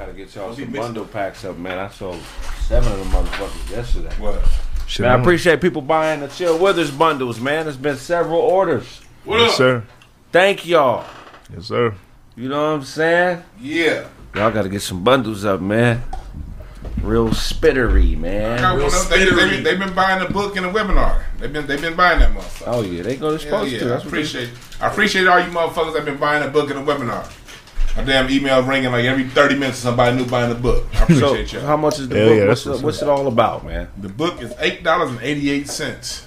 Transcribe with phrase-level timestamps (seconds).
[0.00, 1.78] gotta get y'all some bundle packs up, man.
[1.78, 2.20] I sold
[2.66, 4.14] seven of them motherfuckers yesterday.
[4.18, 4.42] What?
[4.86, 7.66] Shit, Man, I appreciate people buying the Chill Withers bundles, man.
[7.66, 9.00] There's been several orders.
[9.24, 9.56] What Yes, up?
[9.56, 9.84] sir.
[10.32, 11.04] Thank y'all.
[11.54, 11.94] Yes, sir.
[12.34, 13.42] You know what I'm saying?
[13.60, 14.06] Yeah.
[14.34, 16.02] Y'all gotta get some bundles up, man.
[17.02, 18.60] Real spittery, man.
[18.60, 19.08] got one up.
[19.08, 21.22] They, they, they, they've been buying the book and the webinar.
[21.38, 22.62] They've been they've been buying that motherfucker.
[22.66, 23.84] Oh yeah, they go to Hell supposed yeah, to.
[23.84, 26.86] I That's what appreciate I appreciate all you motherfuckers that been buying the book and
[26.86, 27.30] the webinar.
[27.96, 30.86] My damn email ringing like every thirty minutes somebody new buying the book.
[30.94, 31.66] I appreciate So, y'all.
[31.66, 32.38] how much is the Hell book?
[32.38, 33.88] yeah, what's, it, what's what's it all about, man?
[33.98, 36.26] The book is eight dollars and eighty eight cents.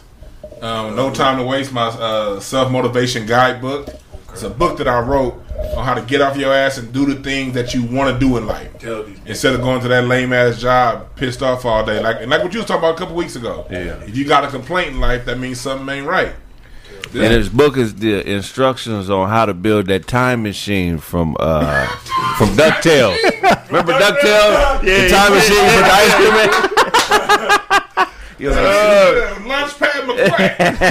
[0.62, 1.72] Um, no time to waste.
[1.74, 3.90] My uh, self motivation guidebook.
[4.32, 5.36] It's a book that I wrote
[5.78, 8.20] on how to get off your ass and do the things that you want to
[8.20, 8.84] do in life.
[9.28, 12.42] Instead of going to that lame ass job, pissed off all day, like and like
[12.44, 13.68] what you was talking about a couple weeks ago.
[13.70, 14.02] Yeah.
[14.04, 16.34] If you got a complaint in life, that means something ain't right.
[17.16, 21.86] And his book is the instructions on how to build that time machine from uh
[22.38, 23.18] from Ducktales.
[23.68, 24.82] Remember Ducktales?
[24.82, 26.70] the time machine for the ice cream man.
[28.44, 30.58] You know, Uh, Launchpad McQuack.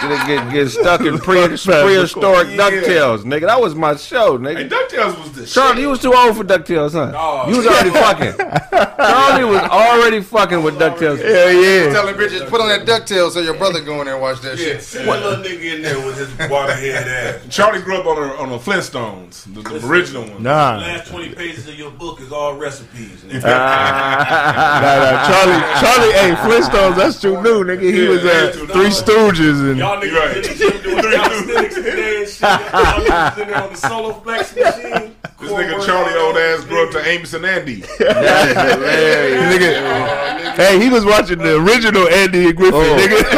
[0.00, 3.46] get, get, get stuck in pre, prehistoric Ducktales, nigga.
[3.46, 4.68] That was my show, hey, nigga.
[4.70, 5.82] Ducktales was the Charlie, shit.
[5.82, 7.10] you was too old for Ducktales, huh?
[7.10, 7.50] No.
[7.50, 8.34] You was already fucking.
[8.96, 11.18] Charlie was already fucking with Ducktales.
[11.22, 11.92] Hell yeah.
[11.92, 14.56] Telling bitches put on that Ducktales so your brother go in there and watch that
[14.58, 14.82] Yeah, shit.
[14.82, 17.40] send that little nigga in there with his waterhead ass.
[17.54, 20.42] Charlie grew up on the on the Flintstones, the, the original one.
[20.42, 20.76] Nah.
[20.78, 20.86] The Nah.
[20.94, 23.20] last 20 pages of your book is all recipes.
[23.22, 23.42] nigga.
[23.54, 27.92] Nah, nah, Charlie, Charlie, hey, Flintstones, that's too new, nigga.
[27.92, 30.36] He was uh, Three Stooges and Y'all niggas Right.
[30.36, 32.40] in the gym doing calisthenics today and shit.
[32.40, 32.60] Y'all
[33.00, 35.14] niggas in there on the solo flex machine.
[35.40, 37.80] This nigga Charlie old ass grew up to Amos and Andy.
[39.24, 40.54] nigga.
[40.56, 42.96] Hey, he was watching the original Andy and Griffin, Oh.
[42.98, 43.24] nigga.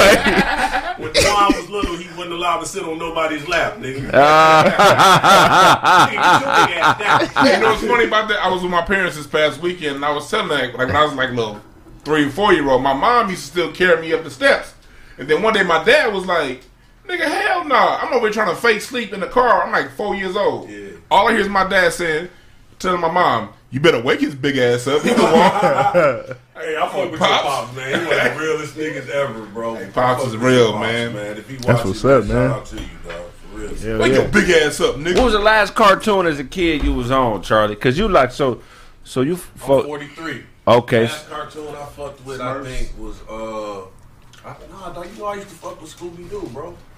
[0.96, 4.10] Like, When Twan was little, he wasn't allowed to sit on nobody's lap, nigga.
[4.14, 6.08] Ah.
[6.10, 7.46] Nigga, your big ass down.
[7.46, 8.38] you know what's funny about that?
[8.42, 10.86] I was with my parents this past weekend, and I was telling them, like, like
[10.88, 11.60] when I was like little
[12.06, 14.72] three, and four year old, my mom used to still carry me up the steps.
[15.18, 16.62] And then one day my dad was like,
[17.08, 17.74] nigga, hell no.
[17.74, 19.64] I'm over here trying to fake sleep in the car.
[19.64, 20.70] I'm like four years old.
[20.70, 20.90] Yeah.
[21.10, 22.28] All I hear is my dad saying,
[22.78, 25.02] telling my mom, you better wake his big ass up.
[25.02, 26.38] He can walk.
[26.56, 27.44] Hey, I fuck with Pops?
[27.44, 28.00] your pops, man.
[28.00, 29.74] He one of the realest niggas ever, bro.
[29.74, 31.12] Hey, Pops is real, man.
[31.12, 31.36] man.
[31.36, 32.48] If he That's watches what's up, this, man.
[32.48, 33.30] Shout out to you, dog.
[33.30, 33.74] For real.
[33.74, 34.18] Hell wake yeah.
[34.20, 35.16] your big ass up, nigga.
[35.16, 37.76] What was the last cartoon as a kid you was on, Charlie?
[37.76, 38.62] Cause you like so,
[39.04, 39.34] so you.
[39.34, 40.44] I'm 43.
[40.66, 43.86] Okay, Last cartoon I fucked with, I think, was uh.
[44.44, 46.76] I, nah, dog, you know I used to fuck with Scooby Doo, bro.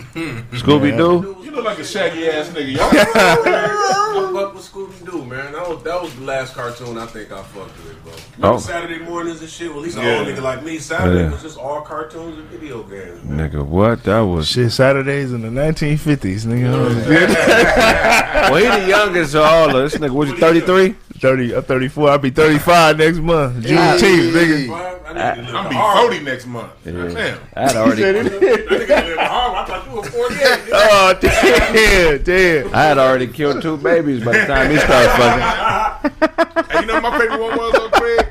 [0.52, 1.34] Scooby Doo.
[1.42, 2.72] You look like a shaggy ass nigga.
[2.76, 5.52] Y'all I fucked with Scooby Doo, man.
[5.54, 8.12] That was that was the last cartoon I think I fucked with, bro.
[8.36, 8.58] Remember Oh.
[8.58, 9.70] Saturday mornings and shit.
[9.70, 10.04] Well, at least Yeah.
[10.20, 11.30] an old nigga like me, Saturday Yeah.
[11.30, 13.24] was just all cartoons and video games.
[13.24, 13.50] Man.
[13.50, 14.04] Nigga, what?
[14.04, 14.46] That was.
[14.46, 16.68] Shit, Saturdays in the 1950s, nigga.
[18.50, 20.10] Well, he the youngest of all of this nigga.
[20.10, 20.94] Was you 33?
[21.18, 22.08] 30, I'm 34.
[22.10, 23.64] I'll be 35 next month.
[23.64, 24.66] Juneteenth, nigga.
[24.66, 26.10] Bro, I need to live I'm be Harlem.
[26.12, 26.72] 40 next month.
[26.84, 27.38] Damn.
[27.54, 28.02] I had already.
[28.02, 28.40] That nigga
[28.70, 29.56] live in Harlem.
[29.56, 30.60] I thought you were 48.
[30.72, 32.74] Oh, damn, damn.
[32.74, 36.34] I had already killed two babies by the time he started fucking.
[36.70, 38.26] Hey, you know what my favorite one was, though, Craig?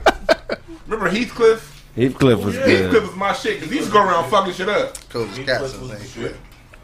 [0.87, 1.85] Remember Heathcliff?
[1.95, 3.03] Heathcliff was oh, Heathcliff good.
[3.03, 5.09] was my shit because he used to go around fucking shit up.
[5.09, 6.09] Coach He Cats, was I the think.
[6.31, 6.35] shit.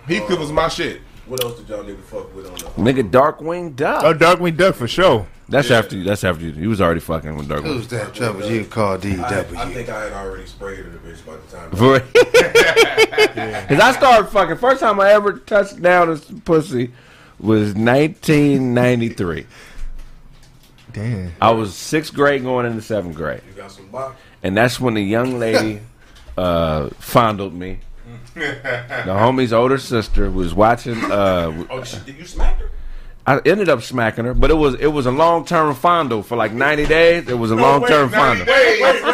[0.07, 1.01] Heathcliff was my shit.
[1.27, 2.91] What else did y'all nigga fuck with on the?
[2.93, 4.03] Nigga, Darkwing Duck.
[4.03, 5.27] Oh, Darkwing Duck for sure.
[5.49, 6.03] That's after you.
[6.03, 6.51] That's after you.
[6.51, 7.65] He was already fucking with Darkwing.
[7.65, 11.25] Who's that trouble you call I, I think I had already sprayed her the bitch
[11.25, 11.71] by the time.
[11.71, 11.99] For
[13.67, 14.57] Because I started fucking.
[14.57, 16.91] First time I ever touched down this pussy
[17.39, 19.45] was 1993.
[20.93, 21.33] Damn.
[21.41, 23.41] I was sixth grade going into seventh grade.
[23.47, 24.15] You got some box?
[24.43, 25.81] And that's when the young lady
[26.37, 27.79] uh, fondled me.
[28.35, 31.03] The homie's older sister was watching.
[31.03, 32.69] Uh, Oh, did you smack her?
[33.25, 36.35] I ended up smacking her, but it was it was a long term fondle for
[36.35, 37.29] like 90 days.
[37.29, 38.45] It was a long term fondle.
[38.45, 39.13] Wait, wait, wait.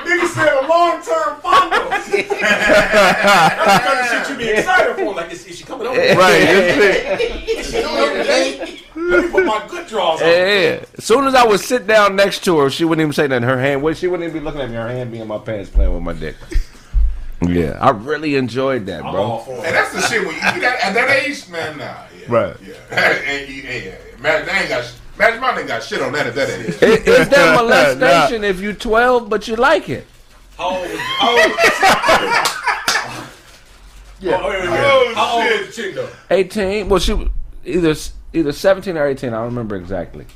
[0.00, 1.90] Nigga said a long term fondle.
[1.90, 5.14] That's kind of shit you be excited for.
[5.14, 5.98] Like, is, is she coming over?
[5.98, 7.48] Right, that's it.
[7.48, 8.80] Is she coming over today?
[8.96, 10.28] Let me put my good draws on.
[10.28, 10.84] Yeah.
[10.96, 13.48] As soon as I would sit down next to her, she wouldn't even say nothing.
[13.48, 14.76] Her hand, well, she wouldn't even be looking at me.
[14.76, 16.36] Her hand be in my pants, playing with my dick.
[17.42, 19.44] Yeah, I really enjoyed that, bro.
[19.48, 21.78] And that's the shit when you get that, at that age, man.
[21.78, 22.56] Nah, yeah, Right.
[22.62, 23.94] Yeah, and you, yeah, yeah.
[24.20, 26.66] Magic, they ain't got, sh- Magic Mountain ain't got shit on that at that age.
[26.66, 30.06] Is, is there molestation if you 12 but you like it?
[30.56, 32.46] How old was how old
[34.20, 34.38] Yeah.
[34.42, 34.80] Oh, wait, wait, wait.
[34.82, 35.66] Oh, How old shit.
[35.66, 36.10] was the chick though?
[36.30, 36.88] 18?
[36.88, 37.28] Well, she was
[37.64, 37.94] either
[38.32, 39.30] either 17 or 18.
[39.30, 40.26] I don't remember exactly.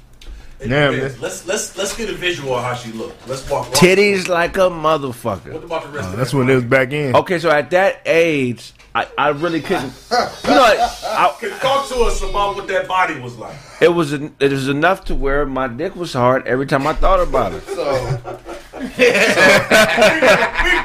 [0.61, 1.15] Damn, man.
[1.21, 3.29] Let's let's let's get a visual of how she looked.
[3.29, 3.67] Let's walk.
[3.67, 3.75] walk.
[3.75, 5.53] Titties like a motherfucker.
[5.53, 7.15] What about the rest oh, of That's when it was back in.
[7.15, 9.93] Okay, so at that age, I, I really couldn't.
[10.45, 13.57] You know, I, Can talk to us about what that body was like.
[13.81, 17.19] it was it was enough to where my dick was hard every time I thought
[17.21, 17.63] about it.
[17.65, 17.95] So
[18.97, 19.15] Big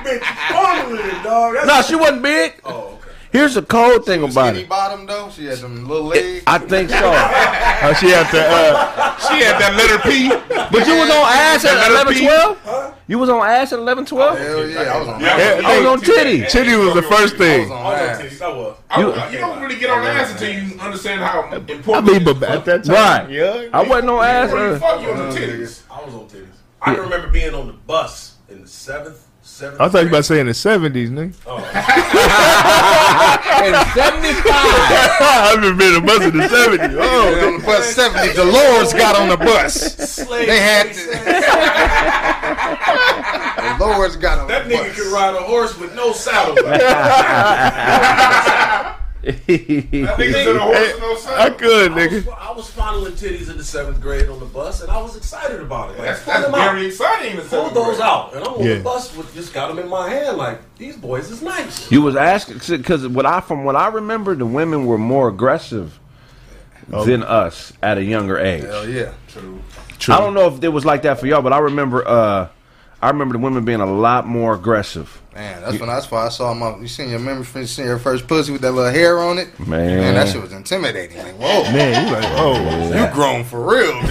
[0.06, 1.56] bitch, formally, dog.
[1.56, 2.59] That's No, she wasn't big.
[2.63, 2.98] Oh, okay.
[3.31, 4.69] Here's the cold thing about skinny it.
[4.69, 5.29] bottom though.
[5.29, 6.43] She had them little legs.
[6.47, 6.97] I think so.
[7.81, 8.41] Oh, she had to.
[8.41, 10.27] Uh, She had that letter P.
[10.29, 12.19] But you was on ass at Let her 11, be.
[12.25, 12.95] 12?
[13.07, 14.37] You was on ass at 11, 12?
[14.37, 15.19] Hell yeah, I was on.
[15.21, 15.65] Yeah, that.
[15.65, 16.45] I was on titty.
[16.47, 17.61] Titty was the first I thing.
[17.61, 18.21] was on I was on ass.
[18.21, 18.41] titties.
[18.41, 18.77] I was.
[18.89, 21.95] I, You- you, don't really get on ass until you understand how important.
[21.95, 22.95] I mean, but at that time,
[23.27, 23.29] Right.
[23.29, 23.69] yeah.
[23.71, 24.49] I wasn't on ass.
[24.51, 25.81] Before you uh, fuck you on the titties.
[25.89, 26.47] I was on titties.
[26.81, 29.81] I can remember being on the bus in the seventh, seventh.
[29.81, 31.33] I thought you were about to say in the seventies, nigga.
[31.45, 31.57] Oh.
[33.59, 34.45] In 75.
[35.21, 36.95] I've been been a bus in the seventies.
[36.95, 37.47] Yeah, Oh, oh.
[37.47, 39.73] on the bus 70, Dolores got on the bus.
[40.13, 41.25] Slave, They had to- said.
[43.77, 44.63] Dolores got on the bus.
[44.63, 44.95] That the nigga bus.
[44.95, 46.55] could ride a horse with no saddle.
[49.21, 51.57] That nigga said a horse and no I saddle.
[51.57, 52.38] could, I was, nigga.
[52.39, 55.60] I was fondling titties in the seventh grade on the bus, and I was excited
[55.60, 55.98] about it.
[55.98, 56.74] Like, That's, pull that's them out.
[56.74, 57.38] very exciting.
[57.38, 58.01] in Pull those grade.
[58.01, 58.75] out, and I'm on Yeah.
[58.75, 60.38] the bus with just got them in my hand.
[60.38, 61.92] Like these boys is nice.
[61.92, 66.00] You was asking because what I from what I remember, the women were more aggressive
[66.88, 68.63] than us at a younger age.
[68.63, 69.12] Hell yeah.
[69.27, 69.60] True.
[70.07, 72.48] I don't know if it was like that for y'all, but I remember uh
[73.01, 75.21] I remember the women being a lot more aggressive.
[75.33, 76.77] Man, that's when that's why I saw my.
[76.79, 77.45] You seen your memory?
[77.55, 79.57] You seen your first pussy with that little hair on it?
[79.59, 79.97] Man.
[79.99, 81.17] man, that shit was intimidating.
[81.17, 83.93] Like, whoa, Man, you like, oh, you grown for real?
[84.01, 84.09] man.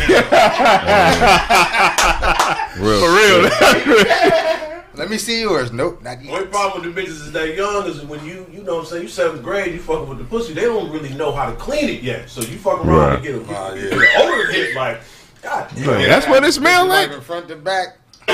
[2.78, 3.50] Real for real.
[4.94, 5.70] Let me see yours.
[5.70, 8.62] Nope, not The only problem with the bitches is that young is when you, you
[8.62, 11.14] know what I'm saying, you seventh grade, you fucking with the pussy, they don't really
[11.14, 12.28] know how to clean it yet.
[12.28, 13.14] So you fucking around Right.
[13.16, 13.98] and get a, oh, get yeah.
[13.98, 15.00] an odor hit, like,
[15.42, 15.86] God damn.
[15.86, 17.16] Like, That's what it smelled Like like.
[17.16, 17.96] from front to back,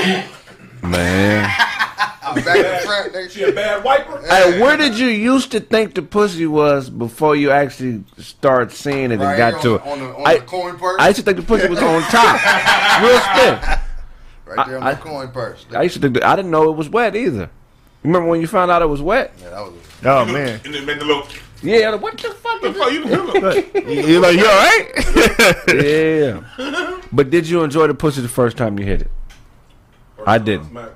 [0.85, 1.43] Man.
[1.43, 3.13] back to front.
[3.13, 4.21] They, She a bad wiper?
[4.27, 9.05] Hey, where did you used to think the pussy was before you actually start seeing
[9.05, 9.81] it and right got here to it?
[9.83, 10.97] on the, on I, the coin purse.
[10.99, 13.01] I used to think the pussy was on top.
[13.01, 13.79] Real stiff.
[14.45, 15.65] right there on I- the coin purse.
[15.73, 17.49] I used to think that, I didn't know it was wet either.
[18.03, 19.33] Remember when you found out it was wet?
[19.41, 19.73] yeah, that was.
[20.03, 21.25] Oh man, And then make the little.
[21.63, 24.07] Yeah, like, what the fuck The is fuck you doing?
[24.07, 24.91] You're like you all right?
[25.73, 26.91] Yeah.
[27.11, 29.11] But did you enjoy the pussy the first time you hit it?
[30.25, 30.71] I didn't.
[30.73, 30.89] Man,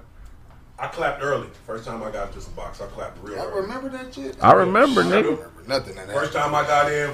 [0.78, 1.48] I clapped early.
[1.66, 3.62] First time I got into this box, I clapped real I early.
[3.62, 4.36] remember that shit.
[4.42, 5.38] I remember, I don't nigga.
[5.38, 6.16] remember nothing in that.
[6.16, 7.12] First time I got in,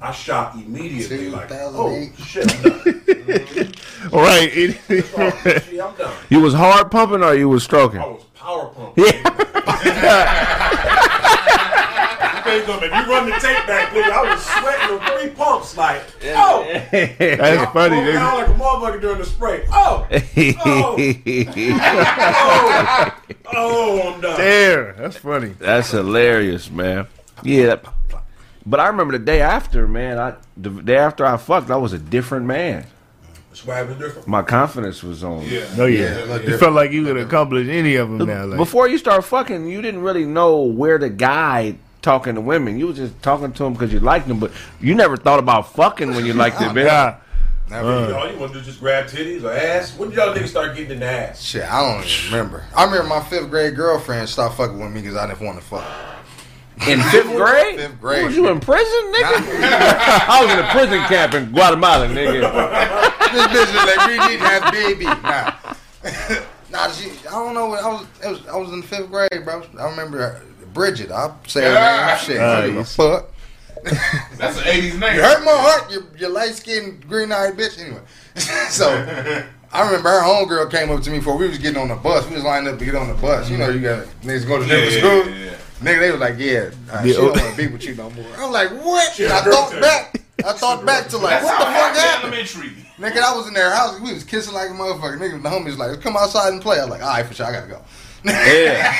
[0.00, 1.28] I shot immediately.
[1.30, 2.18] Like, oh 2008.
[2.18, 3.72] shit, I'm done.
[4.12, 4.50] All right.
[4.52, 6.14] Shit, I'm done.
[6.28, 8.00] You was hard pumping or you was stroking?
[8.00, 9.04] I was power pumping.
[12.50, 15.76] If you run the tape back, nigga, I was sweating on three pumps.
[15.76, 19.66] Like, oh, That's funny, Broke down like a motherfucker during the spray.
[19.70, 20.96] Oh, oh,
[21.86, 23.14] oh,
[23.54, 24.36] oh I'm done.
[24.36, 25.54] There, that's funny.
[25.58, 27.06] That's hilarious, man.
[27.42, 27.76] Yeah.
[28.66, 30.18] But I remember the day after, man.
[30.18, 32.86] I the day after I fucked, I was a different man.
[33.58, 34.28] Swag was different.
[34.28, 35.44] My confidence was on.
[35.46, 35.66] Yeah.
[35.76, 38.44] No, yeah, look it felt like you could accomplish any of them now.
[38.44, 41.78] Like, Before you start fucking, you didn't really know where to guide
[42.08, 42.78] talking to women.
[42.78, 44.50] You was just talking to them because you liked them, but
[44.80, 46.86] you never thought about fucking when you liked it, man.
[46.86, 47.18] yeah,
[47.68, 48.14] Never.
[48.14, 49.94] All you want to do is just grab titties or ass.
[49.98, 51.42] When did y'all niggas start getting in the ass?
[51.42, 52.64] Shit, I don't even remember.
[52.74, 55.64] I remember my fifth grade girlfriend stopped fucking with me because I didn't want to
[55.66, 55.84] fuck.
[56.88, 57.76] In fifth grade?
[57.76, 58.22] Fifth grade.
[58.22, 59.34] What, was you in prison, nigga?
[60.30, 62.40] I was in a prison camp in Guatemala, nigga.
[63.32, 65.04] this bitch is like, we need to have baby.
[65.04, 65.52] Nah.
[66.70, 67.74] nah, she, I don't know.
[67.74, 69.62] I was, it was, I was in fifth grade, bro.
[69.78, 70.40] I remember uh,
[70.78, 71.10] Bridget.
[71.10, 72.18] I'm saying her name.
[72.18, 72.96] Shit, I don't give a Nice.
[72.96, 73.26] fuck.
[74.38, 75.14] That's an 80s name.
[75.16, 77.78] You hurt my heart, you, you light skinned, green eyed bitch.
[77.80, 78.00] Anyway,
[78.70, 78.88] so
[79.72, 82.26] I remember her homegirl came up to me before we was getting on the bus.
[82.28, 83.50] We was lining up to get on the bus.
[83.50, 85.26] You know, you got niggas go to Yeah, different yeah, schools.
[85.28, 85.54] yeah, yeah.
[85.80, 88.26] Nigga, they was like, yeah, uh, she don't want to be with you no more.
[88.36, 89.12] I was like, what?
[89.14, 89.80] She a I girl thought too.
[89.80, 90.20] back.
[90.44, 92.34] I thought back to like, That's what the fuck happened happened?
[92.34, 92.70] elementary.
[92.98, 94.00] Nigga, I was in their house.
[94.00, 95.18] We was kissing like a motherfucker.
[95.18, 96.78] Nigga, the homies like, come outside and play.
[96.78, 97.80] I was like, all right, for sure, I gotta go.
[98.24, 98.94] Yeah.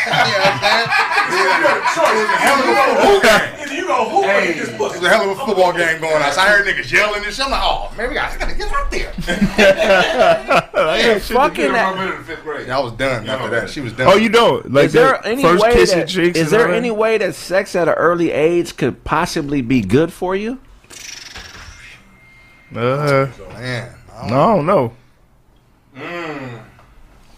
[1.28, 3.60] you know what I'm saying?
[3.60, 5.04] Either you go hoop or get this There's pussy.
[5.04, 6.32] a hell of a football game going on.
[6.32, 7.44] So I heard niggas yelling and shit.
[7.44, 9.12] I'm like, oh, man, we gotta, gotta get out there.
[10.78, 11.94] Yeah, fucking that.
[11.96, 12.70] my better in fifth grade.
[12.70, 13.68] I was done after that.
[13.70, 14.06] She was done.
[14.08, 16.38] Oh, you don't like Is there any first way kissing that, cheeks?
[16.38, 20.12] is and there any way that sex at an early age could possibly be good
[20.12, 20.58] for you?
[22.74, 23.94] Uh, Man.
[24.14, 24.92] I don't no, I don't know.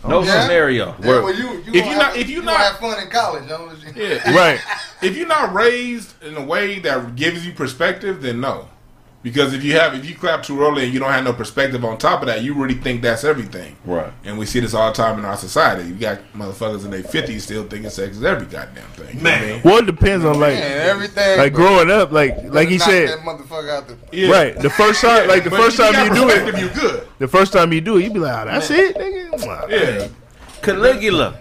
[0.03, 0.43] Oh, no Yeah?
[0.43, 0.87] scenario.
[1.01, 3.03] Yeah, Where- well, you, you If you have- not- if you you not- have fun
[3.03, 4.03] in college, don't you?
[4.03, 4.33] Yeah.
[4.35, 4.61] Right.
[5.03, 8.69] If you're not raised in a way that gives you perspective, then no.
[9.23, 11.85] Because if you have if you clap too early and you don't have no perspective
[11.85, 13.77] on top of that, you really think that's everything.
[13.85, 14.11] Right.
[14.25, 15.87] And we see this all the time in our society.
[15.89, 19.19] You got motherfuckers in their fifties still thinking sex is every goddamn thing.
[19.19, 19.53] You know what I Man.
[19.53, 19.63] mean?
[19.63, 21.39] Well, it depends on like Man, everything.
[21.39, 23.99] like growing up, like like he said, that motherfucker out the.
[24.11, 24.31] Yeah.
[24.31, 24.57] right.
[24.59, 27.09] The first time, like the first time you got do perspective, it, you good.
[27.19, 29.69] the first time you do it, you be like, oh, that's it, nigga.
[29.71, 30.09] Yeah.
[30.63, 31.39] Caligula,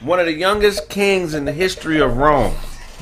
[0.00, 2.54] one of the youngest kings in the history of Rome.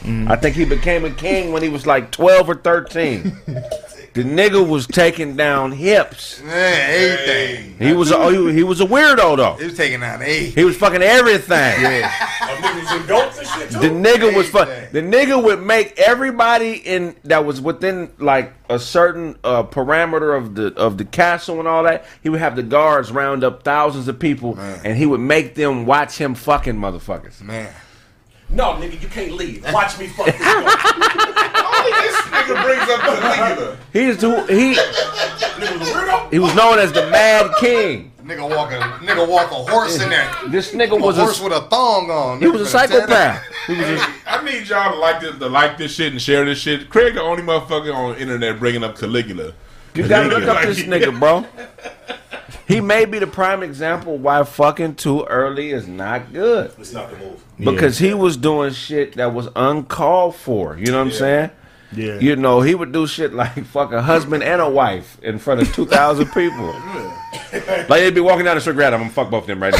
[0.02, 0.30] Mm-hmm.
[0.30, 3.36] I think he became a king when he was like 12 or 13.
[4.16, 6.42] the nigga was taking down hips.
[6.42, 7.78] Man, everything.
[7.78, 9.54] He was a, oh, he, he was a weirdo though.
[9.54, 10.54] He was taking down eight.
[10.54, 11.82] He was fucking everything.
[11.82, 13.78] Them niggas and goats and shit too.
[13.80, 15.10] The nigga was fu- Everything.
[15.10, 20.54] the nigga would make everybody in that was within like a certain uh, parameter of
[20.54, 22.04] the of the castle and all that.
[22.22, 24.80] He would have the guards round up thousands of people, Man.
[24.84, 27.40] and he would make them watch him fucking motherfuckers.
[27.42, 27.72] Man.
[28.48, 29.64] No, nigga, you can't leave.
[29.72, 30.54] Watch me fuck this goat.
[31.66, 33.76] Only this nigga brings up Caligula.
[33.92, 36.32] He's who he Nigga was a weirdo.
[36.32, 38.12] he was known as the Mad King.
[38.24, 40.30] Nigga walk a nigga walk a horse in there.
[40.48, 42.40] This nigga A was horse a with a thong on.
[42.40, 43.42] he was a Nigga finna tear psychopath.
[43.66, 46.44] He was a, I need y'all to like this, to like this shit and share
[46.44, 46.88] this shit.
[46.90, 49.52] Craig, the only motherfucker on the internet bringing up Caligula.
[49.94, 51.44] you gotta look up this nigga, bro.
[52.68, 56.72] He may be the prime example why fucking too early is not good.
[56.78, 57.40] It's not the move.
[57.58, 60.78] Because he was doing shit that was uncalled for.
[60.78, 61.50] You know what I'm saying?
[61.92, 62.18] Yeah.
[62.18, 65.62] You know, he would do shit like fuck a husband and a wife in front
[65.62, 66.74] of 2,000 people.
[67.52, 69.62] like they'd be walking down the street, grab them, I'm gonna fuck both of them
[69.62, 69.74] right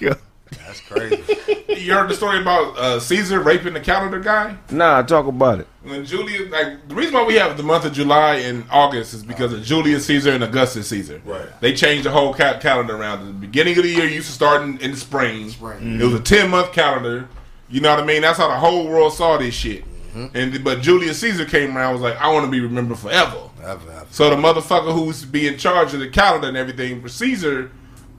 [0.00, 0.14] now.
[0.58, 1.36] That's crazy.
[1.80, 4.54] You heard the story about uh, Caesar raping the calendar guy?
[4.70, 5.66] nah, talk about it.
[5.82, 9.22] When Julius, like the reason why we have the month of July and August is
[9.22, 11.22] because of Julius Caesar and Augustus Caesar.
[11.24, 11.48] Right.
[11.62, 13.26] They changed the whole ca- calendar around.
[13.26, 15.48] The beginning of the year used to start in, in the spring.
[15.48, 15.98] Spring.
[15.98, 17.28] It was a ten month calendar.
[17.70, 18.20] You know what I mean?
[18.20, 19.84] That's how the whole world saw this shit.
[20.14, 23.48] And but Julius Caesar came around was like, I want to be remembered forever.
[23.62, 24.06] Ever, ever.
[24.10, 27.70] So the motherfucker who's used be in charge of the calendar and everything for Caesar,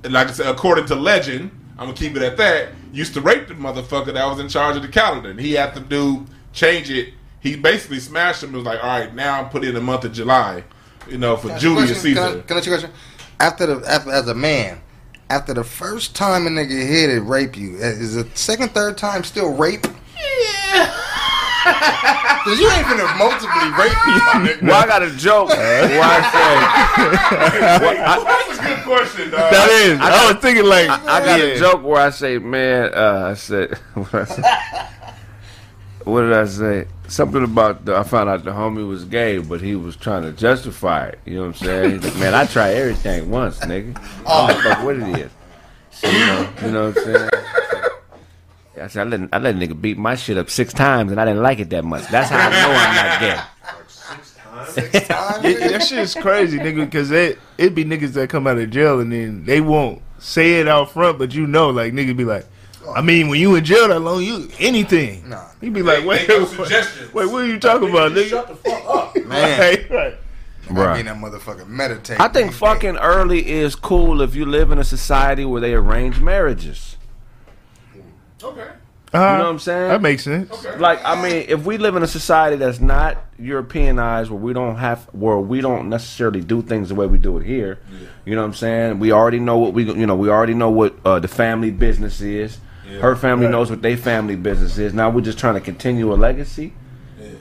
[0.04, 2.70] like I said, according to legend, I'm gonna keep it at that.
[2.94, 5.74] Used to rape the motherfucker that was in charge of the calendar, and he had
[5.74, 7.16] to do change it.
[7.40, 8.50] He basically smashed him.
[8.50, 10.64] and was like, all right, now I'm put in the month of July,
[11.10, 12.42] you know, for Julius Question, Can I, Caesar.
[12.44, 12.96] can I ask you a question?
[13.40, 14.80] After the after, as a man,
[15.32, 18.96] after the first time a nigga hit it, rape you, uh, is the second, third
[19.00, 19.88] time still rape?
[20.16, 21.01] Yeah.
[21.64, 24.64] Cause you ain't finna multiply rape me, my nigga.
[24.64, 25.50] Well, I got a joke.
[25.50, 27.96] where I say.
[27.96, 29.52] That's a good question, dog.
[29.52, 30.00] That is.
[30.00, 31.46] I, was thinking like say, I got yeah.
[31.46, 34.42] a joke where I say, man, uh, I said, what, I say?
[36.04, 36.88] what did I say?
[37.08, 40.32] Something about the, I found out the homie was gay, but he was trying to
[40.32, 41.20] justify it.
[41.26, 42.02] You know what I'm saying?
[42.02, 43.96] Like, man, I try everything once, nigga.
[44.26, 45.32] I don't fuck what it is.
[45.92, 47.30] So, you know, you know what I'm saying?
[48.80, 51.20] I said, I let, I let a nigga beat my shit up six times, and
[51.20, 52.08] I didn't like it that much.
[52.08, 53.42] That's how I know I'm not gay.
[54.68, 56.86] Six times, Yeah, that shit is crazy, nigga.
[56.86, 60.60] Because it it be niggas that come out of jail and then they won't say
[60.60, 62.46] it out front, but you know, like niggas be like,
[62.96, 65.30] I mean, when you in jail that long, you anything.
[65.30, 65.48] Nah.
[65.60, 68.30] He be like, Make wait, no wait, wait, what are you talking about, nigga?
[68.30, 69.16] Shut the fuck up.
[69.26, 69.60] Man,
[69.90, 69.92] Right,
[70.70, 70.88] right.
[70.88, 72.20] I mean that motherfucker meditate.
[72.20, 76.22] I think fucking early is cool if you live in a society where they arrange
[76.22, 76.98] marriages.
[78.44, 78.68] Okay.
[79.14, 79.90] Uh, You know what I'm saying?
[79.90, 80.52] That makes sense.
[80.52, 80.78] Okay.
[80.78, 84.78] Like I mean, if we live in a society that's not Europeanized, where we don't
[84.78, 87.80] have, where we don't necessarily do things the way we do it here,
[88.26, 89.00] you know what I'm saying?
[89.00, 92.22] We already know what we, you know, we already know what uh, the family business
[92.22, 92.58] is.
[93.00, 94.94] Her family knows what their family business is.
[94.94, 96.74] Now we're just trying to continue a legacy.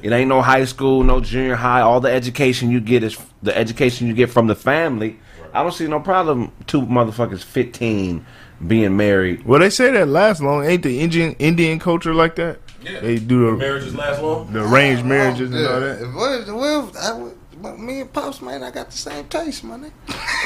[0.02, 1.80] It ain't no high school, no junior high.
[1.83, 5.19] All the education you get is the education you get from the family.
[5.52, 6.52] I don't see no problem.
[6.66, 8.25] Two motherfuckers, fifteen,
[8.67, 9.45] being married.
[9.45, 10.64] Well, they say that lasts long.
[10.64, 12.59] Ain't the Indian Indian culture like that?
[12.83, 13.00] Yeah.
[13.00, 14.52] They do the, Marriages last long.
[14.52, 15.95] the arranged marriages and all Yeah.
[15.95, 16.12] that.
[16.14, 19.76] Well, well, I would- but me and pops, man, I got the same taste, my
[19.76, 19.93] nigga.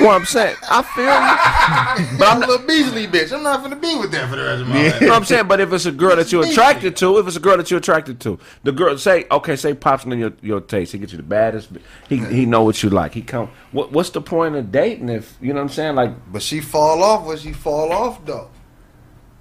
[0.01, 2.19] Well, I'm saying, I feel you.
[2.19, 3.33] But I'm a little Beasley bitch.
[3.33, 5.01] I'm not gonna be with that for the rest of my life.
[5.01, 5.47] You know what I'm saying?
[5.49, 7.79] But if it's a girl that you're attracted to, if it's a girl that you're
[7.79, 10.93] attracted to, the girl say, okay, say pops in your your taste.
[10.93, 11.71] He gets you the baddest.
[12.09, 13.15] He he know what you like.
[13.15, 13.51] He come.
[13.73, 15.95] What what's the point of dating if you know what I'm saying?
[15.95, 18.51] Like, But she fall off when she fall off though.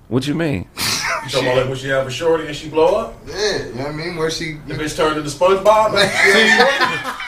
[0.08, 0.68] what you mean?
[1.24, 3.16] You talking about like when she have a shorty and she blow up?
[3.28, 4.16] Yeah, you know what I mean?
[4.16, 5.94] Where she The bitch turned into SpongeBob.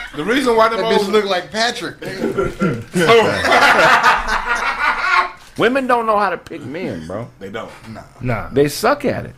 [0.16, 2.00] The reason why the that bitch most look like Patrick.
[5.58, 7.28] Women don't know how to pick men, bro.
[7.38, 7.70] they don't.
[7.90, 8.02] Nah.
[8.20, 8.48] Nah.
[8.50, 9.34] They suck at it.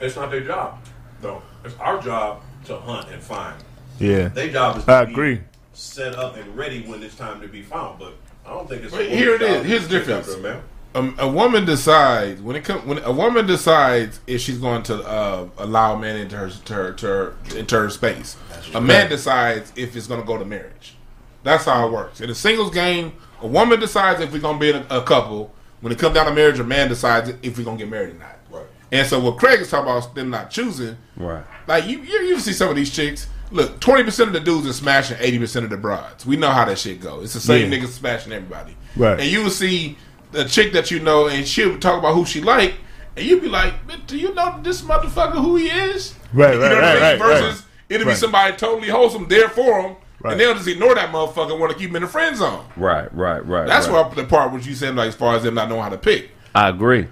[0.00, 0.78] it's not their job,
[1.20, 1.42] though.
[1.64, 3.56] It's our job to hunt and find.
[3.98, 4.28] Yeah.
[4.28, 5.40] Their job is to I be agree.
[5.72, 7.98] set up and ready when it's time to be found.
[7.98, 8.14] But
[8.46, 8.92] I don't think it's.
[8.94, 9.66] But here it is.
[9.66, 10.28] Here's the difference.
[10.32, 10.62] up man.
[10.94, 14.96] A, a woman decides when it comes when a woman decides if she's going to
[15.02, 18.36] uh, allow a man into her to her, to her into her space.
[18.74, 20.96] A man decides if it's going to go to marriage.
[21.42, 22.20] That's how it works.
[22.20, 25.02] In a singles game, a woman decides if we're going to be in a, a
[25.02, 25.52] couple.
[25.80, 28.14] When it comes down to marriage, a man decides if we're going to get married
[28.14, 28.38] or not.
[28.50, 28.66] Right.
[28.90, 30.96] And so what Craig is talking about them not choosing.
[31.16, 31.44] Right.
[31.66, 33.26] Like you, you, you see some of these chicks.
[33.50, 36.24] Look, twenty percent of the dudes are smashing eighty percent of the broads.
[36.24, 37.24] We know how that shit goes.
[37.24, 37.78] It's the same Yeah.
[37.78, 38.76] niggas smashing everybody.
[38.96, 39.20] Right.
[39.20, 39.98] And you will see
[40.34, 42.74] the chick that you know, and she'll talk about who she like,
[43.16, 43.74] and you'd be like,
[44.06, 47.18] "Do you know this motherfucker who he is?" Right, You right, know what I right,
[47.18, 47.28] mean?
[47.28, 47.68] right, Versus right.
[47.88, 48.12] it'll Right.
[48.12, 50.32] be somebody totally wholesome there for him, Right.
[50.32, 52.64] and they'll just ignore that motherfucker and want to keep him in the friend zone.
[52.76, 53.66] Right, right, right.
[53.66, 54.04] That's right.
[54.06, 55.98] where the part which you said, like, as far as them not knowing how to
[55.98, 56.30] pick.
[56.54, 57.06] I agree.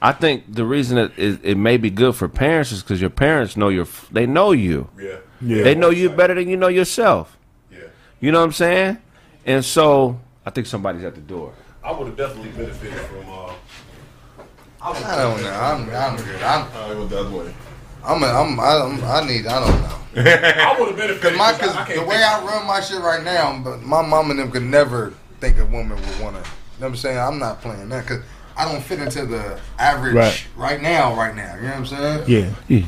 [0.00, 3.10] I think the reason it, it, it may be good for parents is because your
[3.10, 4.88] parents know your they know you.
[5.00, 5.16] Yeah.
[5.40, 5.62] Yeah.
[5.64, 7.36] They know you better than you know yourself.
[7.72, 7.78] Yeah.
[8.20, 8.98] You know what I'm saying?
[9.46, 11.52] And so I think somebody's at the door.
[11.84, 13.28] I would have definitely benefited from.
[13.28, 13.52] Uh,
[14.80, 15.50] I, I don't know.
[15.50, 16.42] I'm, I'm good.
[16.42, 17.54] I'm, it was the other way.
[18.04, 19.46] I'm, a, I'm, I'm, I need.
[19.46, 19.98] I don't know.
[20.16, 21.22] I would have benefited.
[21.22, 23.58] Cause my, 'cause cause I, I the way think- I run my shit right now,
[23.62, 26.50] but my mom and them could never think a woman would want to.
[26.50, 27.18] You know what I'm saying?
[27.18, 28.24] I'm not playing that because
[28.56, 30.46] I don't fit into the average Right.
[30.56, 31.14] right, now.
[31.16, 32.24] Right now, you know what I'm saying?
[32.28, 32.84] Yeah.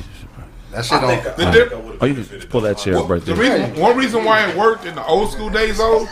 [0.73, 1.11] That shit I don't.
[1.11, 2.41] I, The think I would have Oh, you benefited.
[2.43, 4.95] can pull that chair Well, up right the reason, one reason why it worked in
[4.95, 6.07] the old school days, though,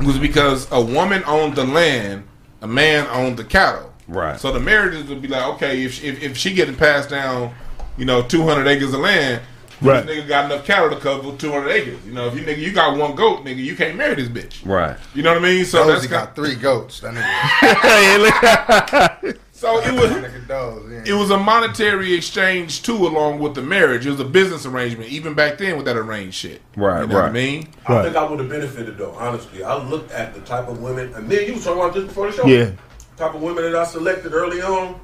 [0.00, 2.24] was because a woman owned the land,
[2.62, 3.92] a man owned the cattle.
[4.06, 4.40] Right.
[4.40, 7.52] So the marriages would be like, okay, if she, if, if she getting passed down,
[7.96, 9.42] you know, two hundred acres of land,
[9.80, 10.04] Right.
[10.04, 11.98] this nigga got enough cattle to cover two hundred acres.
[12.04, 14.66] You know, if you nigga you got one goat, nigga, you can't marry this bitch.
[14.66, 14.96] Right.
[15.14, 15.64] You know what I mean?
[15.64, 17.00] So that's Rosie kind, got three goats.
[17.00, 19.38] That nigga.
[19.58, 20.10] so it was.
[20.12, 21.02] nigga does, yeah.
[21.14, 24.06] It was a monetary exchange too, along with the marriage.
[24.06, 26.62] It was a business arrangement, even back then with that arranged shit.
[26.76, 27.32] Right, You know what I right.
[27.32, 27.68] mean?
[27.86, 28.04] I Right.
[28.04, 29.16] think I would have benefited though.
[29.18, 32.04] Honestly, I looked at the type of women, and then you was talking about this
[32.04, 32.46] before the show.
[32.46, 32.70] Yeah.
[33.16, 34.98] Type of women that I selected early on,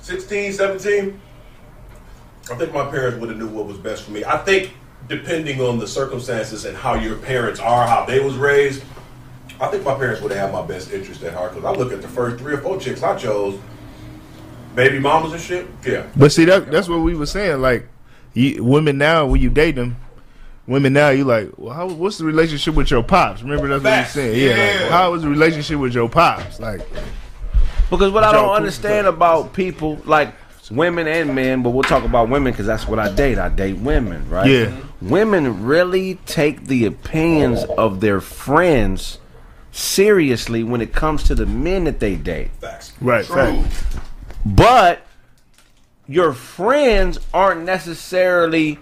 [0.00, 1.20] 16, 17.
[2.50, 4.24] I think my parents would have knew what was best for me.
[4.24, 4.72] I think
[5.06, 8.82] depending on the circumstances and how your parents are, how they was raised,
[9.60, 11.54] I think my parents would have had my best interest at heart.
[11.54, 13.58] Because I look at the first three or four chicks I chose,
[14.74, 15.66] baby mamas and shit.
[15.86, 16.06] Yeah.
[16.16, 17.60] But see, that that's what we were saying.
[17.60, 17.86] Like,
[18.34, 19.96] you, women now, when you date them,
[20.66, 23.42] women now, you like, well, how, what's the relationship with your pops?
[23.42, 24.40] Remember that's what you saying?
[24.40, 24.56] Yeah.
[24.74, 24.80] Yeah.
[24.82, 26.60] Like, how was the relationship with your pops?
[26.60, 26.80] Like,
[27.90, 28.54] Because what I don't cool.
[28.54, 30.34] understand about people, like
[30.70, 33.38] women and men, but we'll talk about women because that's what I date.
[33.38, 34.48] I date women, right?
[34.48, 34.76] Yeah.
[35.00, 39.18] Women really take the opinions of their friends
[39.72, 42.50] seriously when it comes to the men that they date.
[42.60, 42.92] Facts.
[43.00, 43.74] right, fact.
[44.44, 45.02] But
[46.06, 48.78] your friends aren't necessarily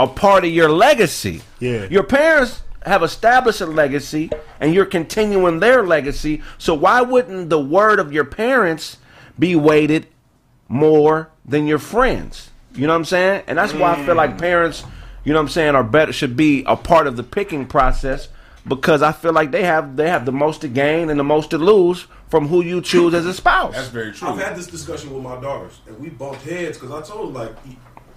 [0.00, 1.42] a part of your legacy.
[1.60, 1.86] Yeah.
[1.88, 4.30] Your parents have established a legacy
[4.60, 6.42] and you're continuing their legacy.
[6.58, 8.98] So why wouldn't the word of your parents
[9.38, 10.06] be weighted
[10.68, 12.50] more than your friends?
[12.74, 13.44] You know what I'm saying?
[13.46, 14.40] And that's why I feel like mm.
[14.40, 14.84] parents,
[15.22, 18.28] you know what I'm saying, are better should be a part of the picking process
[18.66, 21.50] because I feel like they have they have the most to gain and the most
[21.50, 23.74] to lose from who you choose as a spouse.
[23.74, 24.28] That's very true.
[24.28, 27.34] I've had this discussion with my daughters, and we bumped heads because I told them
[27.34, 27.54] like,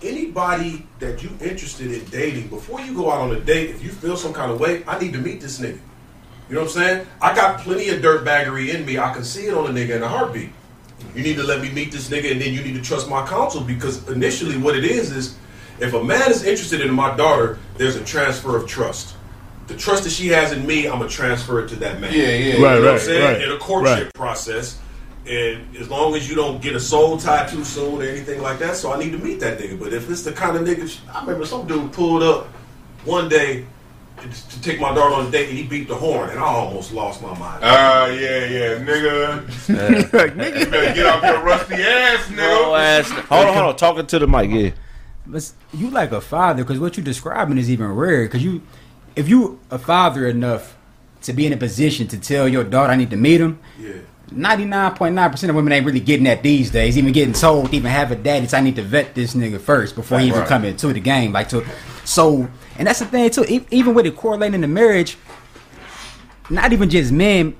[0.02, 3.90] anybody that you interested in dating, before you go out on a date, if you
[3.90, 5.80] feel some kind of way, I need to meet this nigga.
[6.50, 7.08] You know what I'm saying?
[7.22, 8.98] I got plenty of dirtbaggery in me.
[8.98, 10.50] I can see it on a nigga in a heartbeat.
[11.14, 13.28] You need to let me meet this nigga, and then you need to trust my
[13.28, 15.38] counsel because initially, what it is is,
[15.80, 19.17] if a man is interested in my daughter, there's a transfer of trust.
[19.68, 22.14] The trust that she has in me, I'm gonna transfer it to that man.
[22.14, 22.28] Yeah, yeah.
[22.30, 23.24] Right, You know what I'm right, saying?
[23.34, 23.42] right.
[23.42, 24.14] In a courtship Right.
[24.14, 24.80] process.
[25.28, 28.60] And as long as you don't get a soul tie too soon or anything like
[28.60, 29.78] that, so I need to meet that nigga.
[29.78, 32.48] But if it's the kind of nigga, I remember some dude pulled up
[33.04, 33.66] one day
[34.22, 36.44] to, to take my daughter on a date and he beat the horn, and I
[36.44, 37.60] almost lost my mind.
[37.62, 40.14] Ah, yeah, yeah, nigga.
[40.14, 40.60] like, nigga.
[40.62, 42.80] You better get off your rusty ass, No nigga.
[43.00, 43.10] ass.
[43.10, 43.76] Hold on, hold on.
[43.76, 44.70] Talking to the mic, yeah.
[45.26, 48.24] But you like a father because what you're describing is even rare.
[48.24, 48.62] Because you,
[49.18, 50.78] if you a father enough
[51.24, 53.94] to be in a position to tell your daughter I need to meet him, yeah.
[54.32, 56.98] ninety nine point nine percent of women ain't really getting that these days.
[56.98, 59.60] Even getting told, to even have a daddy, it's I need to vet this nigga
[59.60, 60.48] first before he even Right.
[60.48, 61.32] come into the game.
[61.34, 61.66] Like to,
[62.06, 63.46] so and that's the thing too.
[63.72, 65.18] Even with it correlating to marriage,
[66.50, 67.56] not even just men.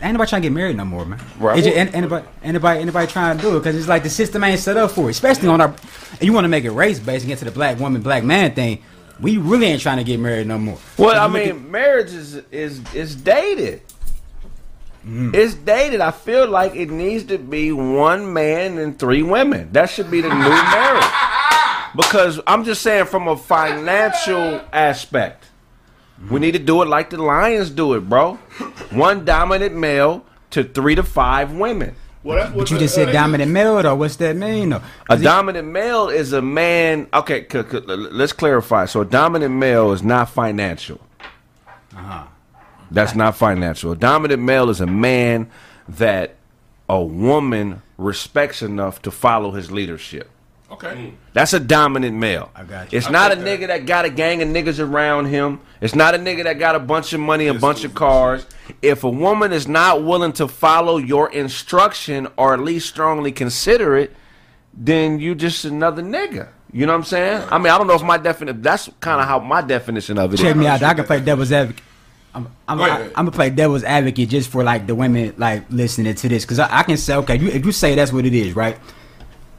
[0.00, 1.20] Ain't nobody trying to get married no more, man.
[1.40, 1.58] Right.
[1.58, 4.44] It's just, ain't- anybody, anybody, anybody trying to do it because it's like the system
[4.44, 5.10] ain't set up for it.
[5.10, 5.68] Especially on our,
[6.12, 8.22] and you want to make it race based and get to the black woman, black
[8.22, 8.80] man thing.
[9.20, 10.78] We really ain't trying to get married no more.
[10.96, 13.82] Well, I mean, marriage is is is dated.
[15.04, 15.34] Mm.
[15.34, 16.00] It's dated.
[16.00, 19.70] I feel like it needs to be one man and three women.
[19.72, 21.04] That should be the new marriage.
[21.96, 25.46] Because I'm just saying, from a financial aspect,
[26.30, 28.34] we need to do it like the Lions do it, bro.
[28.90, 31.94] One dominant male to three to five women.
[32.24, 33.94] Well, that's what But you just said uh, dominant male, though.
[33.94, 34.70] What's that mean?
[34.70, 34.82] Though?
[35.08, 37.06] A dominant male is a man.
[37.14, 38.86] Okay, c- c- let's clarify.
[38.86, 41.00] So, a dominant male is not financial.
[41.96, 42.24] Uh-huh.
[42.90, 43.92] That's not financial.
[43.92, 45.50] A dominant male is a man
[45.88, 46.36] that
[46.88, 50.30] a woman respects enough to follow his leadership.
[50.70, 50.88] Okay.
[50.88, 51.12] Mm.
[51.32, 52.50] That's a dominant male.
[52.54, 52.98] I got you.
[52.98, 53.46] It's I not a that.
[53.46, 55.60] nigga that got a gang of niggas around him.
[55.80, 58.46] It's not a nigga that got a bunch of money, a bunch of cars.
[58.82, 63.96] If a woman is not willing to follow your instruction or at least strongly consider
[63.96, 64.14] it,
[64.74, 66.48] then you just another nigga.
[66.70, 67.48] You know what I'm saying?
[67.50, 68.60] I mean, I don't know if my definition.
[68.60, 70.40] That's kind of how my definition of it is.
[70.40, 70.82] Check me out.
[70.82, 71.82] I can play devil's advocate.
[72.34, 76.14] I'm, I'm, I, am gonna play devil's advocate just for like the women like listening
[76.14, 78.34] to this because I, I can say okay, you, if you say that's what it
[78.34, 78.78] is, right?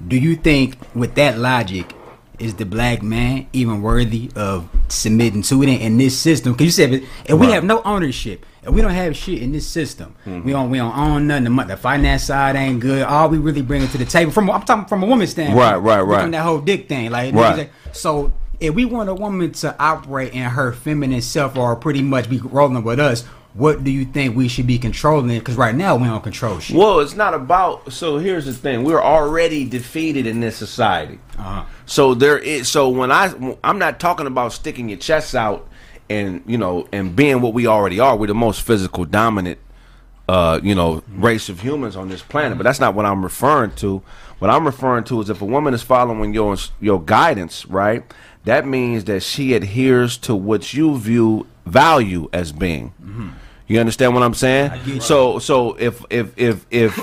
[0.06, 1.94] Do you think with that logic
[2.40, 6.54] is the black man even worthy of submitting to it in, in this system?
[6.54, 9.52] Because you said if, if we have no ownership and we don't have shit in
[9.52, 10.46] this system, mm-hmm.
[10.46, 11.54] we don't we don't own nothing.
[11.56, 13.04] The, the finance side ain't good.
[13.04, 15.76] All we really bring to the table from I'm talking from a woman's standpoint, Right,
[15.78, 16.20] right, right.
[16.22, 17.68] doing That whole dick thing, like Right.
[17.68, 22.02] niggas- so if we want a woman to operate in her feminine self or pretty
[22.02, 25.28] much be rolling with us, what do you think we should be controlling?
[25.40, 26.76] Because right now we don't control shit.
[26.76, 27.92] Well, it's not about.
[27.92, 31.20] So here's the thing: we're already defeated in this society.
[31.38, 31.66] Uh-huh.
[31.86, 32.70] So there is.
[32.70, 33.34] So when I,
[33.64, 35.68] I'm not talking about sticking your chest out
[36.10, 38.16] and you know and being what we already are.
[38.16, 39.60] We're the most physical dominant,
[40.28, 42.58] uh, you know, race of humans on this planet.
[42.58, 44.02] But that's not what I'm referring to.
[44.40, 48.04] What I'm referring to is if a woman is following your your guidance, right?
[48.46, 52.94] That means that she adheres to what you view value as being.
[53.70, 55.00] You understand what I'm saying?
[55.00, 57.00] So so if if if if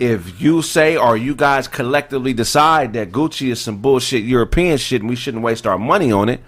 [0.00, 5.00] if you say or you guys collectively decide that Gucci is some bullshit European shit
[5.00, 6.40] and we shouldn't waste our money on it,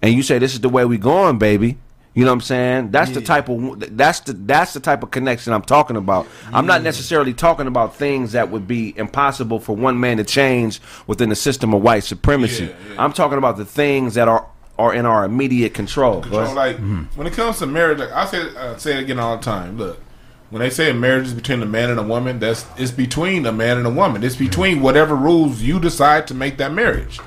[0.00, 1.76] and you say this is the way we going, baby.
[2.14, 2.90] You know what I'm saying?
[2.90, 6.28] That's the type of that's the that's the type of connection I'm talking about.
[6.52, 10.80] I'm not necessarily talking about things that would be impossible for one man to change
[11.08, 12.64] within the system of white supremacy.
[12.64, 13.04] Yeah, yeah.
[13.04, 14.46] I'm talking about the things that are
[14.80, 16.22] are in our immediate control.
[16.22, 16.56] So, bud.
[16.56, 16.78] like
[17.14, 19.76] when it comes to marriage, like I say, uh, say it again all the time.
[19.76, 20.00] Look,
[20.48, 23.44] when they say a marriage is between a man and a woman, that's it's between
[23.44, 24.24] a man and a woman.
[24.24, 27.20] It's between whatever rules you decide to make that marriage.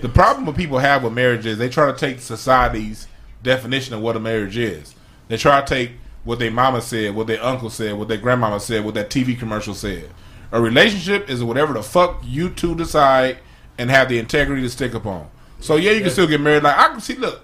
[0.00, 3.08] The problem what people have with marriage is they try to take society's
[3.42, 4.94] definition of what a marriage is.
[5.26, 8.60] They try to take what their mama said, what their uncle said, what their grandmama
[8.60, 10.08] said, what that TV commercial said.
[10.52, 13.38] A relationship is whatever the fuck you two decide
[13.76, 15.28] and have the integrity to stick upon.
[15.62, 16.62] So yeah, you can still get married.
[16.62, 17.40] Like I can see, look,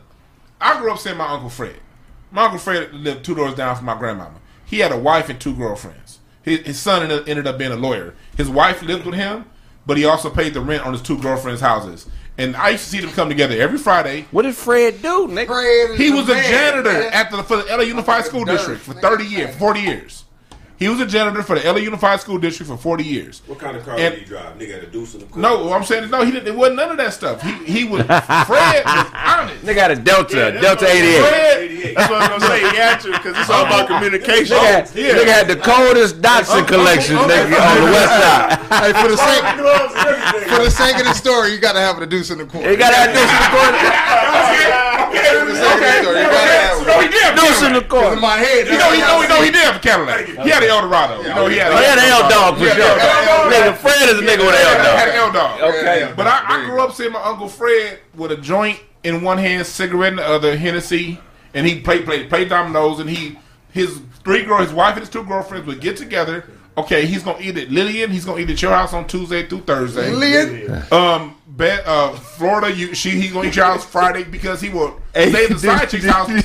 [0.61, 1.77] I grew up seeing my uncle Fred.
[2.31, 4.41] My uncle Fred lived two doors down from my grandmama.
[4.65, 6.19] He had a wife and two girlfriends.
[6.43, 8.15] His, his son ended, ended up being a lawyer.
[8.37, 9.47] His wife lived with him,
[9.87, 12.07] but he also paid the rent on his two girlfriends' houses.
[12.37, 14.27] And I used to see them come together every Friday.
[14.31, 15.47] what did Fred do, nigga?
[15.47, 17.13] Fred He was a man, janitor man.
[17.13, 20.25] at the for the LA Unified School District for thirty years, forty years.
[20.79, 23.43] He was a janitor for the LA Unified School District for forty years.
[23.47, 24.57] What kind of car And- did he drive?
[24.59, 25.43] Nigga had a deuce in the car.
[25.43, 26.25] No, I'm saying no.
[26.25, 26.47] He didn't.
[26.47, 27.43] It wasn't none of that stuff.
[27.43, 29.65] He he was Fred was honest.
[29.65, 31.19] Nigga had a Delta, that's Delta what- 88.
[31.19, 32.61] Fred, That's what I'm gonna say.
[32.71, 33.95] He had to because it's all about oh.
[33.95, 34.57] communication.
[34.57, 35.15] Nigga, had, yeah.
[35.19, 38.59] nigga had the coldest Datsun Uncle- oh, oh, collection, Uncle- nigga, on the west side.
[38.79, 40.49] Hey, for the sake Gloves and everything.
[40.57, 42.71] for the sake of the story, you gotta have a deuce in the corner.
[42.71, 44.85] You gotta have a deuce in the corner.
[45.09, 47.23] For the sake of the story, you gotta have No, he did.
[47.23, 47.89] have a Deuce in the Cadillac.
[47.89, 48.13] corner.
[48.15, 50.27] In my head, You know, he know, he know, he did have a Cadillac.
[50.27, 51.23] He had an Eldorado.
[51.23, 51.73] You know, he had.
[51.73, 52.97] Oh, yeah, the L dog for Yeah, sure.
[52.97, 53.71] yeah, yeah.
[53.73, 55.67] Nigga, Fred is a nigga with an He had L an Eldorado.
[55.79, 56.13] Okay.
[56.17, 59.67] But I, I grew up seeing my uncle Fred with a joint in one hand,
[59.67, 61.19] cigarette in the other, Hennessy,
[61.55, 63.39] and he played played played dominoes, and he
[63.73, 66.45] his three girl, his wife and his two girlfriends would get together.
[66.77, 68.11] Okay, he's gonna eat at Lillian.
[68.11, 70.11] He's gonna eat at your house on Tuesday through Thursday.
[70.13, 70.83] Lillian?
[70.93, 74.99] Um, bet, uh, Florida, you she he's gonna eat your house Friday because he will
[75.13, 76.29] Hey, stay at the side chick's house.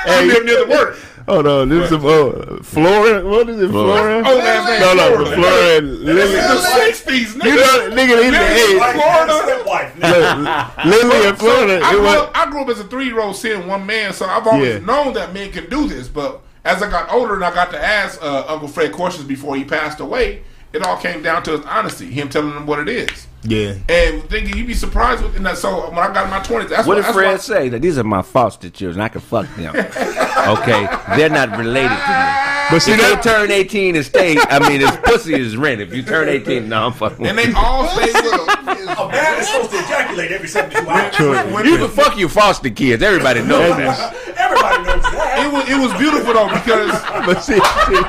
[0.00, 0.98] He live near the work.
[1.28, 3.24] Hold on, this is uh, Flora.
[3.24, 4.22] What is it, Flora?
[4.26, 5.36] Oh, last name no, no, Florida.
[5.36, 6.22] Flora and This Lily.
[6.22, 7.44] is the sixties, nigga.
[7.44, 8.96] You know, nigga, he's Lily, the Like.
[8.96, 9.64] Florida.
[9.66, 10.84] wife, nigga.
[10.86, 11.80] Lily and Florida.
[11.84, 12.16] I grew, was.
[12.16, 14.74] up, I grew up as a three year old seeing one man, so I've always
[14.80, 14.86] Yeah.
[14.86, 16.08] known that men can do this.
[16.08, 19.54] But as I got older and I got to ask uh, Uncle Fred questions before
[19.54, 22.88] he passed away, it all came down to his honesty, him telling him what it
[22.88, 23.26] is.
[23.42, 23.74] Yeah.
[23.88, 25.56] And thinking you'd be surprised with and that.
[25.56, 27.68] So when I got in my twenties, that's What what, did that's Fred why- say?
[27.70, 29.00] That these are my foster children.
[29.00, 29.74] I can fuck them.
[30.40, 32.24] Okay, they're not related to me.
[32.70, 35.82] But see If they turn 18 and stay, I mean, his pussy is rent.
[35.82, 37.26] If you turn 18, no, I'm fucking.
[37.26, 38.46] And they all say, little.
[38.48, 41.66] A man is supposed to ejaculate every 72 hours.
[41.66, 43.02] you can fuck your foster kids.
[43.02, 44.14] Everybody knows that.
[44.38, 45.44] Everybody knows that.
[45.44, 46.90] it was it was beautiful though because
[47.26, 48.00] But see, see,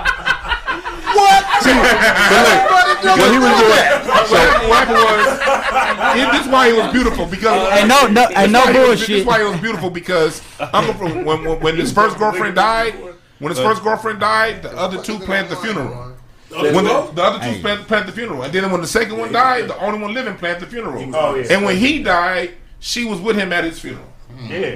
[1.11, 3.69] What he was doing.
[3.69, 8.07] what happened, what happened was it, this is why he was beautiful because And no,
[8.07, 10.41] no, and no This is why it was- This is why it was beautiful because
[10.59, 12.93] Uncle Fred, when, when when his first girlfriend died,
[13.39, 16.13] when his first girlfriend died, the other two planned the funeral.
[16.51, 17.61] When the, the other two Hey.
[17.61, 20.35] planned, planned the funeral, and then when the second one died, the only one living
[20.35, 21.09] planned the funeral.
[21.15, 21.47] Oh, yeah.
[21.49, 24.05] And when he died, she was with him at his funeral.
[24.47, 24.75] Yeah.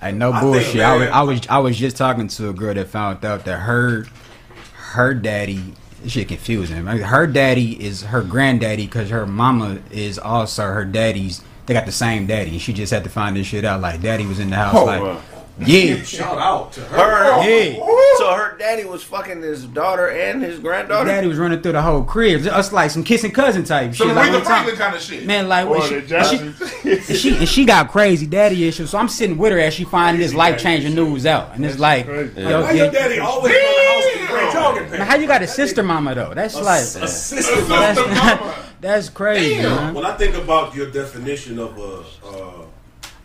[0.00, 0.72] Hey, no I bullshit.
[0.72, 3.44] think, I was, I was I was just talking to a girl that found out
[3.44, 4.06] that her
[4.94, 6.84] her daddy this shit confusing.
[6.84, 11.42] Like, Her daddy is her granddaddy because her mama is also her daddy's.
[11.66, 12.58] They got the same daddy.
[12.58, 13.80] She just had to find this shit out.
[13.80, 14.74] Like daddy was in the house.
[14.74, 15.20] Oh, like wow.
[15.64, 16.96] yeah, Shout out to her.
[17.40, 17.74] Her, yeah.
[18.18, 21.08] so her daddy was fucking his daughter and his granddaughter.
[21.08, 22.44] Daddy was running through the whole crib.
[22.48, 24.08] Us like some kissing cousin type So shit.
[24.08, 25.24] the Like, Aretha one Franklin kind of shit.
[25.24, 28.90] Man, like Or when she, and she, and she and she got crazy daddy issues.
[28.90, 31.78] So I'm sitting with her as she finding this life changing news out, and it's
[31.78, 32.40] like, crazy.
[32.42, 33.52] yo, Why yeah, your daddy always
[34.70, 35.10] in the house in gray jogging man, pants?
[35.12, 36.34] how you got a sister mama though?
[36.34, 37.60] That's like A sister.
[37.62, 39.94] that's, that's crazy, man.
[39.94, 42.64] When I think about your definition of a, uh,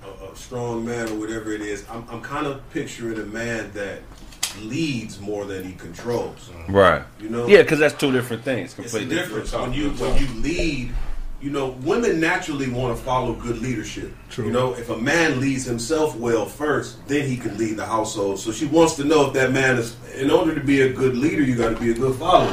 [0.06, 3.72] a, a strong man or whatever it is, I'm, I'm kind of picturing a man
[3.74, 4.02] that
[4.62, 6.50] leads more than he controls.
[6.68, 7.04] Right.
[7.20, 7.48] You know?
[7.48, 8.78] Yeah, because that's two different things.
[8.80, 10.94] It's a Completely difference when you when you lead.
[11.40, 14.12] You know, women naturally want to follow good leadership.
[14.30, 14.46] True.
[14.46, 18.40] You know, if a man leads himself well first, then he can lead the household.
[18.40, 19.96] So she wants to know if that man is.
[20.16, 22.52] In order to be a good leader, you got to be a good follower.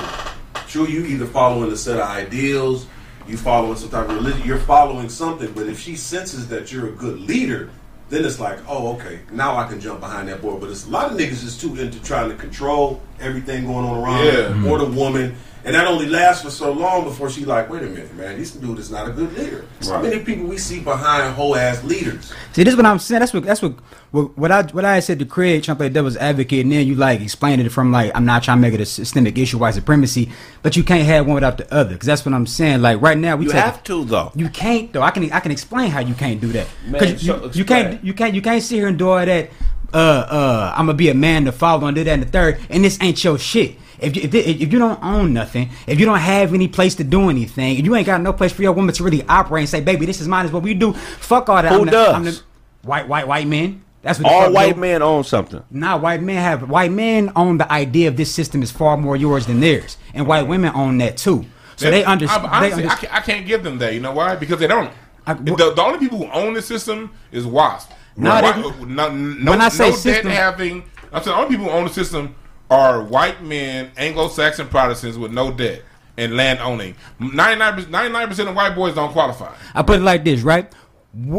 [0.68, 2.86] True, you either following a set of ideals,
[3.26, 5.50] you following some type of religion, you're following something.
[5.52, 7.70] But if she senses that you're a good leader,
[8.10, 10.60] then it's like, oh, okay, now I can jump behind that board.
[10.60, 14.02] But it's a lot of niggas is too into trying to control everything going on
[14.02, 14.32] around Yeah.
[14.42, 14.96] them or the mm-hmm.
[14.96, 15.36] woman.
[15.66, 18.50] And that only lasts for so long before she like, wait a minute, man, this
[18.50, 19.64] dude is not a good leader.
[19.80, 20.02] So Right.
[20.02, 22.34] many people we see behind whole ass leaders.
[22.52, 23.20] See, this is what I'm saying.
[23.20, 23.72] That's what that's what
[24.10, 26.86] what, what I what I said to Craig, trying to play devil's advocate, and then
[26.86, 29.56] you like explained it from like I'm not trying to make it a systemic issue,
[29.56, 30.30] white supremacy,
[30.62, 32.82] but you can't have one without the other, because that's what I'm saying.
[32.82, 34.32] Like right now, we You take have to though.
[34.34, 35.00] You can't though.
[35.02, 36.66] I can I can explain how you can't do that.
[36.92, 39.48] because you, so you can't you can't you can't sit here and do all that.
[39.94, 42.58] Uh uh, I'm gonna be a man to follow and do that and the third,
[42.68, 43.76] and this ain't your shit.
[44.00, 47.04] If you, if, if you don't own nothing, if you don't have any place to
[47.04, 49.68] do anything, if you ain't got no place for your woman to really operate and
[49.68, 50.46] say, "Baby, this is mine.
[50.46, 51.72] Is what we do." Fuck all that.
[51.72, 52.14] Who I'm the- does?
[52.14, 52.40] I'm the-
[52.82, 53.82] white white white men.
[54.02, 54.80] That's what All white do.
[54.82, 55.62] men own something.
[55.70, 59.16] Nah, white men have white men own the idea of this system is far more
[59.16, 61.46] yours than theirs, and white women own that too.
[61.76, 62.46] So they I, understand.
[62.46, 63.94] honestly, I, can't, I can't give them that.
[63.94, 64.36] You know why?
[64.36, 64.92] Because they don't.
[65.26, 67.90] I- the, the only people who own the system is WASP.
[68.16, 70.84] No, Whi- they- no, no, when I say no system- debt having.
[71.12, 72.34] I'm saying the only people who own the system
[72.70, 75.82] are white men, Anglo-Saxon Protestants with no debt
[76.16, 76.94] and land owning.
[77.18, 79.54] 99 percent of white boys don't qualify.
[79.74, 80.72] I put it like this, right?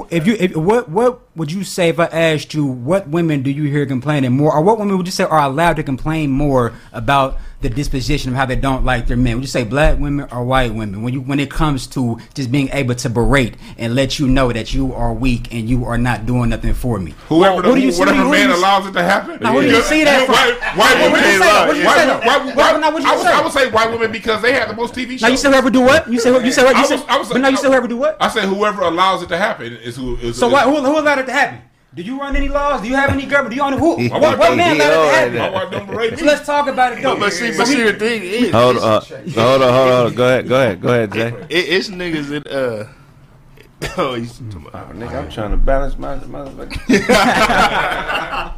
[0.09, 3.51] If you, if, what, what would you say if I asked you what women do
[3.51, 6.73] you hear complaining more, or what women would you say are allowed to complain more
[6.93, 7.37] about
[7.69, 9.35] the disposition of how they don't like their men?
[9.35, 11.01] Would you say black women or white women?
[11.01, 14.51] When you, when it comes to just being able to berate and let you know
[14.53, 17.15] that you are weak and you are not doing nothing for me.
[17.27, 19.39] Whoever, Who do you see- whatever who man allows it to happen.
[19.41, 20.35] Now, who do you see that from?
[20.77, 21.23] White, women.
[21.23, 21.65] do you say?
[21.65, 22.07] What do you White- say?
[22.07, 23.33] white- white- What- now, what do you I would- say?
[23.33, 25.21] I would say white women because they have the most TV shows.
[25.23, 26.07] Now you say whoever do what?
[26.11, 26.29] You say?
[26.45, 26.75] You say what?
[26.75, 28.17] You I was- I was- but now you say whoever do what?
[28.21, 30.17] I say whoever allows it to happen is who.
[30.17, 30.65] Is, So is, what?
[30.65, 31.59] Who, who allowed it to happen?
[31.95, 32.81] Do you run any laws?
[32.81, 33.51] Do you have any government?
[33.51, 34.09] Do you own who?
[34.09, 35.37] My What, what man He allowed it happen?
[35.37, 37.17] My wife don't berate So let's talk about it though.
[37.17, 39.73] But see, So but see, the thing is, Hold on, uh, hold on, hold on,
[39.73, 40.15] hold on.
[40.15, 41.27] Go ahead, go ahead, go ahead, Jay.
[41.49, 42.87] it, it's niggas that uh.
[43.97, 46.97] Oh, he's Oh, nigga, I'm trying to balance my motherfucker.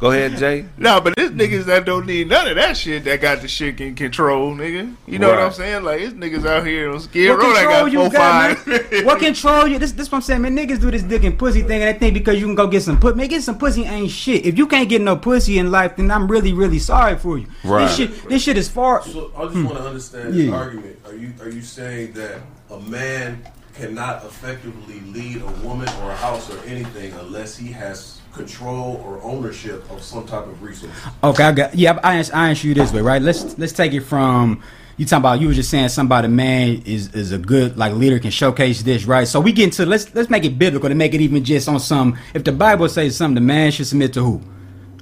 [0.00, 0.64] go ahead, Jay.
[0.76, 3.80] No, but it's niggas that don't need none of that shit that got the shit
[3.80, 4.94] in control, nigga.
[5.06, 5.84] You know what I'm saying?
[5.84, 8.58] Like, it's niggas out here on Skid What Row that control got you four, got,
[8.58, 8.66] five.
[8.66, 9.04] man?
[9.04, 9.78] What control you?
[9.78, 10.56] This, this what I'm saying, man.
[10.56, 12.82] Niggas do this dick and pussy thing, and they think because you can go get
[12.82, 14.44] some put, man, get some pussy ain't shit.
[14.44, 17.46] If you can't get no pussy in life, then I'm really, really sorry for you.
[17.62, 17.86] Right.
[17.86, 19.04] This shit, this shit is far.
[19.04, 19.64] So I just hmm.
[19.64, 20.46] want to understand Yeah.
[20.46, 20.98] the argument.
[21.06, 23.42] Are you are you saying that a man
[23.78, 29.22] cannot effectively lead a woman or a house or anything unless he has control or
[29.22, 30.92] ownership of some type of resource?
[31.22, 31.98] Okay, I got yeah.
[32.02, 33.22] I I answer you this way, right?
[33.22, 34.62] Let's let's take it from
[34.96, 35.40] you talking about.
[35.40, 39.04] You were just saying somebody man is is a good like leader can showcase this,
[39.04, 39.28] right?
[39.28, 41.78] So we get into let's let's make it biblical to make it even just on
[41.78, 42.18] some.
[42.34, 44.42] If the Bible says something, the man should submit to who?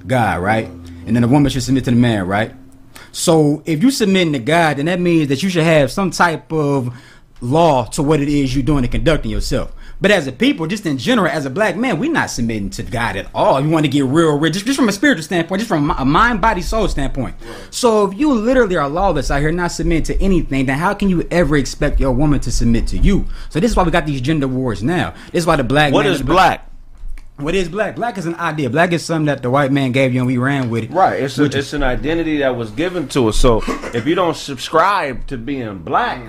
[0.06, 0.66] God, right?
[0.66, 2.54] And then the woman should submit to the man, right?
[3.12, 6.52] So if you submitting to God, then that means that you should have some type
[6.52, 6.94] of
[7.40, 9.72] law to what it is you're doing and conducting yourself.
[10.00, 12.82] But as a people, just in general, as a black man, we're not submitting to
[12.82, 13.60] God at all.
[13.60, 16.04] You want to get real rich, just, just from a spiritual standpoint, just from a
[16.04, 17.34] mind, body, soul standpoint.
[17.70, 21.08] So if you literally are lawless out here, not submitting to anything, then how can
[21.08, 23.24] you ever expect your woman to submit to you?
[23.48, 25.14] So this is why we got these gender wars now.
[25.32, 26.70] This is why the black What man is black?
[27.38, 27.96] What is black?
[27.96, 28.70] Black is an idea.
[28.70, 30.90] Black is something that the white man gave you and we ran with it.
[30.90, 31.22] Right.
[31.22, 33.36] It's a, it's an identity that was given to us.
[33.38, 33.62] So
[33.94, 36.22] if you don't subscribe to being black,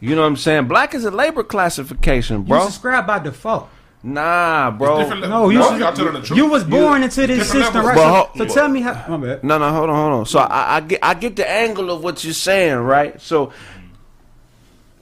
[0.00, 0.66] you know what I'm saying?
[0.68, 2.58] Black is a labor classification, bro.
[2.58, 2.66] You bro.
[2.70, 3.68] subscribe by default.
[4.02, 4.98] Nah, bro.
[4.98, 6.36] Different- No, you, no, y'all telling the truth.
[6.38, 7.94] you was born into this system, right?
[7.94, 9.04] But So, ho- so tell me how.
[9.08, 9.44] My bad.
[9.44, 10.26] No, no, hold on, hold on.
[10.26, 13.20] So I, I get, I get the angle of what you're saying, right?
[13.20, 13.52] So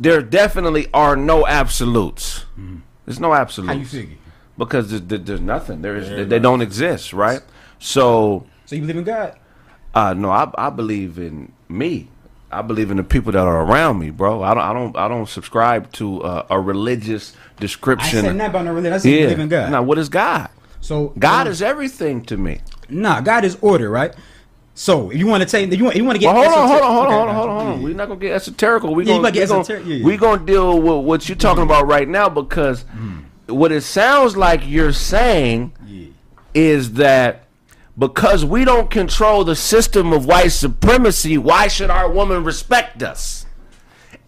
[0.00, 2.44] there definitely are no absolutes.
[3.04, 3.72] There's no absolutes.
[3.72, 4.16] How you figure?
[4.56, 5.82] Because there's, there- there's nothing.
[5.82, 7.42] There is, they, they don't exist, right?
[7.78, 9.38] So, So you believe in God?
[9.94, 12.08] uh, no, I, I believe in me.
[12.50, 14.42] I believe in the people that are around me, bro.
[14.42, 18.18] I don't, I don't, I don't subscribe to uh, a religious description.
[18.20, 18.92] I said nothing about no religion.
[18.94, 19.70] I said you believe in God.
[19.70, 20.48] Now, what is God?
[20.80, 22.60] So God um, is everything to me.
[22.88, 23.20] nah.
[23.20, 24.14] God is order, right?
[24.74, 26.32] So if you want to take, you want, you want to get.
[26.32, 27.82] Well, hold on, hold on, hold on, hold on, hold on, hold on.
[27.82, 28.94] We're not gonna get esoterical.
[28.94, 30.04] We Yeah, gonna, get we gonna, esoteric, yeah, yeah.
[30.06, 32.84] we gonna deal with what you're talking about right now because
[33.48, 35.72] what it sounds like you're saying
[36.54, 37.47] is that
[37.98, 43.44] because we don't control the system of white supremacy, why should our woman respect us?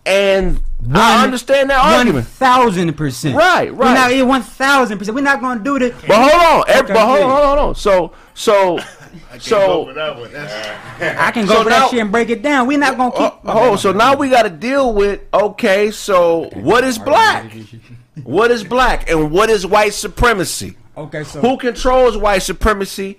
[0.07, 2.27] And I understand that One argument.
[2.27, 3.37] thousand percent.
[3.37, 3.73] Right, right.
[3.75, 3.95] We're right.
[3.95, 5.15] not yeah, one thousand percent.
[5.15, 5.95] We're not gonna do this.
[6.07, 7.75] But hold on, ev- Okay, but hold on, hold on, hold on.
[7.75, 8.79] So, so,
[9.39, 9.91] so.
[9.91, 12.67] I can go So for now- that shit and break it down.
[12.67, 13.41] We're not gonna oh, keep.
[13.45, 15.91] Oh, oh, so now we got to deal with okay.
[15.91, 17.53] So what is black?
[18.25, 20.77] What is black and what is white supremacy?
[20.97, 23.19] Okay, so Who controls white supremacy?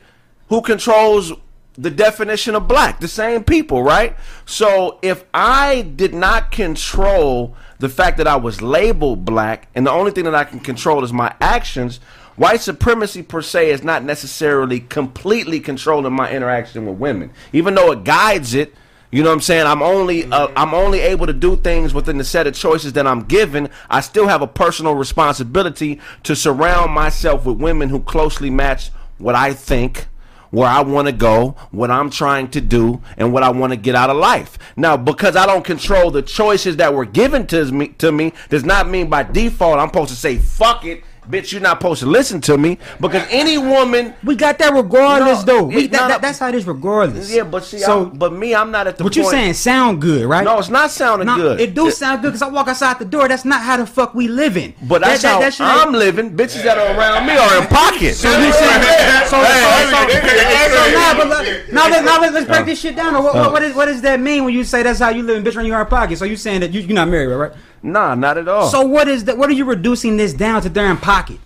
[0.52, 1.32] Who controls
[1.76, 3.00] the definition of black?
[3.00, 4.18] The same people, right?
[4.46, 9.92] So if I did not control the fact that I was labeled black, and the
[9.92, 12.02] only thing that I can control is my actions,
[12.36, 17.94] white supremacy per se is not necessarily completely controlling my interaction with women, even though
[17.94, 18.76] it guides it.
[19.10, 19.68] You know what I'm saying?
[19.68, 23.08] I'm only uh, I'm only able to do things within the set of choices that
[23.08, 23.70] I'm given.
[23.90, 29.36] I still have a personal responsibility to surround myself with women who closely match what
[29.36, 30.08] I think,
[30.52, 33.78] where I want to go, what I'm trying to do, and what I want to
[33.78, 34.58] get out of life.
[34.76, 38.64] Now, because I don't control the choices that were given to me, to me does
[38.64, 41.04] not mean by default I'm supposed to say fuck it.
[41.30, 45.46] Bitch, you're not supposed to listen to me because any woman we got that regardless,
[45.46, 45.64] No, though.
[45.66, 46.28] We, it- that, no, that- no.
[46.28, 47.32] that's how it is regardless.
[47.32, 49.26] Yeah, but see, so I, but me, I'm not at the what point.
[49.26, 50.44] you saying sound good, right?
[50.44, 51.62] No, it's not sounding No, good.
[51.62, 53.28] It do sound good because I walk outside the door.
[53.28, 54.74] That's not how the fuck we living.
[54.82, 56.36] But that's That- that- how that I'm living.
[56.36, 58.16] Bitches that are around me are in pocket.
[58.16, 61.28] So you saying so, now, but
[61.72, 63.14] now, let, now let, let's break this shit down.
[63.24, 65.38] What, what, what, is, what does that mean when you say that's how you live,
[65.38, 66.18] in bitch, when you're in pocket?
[66.18, 67.52] So you saying that you, you're not married, right?
[67.84, 68.68] Nah, not at all.
[68.70, 69.38] So what is that?
[69.38, 70.70] What are you reducing this down to?
[70.70, 71.40] They're in pocket.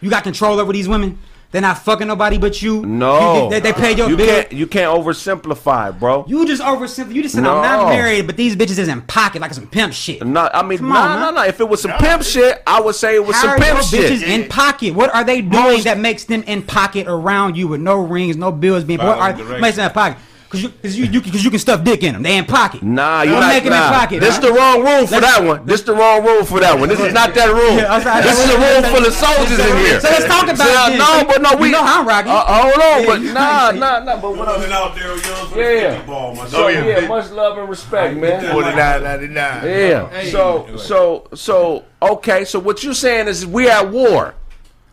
[0.00, 1.18] You got control over these women.
[1.52, 2.86] They're not fucking nobody but you.
[2.86, 4.26] no, You- they, they pay your you bill.
[4.26, 4.52] can't.
[4.52, 6.24] You can't oversimplify, bro.
[6.28, 7.12] You just oversimplify.
[7.12, 7.56] You just said No.
[7.56, 10.24] I'm not married, but these bitches is in pocket like some pimp shit.
[10.24, 11.42] No, I mean, Come no, on, no, no.
[11.48, 13.74] If it was some pimp shit, I would say it was How some are pimp
[13.74, 14.12] your shit.
[14.12, 14.94] bitches in pocket?
[14.94, 18.36] What are they doing Most- that makes them in pocket around you with no rings,
[18.36, 19.00] no bills being?
[19.00, 19.60] What are Following directions.
[19.60, 20.18] makes them in pocket?
[20.50, 22.24] Because you, cause you, you, cause you can stuff dick in them.
[22.24, 22.82] They in pocket.
[22.82, 23.48] Nah, you Don't not.
[23.54, 23.90] make them in nah.
[24.00, 24.18] pocket.
[24.18, 24.40] This huh?
[24.42, 25.64] the wrong room for Let's- that one.
[25.64, 26.88] This the wrong room for that one.
[26.88, 27.78] This is not that room.
[27.78, 28.22] Yeah, sorry.
[28.26, 30.00] this is a room full of soldiers in here.
[30.00, 30.98] So let's talk about So, it.
[30.98, 32.32] No, So but no, you we know how I'm rocking.
[32.32, 34.20] Uh, hold on, Yeah, but nah, know- nah, nah.
[34.20, 35.90] But what I'm Running out there, Young for Yeah, the yeah.
[35.94, 36.84] 50 ball, my So dog.
[36.84, 38.52] yeah, much love and respect, man.
[38.52, 39.64] Forty nine ninety nine.
[39.64, 40.24] Yeah.
[40.32, 42.44] So so so okay.
[42.44, 44.34] So what you're saying is we at war.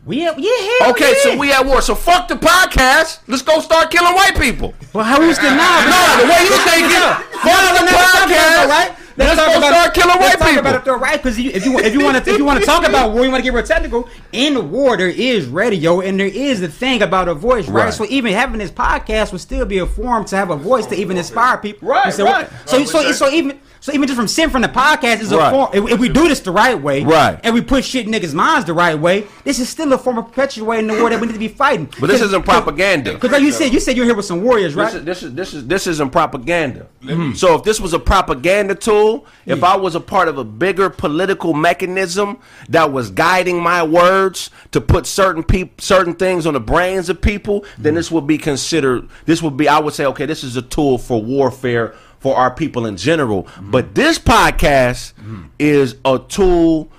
[0.07, 1.23] We yeah, hell Okay, yeah.
[1.23, 1.81] so we at war.
[1.81, 3.19] So fuck the podcast.
[3.27, 4.73] Let's go start killing white people.
[4.93, 5.83] Well, how who's the now?
[5.83, 7.03] No, the way you think it.
[7.43, 8.71] Fuck the podcast.
[8.71, 8.95] right?
[9.17, 10.59] Let's talk go about start killing Let's white talk people.
[10.61, 11.21] about it though, right?
[11.21, 13.31] Because if you if you want to if you want to talk about war, you
[13.31, 14.07] want to get real technical.
[14.31, 17.85] In the war, there is radio, and there is the thing about a voice, right?
[17.85, 17.93] Right.
[17.93, 20.95] So even having this podcast would still be a form to have a voice to
[20.95, 21.87] even inspire people.
[21.89, 22.47] Right, And so, right.
[22.65, 23.59] So oh, so so even.
[23.79, 25.51] So even just from sitting from the podcast is a Right.
[25.51, 25.69] form.
[25.71, 27.39] If, if we do this the right way, Right.
[27.43, 30.17] and we put shit in niggas' minds the right way, this is still a form
[30.17, 31.87] of perpetuating the war that we need to be fighting.
[31.99, 33.13] But this isn't propaganda.
[33.13, 34.91] Because like you said, you said you're here with some warriors, right?
[34.91, 36.87] This is this is this is this isn't propaganda.
[37.35, 39.06] So if this was a propaganda tool,
[39.45, 42.39] if I was a part of a bigger political mechanism
[42.69, 47.21] that was guiding my words to put certain peop certain things on the brains of
[47.21, 49.09] people, then this would be considered.
[49.25, 49.67] This would be.
[49.67, 53.43] I would say, okay, this is a tool for warfare for our people in general.
[53.43, 53.71] Mm-hmm.
[53.71, 55.45] But this podcast mm-hmm.
[55.59, 56.89] is a tool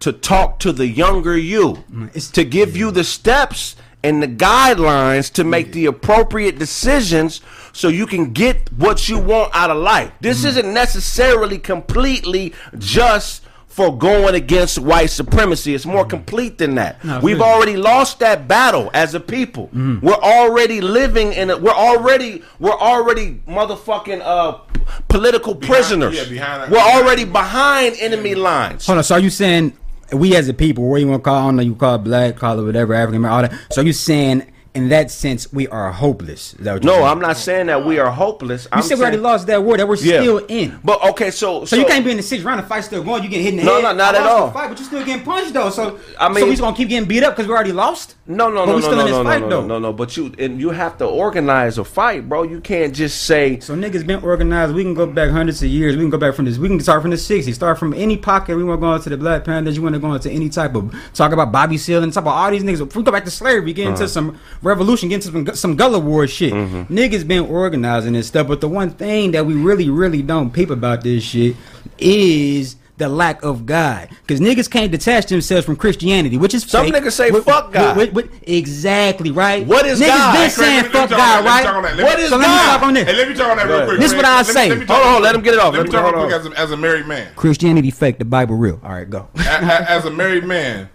[0.00, 4.28] to talk to the younger you, mm, It's- to give you the steps and the
[4.28, 7.40] guidelines to make the appropriate decisions
[7.74, 10.12] so you can get what you want out of life.
[10.20, 10.48] This mm-hmm.
[10.48, 15.74] isn't necessarily completely just for going against white supremacy.
[15.74, 16.10] It's more mm-hmm.
[16.10, 17.04] complete than that.
[17.04, 17.50] No, We've really.
[17.50, 19.66] already lost that battle as a people.
[19.66, 20.06] Mm-hmm.
[20.06, 21.60] We're already living in it.
[21.60, 24.60] We're already we're already motherfucking uh
[25.08, 26.16] political prisoners.
[26.16, 28.86] yeah, behind we're already behind enemy lines.
[28.86, 29.04] Hold on.
[29.04, 29.76] So are you saying
[30.12, 32.04] we as a people, what you want to call, I don't know, you call it
[32.04, 33.72] black, call it whatever, African, American, all that.
[33.72, 36.54] So are you saying in that sense we are hopeless.
[36.54, 37.04] Is that what No, saying?
[37.06, 38.64] I'm not saying that we are hopeless.
[38.64, 40.20] You I'm said we already lost that war that we're Yeah.
[40.20, 40.78] still in.
[40.82, 42.58] But okay, so So, you can't be in the sixth round.
[42.58, 43.22] The fight's still going.
[43.22, 43.82] You getting hit in the No, head.
[43.82, 44.50] no, not I at all.
[44.50, 45.70] Fight, but you're still getting punched though.
[45.70, 47.72] So I mean, so mean- we just gonna keep getting beat up because we already
[47.72, 48.16] lost.
[48.26, 49.60] No, no, But no, we no, still no, in this no, fight, no, though.
[49.60, 49.92] no, no, no.
[49.92, 52.42] But you and you have to organize a fight, bro.
[52.42, 54.74] You can't just say So niggas been organized.
[54.74, 55.94] We can go back hundreds of years.
[55.94, 56.58] We can go back from this.
[56.58, 57.54] We can start from the '60s.
[57.54, 58.56] Start from any pocket.
[58.56, 59.76] We want to go into the Black Panthers.
[59.76, 62.34] You want to go into any type of talk about Bobby Seale and talk about
[62.34, 62.80] all these niggas.
[62.84, 64.08] If we go back to slavery, get into uh-huh.
[64.08, 66.52] some revolution, get into some some Gullah War shit.
[66.52, 66.92] Mm-hmm.
[66.96, 68.48] Niggas been organizing and stuff.
[68.48, 71.56] But the one thing that we really, really don't peep about this shit
[71.98, 72.76] is.
[72.96, 76.94] The lack of God, because niggas can't detach themselves from Christianity, which is Some fake.
[77.02, 77.96] niggas say With- fuck God.
[77.96, 79.66] with- with- exactly right.
[79.66, 80.32] What is niggas God?
[80.34, 81.34] been saying fuck God, that.
[81.34, 81.64] Let me right?
[81.64, 81.96] talk on that.
[81.96, 82.66] Let me- so let me God?
[82.78, 83.04] talk on this.
[83.08, 83.88] Hey, let me talk on that real Right.
[83.88, 83.98] quick.
[83.98, 84.68] This is what I Let me- say.
[84.68, 85.72] let me Hold on, hold on, let him get it off.
[85.74, 87.26] Let Let me talk real quick as a, as a married man.
[87.34, 88.78] Christianity fake, the Bible real.
[88.84, 89.26] All right, go.
[89.38, 90.88] A- a- as a married man,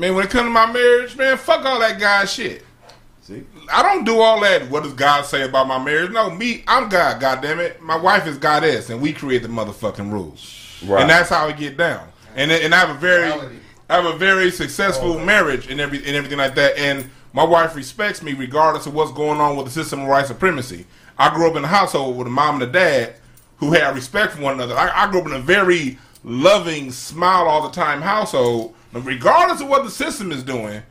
[0.00, 2.64] man, when it comes to my marriage, man, fuck all that God shit.
[3.72, 4.68] I don't do all that.
[4.70, 6.10] What does God say about my marriage?
[6.10, 7.20] No, me, I'm God.
[7.20, 11.00] God damn it, my wife is goddess, and we create the motherfucking rules, Right.
[11.00, 12.08] and that's how we get down.
[12.36, 13.30] And and I have a very,
[13.88, 16.78] I have a very successful oh, marriage and every and everything like that.
[16.78, 20.26] And my wife respects me regardless of what's going on with the system of white
[20.26, 20.86] supremacy.
[21.18, 23.14] I grew up in a household with a mom and a dad
[23.58, 24.76] who had respect for one another.
[24.76, 28.74] I, I grew up in a very loving, smile all the time household.
[28.92, 30.82] Regardless of what the system is doing,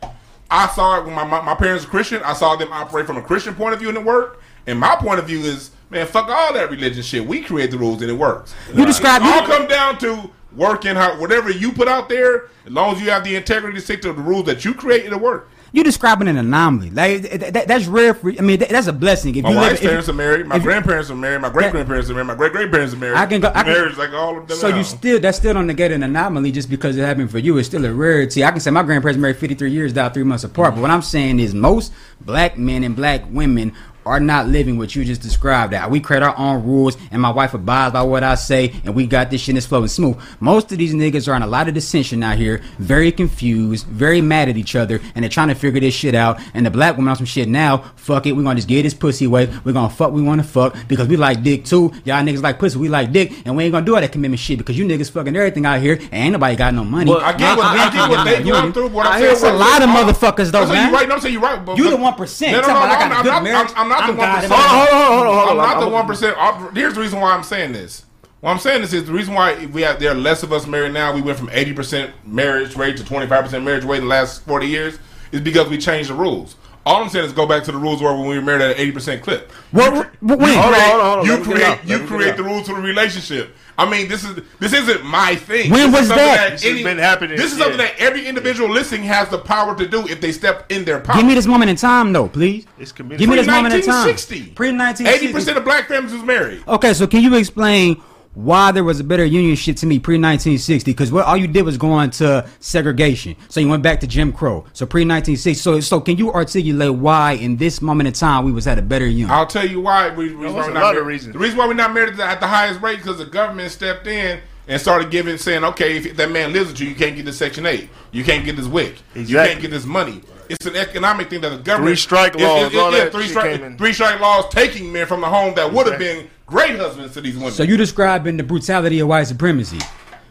[0.49, 2.21] I saw it when my, my, my parents were Christian.
[2.23, 4.41] I saw them operate from a Christian point of view and it worked.
[4.65, 7.25] And my point of view is, man, fuck all that religion shit.
[7.25, 8.53] We create the rules and it works.
[8.73, 12.49] You describe- It all come down to working how whatever you put out there.
[12.65, 15.05] As long as you have the integrity to stick to the rules that you create,
[15.05, 15.49] it'll work.
[15.73, 16.89] You describing an anomaly.
[16.91, 18.29] Like that, that- that's rare for.
[18.31, 19.35] I mean, that, that's a blessing.
[19.35, 20.47] If My you live, wife's if- parents are married.
[20.47, 21.41] My if- grandparents are married.
[21.41, 22.27] My great grandparents are married.
[22.27, 23.17] My great great parents are married.
[23.17, 24.57] I can go- I can- marriage like all of them.
[24.57, 24.77] So now.
[24.77, 27.57] you still that's still don't negate an anomaly just because it happened for you.
[27.57, 28.43] It's still a rarity.
[28.45, 30.71] I can say my grandparents married 53 years, died three months apart.
[30.71, 30.75] Mm.
[30.77, 31.91] But what I'm saying is most
[32.21, 33.73] black men and black women
[34.07, 35.73] are not living what you just described.
[35.73, 38.95] That we create our own rules, and my wife abides by what I say, and
[38.95, 40.17] we got this shit that's flowing smooth.
[40.39, 44.21] Most of these niggas are in a lot of dissension out here, very confused, very
[44.21, 46.39] mad at each other, and they're trying to figure this shit out.
[46.53, 47.77] And the black woman on some shit now.
[47.95, 49.47] Fuck it, we're gonna just get this pussy away.
[49.63, 51.91] we gonna fuck we wanna fuck because we like dick too.
[52.05, 54.39] Y'all niggas like pussy, we like dick, and we ain't gonna do all that commitment
[54.39, 57.11] shit because you niggas fucking everything out here, and ain't nobody got no money.
[57.11, 58.89] Well, I get what, I get what they no going through.
[58.89, 60.89] But I I'm hear saying it's a lot of motherfuckers, though, man.
[60.89, 61.07] You right?
[61.07, 61.63] No, I'm saying you right.
[61.63, 62.51] But, You the 1%.
[62.51, 63.71] No, no, no, I I'm, got a I'm good not, marriage.
[63.75, 64.53] I'm, I'm not I'm the one God percent.
[64.53, 66.75] Hold on, hold on, hold on, I'm not the one percent.
[66.75, 68.05] Here's the reason why I'm saying this.
[68.39, 70.67] What I'm saying this is the reason why we have there are less of us
[70.67, 71.13] married now.
[71.13, 74.43] We went from 80 percent marriage rate to 25 percent marriage rate in the last
[74.43, 74.99] 40 years.
[75.31, 76.55] Is because we changed the rules.
[76.85, 78.71] All I'm saying is go back to the rules where when we were married at
[78.71, 79.51] an 80 percent clip.
[79.71, 80.53] What, what, when?
[80.53, 81.25] You Hold on, create, hold on, hold on.
[81.25, 82.75] you Let me get it create, you Let me get it create the rules to
[82.75, 83.55] the relationship.
[83.79, 85.69] I mean, this is this isn't my thing.
[85.69, 86.51] When This is was something that?
[86.53, 89.87] This has been happening, This is something that every individual listening has the power to
[89.87, 91.17] do if they step in their power.
[91.17, 92.65] Give me this moment in time, though, please.
[92.79, 93.19] It's committed.
[93.19, 94.07] Give me this moment in time.
[94.07, 94.53] 1960.
[94.53, 95.25] Pre 1960.
[95.25, 96.63] Eighty percent of black families was married.
[96.67, 98.01] Okay, so can you explain
[98.37, 100.91] why there was a better union shit to me pre 1960?
[100.91, 103.35] Because what all you did was go on to segregation.
[103.49, 104.63] So you went back to Jim Crow.
[104.73, 105.53] So pre 1960.
[105.55, 108.83] So so can you articulate why in this moment in time we was at a
[108.83, 109.31] better union?
[109.31, 110.09] I'll tell you why.
[110.09, 111.07] We, reason There's why a not lot of married.
[111.13, 111.33] reasons.
[111.33, 113.71] The reason why we're not married at the, at the highest rate because the government
[113.71, 117.15] stepped in and started giving, saying, okay, if that man lives with you, you can't
[117.15, 120.21] get this Section Eight, you can't get this WIC, you can't get this money.
[120.49, 123.27] It's an economic thing that the government Three strike it's- laws, it's- all yeah, three
[123.27, 126.23] strike, three strike laws taking men from the home that would have Exactly.
[126.23, 127.51] been great husbands to these women.
[127.51, 129.79] So you describing the brutality of white supremacy.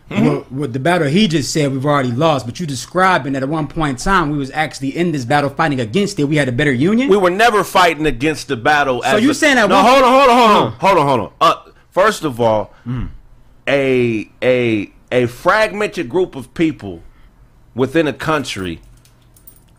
[0.08, 0.26] Hmm?
[0.26, 3.48] What, what the battle he just said we've already lost, but you describing that at
[3.48, 6.24] one point in time we was actually in this battle fighting against it.
[6.24, 7.08] We had a better union.
[7.08, 9.02] We were never fighting against the battle.
[9.02, 10.78] So as you a- saying that No, one- hold on, hold on, hold on, hmm.
[10.78, 11.32] hold on, hold on.
[11.40, 13.06] Uh, first of all, hmm.
[13.66, 17.02] a a a fragmented group of people
[17.74, 18.80] within a country.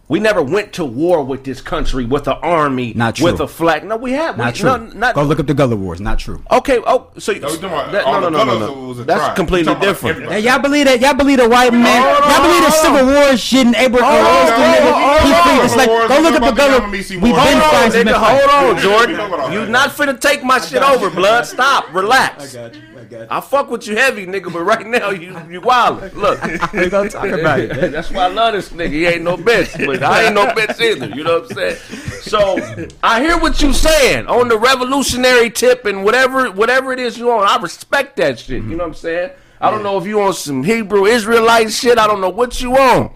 [0.10, 3.26] We never went to war with this country with an army, Not true.
[3.30, 3.84] with a flag.
[3.84, 4.38] No, we have.
[4.38, 4.70] not we, true.
[4.70, 5.99] No, not, Go look up the Gullah Wars.
[5.99, 6.41] Not true.
[6.49, 6.80] Okay.
[6.88, 8.88] Oh, so No, we talking about that- all no, no, the no, no, colors no.
[8.88, 9.36] was a That's tribe.
[9.36, 10.16] completely We talking about different.
[10.16, 10.41] everybody.
[10.41, 11.01] Hey, y'all believe that?
[11.01, 11.84] Y'all believe the white man?
[12.03, 14.08] Hold on, y'all believe the hold Civil War is shit and Abraham?
[14.08, 14.95] Hold on, Lincoln, hold on, nigga?
[14.95, 15.43] hold He on.
[15.43, 15.88] freed the slave.
[15.91, 16.72] Hold Go on, look up the hold on, Gullah.
[16.72, 17.60] hold on, We've hold been on, fighting.
[17.60, 18.20] Hold on, been nigga.
[18.24, 18.47] fighting.
[18.47, 19.16] Hold on, Jordan.
[19.20, 19.51] Hold on.
[19.51, 21.43] You not finna take my shit over, blood.
[21.45, 21.91] Stop.
[21.93, 22.55] Relax.
[22.55, 22.72] I
[23.41, 26.14] fuck with you heavy, nigga, but right now you you wild.
[26.14, 26.41] Look,
[26.74, 27.91] We gonna talk about it.
[27.91, 28.89] That's why I love this nigga.
[28.89, 31.08] He ain't no bitch, but I ain't no bitch either.
[31.16, 31.76] You know what I'm saying?
[32.22, 37.18] So I hear what you saying on the revolutionary tip and whatever whatever it is
[37.18, 37.48] you on.
[37.48, 38.64] I respect that shit.
[38.64, 39.32] You know what I'm saying?
[39.60, 41.98] I don't know if you on some Hebrew Israelite shit.
[41.98, 43.12] I don't know what you on.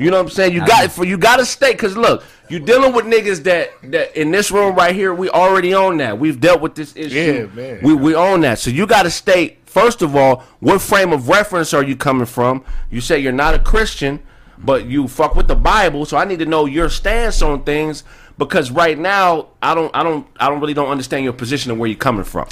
[0.00, 0.54] You know what I'm saying?
[0.54, 4.18] You got for you got to stay because look, you dealing with niggas that that
[4.18, 5.14] in this room right here.
[5.14, 6.18] We already own that.
[6.18, 7.48] We've dealt with this issue.
[7.52, 7.80] Yeah, man.
[7.82, 8.58] We we own that.
[8.58, 12.26] So you got to state first of all what frame of reference are you coming
[12.26, 12.64] from?
[12.90, 14.20] You say you're not a Christian,
[14.58, 16.06] but you fuck with the Bible.
[16.06, 18.04] So I need to know your stance on things
[18.40, 21.78] Because right now, I don't, I don't, I don't really don't understand your position and
[21.78, 22.48] where you're coming from.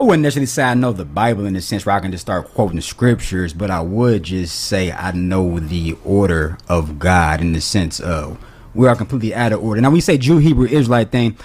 [0.00, 2.22] I wouldn't necessarily say I know the Bible in the sense where I can just
[2.22, 7.52] start quoting scriptures, but I would just say I know the order of God in
[7.52, 8.38] the sense of
[8.74, 9.80] we are completely out of order.
[9.80, 11.36] Now we say Jew, Hebrew, Israelite thing.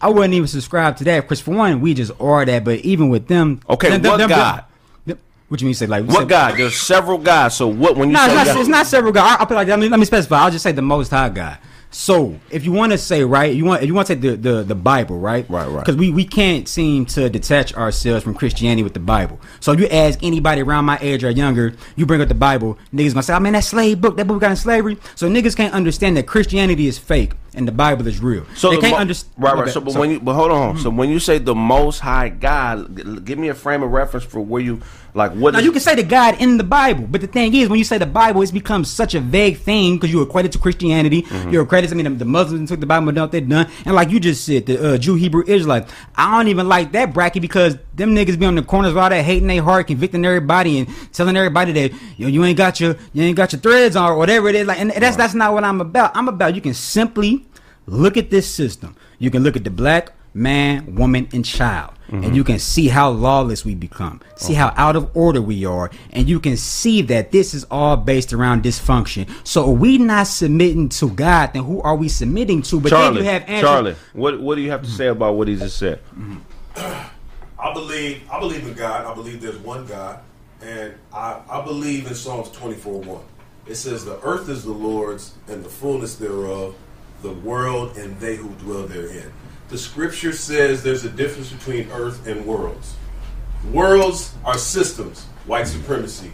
[0.00, 2.64] I wouldn't even subscribe to that because for one, we just are that.
[2.64, 4.64] But even with them, Okay, them- what them- God?
[5.04, 5.74] them- what you mean?
[5.74, 6.56] Say like What say- God?
[6.56, 7.54] There's several guys.
[7.54, 7.96] So what?
[7.98, 9.38] When you No, say it's not, it's not several God.
[9.40, 9.72] I'll put like that.
[9.78, 10.38] Let me, let me specify.
[10.38, 11.58] I'll just say the Most High God.
[11.92, 14.36] So if you want to say right, you want if you want to take the,
[14.36, 15.80] the, the Bible right, Right, right.
[15.84, 19.40] because we, we can't seem to detach ourselves from Christianity with the Bible.
[19.58, 22.78] So if you ask anybody around my age or younger, you bring up the Bible,
[22.94, 25.56] niggas gonna say, "Oh man, that slave book, that book got in slavery." So niggas
[25.56, 28.46] can't understand that Christianity is fake and the Bible is real.
[28.54, 29.34] So they the can't mo- understand.
[29.36, 29.68] Right, right.
[29.70, 30.76] So, but when you, but hold on.
[30.76, 30.82] Hmm.
[30.82, 34.40] So when you say the Most High God, give me a frame of reference for
[34.40, 34.80] where you
[35.14, 35.52] like what?
[35.52, 37.78] Now is- you can say the God in the Bible, but the thing is, when
[37.78, 40.58] you say the Bible, it's become such a vague thing because you equate it to
[40.58, 41.22] Christianity.
[41.22, 41.50] Mm-hmm.
[41.50, 41.92] You equate it.
[41.92, 44.20] I mean, the, Muslims took the Bible and done what they done, and like you
[44.20, 45.88] just said, the uh, Jew, Hebrew, Israelite.
[46.14, 49.10] I don't even like that bracket because them niggas be on the corners of all
[49.10, 52.96] that hating their heart, convicting everybody, and telling everybody that yo, you ain't got your
[53.12, 54.66] you ain't got your threads on or whatever it is.
[54.66, 56.16] Like, and that's that's not what I'm about.
[56.16, 57.46] I'm about you can simply
[57.86, 58.96] look at this system.
[59.18, 61.94] You can look at the black man, woman, and child.
[62.08, 62.34] And mm-hmm.
[62.34, 64.74] you can see how lawless we become, see how oh.
[64.76, 68.64] out of order we are, and you can see that this is all based around
[68.64, 69.30] dysfunction.
[69.46, 72.80] So are we not submitting to God, then who are we submitting to?
[72.80, 73.60] But Charlie, then you have answers.
[73.60, 76.00] Charlie, what what do you have to say about what he just said?
[76.76, 79.06] I believe I believe in God.
[79.06, 80.18] I believe there's one God,
[80.62, 83.22] and I, I believe in Psalms 24 1.
[83.66, 86.74] It says, The earth is the Lord's and the fullness thereof,
[87.22, 89.32] the world and they who dwell therein.
[89.70, 92.96] The scripture says there's a difference between earth and worlds.
[93.72, 96.32] Worlds are systems, white supremacy,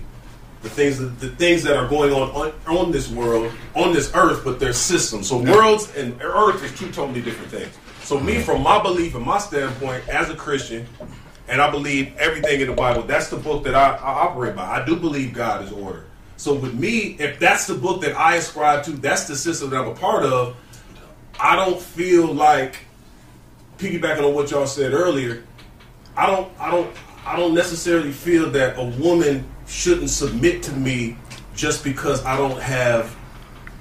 [0.62, 4.11] the things that, the things that are going on, on on this world, on this
[4.14, 5.28] earth, but they're systems.
[5.28, 7.72] So worlds and earth is two totally different things.
[8.05, 10.87] So me, from my belief and my standpoint as a Christian,
[11.49, 14.80] and I believe everything in the Bible, that's the book that I, I operate by.
[14.80, 16.07] I do believe God is order.
[16.39, 19.80] So with me, if that's the book that I ascribe to, that's the system that
[19.80, 20.57] I'm a part of.
[21.39, 22.86] I don't feel like
[23.79, 25.45] piggybacking on what y'all said earlier.
[26.16, 31.16] I don't, I don't, I don't necessarily feel that a woman shouldn't submit to me
[31.55, 33.16] just because I don't have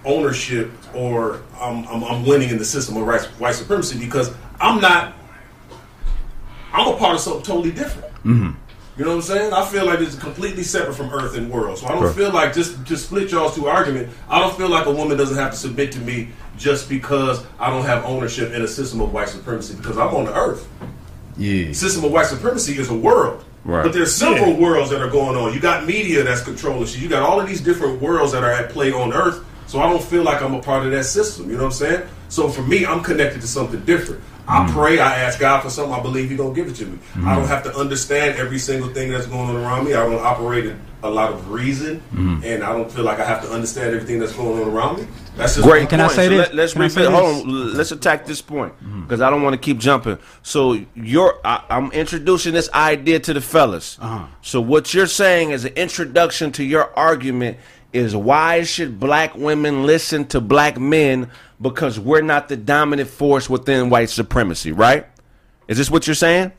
[0.04, 4.82] ownership or I'm, I'm, I'm winning in the system of white, white supremacy because I'm
[4.82, 5.14] not.
[6.74, 8.14] I'm a part of something totally different.
[8.24, 8.52] Mm-hmm.
[8.98, 9.52] You know what I'm saying?
[9.54, 11.78] I feel like it's completely separate from Earth and world.
[11.80, 14.10] So I don't feel like just to split y'all's two argument.
[14.30, 17.70] I don't feel like a woman doesn't have to submit to me just because I
[17.70, 20.66] don't have ownership in a system of white supremacy because I'm on the Earth
[21.38, 21.74] Yeah.
[21.74, 23.44] system of white supremacy is a world.
[23.66, 23.84] Right.
[23.84, 25.54] But there's several worlds that are going on.
[25.54, 27.02] You got media that's controlling shit.
[27.02, 29.44] You got all of these different worlds that are at play on Earth.
[29.68, 31.50] So I don't feel like I'm a part of that system.
[31.50, 32.04] You know what I'm saying?
[32.30, 34.22] So for me, I'm connected to something different.
[34.48, 34.72] I mm.
[34.72, 37.00] pray, I ask God for something, I believe He's gonna give it to me.
[37.18, 37.48] I don't mm.
[37.48, 39.94] have to understand every single thing that's going on around me.
[39.94, 42.44] I don't operate in a lot of reason, mm.
[42.44, 45.08] and I don't feel like I have to understand everything that's going on around me.
[45.36, 46.54] That's just Great Can I say So this?
[46.54, 47.22] Let, us Can I say revisit.
[47.22, 47.74] Hold on.
[47.74, 50.18] Let's attack this point because I don't want to keep jumping.
[50.44, 53.98] So you're, I, I'm introducing this idea to the fellas.
[54.00, 54.28] Uh-huh.
[54.42, 57.58] So what you're saying as an introduction to your argument
[57.94, 61.30] is why should black women listen to black men
[61.62, 65.08] because we're not the dominant force within white supremacy, right?
[65.68, 66.52] Is this what you're saying?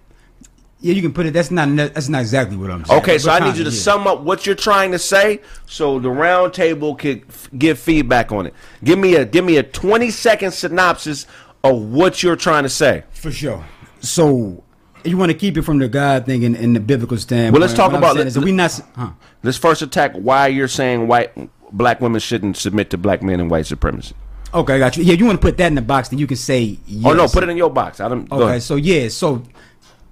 [0.80, 1.32] Yeah, you can put it.
[1.32, 1.74] That's not.
[1.74, 3.00] That's not exactly what I'm saying.
[3.00, 6.10] Okay, so I need you to sum up what you're trying to say, so the
[6.10, 8.54] round table could f- give feedback on it.
[8.84, 11.26] Give me a give me a 20 second synopsis
[11.64, 13.04] of what you're trying to say.
[13.12, 13.64] For sure.
[14.00, 14.62] So
[15.02, 17.52] you want to keep it from the God thing and, and the biblical standpoint.
[17.54, 18.78] Well, let's talk What about- is that we not.
[18.96, 19.10] Huh.
[19.42, 21.32] Let's first attack why you're saying white
[21.72, 24.14] black women shouldn't submit to black men and white supremacy.
[24.56, 25.04] Okay, I got you.
[25.04, 26.78] Yeah, you want to put that in the box, then you can say.
[26.86, 27.04] Yes.
[27.04, 28.00] Oh no, put it in your box.
[28.00, 28.30] I don't.
[28.32, 29.42] Okay, so yeah, so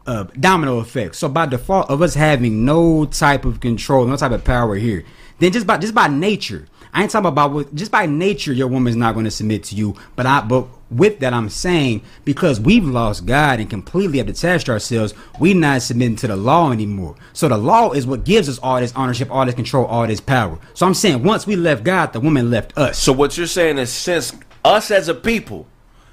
[0.07, 1.17] uh, domino effect.
[1.17, 5.05] So by default of us having no type of control, no type of power here,
[5.39, 8.69] then just by just by nature, I ain't talking about what just by nature your
[8.69, 9.97] woman's not going to submit to you.
[10.15, 14.69] But I but with that I'm saying because we've lost God and completely have detached
[14.69, 17.17] ourselves, we not submitting to the law anymore.
[17.33, 20.21] So the law is what gives us all this ownership, all this control, all this
[20.21, 20.57] power.
[20.75, 22.97] So I'm saying once we left God, the woman left us.
[22.99, 24.33] So what you're saying is since
[24.65, 25.67] us as a people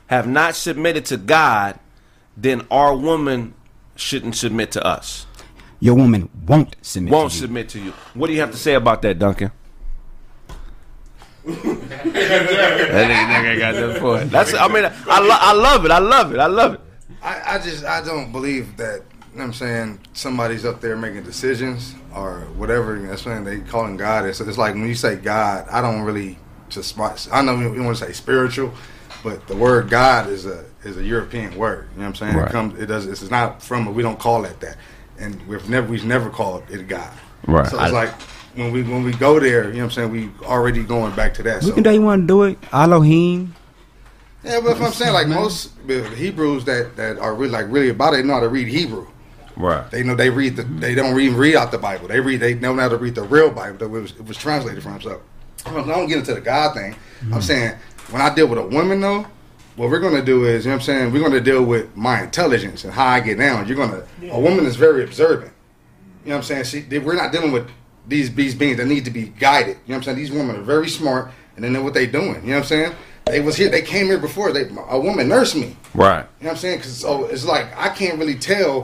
[0.08, 1.80] have not submitted to God,
[2.36, 3.54] then our woman
[3.96, 5.28] shouldn't submit to us.
[5.80, 7.12] your woman won't submit.
[7.14, 7.42] Won't to you.
[7.42, 7.92] submit to you.
[8.14, 9.52] What do you have to say about that, Duncan?
[11.46, 14.30] That nigga, nigga got that for it.
[14.30, 14.54] That's.
[14.54, 15.92] I mean, I, lo- I love it.
[15.92, 16.40] I love it.
[16.40, 16.82] I love it.
[17.24, 19.04] I, I just I don't believe that.
[19.32, 22.96] You know what I'm saying somebody's up there making decisions or whatever.
[22.98, 24.26] You know what I'm saying they calling God.
[24.26, 26.38] It's, it's like when you say God, I don't really
[26.70, 27.00] just.
[27.00, 28.74] I know you want to say spiritual,
[29.24, 31.88] but the word God is a is a European word.
[31.94, 32.36] You know what I'm saying?
[32.36, 32.50] Right.
[32.50, 32.80] It comes.
[32.80, 33.06] It does.
[33.06, 33.94] It's not from.
[33.94, 34.76] We don't call it that,
[35.18, 37.14] and we've never we've never called it God.
[37.48, 37.68] Right.
[37.68, 38.14] So it's I- like
[38.56, 40.12] when we when we go there, you know what I'm saying?
[40.12, 41.62] We already going back to that.
[41.62, 41.74] We So.
[41.74, 42.58] can do you want to do it.
[42.72, 43.56] Elohim.
[44.44, 48.14] Yeah, but if I'm saying like most Hebrews that that are really like really about
[48.14, 49.08] it they know how to read Hebrew.
[49.56, 49.90] Right.
[49.92, 52.08] They know they read the they don't even read out the Bible.
[52.08, 54.38] They read they know how to read the real Bible that it was, it was
[54.38, 55.00] translated from.
[55.02, 55.22] So
[55.66, 56.96] I don't, I get into the God thing.
[57.22, 57.40] I'm mm-hmm.
[57.42, 57.76] saying
[58.10, 59.28] when I deal with a woman though,
[59.76, 62.24] what we're gonna do is you know what I'm saying we're gonna deal with my
[62.24, 63.68] intelligence and how I get down.
[63.68, 65.54] You're gonna a woman is very observant.
[66.24, 66.64] You know what I'm saying?
[66.66, 67.68] She, they, we're not dealing with
[68.08, 69.68] these these beings that need to be guided.
[69.68, 70.18] You know what I'm saying?
[70.18, 72.42] These women are very smart and they know what they're doing.
[72.42, 72.96] You know what I'm saying?
[73.26, 73.70] They was here.
[73.70, 74.52] They came here before.
[74.52, 75.78] They a woman nursed me.
[75.94, 76.26] Right.
[76.40, 76.78] You know what I'm saying?
[76.80, 78.84] Because so it's like I can't really tell.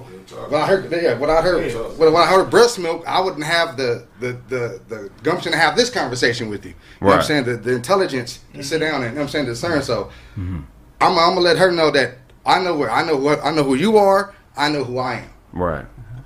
[0.50, 3.78] When I heard, yeah, when I heard, when I heard breast milk, I wouldn't have
[3.78, 6.72] the the the, the gumption to have this conversation with you.
[6.72, 7.46] You know what I'm saying?
[7.46, 9.82] The, the intelligence to sit down and you know what I'm saying discern.
[9.82, 10.68] So I'm,
[11.02, 13.76] I'm gonna let her know that I know where I know what I know who
[13.76, 14.36] you are.
[14.56, 15.30] I know who I am.
[15.52, 15.86] Right.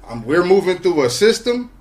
[0.10, 1.72] Um, we're moving through a system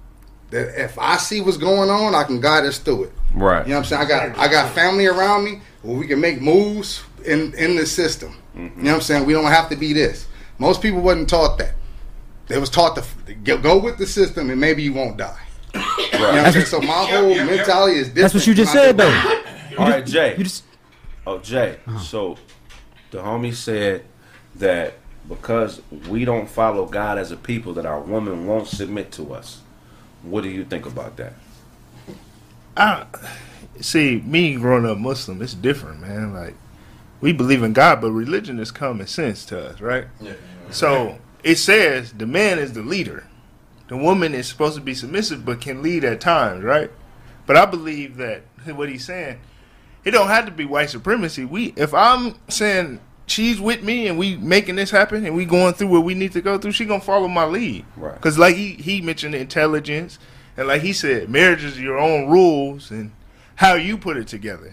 [0.51, 3.13] that if I see what's going on, I can guide us through it.
[3.35, 3.67] Right.
[3.67, 4.03] You know what I'm saying?
[4.03, 7.87] I got I got family around me where we can make moves in in the
[7.87, 8.37] system.
[8.57, 8.79] Mm-hmm.
[8.79, 9.27] You know what I'm saying?
[9.27, 10.27] We don't have to be this.
[10.59, 11.75] Most people wasn't taught that.
[12.49, 15.41] They was taught to f- go- go with the system and maybe you won't die.
[15.73, 15.87] You know
[16.19, 16.67] what I'm saying?
[16.67, 17.47] So my whole yep, yep.
[17.47, 18.23] mentality is different.
[18.23, 19.43] That's what you just said do- though.
[19.79, 20.37] All right, Jay.
[20.37, 20.65] You just
[21.27, 21.79] Oh, Jay.
[21.87, 21.99] Uh-huh.
[22.01, 22.37] So
[23.13, 24.05] the homie said
[24.57, 24.95] that
[25.29, 29.61] because we don't follow God as a people, that our woman won't submit to us.
[30.23, 31.35] What do you think about that?
[32.77, 33.07] I
[33.81, 35.43] see me growing up Muslim.
[35.43, 36.35] It's different, man.
[36.35, 36.55] Like
[37.21, 40.07] we believe in God, but religion is common sense to us, right?
[40.21, 40.35] Yeah.
[40.71, 43.27] So it says the man is the leader.
[43.89, 46.91] The woman is supposed to be submissive, but can lead at times, right?
[47.47, 49.41] But I believe that what he's saying,
[50.05, 51.45] it don't have to be white supremacy.
[51.45, 53.01] We, if I'm saying
[53.31, 56.33] she's with me and we making this happen and we going through what we need
[56.33, 57.85] to go through, she gonna follow my lead.
[57.97, 58.15] Right.
[58.15, 60.19] Because like he he mentioned intelligence
[60.57, 63.13] and like he said, marriage is your own rules and
[63.57, 64.73] how you put it together.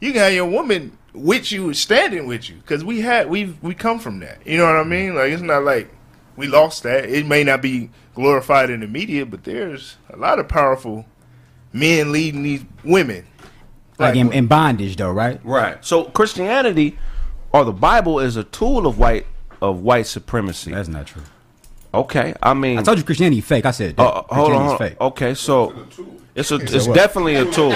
[0.00, 3.74] You can have your woman with you, standing with you, because we had we we
[3.74, 4.44] come from that.
[4.46, 5.14] You know what I mean?
[5.14, 5.90] Like it's not like
[6.36, 7.04] we lost that.
[7.04, 11.04] It may not be glorified in the media, but there's a lot of powerful
[11.72, 13.26] men leading these women.
[13.98, 15.40] like in, in bondage though, right?
[15.44, 15.84] Right.
[15.84, 16.98] So Christianity
[17.52, 19.26] or the Bible is a tool of white
[19.62, 20.70] of white supremacy.
[20.72, 21.22] That's not true.
[21.92, 22.34] Okay.
[22.42, 23.66] I mean, I told you Christianity fake.
[23.66, 24.02] I said that.
[24.02, 24.58] uh, hold on.
[24.60, 24.78] Hold on.
[24.78, 25.00] fake.
[25.00, 25.34] Okay.
[25.34, 25.86] So
[26.34, 26.94] it's a it's what?
[26.94, 27.72] definitely a tool.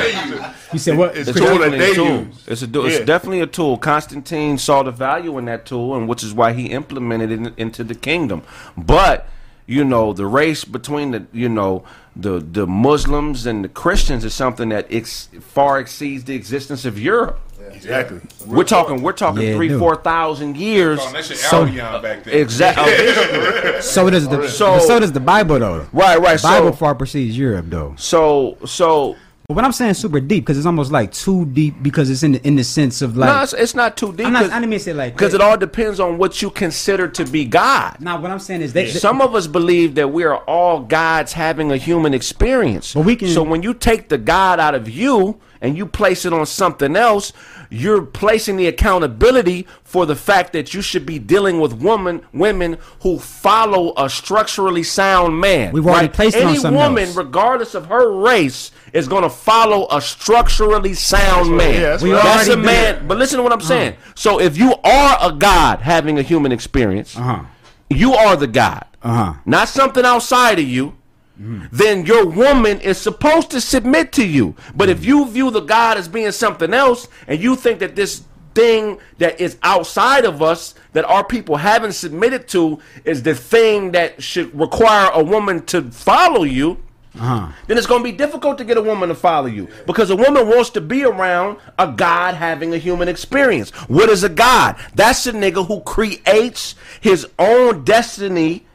[0.73, 1.17] You said what?
[1.17, 2.19] It's It's a tool that definitely they a tool.
[2.27, 2.45] use.
[2.47, 3.77] It's a du- it's definitely a tool.
[3.77, 7.55] Constantine saw the value in that tool, and which is why he implemented it in,
[7.57, 8.43] into the kingdom.
[8.77, 9.29] But
[9.67, 14.33] you know, the race between the you know the the Muslims and the Christians is
[14.35, 17.41] something that ex- far exceeds the existence of Europe.
[17.73, 18.21] Exactly.
[18.47, 19.79] We're talking we're talking Yeah, three dude.
[19.79, 20.99] four thousand years.
[21.03, 22.35] Oh, that shit So- Albion back then.
[22.35, 22.85] Exactly.
[22.93, 25.87] Uh, so does the So- so, so does the Bible though.
[25.93, 26.19] right.
[26.21, 26.37] Right.
[26.39, 27.95] The Bible So far precedes Europe though.
[27.97, 29.17] so so.
[29.47, 32.33] But what I'm saying super deep because it's almost like too deep because it's in
[32.33, 34.25] the, in the sense of like no, it's, it's not too deep.
[34.27, 36.49] I'm not, I didn't mean to say like because it all depends on what you
[36.49, 38.01] consider to be God.
[38.01, 41.35] Nah, what I'm saying is they, Some of us believe that we are all gods
[41.35, 42.95] having a human experience.
[42.95, 46.25] But we can- so when you take the God out of you and you place
[46.27, 47.33] it on something else,
[47.71, 52.77] you're placing the accountability for the fact that you should be dealing with woman women
[53.01, 55.73] who follow a structurally sound man.
[55.73, 57.17] We've already placed it on Any something woman, else.
[57.17, 61.75] regardless of her race, is going to follow a structurally sound man.
[61.75, 62.67] yeah, that's We what I- that's a already did
[62.99, 63.09] man.
[63.09, 63.95] But listen to what I'm saying.
[64.15, 67.41] So if you are a god having a human experience, Uh-huh.
[67.89, 69.33] you are the God, Uh-huh.
[69.47, 70.95] not something outside of you.
[71.37, 74.55] Then your woman is supposed to submit to you.
[74.75, 78.23] But if you view the God as being something else, and you think that this
[78.55, 83.91] thing that is outside of us that our people haven't submitted to is the thing
[83.93, 86.79] that should require a woman to follow you,
[87.19, 87.49] Uh-huh.
[87.67, 90.17] then it's going to be difficult to get a woman to follow you because a
[90.17, 93.71] woman wants to be around a God having a human experience.
[93.89, 94.77] What is a God?
[94.95, 98.67] That's a nigga who creates his own destiny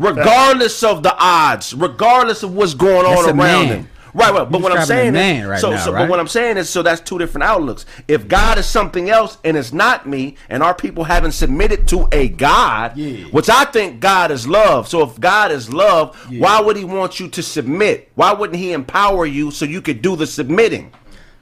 [0.00, 3.66] regardless of the odds, regardless of what's going on around man.
[3.66, 3.88] him.
[4.12, 4.50] Right, right.
[4.50, 6.82] But what I'm saying is, right so, now, so, but what I'm saying is, so
[6.82, 7.86] that's two different outlooks.
[8.08, 12.08] If God is something else and it's not me, and our people haven't submitted to
[12.10, 13.26] a God, Yeah.
[13.26, 14.88] which I think God is love.
[14.88, 18.10] So if God is love, why would He want you to submit?
[18.14, 20.92] Why wouldn't He empower you so you could do the submitting?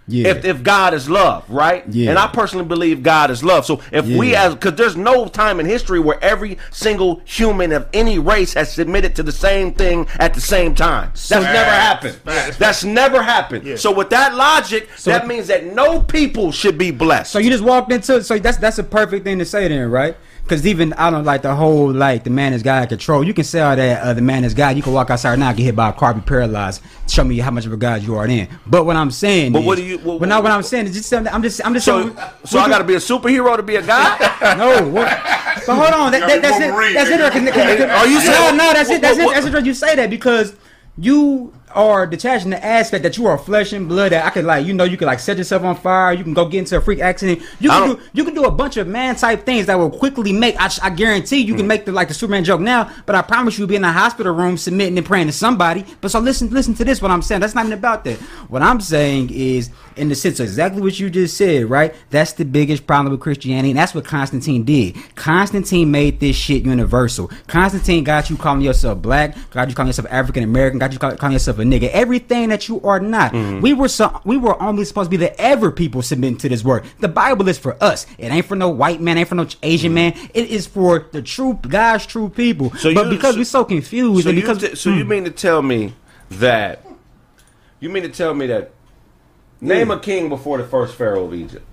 [0.09, 0.29] Yeah.
[0.29, 1.85] If if God is love, right?
[1.89, 2.11] Yeah.
[2.11, 3.67] And I personally believe God is love.
[3.67, 7.87] So if we as because there's no time in history where every single human of
[7.93, 11.11] any race has submitted to the same thing at the same time.
[11.11, 12.21] That's never happened.
[12.59, 13.79] That's never happened.
[13.79, 17.31] So with that logic, that means that no people should be blessed.
[17.31, 20.17] So you just walked into so that's that's a perfect thing to say then, right?
[20.49, 23.23] Because even I don't like the whole like the man is God control.
[23.23, 24.77] You can say all that uh, the man is God.
[24.77, 26.81] You can walk outside now, get hit by a car, be paralyzed.
[27.07, 28.49] Show me how much of a God you are then.
[28.67, 30.87] But what I'm saying, But is, what do you- what- but not what I'm saying
[30.87, 32.99] is just something- I'm just I'm just so, saying- so I got to be a
[32.99, 34.19] superhero to be a God?
[34.57, 34.89] no.
[34.89, 35.07] What,
[35.67, 36.95] but hold on, that, that, that's it.
[36.95, 37.21] That's it.
[37.21, 39.03] Cause- cause- Are you no, saying- no, that's it.
[39.03, 39.31] That's it.
[39.31, 39.67] That's it.
[39.67, 40.55] You say that because
[40.97, 44.13] you are detaching the aspect that you are flesh and blood.
[44.13, 46.13] That I could like, you know, you could like set yourself on fire.
[46.13, 47.41] You can go get into a freak accident.
[47.61, 50.33] You can don't- you can do a bunch of man type things that will quickly
[50.33, 50.55] make.
[50.61, 51.69] I, I guarantee you can Mm.
[51.69, 52.91] make the like the Superman joke now.
[53.07, 55.85] But I promise you, be in a hospital room submitting and praying to somebody.
[56.01, 57.01] But so listen, listen to this.
[57.03, 57.41] What I'm saying.
[57.41, 58.17] That's not even about that.
[58.49, 61.69] What I'm saying is in the sense of exactly what you just said.
[61.69, 61.95] Right.
[62.11, 64.97] That's the biggest problem with Christianity, and that's what Constantine did.
[65.17, 67.31] Constantine made this shit universal.
[67.47, 71.17] Constantine got you calling yourself black, got you calling yourself African American, got you call-
[71.17, 71.89] calling yourself a nigga.
[71.91, 73.33] Everything that you are not.
[73.33, 73.61] Mm-hmm.
[73.61, 76.65] We were so we were only supposed to be the ever people submitting to this
[76.65, 76.85] word.
[77.01, 78.07] The Bible is for us.
[78.19, 80.15] It ain't for no white man, ain't for no Asian man.
[80.35, 82.71] It is for the true God's true people.
[82.71, 82.79] Mm-hmm.
[82.79, 85.25] So but you- because so- we're so confused, So and you, t- so you mean
[85.25, 85.95] to tell me
[86.31, 86.85] that
[87.81, 88.73] you mean to tell me that
[89.61, 91.65] name a king before the first pharaoh of Egypt?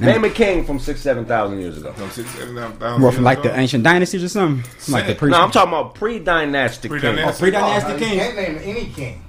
[0.00, 1.92] Name a king from six seven thousand years ago.
[1.92, 3.50] From six, seven, nine thousand more from years like ago.
[3.50, 4.68] the ancient dynasties or something.
[4.78, 7.00] Some Like the pre- No, I'm talking about pre-dynastic king.
[7.00, 7.52] Pre-dynastic.
[7.52, 7.54] king.
[7.60, 8.18] Oh, pre-dynastic oh, You king.
[8.18, 9.23] can't name any king.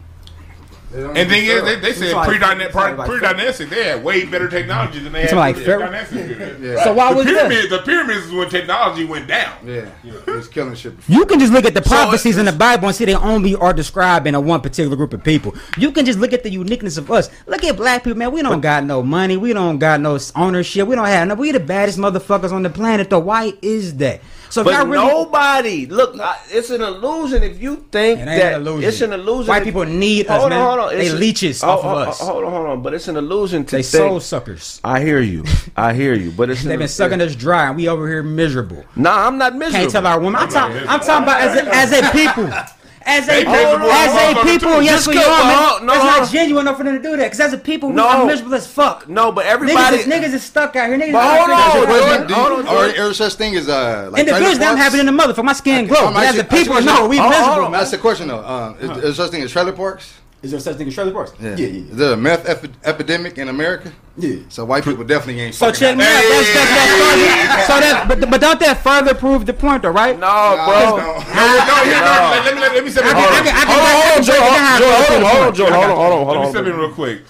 [0.95, 4.01] They don't And then even is, they, they said like- pre-dynastic, like- pre-dynastic, they had
[4.03, 6.61] way better technology than they had like in the dynastic period.
[6.61, 6.83] Yeah.
[6.85, 7.33] So why the was that?
[7.49, 9.53] pyramids, the pyramids is when technology went down.
[9.65, 10.95] Yeah, he was killing shit.
[10.95, 11.13] Before.
[11.15, 13.55] You can just look at the prophecies it's- in the Bible and see they only
[13.55, 15.53] are describing a one particular group of people.
[15.77, 17.29] You can just look at the uniqueness of us.
[17.45, 18.31] Look at black people, man.
[18.31, 19.35] We don't got no money.
[19.35, 20.87] We don't got no ownership.
[20.87, 21.35] We don't have no.
[21.35, 23.09] We the baddest motherfuckers on the planet.
[23.09, 24.21] Though why is that?
[24.55, 26.17] So But really, nobody look.
[26.17, 28.87] I, it's an illusion if you think It ain't that an illusion.
[28.87, 29.49] it's an illusion.
[29.49, 30.65] White if- people need us, Hold on, man.
[30.65, 30.97] hold on.
[30.97, 32.21] They a- leeches oh, off of oh, us.
[32.21, 32.81] oh, Hold on, hold on.
[32.81, 34.01] But it's an illusion to they think.
[34.07, 34.79] soul suckers.
[34.81, 35.43] I hear you.
[35.75, 36.31] I hear you.
[36.31, 38.85] But it's They've been sucking us dry, and we over here miserable.
[38.95, 39.77] Nah, I'm not miserable.
[39.77, 40.37] Can't tell our women.
[40.37, 40.87] I'm talking.
[40.87, 42.49] I'm talking about as a, as a people.
[43.07, 45.85] As a, They miserable as a people, yes we are, man.
[45.85, 46.09] no, no, It's no.
[46.09, 47.25] not genuine enough for them to do that.
[47.25, 48.07] Because as a people, we No.
[48.07, 49.07] are miserable as fuck.
[49.07, 49.97] No, but Niggas everybody.
[49.97, 50.97] is, niggas is stuck out here.
[50.97, 51.85] Niggas But is hold out on, here.
[51.85, 52.09] Jordan.
[52.09, 53.01] Jordan, do hold on, or, Jordan.
[53.05, 55.43] or such thing as uh, like Individually, trailer I'm happy in the motherfucker.
[55.43, 56.11] My skin glow.
[56.15, 57.71] As a people, no, we hold miserable.
[57.71, 58.43] That's the question though.
[58.43, 60.11] Um, is, is such thing as trailer parks?
[60.45, 61.31] Is there such thing as trailer parks?
[61.39, 63.91] Is there a meth epi- epidemic in America?
[64.15, 64.43] Yeah.
[64.49, 65.55] So white people definitely ain't.
[65.55, 66.07] So check me out.
[66.07, 69.89] That's, that's, that's further, so that, but, but don't that further prove the point, though,
[69.89, 70.13] right?
[70.19, 70.97] No, bro.
[70.97, 73.09] No, no, here, no, let, let me let me step in.
[73.09, 75.65] I can- I can- I can- Hold on, hold on, Joe.
[75.65, 77.21] Hold on, hold on, Hold on, hold on, Let me hold step in real quick.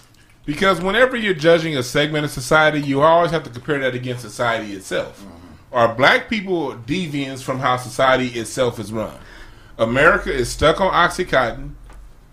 [0.46, 4.22] Because whenever you're judging a segment of society, you always have to compare that against
[4.24, 5.22] society itself.
[5.22, 5.76] Mm-hmm.
[5.76, 9.18] Are black people deviants from how society itself is run?
[9.78, 11.72] America is stuck on Oxycontin,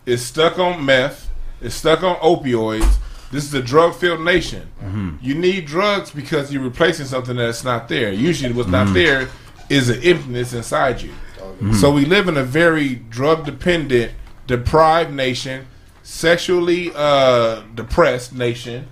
[0.07, 1.31] is stuck on meth,
[1.61, 2.97] is stuck on opioids.
[3.31, 4.71] This is a drug filled nation.
[4.83, 5.17] Mm-hmm.
[5.23, 8.13] You need drugs because you're replacing something that's not there.
[8.13, 8.95] Usually, what's not mm-hmm.
[8.95, 9.29] there
[9.71, 11.13] is an emptiness inside you.
[11.39, 11.73] Mm-hmm.
[11.75, 14.13] So we live in a very drug dependent,
[14.47, 15.67] deprived nation,
[16.03, 18.89] sexually uh, depressed nation.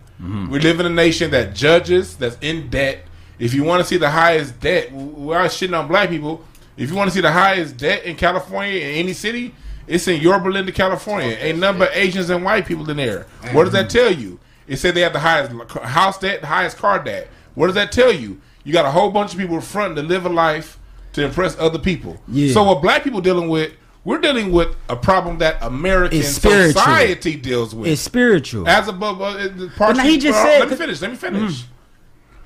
[0.51, 3.07] We live in a nation that judges, that's in debt.
[3.39, 6.45] If you want to see the highest debt, we are all shitting on black people.
[6.77, 9.55] If you want to see the highest debt in California in any city,
[9.91, 11.37] it's in Yorba Linda, California.
[11.41, 13.27] Ain't number of Asians and white people in there.
[13.53, 14.39] What does that tell you?
[14.69, 17.29] It said they have the highest house debt, the highest car debt.
[17.55, 18.41] What does that tell you?
[18.63, 20.79] You got a whole bunch of people fronting to live a life
[21.15, 22.21] to impress other people.
[22.29, 22.53] Yeah.
[22.53, 23.73] So what black people dealing with,
[24.05, 27.89] we're dealing with a problem that American society deals with.
[27.89, 28.69] It's spiritual.
[28.69, 31.01] As above, uh, the But partially, he just uh, said- Let me finish.
[31.03, 31.65] Let me finish.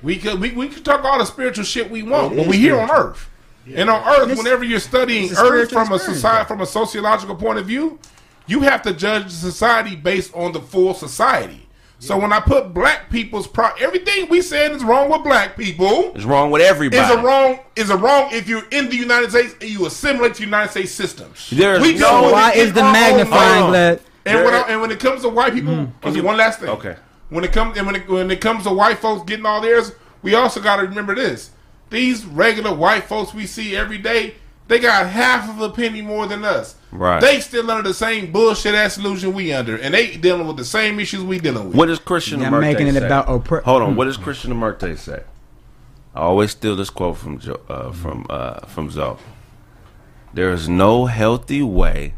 [0.01, 2.79] We could we, we could talk all the spiritual shit we want, but we here
[2.79, 3.29] on Earth.
[3.73, 6.47] And on Earth, It's- whenever you're studying Earth from a society though.
[6.47, 7.97] from a sociological point of view,
[8.47, 11.61] you have to judge society based on the full society.
[11.97, 16.11] So when I put black people's pro, everything we said is wrong with black people
[16.13, 17.01] It's wrong with everybody.
[17.01, 20.35] is a wrong is a wrong if you're in the United States and you assimilate
[20.35, 21.49] to United States systems.
[21.51, 23.69] There's We no- deal Why is the magnifying home.
[23.71, 23.99] glass?
[24.27, 25.91] And when, I, and when it comes to white people, mm.
[26.03, 26.69] okay, one last thing.
[26.69, 26.95] Okay.
[27.29, 29.91] When it comes and when it, when it comes to white folks getting all theirs,
[30.21, 31.51] we also got to remember this:
[31.89, 34.35] these regular white folks we see every day,
[34.67, 36.75] they got half of a penny more than us.
[36.91, 37.19] Right.
[37.21, 40.65] They still under the same bullshit ass illusion we under, and they dealing with the
[40.65, 41.75] same issues we dealing with.
[41.75, 43.05] What does Christian You're Amerte making it say?
[43.05, 43.95] about oppre- Hold on.
[43.95, 45.23] What does Krishnamurti say?
[46.15, 49.17] I always steal this quote from jo- uh, from uh, from Zoe.
[50.33, 52.13] There is no healthy way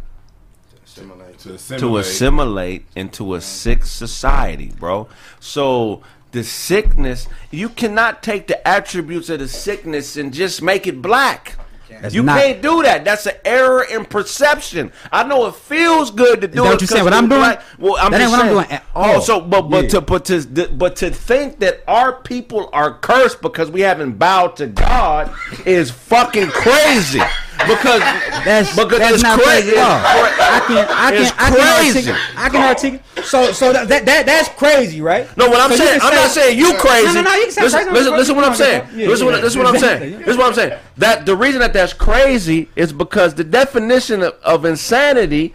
[0.86, 1.38] Assimilate.
[1.40, 2.06] To to assimilate.
[2.06, 5.08] assimilate into a sick society, bro.
[5.40, 6.02] So
[6.38, 11.56] the sickness, you cannot take the attributes of the sickness and just make it black.
[12.02, 13.04] That's you not- can't do that.
[13.06, 14.92] That's an error in perception.
[15.12, 16.70] I know it feels good to do that it.
[16.70, 17.00] what you saying?
[17.00, 17.42] 'cause What I'm doing?
[17.42, 17.62] black.
[17.80, 18.56] Well, I'm That ain't what I'm saying.
[18.56, 19.90] doing at Oh, so but but Yeah.
[19.90, 24.58] to but to but to think that our people are cursed because we haven't bowed
[24.58, 25.32] to God
[25.66, 27.22] is fucking crazy.
[27.66, 28.00] Because
[28.46, 29.72] That's because that's it's not crazy.
[29.72, 29.78] crazy.
[29.82, 32.22] I can I can I can articulate.
[32.38, 33.06] I can articulate.
[33.26, 35.26] So so that, that that that's crazy, right?
[35.38, 37.08] No, what I'm So saying, I'm not saying you crazy.
[37.08, 37.94] No, no, no, you can say listen, crazy.
[37.94, 38.88] listen, listen what I'm saying.
[38.96, 39.34] Yeah, listen, yeah.
[39.34, 40.20] what, listen what I'm saying.
[40.20, 40.80] This is what I'm saying.
[40.98, 45.54] That the reason that that's crazy is because the definition of, of insanity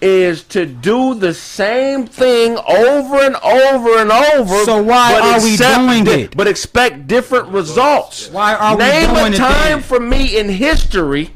[0.00, 4.64] is to do the same thing over and over and over.
[4.64, 6.36] So why are we doing di- it?
[6.36, 8.28] But expect different results.
[8.30, 9.82] Why are we Name doing a it time then?
[9.82, 11.30] for me in history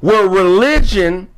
[0.00, 1.28] where religion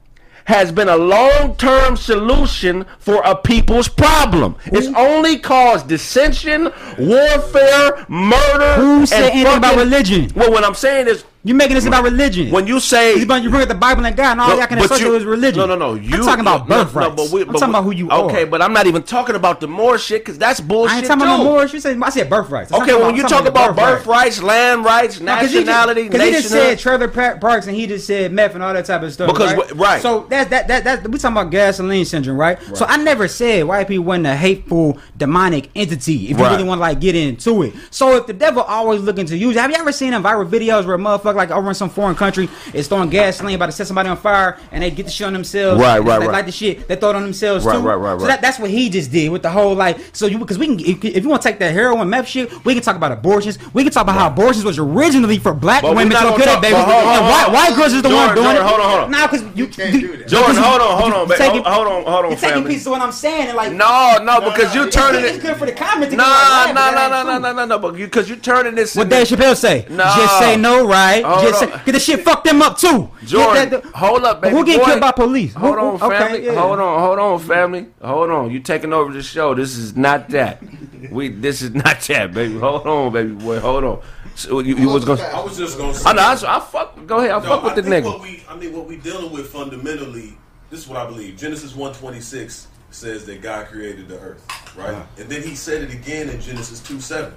[0.45, 4.57] has been a long-term solution for a people's problem.
[4.67, 6.65] It's only caused dissension,
[6.99, 8.75] warfare, murder.
[8.75, 10.31] Who said and about religion?
[10.35, 12.51] Well, what I'm saying is, You making this about religion?
[12.53, 14.79] when you say you bring up the Bible and God and all No, y'all can
[14.79, 15.59] associate you- with religion.
[15.59, 15.95] No, no, no.
[15.95, 18.11] You, I'm talking about no, no, but we- I'm but talking we- about who you
[18.11, 18.21] are.
[18.27, 21.07] Okay, but I'm not even talking about the more shit because that's bullshit I ain't
[21.09, 21.45] talking about too.
[21.45, 21.67] no more.
[21.67, 22.73] You said I said birthrights.
[22.73, 24.41] Okay, when you talk about birthrights.
[24.41, 26.79] land rights, nationality, Because he just said.
[26.79, 29.33] Trailer Parks and he just said meth and all that type of stuff.
[29.33, 29.73] Because right?
[29.77, 30.03] right.
[30.03, 32.59] So that's that that that we talking about gasoline syndrome, right?
[32.75, 36.31] So I never said white people wasn't a hateful demonic entity.
[36.31, 37.75] If you really want to like get into it.
[37.91, 40.87] So if the devil always looking to use, have you ever seen them viral videos
[40.87, 40.99] where a
[41.33, 44.17] motherfucker like over in some foreign country is throwing gasoline about to set somebody on
[44.17, 45.81] fire and they get the shit on themselves?
[45.81, 46.33] Right, right, They right.
[46.33, 46.87] like the shit.
[46.89, 47.81] They throw it on themselves Right, too.
[47.81, 48.33] right, right, So right.
[48.33, 49.99] that, that's what he just did with the whole like.
[50.13, 52.65] So you because we can if, if you want to take that heroin meth shit,
[52.65, 53.59] we can talk about abortions.
[53.75, 56.45] We can talk about how abortions was originally for black But women not to gonna
[56.45, 58.47] kill babies, but hold on, and hold white, white girls is the Jordan, one doing
[58.47, 58.69] Jordan, it.
[58.69, 59.11] hold on, hold on.
[59.11, 60.29] Now, because you, can't do that.
[60.29, 62.93] Jordan, hold on, hold on, ba- taking- hold on, hold on, You're taking pieces of
[62.93, 63.73] what I'm saying and like.
[63.73, 65.43] No, no, because you it's, turning it's it.
[65.43, 66.11] good for the comment.
[66.11, 68.75] to No, go like, no, yeah, no, no, no, no, no, no, because you're turning
[68.75, 68.95] this.
[68.95, 69.87] What into- Dave Chappelle say?
[69.89, 70.05] No.
[70.05, 71.22] Just say no, right?
[71.25, 71.69] Hold Just on.
[71.71, 73.11] say, cause the shit fucked them up too.
[73.25, 74.57] Jordan, Get that- hold up, baby.
[74.57, 74.87] Who getting boy.
[74.87, 75.55] killed by police?
[75.55, 76.45] Hold Who- on, who- okay, family.
[76.47, 76.55] yeah.
[76.55, 77.87] Hold on, hold on, family.
[78.03, 78.51] Hold on.
[78.51, 79.55] You taking over the show.
[79.55, 80.63] This is not that.
[81.11, 81.29] We.
[81.29, 82.59] This is not that, baby.
[82.59, 83.59] Hold on, baby boy.
[83.61, 84.01] Hold on.
[84.35, 85.23] So you, you was gonna.
[85.23, 86.09] I was just gonna say.
[86.09, 86.23] I know.
[86.23, 87.07] I, I fuck.
[87.07, 87.33] Go ahead.
[87.33, 88.05] I No, fuck with I the nigga.
[88.05, 90.39] What we, I mean, what we dealing with fundamentally,
[90.71, 91.37] this is what I believe.
[91.37, 94.47] Genesis one twenty six says that God created the earth,
[94.77, 95.05] right?
[95.19, 97.35] And then He said it again in Genesis two seven.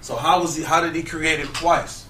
[0.00, 0.62] So how was He?
[0.62, 2.04] How did He create it twice?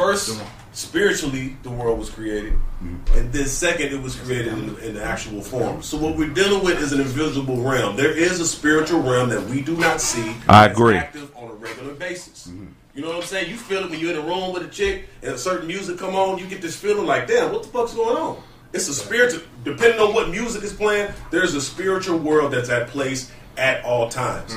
[0.00, 0.42] First,
[0.72, 3.18] spiritually, the world was created, mm-hmm.
[3.18, 5.82] and then second, it was created in, in the actual form.
[5.82, 7.96] So what we're dealing with is an invisible realm.
[7.96, 10.34] There is a spiritual realm that we do not see.
[10.48, 10.96] I agree.
[10.96, 12.46] Active on a regular basis.
[12.46, 12.68] Mm-hmm.
[12.94, 13.50] You know what I'm saying?
[13.50, 15.98] You feel it when you're in a room with a chick and a certain music
[15.98, 16.38] come on.
[16.38, 18.42] You get this feeling like, damn, what the fuck's going on?
[18.72, 19.42] It's a spiritual.
[19.64, 23.30] Depending on what music is playing, there's a spiritual world that's at place
[23.60, 24.54] at all times.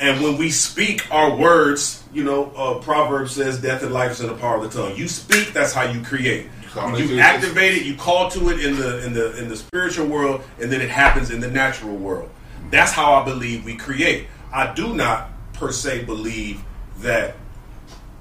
[0.00, 4.20] And when we speak our words, you know, uh, Proverbs says, "Death and life is
[4.20, 6.48] in the power of the tongue." You speak, that's how you create.
[6.72, 7.44] call You, it you existence.
[7.44, 7.82] activate it.
[7.84, 10.90] You call to it in the in the in the spiritual world, and then it
[10.90, 12.28] happens in the natural world.
[12.70, 14.26] That's how I believe we create.
[14.52, 16.60] I do not per se believe
[16.98, 17.36] that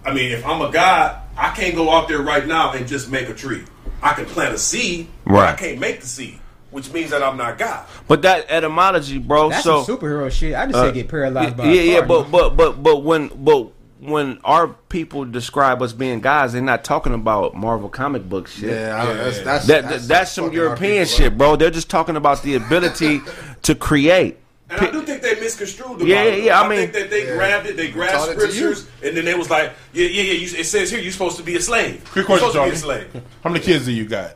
[0.05, 3.09] I mean, if I'm a god, I can't go out there right now and just
[3.09, 3.63] make a tree.
[4.01, 6.39] I can plant a seed, but I can't make the seed,
[6.74, 7.86] which means that I'm not God.
[8.07, 9.49] But that etymology, bro.
[9.49, 10.55] That's so some superhero shit.
[10.55, 12.32] I just Uh, say get paralyzed by yeah, a yeah, car, but man.
[12.32, 17.13] but but but when but when our people describe us being guys, they're not talking
[17.13, 18.71] about Marvel comic book shit.
[18.71, 21.55] Yeah, I, that's, that's, That, that- that's, some European people shit, bro.
[21.55, 23.21] They're just talking about the ability
[23.61, 24.39] to create.
[24.69, 26.38] And I do think they misconstrued the Yeah, Bible.
[26.39, 27.36] yeah, I I, mean- think that they Yeah.
[27.36, 28.51] grabbed it, they grabbed Taught it to you.
[28.51, 30.34] scriptures, and then they was like, yeah, yeah, yeah.
[30.34, 32.03] You, it says here you're supposed to be a slave.
[32.03, 33.24] Quick You're question, supposed to be a slave.
[33.43, 34.36] How many kids do you got?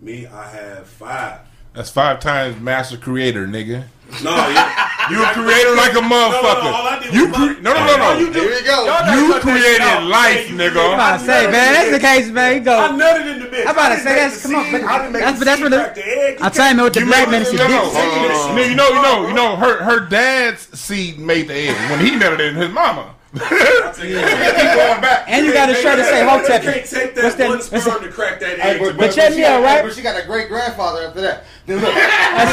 [0.00, 1.40] Me, I have five.
[1.72, 3.84] That's five times master creator, nigga.
[4.24, 4.88] No, yeah.
[5.08, 6.42] You a creator like a motherfucker.
[6.42, 8.18] No, no, no, all I did you cre- no, no, no, no.
[8.18, 8.84] You You, Here we go.
[8.84, 10.02] Y'all cut that created shit out.
[10.04, 10.82] life, you nigga.
[10.84, 12.54] I'm about to say, man, that's the case, man.
[12.56, 12.76] You go.
[12.78, 13.62] I nutted in the bitch.
[13.66, 14.72] I'm about to say make that's come on, seed.
[14.72, 16.44] but I didn't make that's the that's what the crack the.
[16.44, 17.94] I'm telling you what the You black man is no, no, did.
[17.94, 19.56] no, no, you know, you know, you know.
[19.56, 23.14] Her her dad's seed made the egg when he nutted in his mama.
[23.32, 24.26] I'll take that.
[24.58, 25.24] Keep going back.
[25.28, 26.62] And you got a shirt to say You Hotep.
[26.62, 28.80] can't take What's that that- one sperm to crack that egg.
[28.80, 29.84] but, to but, check she me got, out, right?
[29.84, 31.44] But she got a great grandfather after that.
[31.66, 32.50] Then look, hold on,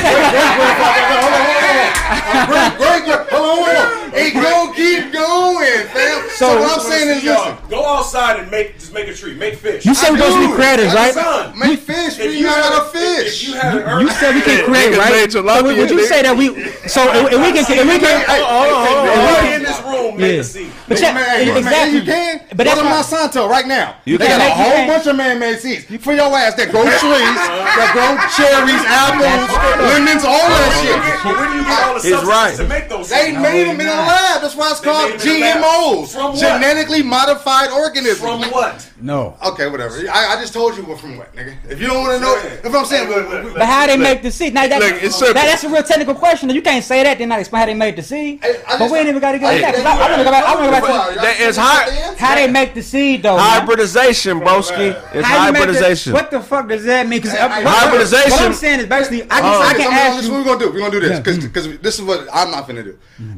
[1.17, 2.77] hold on, hold on.
[2.77, 4.13] Great, great, hold on, hold on.
[4.13, 6.29] It go keep going, fam.
[6.37, 7.57] So, what I'm saying is, listen.
[7.69, 9.85] Go outside and make just make a tree, make fish.
[9.85, 10.55] You said we're supposed to be do.
[10.55, 11.13] creators, right?
[11.13, 12.19] Son, Make fish.
[12.19, 13.43] if We not had got a fish.
[13.43, 15.31] If you had an You said we can create, Niggas right?
[15.31, 16.47] So would would you say that we?
[16.87, 19.17] So if if we can, if we can, Hold on, hold on, hold on.
[19.17, 20.66] everybody in this room make a seed.
[20.87, 21.99] But check, Man, man, exactly.
[21.99, 22.39] you can.
[22.49, 23.95] But Go that's to why- Monsanto right now.
[24.05, 26.71] You they can't got a whole can't- bunch of man-made seeds for your ass that
[26.71, 27.39] grow trees,
[27.75, 29.51] that grow cherries, apples,
[29.83, 31.23] lemons, all that shit.
[31.23, 32.55] But where do you get all the He's substances right.
[32.55, 33.09] to make those?
[33.09, 33.41] They things?
[33.43, 34.41] made them in a lab.
[34.41, 36.07] That's why it's called made them in a lab.
[36.07, 38.19] GMOs, genetically modified organisms.
[38.19, 38.89] From what?
[39.01, 39.35] No.
[39.45, 39.95] Okay, whatever.
[40.09, 41.53] I, I just told you what from what, nigga.
[41.69, 43.53] If you don't want to know, if I'm saying, Look, look, look.
[43.55, 44.53] But how they make the seed?
[44.53, 46.49] Now that, Look, that, that's a real technical question.
[46.49, 48.39] You can't say that then not explain how they made the seed.
[48.41, 49.75] Hey, I but we ain't even got to go Hey, back.
[49.75, 50.43] 'cause hey, I, I want to go back.
[50.45, 52.81] I want to go back to Y'all That is see high- how they make the
[52.83, 53.37] seed though.
[53.37, 54.95] Hybridization, broski.
[55.13, 56.13] It's How you the- hybridization.
[56.13, 57.21] What the fuck does that mean?
[57.21, 59.59] 'Cause, uh, Hey, what- hybridization- What I'm saying is basically, I can, Oh.
[59.61, 60.71] I This can is ask what we're gonna do.
[60.71, 62.95] We're gonna do this because this is what I'm not gonna do.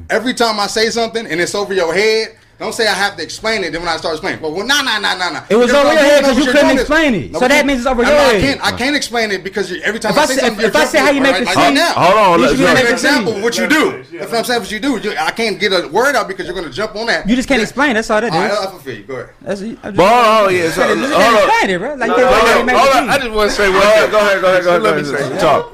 [0.10, 3.24] Every time I say something and it's over your head, don't say I have to
[3.24, 3.72] explain it.
[3.72, 5.44] Then when I start explaining, but well, nah, nah, nah, nah, nah.
[5.50, 7.32] It was over your head doing 'cause what you couldn't explain it.
[7.32, 8.62] No, So that means it's over I your know, I can't.
[8.66, 10.74] I can't explain it because you, every time If I, I say say- something, if
[10.74, 11.40] you're I say how you make right?
[11.40, 11.94] the Like seed- now.
[11.94, 12.70] Hold on, You let's should be go.
[12.72, 14.04] able to An example of what you do.
[14.12, 16.70] If I'm saying what you do, I can't get a word out because you're gonna
[16.70, 17.30] jump on that.
[17.30, 17.94] You just can't explain.
[17.96, 18.52] That's all that All right.
[18.52, 19.04] I'll fulfill you.
[19.04, 19.30] Go ahead.
[19.42, 19.80] That's it.
[19.82, 21.36] I just- But oh, oh, hold on, yeah, so, hold on.
[21.48, 21.94] explain it, bro.
[21.96, 23.66] Like No, you no, can't no, really make Hold on, I just want to say
[23.72, 24.12] Go one ahead, thing.
[24.12, 25.74] go ahead, go ahead, go ahead, Let me say Talk.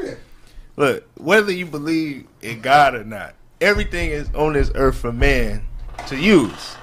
[0.77, 5.61] Look, whether you believe in God or not, everything is on this earth for man
[6.07, 6.75] to use.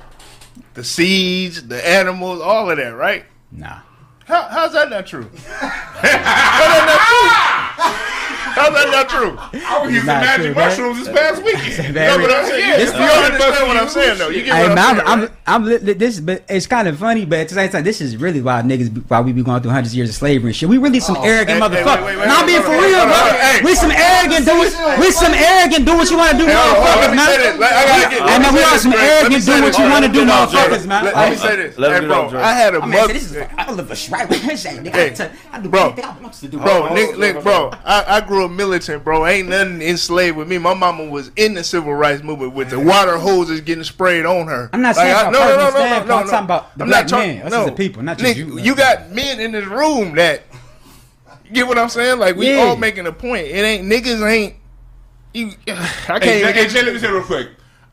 [0.75, 3.25] The seeds, the animals, all of that, right?
[3.51, 3.81] Nah.
[4.25, 5.31] How, how's that not true?
[5.47, 8.09] how's that not true?
[8.55, 9.37] How's that not true?
[9.39, 11.95] I was using magic true, mushrooms this past weekend.
[12.03, 14.29] No, but I'm saying, Yeah, you, it's you not understand what I'm busting saying, though.
[14.29, 15.65] You get Hey, what man, I'm I'm, saying, I'm.
[15.65, 17.25] I'm, this, but it's kind of funny.
[17.25, 19.71] But at the same time, this is really why niggas, why we be going through
[19.73, 20.69] hundreds of years of slavery and shit.
[20.69, 22.27] We really some oh, arrogant hey, hey, motherfuckers.
[22.29, 23.13] I'm being for real, bro.
[23.15, 23.61] hold on, hey.
[23.65, 26.55] We some arrogant, do what, we some arrogant, do what you want to do, Hey,
[26.55, 27.53] hold on, hold on, let motherfuckers, me say this.
[27.53, 27.61] man.
[27.61, 29.03] Let- I gotta get- Hey, let we say are some Greg.
[29.03, 29.79] Let me arrogant, say do what this.
[29.79, 31.05] you want to do, motherfuckers, man.
[31.05, 31.79] Let, let me say this.
[31.79, 32.41] Let him Hey, bro.
[32.41, 33.13] I had a oh, I'm mother.
[33.13, 34.65] this is I live a right with his.
[34.65, 35.83] Nigga, Hey, I do bro.
[35.87, 36.59] anything I want to do.
[36.59, 39.27] Bro, Nick, Nick, bro, I, I grew up militant, bro.
[39.27, 40.59] Ain't nothing enslaved with me.
[40.59, 44.47] My mama was in the civil rights movement with the water hoses getting sprayed on
[44.49, 44.69] her.
[44.73, 46.09] I'm not Like, saying I- from no, a no, no, personal no, no, standpoint.
[46.09, 48.19] no, I'm talking about the I'm black not talking- men, us as a people, not
[48.19, 48.59] just Nick, you.
[48.59, 50.43] You got men in this room that
[51.53, 52.19] get what I'm saying.
[52.19, 52.59] Like we Yeah.
[52.63, 53.47] all making a point.
[53.47, 54.57] It ain't niggas ain't.
[55.35, 56.25] You, I can't.
[56.25, 57.49] Hey, even Jay, get, Jay, let me say real quick.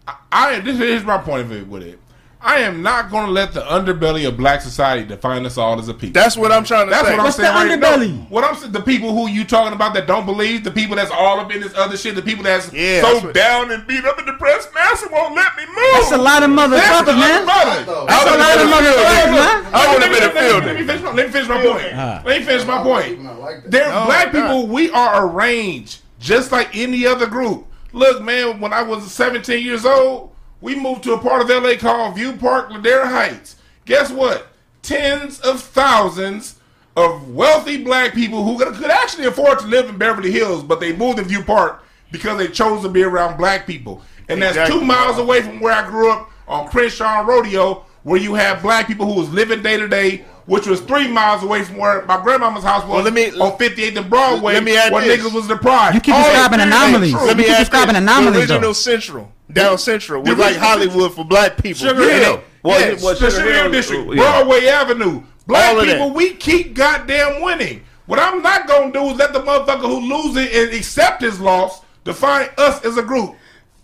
[0.07, 1.99] I, I this is my point of view with it.
[2.41, 5.89] I am not going to let the underbelly of black society define us all as
[5.89, 6.13] a people.
[6.13, 7.11] that's what I'm trying to That's say.
[7.11, 8.15] what I'm What's the right underbelly?
[8.17, 8.25] now.
[8.29, 11.11] What I'm saying, the people who you talking about that don't believe, the people that's
[11.11, 14.05] all up in this other shit, the people that's Yeah, so what- down and beat
[14.05, 15.75] up and depressed, master won't let me move.
[15.95, 17.45] That's a lot of That's motherfuckers, the man.
[17.45, 17.49] underbelly.
[17.49, 19.73] I a would've lot of motherfuckers, man.
[19.73, 21.61] I would have been a Let me- Let me finish my, let me finish my
[21.65, 21.93] point.
[21.93, 22.21] Uh.
[22.25, 23.39] Let me finish my point.
[23.41, 23.71] like that.
[23.71, 24.67] They're No, black they're people.
[24.67, 27.65] We are arranged just like any other group.
[27.91, 30.31] Look, man, when I was 17 years old,
[30.61, 33.55] we moved to a part of LA called View Park, Ladera Heights.
[33.85, 34.47] Guess what?
[34.81, 36.55] Tens of thousands
[36.95, 40.79] of wealthy black people who could could actually afford to live in Beverly Hills, but
[40.79, 44.01] they moved to View Park because they chose to be around black people.
[44.27, 44.79] And that's Exactly.
[44.79, 48.87] two miles away from where I grew up on Crenshaw Rodeo, where you have black
[48.87, 52.21] people who was living day to day, which was three miles away from where my
[52.21, 55.19] grandmama's house was Well, let me- on 58th and Broadway, let me add where this.
[55.23, 55.95] niggas was deprived.
[55.95, 57.13] You keep All describing anomalies.
[57.13, 58.01] Let me You keep describing this.
[58.01, 58.73] anomalies, The original though.
[58.73, 61.87] Central, down Central, We're like Hollywood for black people.
[61.87, 62.19] Sugar Yeah.
[62.19, 62.43] Hill.
[62.63, 63.03] Well, Yes.
[63.03, 64.15] well, the Sugar Sugar Hill Hill, District, yeah.
[64.15, 65.23] Broadway Avenue.
[65.47, 67.81] Black All people, we keep goddamn winning.
[68.05, 71.39] What I'm not gonna do is let the motherfucker who loses it and accept his
[71.39, 73.35] loss define us as a group.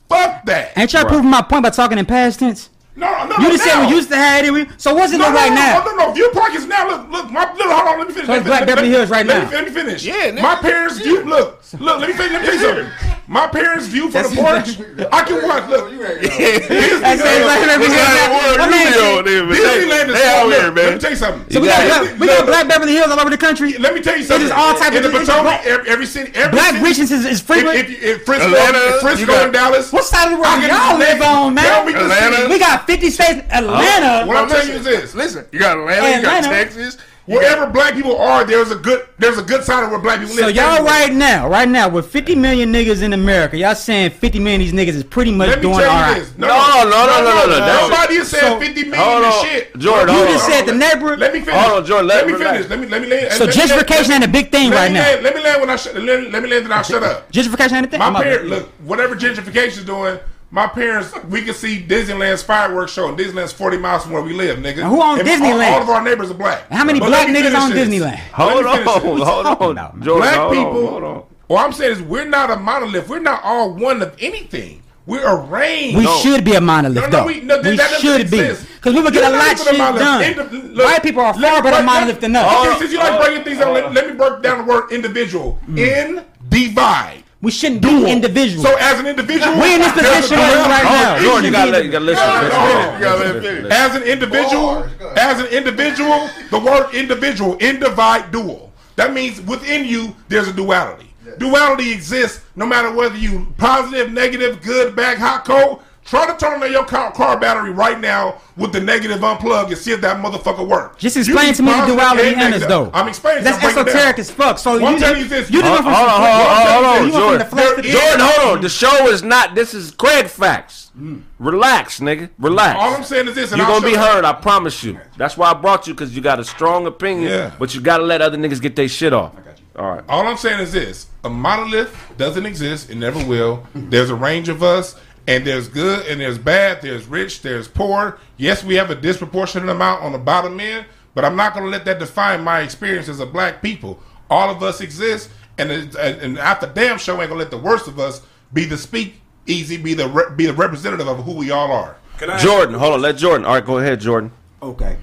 [0.10, 0.78] Fuck that.
[0.78, 2.70] Ain't y'all proving my point by talking in past tense?
[2.98, 3.90] No, no, You no, just said now.
[3.90, 4.52] we used to have it.
[4.52, 5.84] we- So what's it No, look no, like no, now?
[5.84, 6.12] No, no, no.
[6.14, 6.88] View Park is now.
[6.88, 7.30] Look, look.
[7.32, 7.68] My look.
[7.68, 7.98] Hold on.
[8.00, 8.28] Let me finish.
[8.28, 9.50] So it's Black Beverly Hills right let now.
[9.50, 10.04] Me, let me finish.
[10.06, 10.42] Yeah, nigga.
[10.42, 11.24] My parents' view.
[11.26, 12.00] Look, look.
[12.00, 12.32] Let me finish.
[12.32, 13.12] Let me tell you something.
[13.28, 14.80] My parents' view from the porch.
[15.12, 15.68] I can watch.
[15.68, 15.90] Look.
[15.92, 18.14] That's it, Beverly Hills.
[18.16, 18.60] that word?
[18.60, 19.56] What You man be said- on there, man.
[19.58, 20.36] Disneyland is They small.
[20.38, 21.52] out Look, here, Let me tell you something.
[21.52, 23.78] So we got, got- black, we got black Beverly Hills all over the country.
[23.80, 24.46] Let me tell you something.
[24.46, 25.66] is all type in of the it's Potomac.
[25.66, 26.32] Every, every city.
[26.32, 27.76] Black city, riches is, is If, frequent.
[27.80, 29.92] if, if Frisco, Atlanta, if Frisco you got- and Dallas.
[29.92, 31.88] what side of the I world can y'all live on, man?
[31.96, 32.48] Atlanta.
[32.48, 33.42] We got 50 states.
[33.52, 34.24] Atlanta.
[34.24, 35.16] Oh, what I'm telling you is this.
[35.16, 36.96] Listen, you got Atlanta, you got Texas.
[36.96, 40.20] you Wherever black people are, there's a good there's a good side of where black
[40.20, 40.46] people live.
[40.46, 40.94] So y'all Everywhere.
[40.94, 44.68] right now, right now, with 50 million niggas in America, y'all saying 50 million of
[44.68, 46.20] these niggas is pretty much Let me doing tell you right.
[46.20, 46.38] this.
[46.38, 49.34] No, no, no, no, no, no, that's- Nobody is saying So- 50 million Hold and
[49.48, 49.76] shit.
[49.80, 50.52] Jordan, You hold just on.
[50.52, 51.18] said the neighborhood.
[51.20, 51.56] Let me finish.
[51.60, 52.70] Hold on, Jordan, let- Let me finish.
[52.70, 53.32] Let me let me land.
[53.34, 55.00] So let gentrification ain't a big thing right now.
[55.02, 55.96] Land, let me land when I shut.
[55.96, 57.32] Let, let me land and I shut up.
[57.32, 58.00] Gentrification ain't a thing.
[58.00, 60.20] My parents look whatever gentrification is doing.
[60.56, 63.10] My parents, we can see Disneyland's fireworks show.
[63.10, 64.78] and Disneyland's forty miles from where we live, nigga.
[64.78, 65.72] Now, who owns And Disneyland?
[65.74, 66.72] All, of our neighbors are black.
[66.72, 67.90] How many But black niggas own this.
[67.90, 68.16] Disneyland?
[68.32, 70.00] Hold Let me on, hold on, about.
[70.00, 70.22] Jordan.
[70.22, 70.88] Black hold on, people.
[70.88, 71.24] hold on.
[71.48, 73.10] What I'm saying is, we're not a monolith.
[73.10, 74.82] We're not all one of anything.
[75.06, 75.98] We're arranged.
[75.98, 76.18] We No.
[76.20, 77.26] should be a monolith, No, no, though.
[77.26, 78.38] we- no, that- we that should be.
[78.38, 80.00] Because we would get You're a lot even shit monolith.
[80.02, 80.22] done.
[80.24, 82.66] Indi- look, White people are far better break- monolith than us.
[82.68, 85.60] Okay, since you like breaking things down, let, let me break down the word individual.
[85.70, 85.78] Mm.
[85.78, 87.24] In divide.
[87.46, 88.06] We shouldn't dual.
[88.06, 88.66] be individuals.
[88.66, 91.20] So as an individual, We in this position right- now.
[91.22, 92.28] Jordan, you gotta let, you gotta listen.
[92.28, 93.64] Hold on, listen, listen, You gotta let listen, it finish.
[93.66, 93.72] listen.
[93.72, 98.74] As an individual, Bars, as an individual, the word individual, individe dual.
[98.96, 101.14] That means within you, there's a duality.
[101.38, 105.82] Duality exists no matter whether you positive, negative, good, bad, hot, cold.
[106.06, 109.78] Try to turn on your car, car battery right now with the negative unplug and
[109.78, 111.02] see if that motherfucker works.
[111.02, 112.92] Just explain to me the positive duality and in this, though.
[112.94, 113.44] I'm explaining.
[113.44, 114.60] That's I'm breaking it esoteric as fuck.
[114.60, 115.50] So What you I'm just, you is this.
[115.52, 117.40] you just Hold went Hold from on, hold on, hold on, you went from Jordan.
[117.40, 118.62] the flesh to the There Jordan, hold on.
[118.62, 119.56] The show is not.
[119.56, 120.92] This is Craig facts.
[120.96, 121.24] Mm.
[121.40, 122.30] Relax, nigga.
[122.38, 122.80] Relax.
[122.80, 123.52] All I'm saying is this.
[123.52, 123.98] and You're I'll gonna be you.
[124.00, 125.00] heard, I promise you.
[125.18, 127.52] That's why I brought you, because you got a strong opinion, Yeah.
[127.58, 129.34] but you gotta let other niggas get their shit off.
[129.76, 130.04] All right.
[130.08, 133.66] All I'm saying is this: a monolith doesn't exist; it never will.
[133.76, 134.96] There's a range of us,
[135.28, 136.82] and there's good and there's bad.
[136.82, 138.20] There's rich, there's poor.
[138.38, 141.72] Yes, we have a disproportionate amount on the bottom end, but I'm not going to
[141.72, 144.00] let that define my experience as a black people.
[144.30, 147.88] All of us exist, and it- and after damn show ain't gonna let the worst
[147.88, 148.22] of us
[148.54, 151.96] be the speak easy, be the re- be the representative of who we all are.
[152.18, 153.02] Can I Jordan, hold on.
[153.02, 153.46] Let Jordan.
[153.46, 154.32] All right, go ahead, Jordan.
[154.64, 154.98] Okay.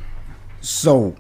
[0.61, 1.15] So,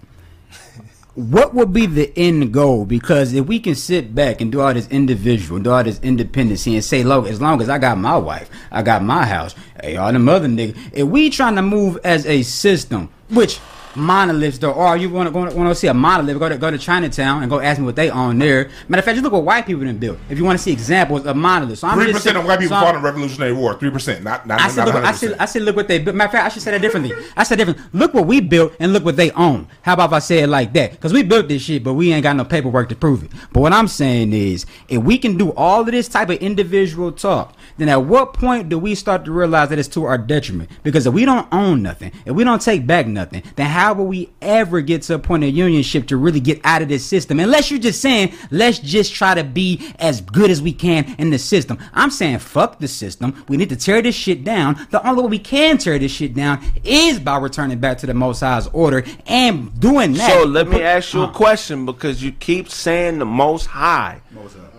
[1.15, 2.87] what would be the end goal?
[2.87, 6.75] Because if we can sit back and do all this individual, do all this independency,
[6.75, 9.97] and say, "Look, as long as I got my wife, I got my house, hey,
[9.97, 13.61] all the mother niggas," if we trying to move as a system, which
[13.97, 16.39] monoliths there are, you want to go want to see a monolith?
[16.39, 18.71] Go to go to Chinatown and go ask me what they own there.
[18.89, 20.19] Matter of fact, just look what white people done built.
[20.31, 22.59] If you want to see examples of monoliths, so I'm Three percent saying- of white
[22.61, 23.75] people so fought in the Revolutionary War.
[23.79, 25.15] Three percent, not not I said, not look, I 100%.
[25.17, 26.17] said, I said, look what they built.
[26.17, 27.13] Matter of fact, I should say that differently.
[27.37, 27.81] I said different.
[27.95, 29.69] Look what we built and look what they own.
[29.83, 30.93] How about if I say it like that?
[30.93, 33.31] Because we built this shit, but we ain't got no paperwork to prove it.
[33.53, 37.13] But what I'm saying is, if we can do all of this type of individual
[37.13, 40.71] talk, then at what point do we start to realize that it's to our detriment?
[40.83, 44.07] Because if we don't own nothing, if we don't take back nothing, then how will
[44.07, 47.41] we ever get to a point of unionship to really get out of this system?
[47.41, 51.31] Unless you're just saying, let's just try to be as good as we can in
[51.31, 51.79] the system.
[51.93, 53.45] I'm saying, fuck the system.
[53.49, 54.87] We need to tear this shit down.
[54.91, 58.15] The only way we can tear this shit down is by returning back to the
[58.15, 60.31] Most High's order and doing that.
[60.31, 64.21] So let me ask you a uh, question because you keep saying the most high.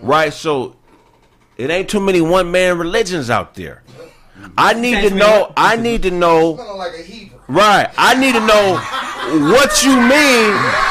[0.00, 0.32] Right?
[0.32, 0.76] So
[1.56, 3.82] it ain't too many one man religions out there.
[4.58, 6.56] I need to know I need to know
[7.46, 7.94] Feeling like a Hebrew.
[7.94, 7.94] right.
[7.96, 10.84] I need to know what you mean.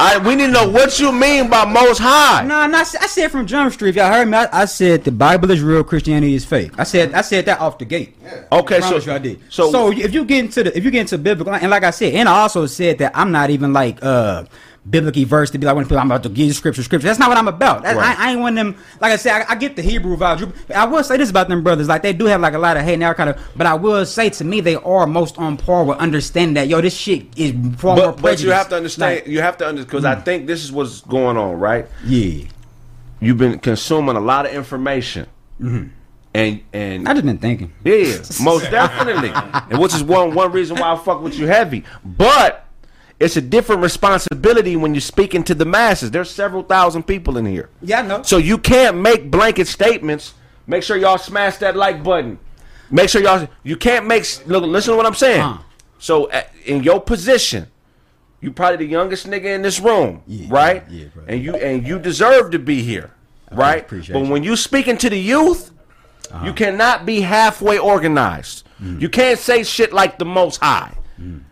[0.00, 2.44] I we need to know what you mean by most high.
[2.44, 3.90] No, no, I said, I said from Jump Street.
[3.90, 6.70] If y'all heard me, I, I said the Bible is real, Christianity is fake.
[6.78, 8.16] I said I said that off the gate.
[8.52, 9.40] Okay, I so you I did.
[9.48, 11.90] so So, if you get into the if you get into biblical and like I
[11.90, 14.44] said, and I also said that I'm not even like uh
[14.90, 17.06] biblically verse to be like when people I'm about to give you scripture, scripture.
[17.06, 17.82] That's not what I'm about.
[17.82, 18.18] That, Right.
[18.18, 18.82] I, I ain't one of them.
[19.00, 20.52] Like I said, I, I get the Hebrew vibes.
[20.74, 22.84] I will say this about them brothers, like they do have like a lot of
[22.84, 23.40] hate and they kind of.
[23.56, 26.80] But I will say to me, they are most on par with understanding that yo,
[26.80, 28.20] this shit is far more but, prejudice.
[28.20, 30.72] but you have to understand Like, you have to understand because I think this is
[30.72, 31.86] what's going on, right?
[32.04, 32.44] yeah,
[33.20, 35.26] You've been consuming a lot of information.
[35.60, 35.88] Mm-hmm.
[36.34, 37.72] And and I just been thinking.
[37.84, 39.30] Yeah, most definitely.
[39.34, 41.84] And which is one one reason why I fuck with you heavy.
[42.04, 42.67] But
[43.20, 46.10] it's a different responsibility when you're speaking to the masses.
[46.10, 47.68] There's several thousand people in here.
[47.82, 48.22] Yeah, no.
[48.22, 50.34] So you can't make blanket statements.
[50.66, 52.38] Make sure y'all smash that like button.
[52.90, 55.40] Make sure y'all you can't make look listen to what I'm saying.
[55.42, 55.58] Uh.
[55.98, 56.30] So
[56.64, 57.66] in your position,
[58.40, 60.84] you probably the youngest nigga in this room, Yeah, right?
[60.88, 61.24] yeah, bro.
[61.26, 63.10] and you and you deserve to be here,
[63.50, 63.82] right?
[63.82, 64.24] appreciate But you.
[64.26, 64.32] Uh-huh.
[64.32, 65.72] when you speaking to the youth,
[66.44, 68.64] you cannot be halfway organized.
[68.80, 69.00] Mm.
[69.00, 70.94] You can't say shit like the most high.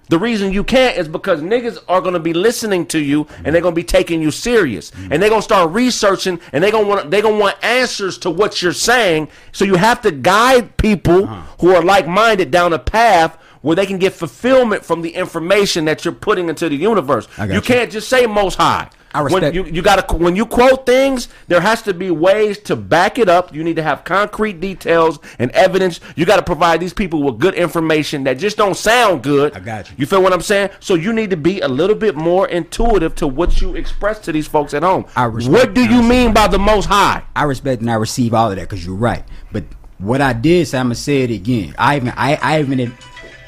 [0.09, 3.62] The reason you can't is because niggas are gonna be listening to you and they're
[3.62, 4.93] gonna be taking you serious.
[4.93, 5.09] Mm.
[5.11, 8.62] And they're gonna start researching and they're gonna want they gonna want answers to what
[8.62, 9.29] you're saying.
[9.53, 11.43] So you have to guide people Uh-huh.
[11.61, 15.87] who are like minded down a path where they can get fulfillment from the information
[15.87, 17.27] that you're putting into the universe.
[17.39, 17.61] You you.
[17.61, 18.89] can't just say most high.
[19.17, 22.77] I When you, you gotta when you quote things, there has to be ways to
[22.77, 23.55] back it up.
[23.55, 26.01] You need to have concrete details and evidence.
[26.17, 29.57] You got to provide these people with good information that just don't sound good.
[29.57, 29.97] I got you.
[29.99, 30.69] You feel what I'm saying?
[30.81, 34.33] So you need to be a little bit more intuitive to what you express to
[34.33, 35.07] these folks at home.
[35.17, 37.23] I respect what do you mean by the most high?
[37.35, 39.25] I respect and I receive all of that because you're right.
[39.51, 39.64] But
[39.97, 41.75] what I did say, I'm gonna say it again.
[41.79, 42.95] I even I, I even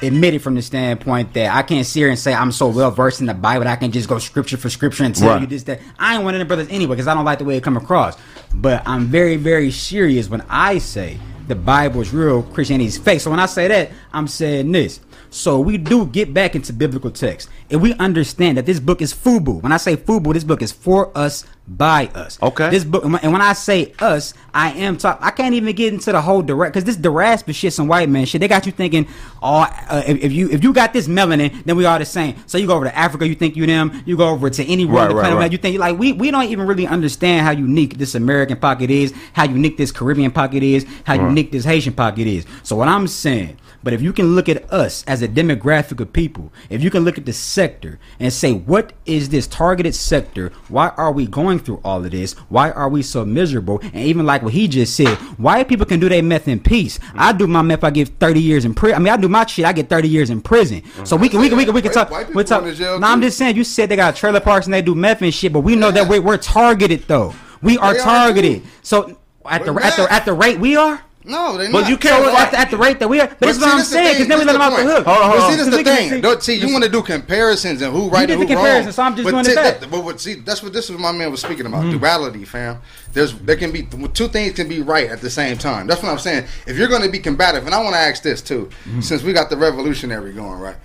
[0.02, 2.90] ad- it from the standpoint that I can't sit here and say I'm so well
[2.90, 5.40] versed in the Bible that I can just go scripture for scripture and tell Right.
[5.42, 5.80] you this that.
[5.98, 7.76] I ain't one of them brothers anyway because I don't like the way it come
[7.76, 8.16] across.
[8.54, 11.18] But I'm very very serious when I say
[11.48, 13.20] the Bible is real, Christianity is fake.
[13.20, 15.00] So when I say that, I'm saying this.
[15.30, 19.12] So we do get back into biblical text, and we understand that this book is
[19.12, 19.62] FUBU.
[19.62, 22.38] When I say FUBU, this book is for us by us.
[22.42, 22.70] Okay.
[22.70, 25.24] This book, and when I say us, I am talking.
[25.24, 28.24] I can't even get into the whole direct because this diaspora shit, some white man
[28.24, 28.40] shit.
[28.40, 29.06] They got you thinking,
[29.42, 32.36] oh, uh, if, if you if you got this melanin, then we all the same.
[32.46, 34.02] So you go over to Africa, you think you them.
[34.06, 35.52] You go over to any Right, right, planet, right.
[35.52, 39.12] you think like we we don't even really understand how unique this American pocket is,
[39.34, 42.46] how unique this Caribbean pocket is, how unique this Haitian pocket is.
[42.62, 43.58] So what I'm saying.
[43.82, 47.04] But if you can look at us as a demographic of people, if you can
[47.04, 50.50] look at the sector and say, what is this targeted sector?
[50.68, 52.32] Why are we going through all of this?
[52.48, 53.78] Why are we so miserable?
[53.82, 56.98] And even like what he just said, white people can do their meth in peace.
[57.14, 58.96] I do my meth, I get 30 years in prison.
[58.96, 60.82] I mean, I do my shit, I get 30 years in prison.
[61.04, 62.10] So we can, we can, we can, we can talk.
[62.10, 62.62] white we people talk.
[62.64, 64.94] going to No, I'm just saying, you said they got trailer parks and they do
[64.94, 67.34] meth and shit, but we know that we're, we're targeted though.
[67.62, 68.62] We are They targeted.
[68.64, 68.70] too.
[68.82, 71.90] So at the, at the, at the rate we are, No, they But not.
[71.90, 73.74] you can't- so at the, at the rate that we are, but, this is what
[73.74, 74.96] I'm saying, because then we this let them off the point.
[74.96, 75.04] hook.
[75.06, 75.50] Hold on, hold But on.
[75.50, 76.10] see, this Because the thing.
[76.10, 76.54] see- Don't see.
[76.54, 78.92] You want to do comparisons and who right did and the who comparison, wrong.
[78.92, 79.80] so I'm just but doing ti- it back.
[79.80, 80.98] that- But what, see, that's what this is.
[80.98, 81.98] My man was speaking about Mm-hmm.
[81.98, 82.78] duality, fam.
[83.12, 85.86] There's there can be two things can be right at the same time.
[85.86, 86.46] That's what I'm saying.
[86.66, 89.00] If you're going to be combative, and I want to ask this too, Mm-hmm.
[89.02, 90.76] since we got the revolutionary going, right?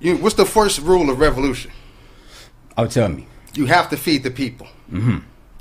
[0.00, 1.70] You, what's the first rule of revolution?
[2.76, 3.26] Oh, tell me.
[3.54, 4.66] You have to feed the people.
[4.92, 5.18] Mm-hmm.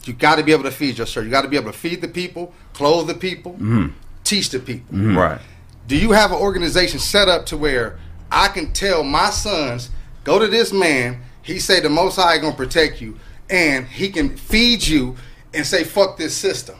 [0.07, 1.25] You got to be able to feed yourself.
[1.25, 3.87] You got to be able to feed the people, clothe the people, Mm-hmm.
[4.23, 4.97] teach the people.
[4.97, 5.39] Right.
[5.87, 7.99] Do you have an organization set up to where
[8.31, 9.89] I can tell my sons,
[10.23, 13.17] go to this man, he say the most high gonna protect you,
[13.49, 15.15] and he can feed you
[15.53, 16.75] and say fuck this system.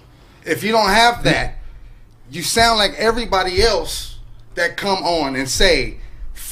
[0.46, 1.56] If you don't have that,
[2.30, 4.20] you sound like everybody else
[4.56, 5.98] that come on and say,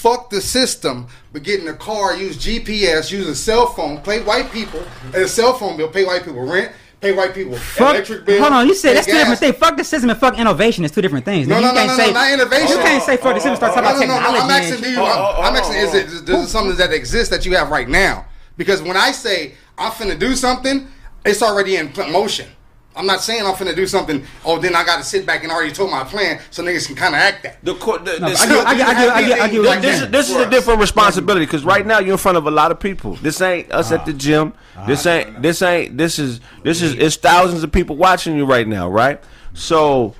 [0.05, 4.21] fuck the system, but get in a car, use GPS, use a cell phone, pay
[4.21, 5.15] white people, mm-hmm.
[5.15, 6.71] and a cell phone bill, pay white people rent,
[7.01, 7.95] pay white people Fuck.
[7.95, 8.39] electric bill.
[8.39, 9.55] Hold on, you said that's two different things.
[9.55, 11.47] Fuck the system and fuck innovation is two different things.
[11.47, 12.67] No, no, you no, can't no, say, no, not innovation.
[12.67, 13.55] You can't say fuck the oh, system.
[13.55, 14.37] Start oh, talking about oh, no.
[14.37, 14.43] technology.
[14.43, 14.99] I'm asking, do you?
[14.99, 17.55] I'm, oh, I'm oh, asking, is oh, it is this something that exists that you
[17.55, 18.25] have right now?
[18.57, 20.87] Because when I say I'm finna do something,
[21.25, 22.47] it's already in motion.
[22.95, 24.25] I'm not saying I'm finna do something.
[24.45, 26.95] Oh, then I got to sit back and already told my plan, so niggas can
[26.95, 27.63] kind of act that.
[27.63, 29.57] The, co- the, No, this- I get- I get- I get- I get- I get
[29.59, 30.11] what Like this, saying.
[30.11, 32.79] this is a different responsibility because right now you're in front of a lot of
[32.79, 33.15] people.
[33.15, 34.17] This ain't us at the ah.
[34.17, 34.53] gym.
[34.87, 35.09] This ah.
[35.09, 35.41] ain't.
[35.41, 35.97] This ain't.
[35.97, 36.39] This is.
[36.63, 36.93] This is.
[36.93, 39.21] It's thousands of people watching you right now, right?
[39.53, 40.15] So,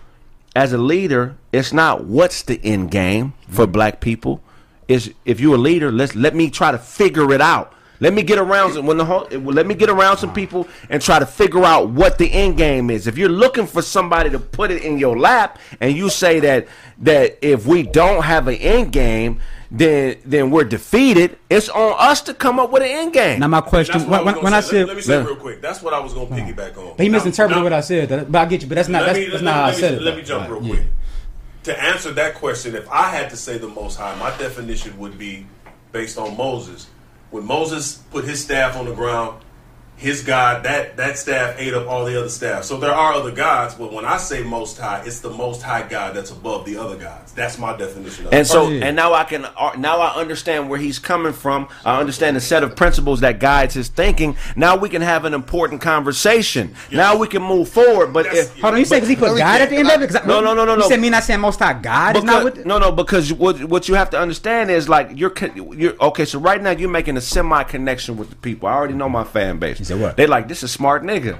[0.56, 3.72] as a leader, it's not what's the end game for mm.
[3.72, 4.42] black people.
[4.88, 7.74] Is if you're a leader, let's let me try to figure it out.
[8.00, 11.02] Let me get around some, when the whole, let me get around some people and
[11.02, 13.08] try to figure out what the end game is.
[13.08, 16.68] If you're looking for somebody to put it in your lap, and you say that
[17.00, 19.40] that if we don't have an end game,
[19.72, 21.38] then then we're defeated.
[21.50, 23.40] It's on us to come up with an end game.
[23.40, 25.36] Now my question, what when, I when I said, let, let me say let- real
[25.38, 25.62] quick.
[25.62, 26.98] That's what I was going to piggyback on.
[26.98, 28.32] he misinterpreted now- what I said.
[28.32, 28.68] But I get you.
[28.68, 29.06] But that's not.
[29.06, 30.02] That's, me, that's let, not how I let me- said it.
[30.02, 30.74] Let me jump Right, real yeah.
[30.76, 30.86] quick.
[31.64, 35.18] To answer that question, if I had to say the Most High, my definition would
[35.18, 35.48] be
[35.92, 36.88] based on Moses.
[37.36, 39.44] When Moses put his staff on the ground,
[39.98, 42.64] his God, that that staff ate up all the other staff.
[42.66, 45.88] So there are other gods, but when I say Most High, it's the Most High
[45.88, 47.32] God that's above the other gods.
[47.32, 48.46] That's my definition of And it.
[48.46, 48.86] so, Oh, yeah.
[48.86, 51.68] and now I can, uh, now I understand where he's coming from.
[51.86, 54.36] I understand the set of principles that guides his thinking.
[54.56, 56.76] Now we can have an important conversation.
[56.92, 58.12] Now we can move forward.
[58.14, 59.90] But That's- if, Hold on, you say because he put But- God at the end
[59.92, 60.08] of it?
[60.08, 60.88] 'Cause I- No, no, no, no, You no.
[60.90, 62.66] said me not saying Most High God is not with.
[62.66, 66.26] no, no, because what what you have to understand is like you're you're okay.
[66.26, 68.68] So right now you're making a semi connection with the people.
[68.68, 69.85] I already know my fan base.
[69.94, 70.18] What?
[70.18, 71.38] They like this is smart nigga.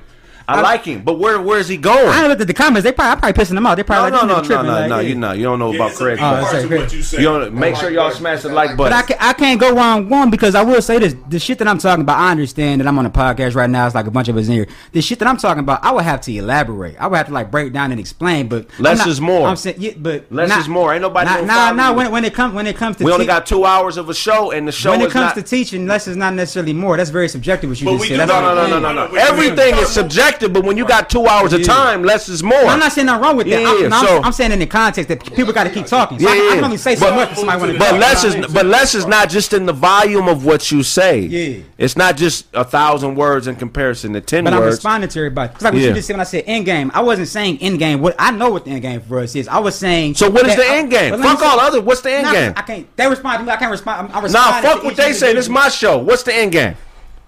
[0.48, 2.08] I, I- like him, but where where is he going?
[2.08, 2.84] ain't looked at the comments.
[2.84, 3.76] They probably, I probably pissing them out.
[3.76, 5.00] They probably no, like, no, no, tripping, no, like, no.
[5.00, 5.08] yeah.
[5.08, 6.18] You know, you don't know Yeah, about Craig.
[6.18, 7.18] big Oh, part that's to right, what you say.
[7.18, 8.78] You don't make sure y'all smash the like button.
[8.78, 8.94] But.
[8.94, 11.68] I, can, I can't go where I'm because I will say this: the shit that
[11.68, 12.20] I'm talking about.
[12.20, 13.86] I understand that I'm on a podcast right now.
[13.86, 14.68] It's like a bunch of us in here.
[14.92, 16.96] The shit that I'm talking about, I would have to elaborate.
[17.00, 18.48] I would have to like break down and explain.
[18.48, 19.48] But Less not- is more.
[19.48, 20.94] I'm saying, yeah, but Less not- is more.
[20.94, 21.92] Ain't nobody Nah, nah, nah.
[21.94, 24.10] When, when it comes, when it comes to we only te- got two hours of
[24.10, 26.74] a show, and the show when is it comes to teaching, less is not necessarily
[26.74, 26.98] more.
[26.98, 27.70] That's very subjective.
[27.70, 28.14] What you But just said.
[28.14, 29.16] do That's know- no, no, no, no, no, no.
[29.16, 32.58] Everything is subjective, but when you got two hours of time, less is more.
[32.58, 33.66] I'm not saying nothing wrong with that.
[33.66, 36.20] I'm, no, I'm- so- I'm saying in the context that people got to keep talking.
[36.20, 37.32] So I, can, I can only say so much.
[37.32, 40.28] If somebody want to But less is but less is not just in the volume
[40.28, 41.20] of what you say.
[41.22, 41.64] Yeah.
[41.78, 44.76] It's not just a thousand words in comparison to ten But I'm words.
[44.78, 45.50] responding to everybody.
[45.50, 45.90] Because like what Yeah.
[45.90, 48.02] you just said when I said end game, I wasn't saying end game.
[48.02, 49.48] What I know what the end game for us is.
[49.48, 50.16] I was saying.
[50.16, 51.12] So what is that the end game?
[51.12, 51.82] but let me Fuck say- all other.
[51.82, 52.54] What's the end Nah, game?
[52.56, 52.98] I can't.
[52.98, 53.52] They respond to me.
[53.52, 54.00] I can't respond.
[54.00, 55.34] I'm, I'm Nah, responding fuck to what each they say.
[55.34, 55.54] This is individual.
[55.54, 55.98] my show.
[56.00, 56.76] What's the end game?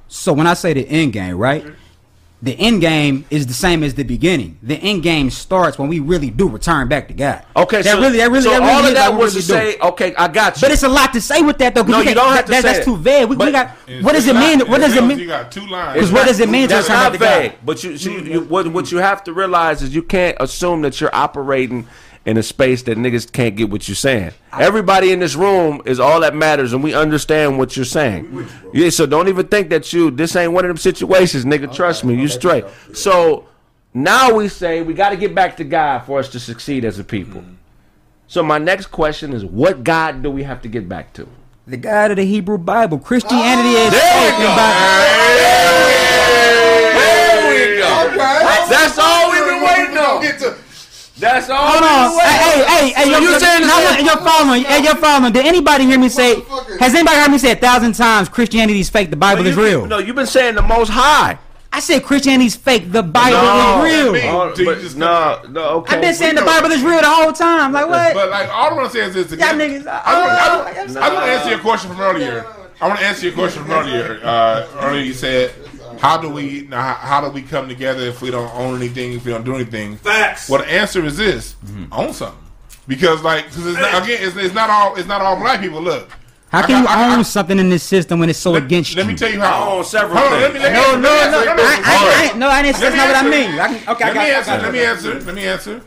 [0.07, 1.65] So when I say the end game, right?
[2.39, 4.59] The end game is the same as the beginning.
[4.61, 7.43] The end game starts when we really do return back to God.
[7.55, 9.47] Okay, that so, really, that really, so that really all of that what we was
[9.47, 9.79] to really do.
[9.79, 10.61] say, okay, I got you.
[10.61, 11.81] But it's a lot to say with that though.
[11.81, 12.85] 'cause No, we you don't have that- to that- say That's it.
[12.85, 13.27] too vague.
[13.27, 13.69] We, we got.
[14.01, 14.59] What does it mean?
[14.69, 15.17] What does it mean?
[15.17, 15.93] You got two lines.
[15.95, 17.41] Because what does it mean to return not back to God?
[17.41, 17.53] vague.
[17.65, 21.01] But you, see, you, what what you have to realize is you can't assume that
[21.01, 21.87] you're operating
[22.27, 24.31] in a space that niggas can't get what you're saying.
[24.51, 28.47] Everybody in this room is all that matters, and we understand what you're saying.
[28.73, 31.73] Yeah, so don't even think that you this ain't one of them situations, nigga.
[31.73, 32.65] Trust me, you straight.
[32.93, 33.47] So
[33.93, 36.99] now we say we got to get back to God for us to succeed as
[36.99, 37.45] a people.
[38.27, 41.25] So my next question is, what God do we have to get back to?
[41.65, 42.99] The God of the Hebrew Bible.
[42.99, 44.47] Christianity is There we fake go.
[44.47, 45.87] and Bible.
[46.99, 48.17] There we go.
[48.69, 50.66] That's all we've been waiting on.
[51.19, 51.57] That's all.
[51.57, 52.11] Hold on.
[52.11, 54.63] been Hey, hey, hey, So yo, you yo, saying now, that- you're following.
[54.63, 55.33] Hey, you're following.
[55.33, 56.41] Did anybody hear me say?
[56.79, 59.09] Has anybody heard me say a thousand times Christianity is fake?
[59.09, 59.85] The Bible No, is you- real.
[59.87, 61.39] No, you've been saying the most high.
[61.73, 62.91] I said Christianity's fake.
[62.91, 64.13] The Bible No, is real.
[64.13, 65.95] that mean- So you but no, no, okay.
[65.95, 66.47] I've been saying the know.
[66.47, 67.73] Bible is real the whole time.
[67.73, 68.13] Like what?
[68.13, 70.47] But like all I want to say is this: Y'all again, niggas, I want, I
[70.49, 72.45] oh, want, I'm I want to answer your question from earlier.
[72.79, 74.19] I want to answer your question from earlier.
[74.23, 75.51] Uh, earlier you said,
[75.99, 79.13] "How do we how, how do we come together if we don't own anything?
[79.13, 80.49] If we don't do anything?" Facts.
[80.49, 81.85] Well, the answer is this: mm-hmm.
[81.93, 82.43] own something.
[82.87, 85.81] Because like, cause it's not, again, it's, it's not all it's not all black people.
[85.81, 86.09] Look,
[86.49, 88.63] How I can you I- own I- something in this system when it's so let,
[88.63, 88.97] against you?
[88.97, 89.63] let me tell you how.
[89.69, 91.45] I own several Hold on, let me, let No, me no, answer, no.
[91.45, 92.79] let me- I, I, I, no, I didn't.
[92.79, 93.29] Let That's me not what I answer.
[93.51, 93.59] mean.
[93.59, 94.51] I can, okay, I Let got, me I answer.
[94.51, 95.19] got Let me answer.
[95.19, 95.81] Let me answer.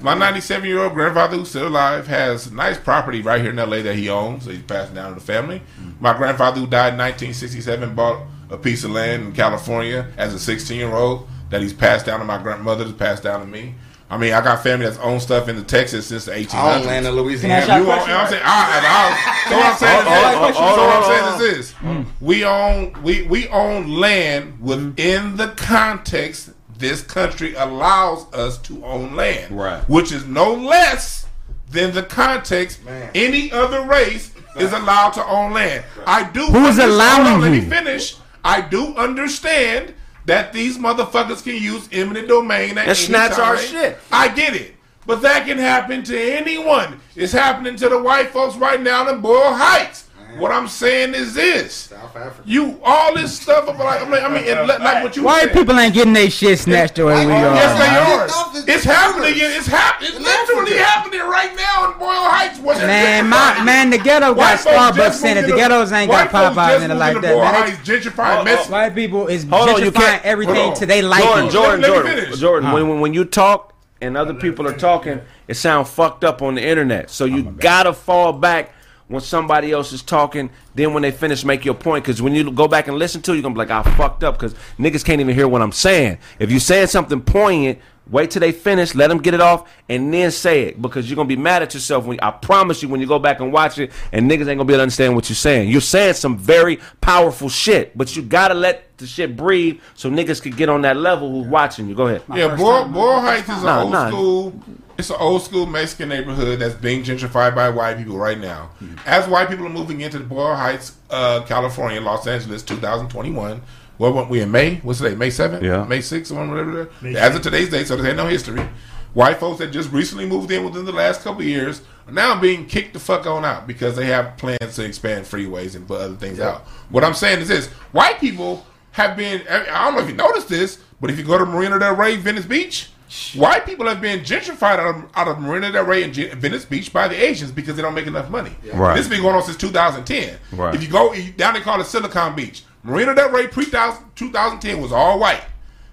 [0.00, 3.80] My 97 year old grandfather, who's still alive, has nice property right here in LA
[3.82, 4.44] that he owns.
[4.44, 5.60] So he's passing down to the family.
[5.80, 6.00] Mm.
[6.00, 10.38] My grandfather, who died in 1967, bought a piece of land in California as a
[10.38, 13.74] 16 year old that he's passed down to my grandmother, to pass down to me.
[14.08, 16.54] I mean, I got family that's owned stuff in the Texas since the 1800s.
[16.54, 17.66] I own land in Louisiana.
[17.82, 20.56] You own, I'm saying, I, I, so what I'm saying is Oh, this.
[20.60, 22.12] oh, So what I'm saying is this.
[22.20, 29.16] We own we we own land within the context this country allows us to own
[29.16, 29.82] land, Right.
[29.88, 31.26] Which is no less
[31.70, 33.10] than the context Man.
[33.14, 35.84] any other race is allowed to own land.
[36.06, 36.46] I do.
[36.46, 37.68] Who's understand- allowing hold on, Let me you?
[37.68, 38.16] finish.
[38.46, 39.92] I do understand
[40.26, 43.98] that these motherfuckers can use eminent domain at And snatch our shit.
[44.12, 44.76] I get it.
[45.04, 47.00] But that can happen to anyone.
[47.16, 50.05] It's happening to the white folks right now in Boyle Heights.
[50.38, 52.42] What I'm saying is this: South Africa.
[52.44, 55.22] you all this stuff about like I mean, I mean, it, like like what you
[55.24, 57.26] White people ain't getting their shit snatched away.
[57.26, 57.54] We are.
[57.54, 58.76] Yes, they are.
[58.76, 59.32] It's happening.
[59.34, 60.10] It's happening.
[60.12, 62.58] It's literally happening right now in Boyle Heights.
[62.58, 65.42] What's Man, my man, the ghetto got Starbucks in it.
[65.42, 67.36] The ghettos ain't got Popeyes in it like that.
[67.36, 67.54] Man.
[67.54, 68.44] Heights gentrified.
[68.44, 71.22] Messi- White people is Hold you gentrifying everything hold to they like.
[71.22, 71.50] Jordan.
[71.50, 72.38] Jordan, Let me Jordan.
[72.38, 72.72] Jordan.
[72.72, 76.54] When, when when you talk and other people are talking, it sounds fucked up on
[76.54, 77.10] the internet.
[77.10, 78.72] So you oh gotta fall back
[79.08, 80.50] when somebody else is talking.
[80.74, 82.04] Then when they finish, make your point.
[82.04, 84.24] Because when you go back and listen to, it, you're gonna be like, I fucked
[84.24, 84.38] up.
[84.38, 86.18] Because niggas can't even hear what I'm saying.
[86.38, 87.78] If you saying something poignant.
[88.08, 91.16] Wait till they finish, let them get it off, and then say it because you're
[91.16, 92.04] gonna be mad at yourself.
[92.04, 94.64] When I promise you, when you go back and watch it, and niggas ain't gonna
[94.64, 95.70] be able to understand what you're saying.
[95.70, 100.40] You're saying some very powerful shit, but you gotta let the shit breathe so niggas
[100.40, 101.96] can get on that level who's watching you.
[101.96, 102.22] Go ahead.
[102.32, 104.08] Yeah, Boyle, Boyle Heights is an Nah, old nah.
[104.08, 104.60] school.
[104.98, 108.70] It's an old school Mexican neighborhood that's being gentrified by white people right now.
[109.04, 113.60] As white people are moving into the Boyle Heights, uh, California, Los Angeles, 2021.
[113.98, 114.76] What weren't we in May?
[114.76, 115.14] What's today?
[115.14, 115.62] May 7th?
[115.62, 115.84] Yeah.
[115.84, 116.90] May 6th or whatever.
[117.18, 118.66] As of today's date, so there's ain't no history.
[119.14, 122.38] White folks that just recently moved in within the last couple of years are now
[122.38, 126.02] being kicked the fuck on out because they have plans to expand freeways and put
[126.02, 126.66] other things out.
[126.90, 129.40] What I'm saying is this: white people have been.
[129.48, 132.16] I don't know if you noticed this, but if you go to Marina Del Rey,
[132.16, 132.90] Venice Beach,
[133.34, 136.64] white people have been gentrified out of, out of Marina Del Rey and Gen- Venice
[136.64, 138.54] Beach by the Asians because they don't make enough money.
[138.72, 138.94] Right.
[138.94, 140.38] This has been going on since 2010.
[140.52, 140.74] Right.
[140.74, 142.64] If you go down, they call it Silicon Beach.
[142.82, 145.42] Marina Del Rey pre 2010 was all white.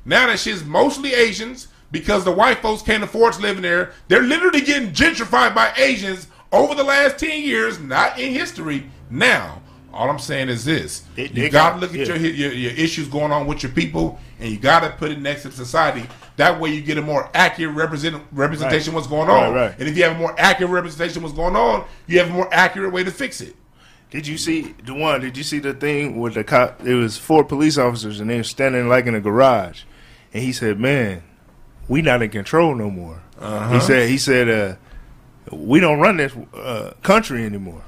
[0.06, 3.94] Now that shit's mostly Asians because the white folks can't afford to live in there.
[4.08, 8.90] They're literally getting gentrified by Asians over the last 10 years, not in history.
[9.10, 9.63] Now,
[9.94, 12.16] all I'm saying is this: They- you got to look at yeah.
[12.16, 15.20] your, your your issues going on with your people, and you got to put it
[15.20, 16.04] next to society.
[16.38, 19.54] That way, you get a more accurate represent, representation of what's going on.
[19.54, 19.76] Right, right.
[19.80, 22.52] And if you have a more accurate representation what's going on, you have a more
[22.52, 23.56] accurate way to fix it.
[24.10, 25.22] Did you see the one?
[25.22, 26.86] Did you see the thing with the cop?
[26.86, 29.84] It was four police officers, and they were standing like in a garage,
[30.34, 31.24] and he said, "Man,
[31.88, 33.74] we not in control no more." Uh-huh.
[33.74, 34.76] He said, "He said, uh,
[35.56, 37.84] we don't run this uh, country anymore."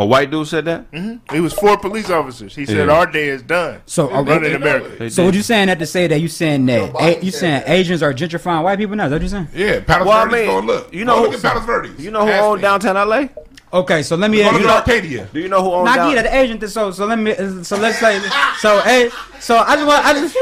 [0.00, 0.90] A white dude said that.
[0.92, 1.36] Mm-hmm.
[1.36, 2.54] It was four police officers.
[2.56, 2.94] He said, Yeah.
[2.94, 4.30] "Our day is done." So, We're okay.
[4.32, 5.10] running America.
[5.10, 7.52] So what you saying that to say that you saying that A- you said saying
[7.64, 7.68] that.
[7.68, 9.04] Asians are gentrifying white people now?
[9.04, 9.48] Is that what you saying?
[9.54, 10.46] Yeah, Palos Well, I Verdes.
[10.46, 10.94] go mean, look.
[10.94, 12.00] you know Go who- look at Palos Verdes.
[12.02, 12.62] You know who Ask owned me.
[12.62, 13.28] downtown LA?
[13.72, 14.68] Okay, so let me Go ask you.
[14.68, 15.28] at Arcadia.
[15.34, 16.14] Do you know who owned Not down?
[16.14, 16.68] get the agent.
[16.70, 17.34] So so let me.
[17.62, 18.18] So let's say.
[18.60, 19.10] So hey.
[19.38, 20.06] So I just want.
[20.06, 20.36] I just.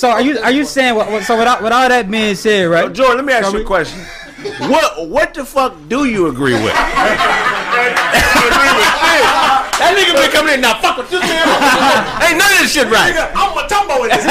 [0.00, 1.10] So are you are you saying what?
[1.10, 2.90] what so with all, with all that being said, Oh, right?
[2.92, 4.00] Jordan, let me ask So you a question.
[4.42, 6.74] What what the fuck do you agree with?
[9.78, 10.80] that nigga been coming in now.
[10.80, 12.26] Fuck with this nigga.
[12.26, 13.14] Ain't none of this shit right.
[13.34, 14.26] I'm a tumbo in this.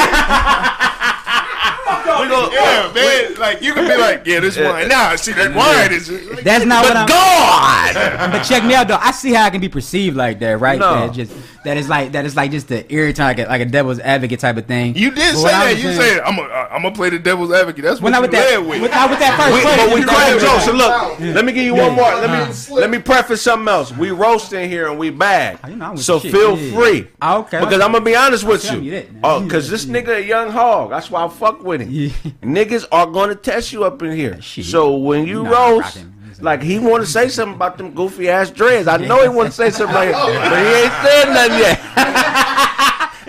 [2.20, 2.50] We go.
[2.52, 3.34] Yeah, man.
[3.38, 4.88] Like you can be like, yeah, this wine.
[4.88, 6.10] Nah, see that wine is.
[6.10, 7.06] Like, That's not what I'm.
[7.08, 8.32] God.
[8.32, 8.96] But check me out though.
[9.00, 10.78] I see how I can be perceived like that, right?
[10.78, 11.06] No.
[11.06, 11.32] That just
[11.64, 14.40] that is like that is like just the irritant, like a, like a devil's advocate
[14.40, 14.96] type of thing.
[14.96, 15.76] you did But say what that.
[15.76, 17.84] You saying- said I'm gonna I'm gonna play the devil's advocate.
[17.84, 18.60] That's Well, what not you with that.
[18.60, 18.82] led with.
[18.82, 19.86] With, not with that first We, question.
[19.86, 20.64] but we You crack jokes.
[20.64, 22.04] So look, let me give you one more.
[22.14, 23.92] Let me let me preface something else.
[23.92, 25.58] We roasting here and we bag.
[25.68, 27.08] You know, I'm with so feel free.
[27.22, 27.60] Okay.
[27.60, 28.80] Because I'm gonna be honest with you.
[28.80, 29.20] you that, man.
[29.24, 30.90] oh, because this nigga a young hog.
[30.90, 31.90] That's why I fuck with him.
[32.06, 32.30] Yeah.
[32.42, 34.40] Niggas are gonna test you up in here.
[34.40, 34.64] Shit.
[34.66, 36.04] So when you Nah, roast.
[36.40, 38.88] Like he want to say something about them goofy ass dreads.
[38.88, 41.80] I know he want to say something like, but he ain't said nothing yet.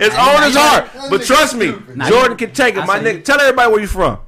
[0.00, 0.90] it's on his heart.
[1.10, 2.84] But trust me, Nah, Jordan can take it.
[2.86, 4.18] My nigga, tell everybody where you from.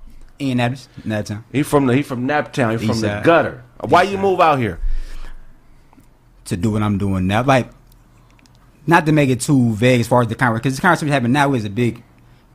[0.40, 0.88] Ian Adams,
[1.24, 1.44] time.
[1.50, 2.78] He from the he from Naptown.
[2.78, 3.64] He from the gutter.
[3.80, 4.78] Why you move out here?
[6.46, 7.42] to do what I'm doing now.
[7.42, 7.70] Like,
[8.86, 11.32] not to make it too vague as far as the conversation, because the conversation happening
[11.32, 12.02] now is a big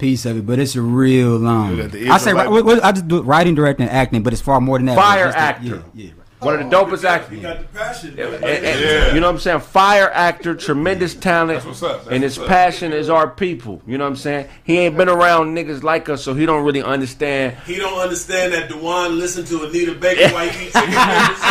[0.02, 1.40] piece of it, but it's a real.
[1.40, 4.22] You got the I say Israelite- ri- what- I just do writing, directing, and acting,
[4.24, 4.98] but it's far more than that.
[4.98, 5.84] Fire It's just the- actor.
[5.94, 6.12] yeah, yeah.
[6.40, 7.40] One of the dopest You actors.
[7.40, 8.16] got the passion.
[8.18, 9.60] And- and- You know what I'm saying?
[9.60, 12.06] Fire actor, tremendous talent, That's what's up.
[12.06, 12.56] That's and his what's up.
[12.56, 13.80] passion is our people.
[13.86, 14.48] You know what I'm saying?
[14.64, 17.58] He ain't been around niggas like us, so he don't really understand.
[17.68, 21.42] He don't understand that Dewan listened to Anita Baker while he eats chicken fingers.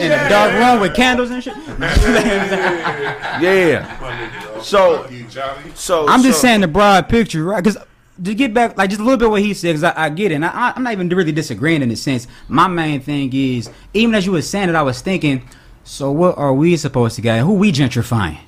[0.00, 1.54] In the dark room with candles and shit.
[3.40, 3.86] Yeah.
[4.62, 5.26] So, You,
[5.74, 7.62] so I'm just so- saying the broad picture, right?
[7.62, 7.78] Because
[8.22, 10.30] to get back, like just a little bit what he said, because I, I get
[10.32, 10.34] it.
[10.36, 12.26] And I, I'm not even really disagreeing in a sense.
[12.48, 15.42] My main thing is, even as you were saying it, I was thinking,
[15.84, 17.40] so what are we supposed to get?
[17.40, 18.38] Who we gentrifying?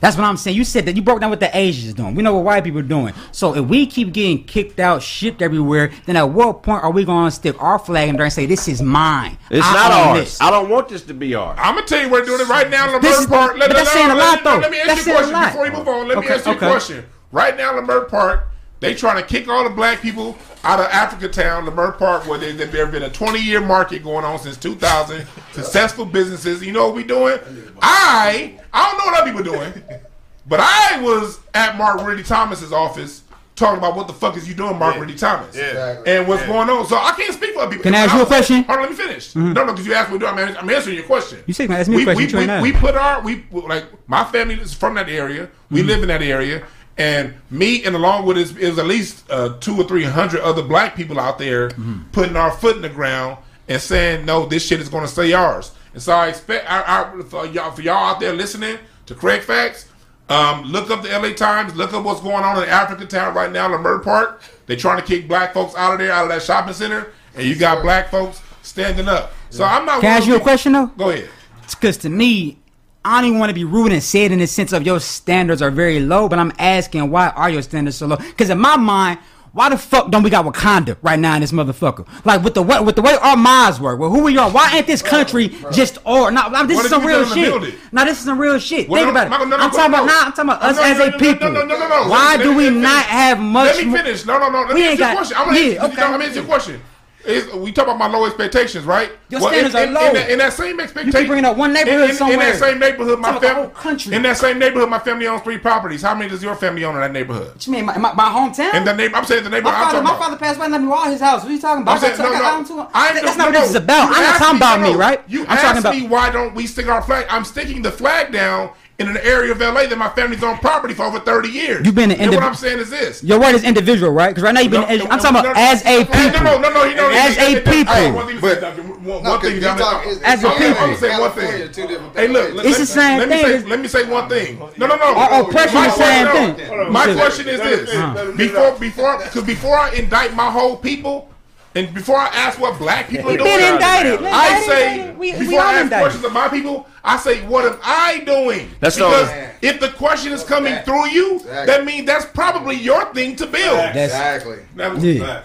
[0.00, 0.56] That's what I'm saying.
[0.56, 2.14] You said that you broke down what the Asians doing.
[2.14, 3.12] We know what white people are doing.
[3.32, 7.04] So if we keep getting kicked out, shipped everywhere, then at what point are we
[7.04, 9.36] going to stick our flag in there and say this is mine?
[9.50, 10.18] It's I not ours.
[10.18, 11.58] this." I don't want this to be ours.
[11.60, 12.98] I'm gonna tell you where they're doing it right now.
[12.98, 13.56] This Leimert is- Park.
[13.58, 14.58] but that's no, saying a let lot, me- though.
[14.58, 15.52] Let me ask That's you a saying a question lot.
[15.52, 16.08] before you move on.
[16.08, 16.66] Let me ask you okay.
[16.66, 17.04] a question.
[17.32, 18.49] Right now, Leimert Park,
[18.80, 22.38] they trying to kick all the black people out of Africa Town, Leimert Park, where
[22.38, 25.26] they, there been a 20 year market going on since 2000.
[25.52, 26.62] successful businesses.
[26.64, 27.38] You know what we doing?
[27.82, 30.00] I I don't know what other people doing,
[30.46, 33.22] but I was at Mark Ridley Thomas's office.
[33.56, 36.02] Talking about what the fuck is you doing, Mark Ridley Thomas, Yeah.
[36.06, 36.86] and what's going on.
[36.86, 37.82] So I can't speak for other people.
[37.82, 38.56] Can I ask I you a was- question?
[38.62, 38.70] Mm-hmm.
[38.70, 39.36] Hold on, let me finish.
[39.36, 40.26] No, no, because you asked me to do.
[40.26, 41.44] I'm, I'm answering your question.
[41.46, 42.38] You said, man, ask me a we, question.
[42.38, 45.50] We, we, we put our we like my family is from that area.
[45.70, 45.88] We Mm-hmm.
[45.88, 46.64] live in that area,
[47.00, 50.62] and me and along with us is at least uh, two or three hundred other
[50.62, 52.10] black people out there Mm-hmm.
[52.12, 55.32] putting our foot in the ground and saying no, this shit is going to stay
[55.32, 55.72] ours.
[55.94, 56.82] And so I expect I,
[57.18, 59.86] I, for y'all for y'all out there listening to Craig Facts.
[60.28, 61.74] Um, look up the LA Times.
[61.74, 64.40] Look up what's going on in African town right now, Leimert Park.
[64.66, 67.44] They're trying to kick black folks out of there, out of that shopping center, and
[67.44, 69.32] you got black folks standing up.
[69.50, 70.00] So I'm not.
[70.00, 70.86] Can I ask you a question, though?
[70.86, 71.28] Go ahead.
[71.68, 72.59] Because to me,
[73.04, 75.00] I don't even want to be rude and say it in the sense of your
[75.00, 78.16] standards are very low, but I'm asking why are your standards so low?
[78.16, 79.18] Because in my mind,
[79.52, 82.06] why the fuck don't we got Wakanda right now in this motherfucker?
[82.24, 84.70] Like with the way with the way our minds work, with who we are, why
[84.76, 86.50] ain't this country just or no?
[86.66, 87.74] This What is some real shit.
[87.90, 88.88] Now this is some real shit.
[88.88, 89.44] Well, Think no, about it.
[89.48, 90.20] No, no, I'm talking about now.
[90.26, 91.52] I'm talking about us as a people.
[91.52, 93.76] Why do we not have much?
[93.76, 94.26] Let me finish.
[94.26, 94.60] No, no, no.
[94.62, 95.36] Let me answer your question.
[95.38, 96.02] I'm gonna yeah, answer, okay.
[96.02, 96.80] I'm gonna answer your question.
[97.24, 99.12] Is we talk about my low expectations, right?
[99.28, 100.06] Your in, standards are in, low.
[100.08, 102.56] In that, in that same expectation, you bringing up one neighborhood in, in, In that
[102.56, 103.70] same neighborhood, my family.
[103.74, 104.14] country.
[104.14, 106.00] In that same neighborhood, my family owns three properties.
[106.00, 107.54] How many does your family own in that neighborhood?
[107.54, 108.74] What you mean, my, my, my hometown?
[108.74, 109.78] In the neighbor, I'm saying the my neighborhood.
[109.78, 111.42] I'm father, my father passed away and let me walk his house.
[111.42, 111.94] What are you talking about?
[111.96, 112.90] I'm saying, no, no.
[112.94, 114.08] I That's don't- what no, this is about.
[114.08, 115.22] you I'm not talking about no, me, right?
[115.28, 117.26] You I'm talking about me why don't we stick our flag?
[117.28, 120.92] I'm sticking the flag down in an area of LA that my family's on property
[120.92, 121.86] for over 30 years.
[121.86, 123.24] You've been an And what I'm saying is this.
[123.24, 124.28] Your word is individual, right?
[124.28, 124.82] Because right now you've been.
[124.82, 125.58] No, no, I'm no, talking about no, no.
[125.58, 126.44] as a people.
[126.44, 126.84] No, no, no, no.
[126.84, 127.94] You know, As hey, a hey, hey, people.
[127.94, 128.60] hey, One thing, But-
[129.00, 129.54] one, No, thing.
[129.54, 130.82] you John, talk- I'm- As a I'm- people.
[130.82, 132.10] I'm gonna say one thing.
[132.14, 132.54] Hey, look.
[132.54, 133.46] let- It's the same me thing.
[133.62, 134.58] say- Let me say one thing.
[134.76, 135.04] No, no, no.
[135.16, 136.92] Our oppression My is the same question- thing.
[136.92, 141.28] My question is this: before, before, because before I indict my whole people.
[141.74, 144.12] And before I ask what black people We are doing, been indicted.
[144.24, 145.18] I Indicted, say indicted.
[145.18, 146.02] We- we before all I ask indicted.
[146.02, 148.70] questions of my people, I say what am I doing?
[148.80, 149.30] That's not- because
[149.62, 151.66] if the question is coming through you, Exactly.
[151.66, 153.78] that means that's probably your thing to build.
[153.94, 154.56] Exactly.
[154.76, 155.42] That was- Yeah.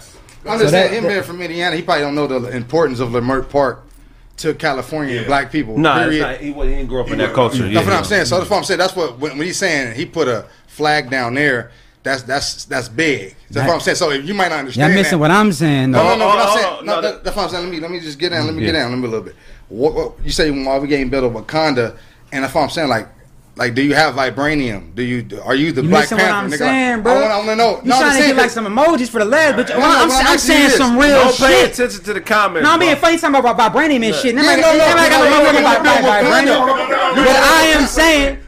[0.48, 3.10] I'm So that- saying, him being from Indiana, he probably don't know the importance of
[3.10, 3.82] Leimert Park
[4.38, 5.78] to California and black people.
[5.78, 6.22] No, period.
[6.22, 7.62] nah, he, wasn't- he didn't grow up in that culture.
[7.62, 7.84] That's yeah.
[7.84, 8.26] what I'm saying.
[8.26, 8.78] So that's what I'm saying.
[8.78, 11.70] That's what when, when he's saying he put a flag down there.
[12.06, 13.34] That's that's that's big.
[13.50, 13.66] That's Right.
[13.66, 13.96] what I'm saying.
[13.96, 14.92] So if you might not understand.
[14.92, 15.02] Y'all understand.
[15.02, 15.90] missing that, what I'm saying.
[15.90, 16.08] No, Though.
[16.10, 16.26] no, no.
[16.26, 17.64] What Oh, I'm oh, saying, oh, no, no, that, that's what I'm saying.
[17.64, 18.46] Let me let me just get down.
[18.46, 18.66] Let me Yeah.
[18.70, 18.90] get down.
[18.92, 19.34] Let me a little bit.
[19.68, 21.96] What, what you say while we getting built a Wakanda,
[22.30, 22.88] and that's what I'm saying.
[22.88, 23.08] Like,
[23.56, 24.94] like, do you have vibranium?
[24.94, 26.34] Do you are you the You Black missing Panther?
[26.34, 26.58] what I'm nigga?
[26.58, 27.12] saying, Like, bro?
[27.16, 27.70] I want, I want to know.
[27.82, 29.74] You no, I'm trying to saying get like some emojis for the lads, but No,
[29.76, 31.72] I'm, no, I'm, I'm I'm saying is, some real Don't pay shit.
[31.72, 32.62] attention to the comments.
[32.64, 34.34] No, I'm being funny talking about vibranium and shit.
[34.36, 36.44] Yeah, Nobody no, no, nobody got no, no no, motherfucking no, about no, no, vibranium.
[36.44, 37.64] no, no, no, no, But I am saying, But you mentioned Okay, so- Wakanda.
[37.66, 37.72] Yeah, you well, said it.
[37.72, 37.74] explain, No, though.
[37.74, 37.74] no, no, Explain, hold on, all right?
[37.74, 37.74] hold on.
[37.74, 38.26] So can I- can I explain?
[38.26, 38.45] Hold on, 'cause-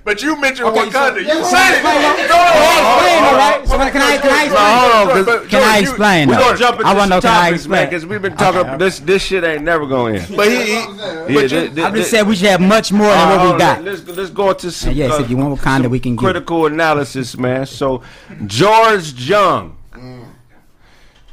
[5.25, 6.29] But, Can George, I you- explain?
[6.29, 6.41] We though?
[6.41, 7.21] gonna jump into I want to know.
[7.21, 7.87] some Can I topics, man, explain?
[7.89, 8.61] because we've been talking.
[8.61, 8.79] Okay, okay.
[8.79, 10.37] This this shit ain't never going in.
[10.37, 10.87] But he, he Yeah,
[11.27, 13.37] but you, thi- thi- I thi- just said we should have much more than Uh,
[13.45, 13.85] what we got.
[13.85, 14.93] Let's let's go into some.
[14.95, 17.67] Yes, uh, if you want Wakanda, we can get critical analysis, man.
[17.67, 18.03] So,
[18.47, 19.77] George Jung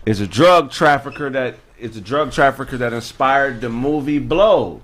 [0.05, 4.81] is a drug trafficker that is a drug trafficker that inspired the movie Blowed.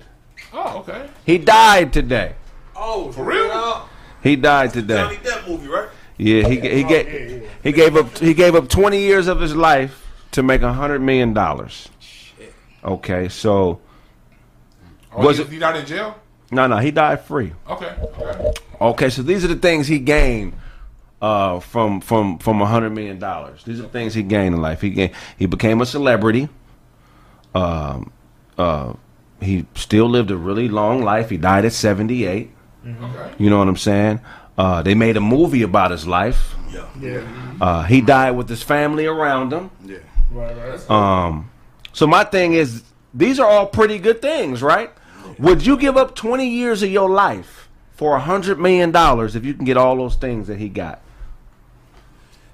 [0.52, 1.08] Oh, okay.
[1.24, 2.34] He died today.
[2.84, 3.88] Oh, for real?
[4.22, 4.96] He died today.
[4.96, 5.88] Johnny Depp movie, right?
[6.18, 10.06] Yeah, he he gave he gave up he gave up 20 years of his life
[10.32, 11.88] to make a hundred million dollars.
[12.84, 13.80] Okay, so
[15.14, 16.16] Oh, Was he, it- he not in jail?
[16.50, 17.52] no, no, he died free.
[17.68, 17.94] Okay.
[18.18, 18.52] Okay.
[18.80, 20.54] Okay, so these are the things he gained
[21.20, 23.62] uh, from from from a hundred million dollars.
[23.64, 24.80] These are the things he gained in life.
[24.80, 26.48] He gained, he became a celebrity.
[27.54, 28.12] Um,
[28.58, 28.94] uh,
[29.40, 31.30] he still lived a really long life.
[31.30, 32.51] He died at seventy eight.
[32.86, 33.34] Okay.
[33.38, 34.20] You know what I'm saying?
[34.56, 36.54] Uh, they made a movie about his life.
[36.70, 36.88] Yeah.
[37.00, 37.54] yeah.
[37.60, 39.70] Uh, he died with his family around him.
[39.84, 39.98] Yeah.
[40.30, 40.90] Right, right.
[40.90, 41.50] Um,
[41.92, 42.82] so my thing is,
[43.14, 44.90] these are all pretty good things, right?
[45.38, 49.44] Would you give up 20 years of your life for a hundred million dollars if
[49.44, 51.01] you can get all those things that he got?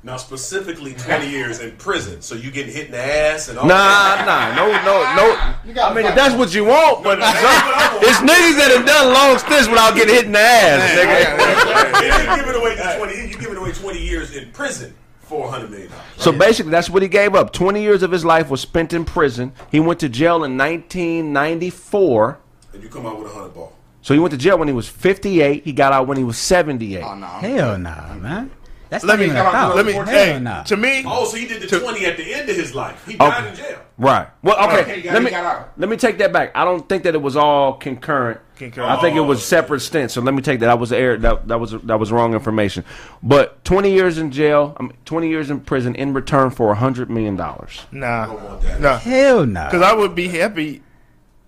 [0.09, 3.66] Now, specifically 20 years in prison, so you getting hit in the ass and all
[3.66, 4.24] Nah, that.
[4.24, 5.74] nah, no, no, no.
[5.74, 9.36] gotta I mean, if that's what you want, but it's niggas that have done long
[9.36, 12.39] stints without getting hit in the ass, nigga.
[12.39, 13.28] You giving away 20.
[13.28, 16.05] You giving away 20 years in prison for 100 million dollars.
[16.16, 17.52] So basically, that's what he gave up.
[17.52, 19.52] 20 years of his life was spent in prison.
[19.70, 22.39] He went to jail in 1994.
[22.72, 23.74] And you come out with a hundred ball.
[24.01, 25.64] So he went to jail when he was 58.
[25.64, 27.02] He got out when he was 78.
[27.02, 27.26] Oh no.
[27.26, 28.51] Hell nah, man.
[28.90, 29.77] That's Let not me even a thought.
[29.77, 29.93] let me.
[29.93, 30.62] Hey, nah.
[30.62, 33.06] to me, Oh, so he did the To- 20 at the end of his life.
[33.06, 33.78] He died in jail.
[33.98, 34.28] Right.
[34.43, 34.81] Well, oh, okay.
[34.81, 35.31] Okay, got- let me
[35.77, 36.52] let me take that back.
[36.55, 38.40] I don't think that it was all concurrent.
[38.56, 38.90] Concurrent.
[38.90, 39.43] I think it was oh.
[39.43, 40.15] separate stints.
[40.15, 40.70] So let me take that.
[40.70, 41.16] I was air.
[41.16, 42.85] That that was that was wrong information.
[43.23, 44.74] But twenty years in jail.
[44.78, 47.86] I mean, twenty years in prison in return for a hundred million dollars.
[47.93, 48.81] nah, want that.
[48.81, 48.98] nah.
[48.98, 49.66] Hell nah.
[49.66, 50.82] Because I would be happy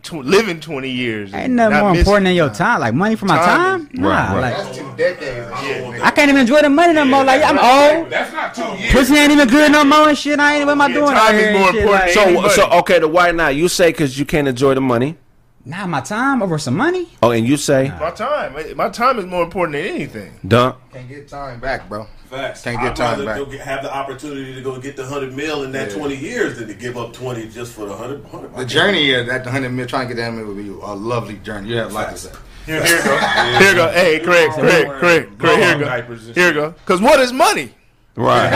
[0.03, 1.33] tw- living 20 years.
[1.35, 2.81] Ain't nothing not more important than your time.
[2.81, 3.91] Like money for my Time time?
[3.93, 4.41] is- Nah, Right, right.
[4.41, 5.47] like That's two decades.
[5.47, 7.25] of I can't even enjoy the money no more.
[7.25, 8.11] Like I'm old.
[8.11, 8.93] That's not two years.
[8.93, 10.39] Pussy ain't even good no more and shit.
[10.41, 12.99] I ain't what am I doing time out is more important Like, So so okay.
[12.99, 13.55] The why not?
[13.55, 15.17] You say because you can't enjoy the money.
[15.65, 17.09] Nah, my time over some money.
[17.23, 18.77] Oh, and you say My time.
[18.77, 20.33] My time is more important than anything.
[20.47, 20.77] dunk.
[20.93, 22.07] Can't get time back, bro.
[22.29, 22.63] Facts.
[22.63, 23.37] Can't get I'd time back.
[23.37, 26.59] go get, have the opportunity to go get the 100 mil in that 20 years
[26.59, 28.23] than to give up 20 just for the 100.
[28.23, 30.95] 100 The journey of that 100 mil, trying to get that mil would be a
[30.95, 31.71] lovely journey.
[31.71, 32.33] You have a lot to say.
[32.67, 33.19] Here, here go.
[33.59, 33.91] Here go.
[33.91, 35.59] Hey, Craig, Craig, Craig, Craig.
[35.59, 36.17] Here go.
[36.35, 36.71] Here go.
[36.71, 37.75] Because what is money?
[38.21, 38.53] Right.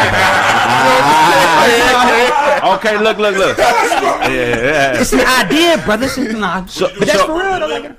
[2.75, 2.99] okay.
[2.99, 3.19] Look.
[3.19, 3.37] Look.
[3.37, 3.59] Look.
[3.59, 4.29] Yeah.
[4.29, 5.01] yeah.
[5.01, 6.07] It's an idea, brother.
[6.07, 7.67] It's nah, So- but that's so- for real though.
[7.69, 7.97] Like,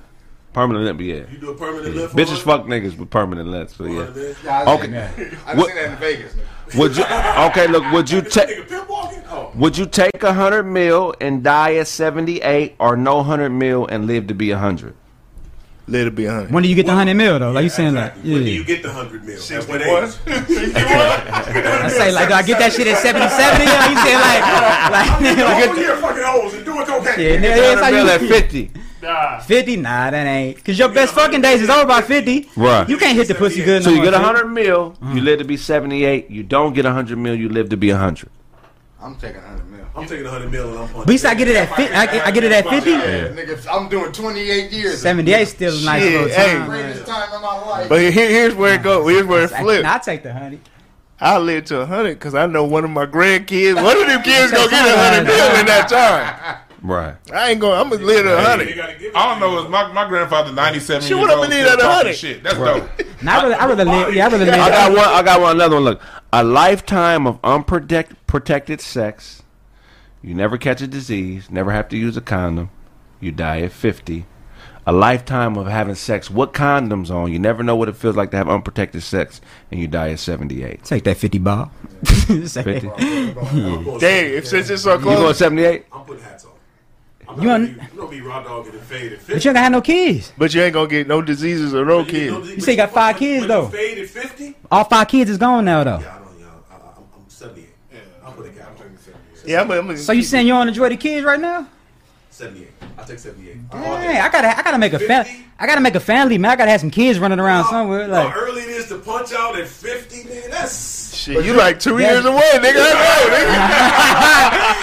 [0.53, 1.01] Permanent limp.
[1.01, 1.15] Yeah.
[1.29, 2.11] You do a permanent lift.
[2.13, 3.75] for Bitches fuck niggas with permanent lengths.
[3.75, 4.01] So yeah.
[4.03, 4.33] Okay.
[4.67, 5.37] Okay.
[5.45, 6.33] I What- seen that in Vegas.
[6.33, 6.77] nigga.
[6.77, 7.03] Would you?
[7.03, 7.67] Okay.
[7.67, 7.83] Look.
[7.91, 8.49] Would you take?
[8.49, 9.21] Nigga, pimp walking?
[9.29, 9.51] Oh.
[9.55, 13.85] Would you take a hundred mil and die at seventy eight, or no hundred mil
[13.87, 14.93] and live to be a hundred?
[15.87, 16.51] Let it be 100.
[16.51, 17.51] when do you get the hundred mil though?
[17.51, 18.33] Like you saying like, Exactly.
[18.33, 19.35] When do you get the 100 mil?
[19.35, 20.03] At what 61?
[20.03, 20.13] age?
[20.75, 23.63] I say like, do I get that shit at 70, 70?
[23.63, 24.41] You know, you saying like,
[24.89, 27.19] like, Go here fucking hoes and doing cocaine.
[27.19, 28.71] yeah, nigga, that's how Hundred mil at fifty.
[29.01, 29.39] Nah.
[29.39, 29.75] 50?
[29.77, 30.65] Nah, that ain't.
[30.65, 32.49] Cause your best fucking days is over by 50.
[32.55, 32.89] Right.
[32.89, 35.23] You can't hit the pussy good So no you get a hundred mil, you mm.
[35.23, 36.31] live to be seventy eight.
[36.31, 38.29] You don't get a hundred mil, you live to be a hundred.
[38.99, 39.74] I'm taking 100 mil.
[39.95, 41.03] I'm taking 100 mil and I'm punching.
[41.05, 41.93] But you I get it at 50.
[41.93, 42.91] I get, I get it at 50?
[42.91, 45.01] Nigga, I'm doing 28 years.
[45.01, 46.57] 78 still a nice Shit, little hey.
[46.57, 46.69] time.
[46.69, 47.89] Greatest time of my life.
[47.89, 49.09] But here, here's where it goes.
[49.09, 49.85] Here's where it flips.
[49.87, 50.59] I'll take the honey.
[51.19, 54.51] I live to 100 because I know one of my grandkids, one of them kids
[54.51, 56.57] gonna get a 100 mil in that time.
[56.81, 57.15] Right.
[57.33, 57.79] I ain't going.
[57.79, 58.75] I'm gonna live to You 100.
[58.75, 59.63] gotta give it I don't know.
[59.63, 61.87] Is my my grandfather ninety seven Shit, years what old I'ma need still at talking
[62.11, 62.15] 100?
[62.15, 62.43] shit?
[62.43, 62.97] That's Right.
[62.97, 63.23] dope.
[63.23, 64.13] Now, I rather, I rather live.
[64.13, 64.53] Yeah, I rather live.
[64.53, 64.99] I got one.
[64.99, 65.55] I got one.
[65.55, 65.83] Another one.
[65.85, 66.01] Look,
[66.33, 69.41] a lifetime of unprotected protected sex.
[70.25, 71.51] You never catch a disease.
[71.51, 72.71] Never have to use a condom.
[73.19, 74.25] You die at fifty.
[74.87, 77.31] A lifetime of having sex with condoms on.
[77.31, 79.39] You never know what it feels like to have unprotected sex,
[79.71, 80.83] and you die at seventy-eight.
[80.83, 81.71] Take that 50 ball.
[82.05, 82.89] 50.
[82.89, 84.99] I'm Dang, if since it's so close.
[84.99, 85.37] You going close.
[85.37, 85.85] seventy-eight?
[85.91, 86.51] I'm putting hats on.
[87.27, 89.33] I'm You not gonna be, you don't be raw dog and fade at 50.
[89.33, 90.33] But you ain't got no kids.
[90.37, 92.49] But you ain't gonna get no diseases or no kids.
[92.51, 93.67] You say you got five kids, though.
[93.69, 94.55] Fade at 50?
[94.71, 95.99] All five kids is gone now, though.
[95.99, 96.19] Yeah,
[99.45, 101.67] Yeah, I'm, I'm So you saying you don't enjoy the kids right now?
[102.31, 102.67] 78.
[102.97, 103.69] I'll take 78.
[103.71, 103.81] Dang,
[104.21, 105.31] I gotta, I gotta make a family.
[105.57, 106.51] I gotta make a family, man.
[106.51, 108.07] I gotta have some kids running around somewhere.
[108.09, 110.49] Like, how early it is to punch out at 50, man?
[110.49, 111.15] That's.
[111.15, 112.11] shit, you like two Yeah.
[112.11, 112.83] years away, nigga.
[112.83, 112.85] I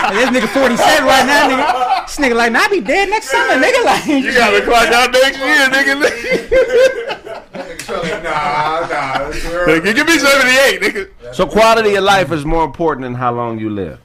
[0.09, 0.33] know, nigga.
[0.33, 2.07] this nigga 47 right now, nigga.
[2.07, 3.85] This nigga like, nah, I be dead next summer, nigga.
[3.85, 7.43] Like, You gotta clock out next year, nigga.
[7.93, 9.29] Nah, nah.
[9.29, 9.81] it's early.
[9.81, 11.11] Nigga, give me 78, nigga.
[11.35, 13.99] So quality of life is more important than how long you live.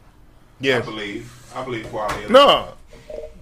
[0.61, 1.51] I believe.
[1.55, 2.25] I believe quality.
[2.25, 2.69] Of No.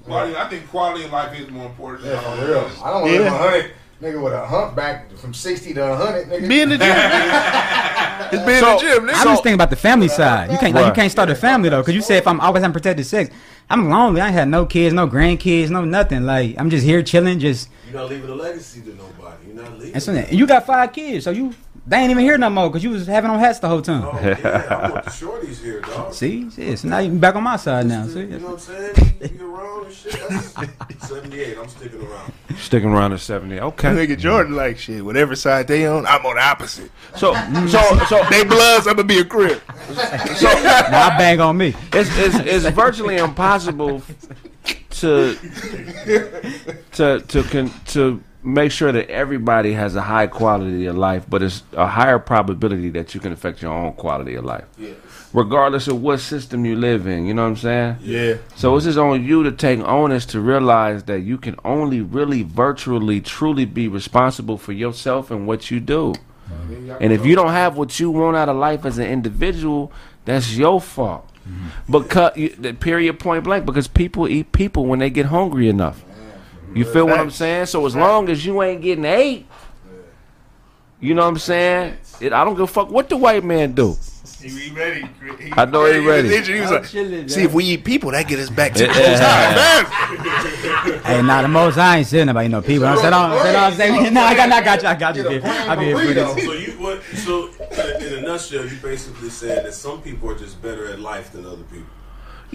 [0.04, 2.70] Quality, I think quality of life is more important than Yeah, how for real.
[2.84, 3.34] I don't want to live Yeah.
[3.34, 3.72] a hundred.
[4.04, 6.28] Nigga with a humpback from sixty to hundred.
[6.28, 6.48] Nigga.
[6.48, 6.88] Be in the gym.
[6.96, 8.32] nigga.
[8.32, 9.14] Just be in the gym, nigga.
[9.16, 10.52] I'm just thinking about the family side.
[10.52, 12.62] You can't like, you can't start a family though, because you say if I'm always
[12.62, 13.34] having protected sex,
[13.70, 14.22] I'm lonely.
[14.22, 16.24] I ain't had no kids, no grandkids, no nothing.
[16.24, 19.48] Like I'm just here chilling, just You're not leaving a legacy to nobody.
[19.48, 19.94] You're not leaving.
[19.94, 21.54] and so and you got five kids, so you
[21.88, 24.04] they ain't even here no more because you was having on hats the whole time.
[24.06, 26.14] Oh, yeah, I want the shorties here, dog.
[26.14, 28.08] See, see, so now you back on my side now.
[28.08, 28.96] See, You know what I'm saying?
[29.22, 30.12] You be around and shit.
[30.30, 31.58] That's 78.
[31.58, 32.34] I'm sticking around.
[32.58, 33.60] Sticking around at 70.
[33.60, 33.90] Okay.
[33.90, 35.04] Nigga Jordan like shit.
[35.04, 36.92] Whatever side they on, I'm on the opposite.
[37.16, 37.34] So
[37.68, 39.62] so so They bloods, I'm gonna be a crib.
[39.90, 41.74] now I bang on me.
[41.94, 42.36] it's, it's,
[42.66, 44.02] it's virtually impossible
[44.92, 45.36] to
[46.94, 51.42] to to con, to make sure that everybody has a high quality of life, but
[51.42, 54.92] it's a higher probability that you can affect your own quality of life, Yeah.
[55.34, 57.26] regardless of what system you live in.
[57.26, 57.96] You know what I'm saying?
[58.02, 58.36] Yeah.
[58.56, 62.44] So it's just on you to take onus to realize that you can only really
[62.44, 66.14] virtually truly be responsible for yourself and what you do.
[67.00, 69.92] And if you don't have what you want out of life as an individual,
[70.26, 71.28] that's your fault.
[71.48, 71.92] Mm-hmm.
[71.92, 76.04] Because the period point blank, because people eat people when they get hungry enough.
[76.76, 77.68] You feel what I'm saying?
[77.68, 79.48] So as long as you ain't getting ate,
[81.00, 81.98] you know what I'm saying?
[82.20, 83.96] It, I don't give a fuck what the white man do.
[84.42, 85.08] He ready.
[85.40, 86.30] He, I know he ready.
[86.30, 89.20] He was like, see, if we eat people, that get us back to the most
[89.22, 89.56] high.
[89.56, 91.02] Man.
[91.06, 92.86] Hey, nah, the most I ain't saying about you know people.
[92.86, 95.24] I said, I said, I said, nah, I got, I got you, I got you.
[95.24, 96.46] Get a I be here for this.
[96.46, 97.04] So you what?
[97.04, 97.50] So
[98.00, 101.46] in a nutshell, you basically said that some people are just better at life than
[101.46, 101.88] other people.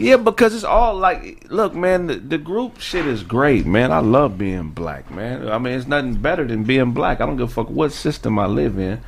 [0.00, 3.92] Yeah, because it's all like, look, man, the, the group shit is great, man.
[3.92, 5.46] I love being black, man.
[5.46, 7.20] I mean, it's nothing better than being black.
[7.20, 9.02] I don't give a fuck what system I live in.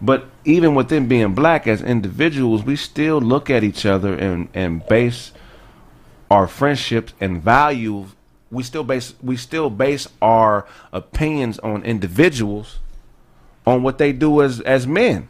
[0.00, 4.86] But even within being black as individuals, we still look at each other and, and
[4.86, 5.32] base
[6.30, 8.06] our friendships and value.
[8.52, 12.78] We still base we still base our opinions on individuals
[13.66, 15.28] on what they do as as men.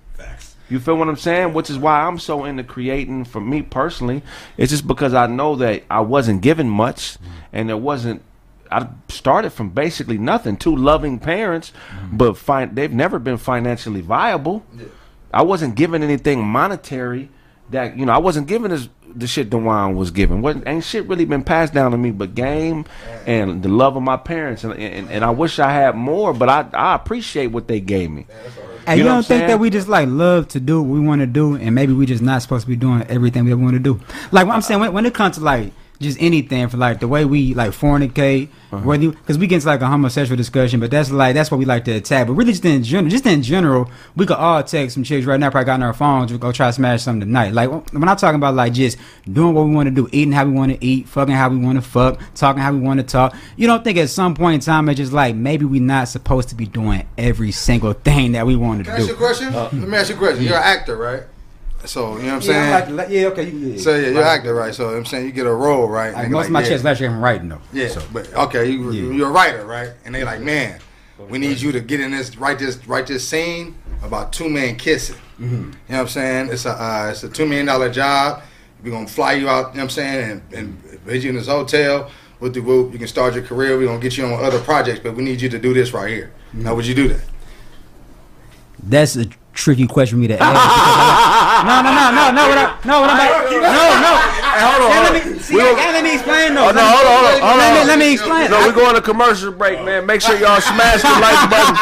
[0.69, 1.53] You feel what I'm saying?
[1.53, 4.23] Which is why I'm so into creating for me personally.
[4.57, 7.31] It's just because I know that I wasn't given much mm-hmm.
[7.53, 8.23] and there wasn't
[8.71, 10.57] I started from basically nothing.
[10.57, 12.17] Two loving parents, mm-hmm.
[12.17, 14.65] but fin- they've never been financially viable.
[15.33, 17.31] I wasn't given anything monetary
[17.71, 20.43] that you know, I wasn't given as the shit Dewan was given.
[20.43, 22.85] What ain't shit really been passed down to me but game
[23.27, 26.49] and the love of my parents and and, and I wish I had more, but
[26.49, 28.27] I I appreciate what they gave me.
[28.29, 29.49] Hey, You you, know don't think saying?
[29.49, 32.07] that we just like love to do what we want to do, and maybe we
[32.07, 34.01] just not supposed to be doing everything we want to do?
[34.31, 37.09] Like what I'm saying, when, when it comes to like just anything for like the
[37.09, 38.79] way we like fornicate, Uh-huh.
[38.85, 41.65] whether because we get into like a homosexual discussion, but that's like that's what we
[41.65, 42.27] like to attack.
[42.27, 45.39] But really, just in general, just in general, we could all text some chicks right
[45.41, 47.53] now, probably got on our phones, we go try to smash something tonight.
[47.53, 48.99] Like when I'm talking about like just
[49.31, 51.57] doing what we want to do, eating how we want to eat, fucking how we
[51.57, 53.35] want to fuck, talking how we want to talk.
[53.57, 56.49] You don't think at some point in time it's just like maybe we're not supposed
[56.51, 59.09] to be doing every single thing that we want to I ask do.
[59.09, 59.53] you a question?
[59.53, 60.45] Let me ask you a question.
[60.45, 61.23] You're an actor, right?
[61.87, 62.71] So you know what I'm saying.
[62.71, 63.49] Yeah, I'm like, yeah, okay.
[63.51, 63.81] You, yeah.
[63.81, 64.75] so yeah, you're an actor, right?
[64.75, 66.13] So you know I'm saying you get a role, right?
[66.13, 66.69] Like, most like, of my yeah.
[66.69, 67.61] checks last year I'm writing though.
[67.73, 69.13] Yeah, So, but okay, you, Yeah.
[69.13, 69.93] you're a writer, right?
[70.05, 70.81] And they're like, man,
[71.29, 74.77] we need you to get in this, write this, write this scene about two men
[74.77, 75.17] kissing.
[75.41, 75.55] Mm-hmm.
[75.55, 76.49] You know what I'm saying?
[76.51, 78.43] It's a, uh, it's a two million dollar job.
[78.83, 79.73] We're gonna fly you out.
[79.73, 80.43] You know what I'm saying?
[80.53, 82.11] And, and put you in this hotel
[82.41, 82.93] with the group.
[82.93, 83.77] You can start your career.
[83.79, 86.09] We're gonna get you on other projects, but we need you to do this right
[86.09, 86.33] here.
[86.49, 86.63] Mm-hmm.
[86.65, 87.23] Now, would you do that?
[88.83, 89.27] that's a
[89.57, 90.53] tricky question for me to ask.
[90.53, 90.61] because
[91.67, 94.13] I'm like- no, no, no, no, no, what I, no, what I'm like, no, no.
[94.61, 96.69] hold on, Yeah, let me, see, We I let me explain though.
[96.69, 98.51] Oh, no, hold on, hold on, hold Let me, let me explain.
[98.51, 100.05] No, we're going to commercial break, man.
[100.07, 101.75] Make sure y'all smash the like button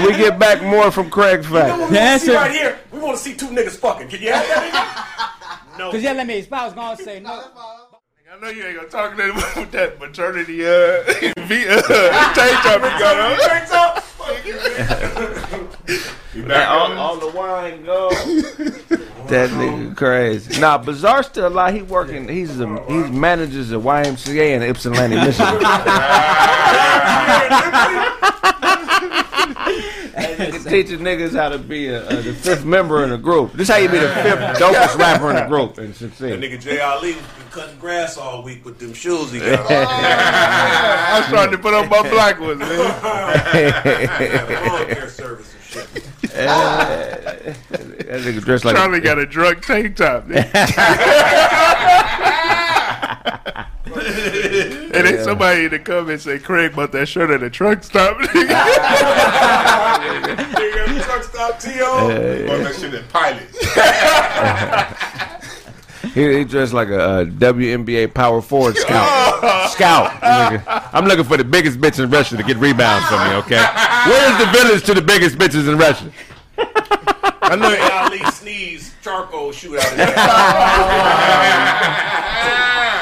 [0.00, 1.52] when we get back more from Craig Fact.
[1.52, 2.78] We The want to see answer- right here.
[2.92, 4.08] We want to see two niggas fucking.
[4.08, 4.62] Can you have that?
[4.72, 5.34] nigga?
[5.78, 5.92] No.
[5.92, 6.60] Cause yeah, let me explain.
[6.60, 7.30] I was gonna say no.
[7.30, 11.02] I know you ain't gonna talk nothing about that maternity uh,
[11.46, 11.80] v, uh
[12.34, 13.38] tank top you got on.
[16.42, 16.68] Drinks up.
[16.70, 18.10] All, all the wine go.
[19.28, 20.60] that nigga crazy.
[20.60, 21.74] Nah, Bizarre still alive.
[21.74, 22.28] He working.
[22.28, 25.58] He's a, he's manages a YMCA in Ypsilanti, Michigan.
[30.68, 33.52] Teaching niggas how to be a, a, the fifth member in a group.
[33.52, 36.38] This how you be the fifth dopest rapper in a group and That succeed.
[36.40, 36.80] nigga J.
[36.80, 39.66] Ali been cutting grass all week with them shoes he got.
[39.70, 42.68] I'm starting to put on my black ones, man.
[44.68, 45.57] Lawn care service and shit.
[46.46, 50.26] That nigga dressed like Charlie got a drunk tank top.
[50.26, 50.48] man.
[53.90, 58.16] And then somebody in the comments say Craig bought that shirt at the truck stop.
[58.18, 58.34] Nigga
[61.04, 62.46] truck stop T.O.
[62.46, 63.48] Bought that shit at Pilot.
[66.14, 69.70] He, he dressed like a, uh WNBA power forward scout.
[69.70, 70.10] scout.
[70.22, 70.88] nigga.
[70.92, 73.34] I'm looking for the biggest bitch in Russia to get rebounds from me.
[73.36, 73.62] Okay,
[74.06, 76.10] where's the village to the biggest bitches in Russia?
[77.42, 77.76] I know.
[77.92, 80.06] Ali sneeze charcoal shoot out of there.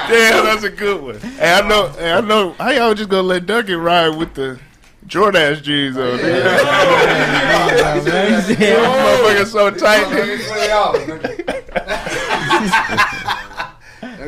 [0.08, 1.18] Damn, that's a good one.
[1.18, 1.88] Hey, I know.
[1.88, 2.52] Hey, I know.
[2.52, 4.60] How y'all just gonna let Duncan ride with the
[5.06, 6.18] Jordache jeans on?
[6.18, 6.58] nigga?
[8.56, 10.06] Motherfucker so tight.
[10.06, 11.66] nigga.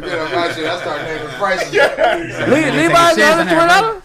[0.01, 1.73] I start naming prices.
[1.73, 4.03] Levi's Shares under in twenty that, dollars.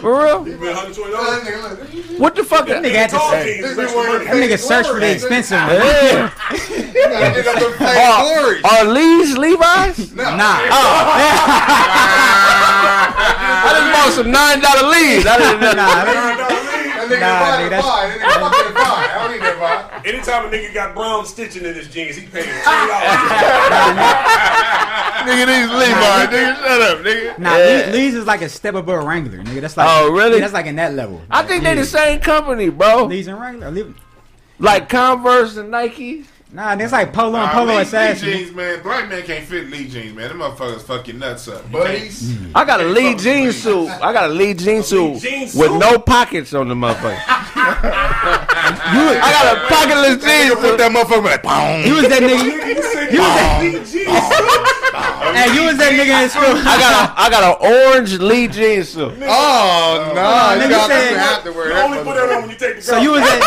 [0.00, 0.46] For real?
[0.48, 2.18] You been $120?
[2.18, 2.66] What the fuck?
[2.68, 3.54] That nigga had to say.
[3.60, 4.24] jeans is This extra nigga money.
[4.24, 5.68] That nigga search for the expensive one.
[5.70, 6.30] Yeah.
[7.34, 8.62] Get up and play glory.
[8.64, 10.12] Are Lee's Levi's?
[10.14, 10.24] Nah.
[13.58, 15.26] I just bought some nine dollar Lee's.
[15.26, 15.72] I didn't know.
[15.72, 18.18] Nah, That nigga Nah, buy nigga, it, that's- buy it.
[18.18, 19.08] That nigga fucking buy it.
[19.08, 19.87] I don't need that buy.
[20.04, 23.18] Anytime a nigga got brown stitching in his jeans, he paid twenty dollars.
[25.18, 26.28] Nigga, these Levi's.
[26.28, 27.38] Nigga, shut up, nigga.
[27.38, 27.90] Nah, Yeah.
[27.92, 29.60] Lee's is like a step above Wrangler, nigga.
[29.60, 30.34] That's like Oh, really?
[30.36, 31.20] Yeah, that's like in that level.
[31.30, 31.80] I think they Yeah.
[31.80, 33.04] the same company, bro.
[33.04, 33.70] Lee's and Wrangler.
[33.70, 33.94] Lee-
[34.60, 36.24] Like Converse and Nike.
[36.50, 38.26] Nah, it's like Polo and Nah, Polo Lee, Lee Assassin.
[38.30, 38.82] jeans, man.
[38.82, 40.28] Black man can't fit Lee jeans, man.
[40.30, 41.70] Them motherfuckers fuck your nuts up.
[41.70, 42.38] Buddies.
[42.54, 43.88] I got a Can't Lee fuck jean suit.
[43.90, 47.20] I got a Lee jean suit jean with no pockets on the motherfucker.
[47.28, 50.58] I got a pocketless jeans.
[50.58, 50.78] suit.
[50.78, 51.84] That motherfucker like, boom.
[51.86, 52.42] You was that nigga.
[53.12, 53.34] You was
[53.92, 54.64] that.
[55.28, 56.56] Hey, you was that nigga in school.
[56.66, 57.56] I got a I got an
[57.92, 59.12] orange Lee jean suit.
[59.22, 60.56] Oh, no.
[60.58, 61.84] nigga You got said- to have to wear You that.
[61.84, 63.42] only put that on when you take the So you was that.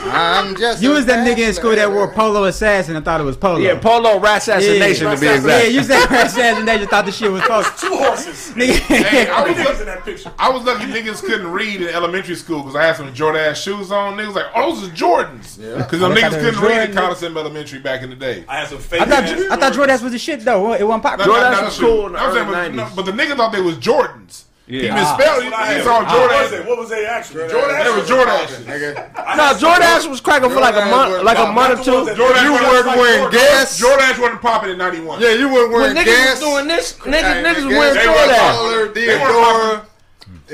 [0.12, 1.52] I'm just You was that nigga in bachelor.
[1.52, 3.58] school that wore Polo Assassin and thought it was Polo.
[3.58, 5.46] Yeah, Polo Rat Assassination to be exact.
[5.46, 5.72] Yeah, exact.
[5.72, 7.62] you said Assassination thought the shit was Polo.
[7.78, 8.54] two horses.
[8.54, 8.78] Nigga.
[8.78, 10.32] Hey, I was, lucky, in that picture.
[10.38, 13.92] I was lucky niggas couldn't read in elementary school because I had some Jordan shoes
[13.92, 14.16] on.
[14.16, 15.56] Niggas like, oh, those are Jordans.
[15.78, 18.44] Because them niggas couldn't read in Coliseum Elementary back in the day.
[18.48, 19.00] I had some fake.
[19.00, 20.74] I thought ass I thought Jordan was the shit though.
[20.74, 21.32] It wasn't popular.
[21.32, 22.96] Jordan was cool in the saying, early but, 90s.
[22.96, 24.44] but the niggas thought they was Jordans.
[24.70, 25.50] He misspelled it.
[25.50, 25.84] What I He had.
[25.84, 26.60] saw ah, What was Jordan.
[26.60, 26.66] it?
[26.68, 27.42] What was they actually?
[27.42, 27.96] They Jordan.
[27.96, 28.36] was Jordan.
[28.70, 29.36] Nigga.
[29.36, 31.92] No, Jordache was cracking for like a month, was- like a month or not the
[31.92, 32.04] ones two.
[32.06, 33.40] that- Jordan You wasn't weren't like wearing Jordan.
[33.40, 33.78] gas?
[33.78, 35.20] Jordan wasn't popping in '91.
[35.20, 36.30] Yeah, you weren't When wearing niggas gas.
[36.30, 38.94] was doing this, niggas, Hey, niggas gas- wearing they were Jordache.
[38.94, 39.82] They Theodora.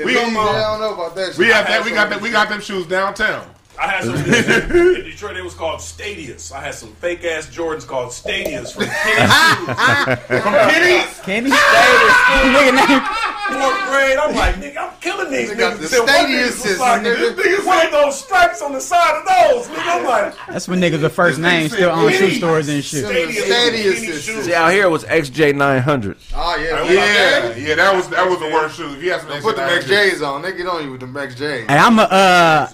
[0.03, 1.37] We- Yeah, I don't know about that shit.
[1.37, 1.83] We have that.
[1.85, 2.21] We got that.
[2.21, 3.43] We got them shoes downtown.
[3.79, 5.35] I had some in Detroit.
[5.35, 6.51] They was called Stadius.
[6.51, 10.41] I had some fake ass Jordans called Stadius from Kenny Shoes.
[10.41, 11.19] From Kitty's.
[11.21, 11.51] Candy?
[11.51, 13.01] Nigga name.
[13.47, 14.17] Fourth grade.
[14.17, 15.79] I'm like, nigga, I'm killing these They got niggas.
[15.79, 17.35] the Stadius niggas was like, nigga.
[17.35, 19.67] this niggas had those stripes on the side of those.
[19.67, 23.05] Nigga, I'm like, That's when niggas the first name still on shoe stores and shit.
[23.05, 23.45] Stadius.
[23.45, 24.45] Stadius Kenny is- shoes.
[24.45, 26.17] See, out here it was XJ900.
[26.35, 26.83] Oh, yeah.
[26.91, 27.75] Yeah, yeah.
[27.75, 28.93] That was that was the worst shoes.
[28.97, 30.41] If you had some Put the extra Max J's on.
[30.43, 31.67] Nigga, get on you with the Max J's.
[31.67, 32.67] Hey, I'm a uh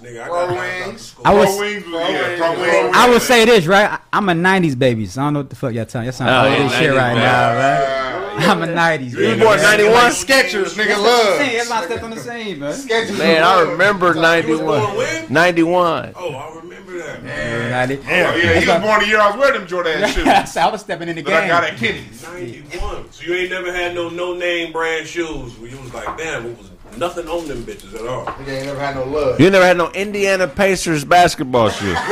[0.96, 1.34] Nigga, I wings.
[1.34, 2.40] I was wings, yeah, wings.
[2.40, 2.96] pro wings.
[2.96, 3.92] I would say this, right?
[3.92, 6.04] I- I'm a '90s baby, so I don't know what the fuck y'all talking.
[6.06, 7.18] Y'all sound Oh, old yeah, as shit right man.
[7.18, 7.58] now,
[8.00, 8.48] right?
[8.50, 9.40] I'm a '90s You baby.
[9.42, 10.12] born 91?
[10.12, 11.70] Skechers, nigga, That's love.
[11.70, 12.74] my step on the same, man.
[12.74, 13.18] Skechers.
[13.18, 15.34] Man, I remember You was born 91.
[15.34, 16.14] 91.
[16.16, 17.24] Oh, I remember that.
[17.24, 18.00] Ninety.
[18.00, 20.70] Oh, yeah, he was born the year I was wearing them Jordan shoes So I
[20.72, 21.74] was stepping in the that I got game.
[21.74, 22.24] at Kitty's.
[22.24, 23.12] 91.
[23.12, 26.44] So you ain't never had no no name brand shoes where you was like, damn,
[26.46, 28.26] what was nothing on them bitches at all.
[28.26, 29.40] Nigga ain't never had no love.
[29.40, 31.98] You never had no Indiana Pacers basketball shoes.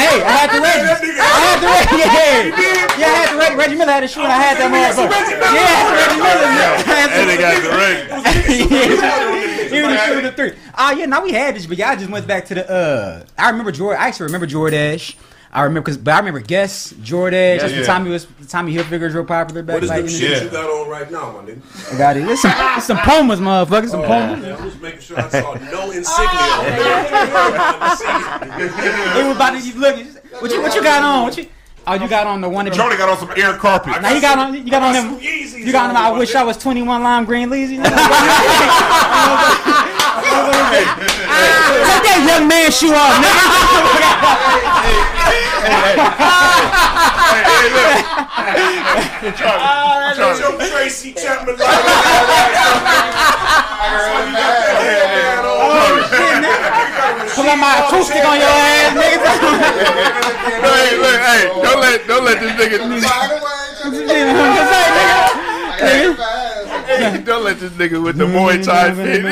[0.00, 0.80] Hey, I had the Reggie.
[1.20, 1.98] I had the Reggie.
[2.00, 2.08] Yeah,
[2.98, 3.56] yeah, I had the Reggie.
[3.56, 5.10] Reggie Miller had a shoe, and I had that motherfucker.
[5.54, 6.48] Yeah, Reggie Miller.
[6.86, 7.10] I had
[8.40, 10.52] some- He was shooting the three.
[10.74, 11.06] Ah, yeah.
[11.06, 12.68] Now we had this, but y'all just went back to the.
[12.70, 14.02] uh I remember Jordan.
[14.02, 15.14] I actually remember Jordache.
[15.52, 17.84] I remember because, but I remember Guess Jordan, That's the yeah.
[17.86, 18.24] time he was.
[18.26, 20.42] The Tommy Hilfiger real popular back What is like the in the- shit Yeah.
[20.44, 21.60] you got on right now, my nigga?
[21.92, 22.22] I got it.
[22.28, 23.88] It's some, it's some Pumas, motherfucker.
[23.88, 24.46] Some Pumas.
[24.46, 27.02] Yeah, I was making sure I saw no insignia on there.
[29.16, 30.06] He was about to keep looking.
[30.38, 31.24] What you what you got on?
[31.24, 31.46] What you?
[31.86, 32.74] Oh, you got on the one that.
[32.74, 34.00] Jordan got on some air carpet.
[34.02, 34.54] Now you got on.
[34.54, 35.18] You got on them.
[35.18, 35.96] Yeezys You got on.
[35.96, 36.32] on, I wish.
[36.36, 37.72] I was 21 lime green leaves.
[40.10, 40.34] You?
[41.86, 43.14] Take that young man shoe off,
[50.16, 51.56] Joe Tracy Chapman.
[51.58, 51.70] like-
[57.34, 59.30] Pull out my acoustic on your ass, nigga.
[60.60, 62.78] Hey, look, hey, don't let, don't let this nigga,
[67.24, 69.24] don't let this nigga with the Muay Thai fit.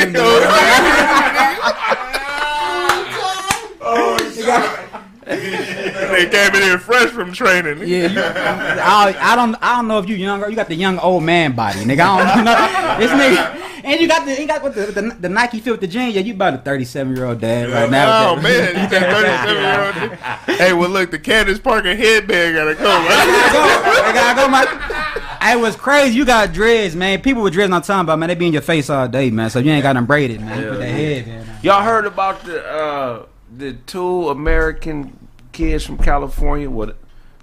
[5.29, 7.79] They came in here fresh from training.
[7.87, 10.49] Yeah, you, I, I don't I don't know if you younger.
[10.49, 12.01] You got the young old man body, nigga.
[12.01, 12.59] I don't know.
[12.99, 15.81] This nigga, and you got the you got what the, the, the Nike fit with
[15.81, 16.15] the jeans.
[16.15, 18.31] Yeah, you about a thirty seven year old dad right now.
[18.33, 20.59] Oh man, you that 37 year old.
[20.59, 22.91] Hey, well look, the Candace Parker headband gotta go.
[22.91, 23.53] I Right?
[23.53, 24.03] gotta go.
[24.03, 25.53] I gotta go, man.
[25.57, 26.17] It was crazy.
[26.17, 27.21] You got dreads, man.
[27.23, 28.29] People with dreads, I'm talking about, man.
[28.29, 29.49] They be in your face all day, man.
[29.51, 30.61] So you ain't got them braided, man.
[30.63, 31.47] You put that head, man.
[31.63, 33.27] Y'all heard about the uh,
[33.59, 36.71] the two American kids from California?
[36.71, 36.97] What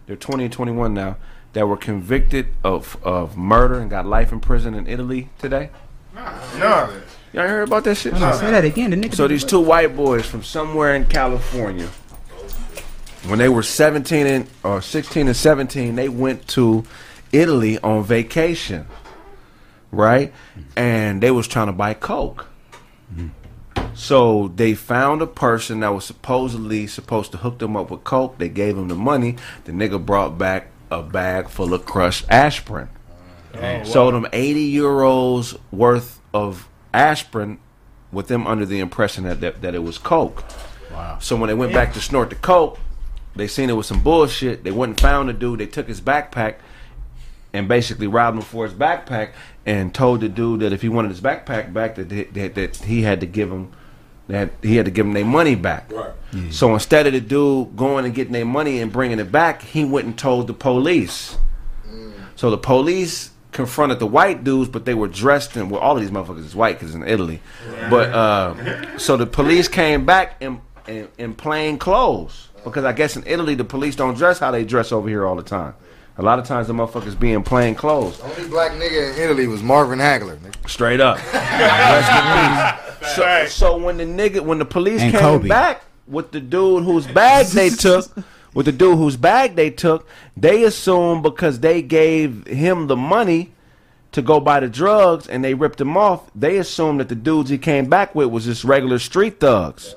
[0.08, 1.18] they're 20 and 21 now
[1.54, 5.70] that were convicted of of murder and got life in prison in Italy today.
[6.16, 7.02] No.
[7.34, 8.14] Y'all heard about that shit?
[8.14, 8.20] Say
[8.52, 8.92] that again.
[8.92, 9.14] The nigga.
[9.14, 11.90] So these two white boys from somewhere in California,
[13.28, 16.86] when they were 17 and or 16 and 17, they went to
[17.34, 18.88] Italy on vacation,
[19.92, 20.34] right?
[20.78, 22.48] And they was trying to buy coke.
[23.14, 23.28] Mm-hmm.
[23.94, 28.38] So they found a person that was supposedly supposed to hook them up with coke.
[28.38, 29.38] They gave him the money.
[29.64, 32.90] The nigga brought back a bag full of crushed aspirin.
[33.86, 37.60] Sold them 80 euros worth of aspirin
[38.12, 40.44] with them under the impression that, that, that it was coke.
[40.92, 41.18] Wow.
[41.20, 42.80] So when they went back to snort the coke,
[43.36, 44.64] they seen it was some bullshit.
[44.64, 45.60] They went and found the dude.
[45.60, 46.56] They took his backpack
[47.56, 49.32] and basically robbed him for his backpack
[49.66, 53.02] and told the dude that if he wanted his backpack back, that that, that he
[53.02, 53.72] had to give him
[54.28, 55.92] that he had to give them their money back.
[55.92, 56.12] Right.
[56.50, 59.86] So instead of the dude going and getting their money and bringing it back, he
[59.86, 61.38] went and told the police.
[62.36, 66.02] So the police confronted the white dudes, but they were dressed in well, all of
[66.02, 67.42] these motherfuckers is white because in Italy.
[67.90, 73.16] But uh, so the police came back in, in in plain clothes because I guess
[73.16, 75.76] in Italy the police don't dress how they dress over here all the time.
[76.18, 78.18] A lot of times the motherfuckers be in plain clothes.
[78.20, 80.38] The only black nigga in Italy was Marvin Hagler.
[80.38, 80.70] nigga.
[80.70, 81.18] Straight up.
[81.34, 83.16] Rest in peace.
[83.16, 85.48] So, so when the nigga, when the police And came Kobe.
[85.50, 88.06] back with the dude whose bag they took,
[88.54, 93.52] with the dude whose bag they took, they assumed because they gave him the money
[94.14, 97.50] to go buy the drugs and they ripped him off, they assumed that the dudes
[97.50, 99.94] he came back with was just regular street thugs.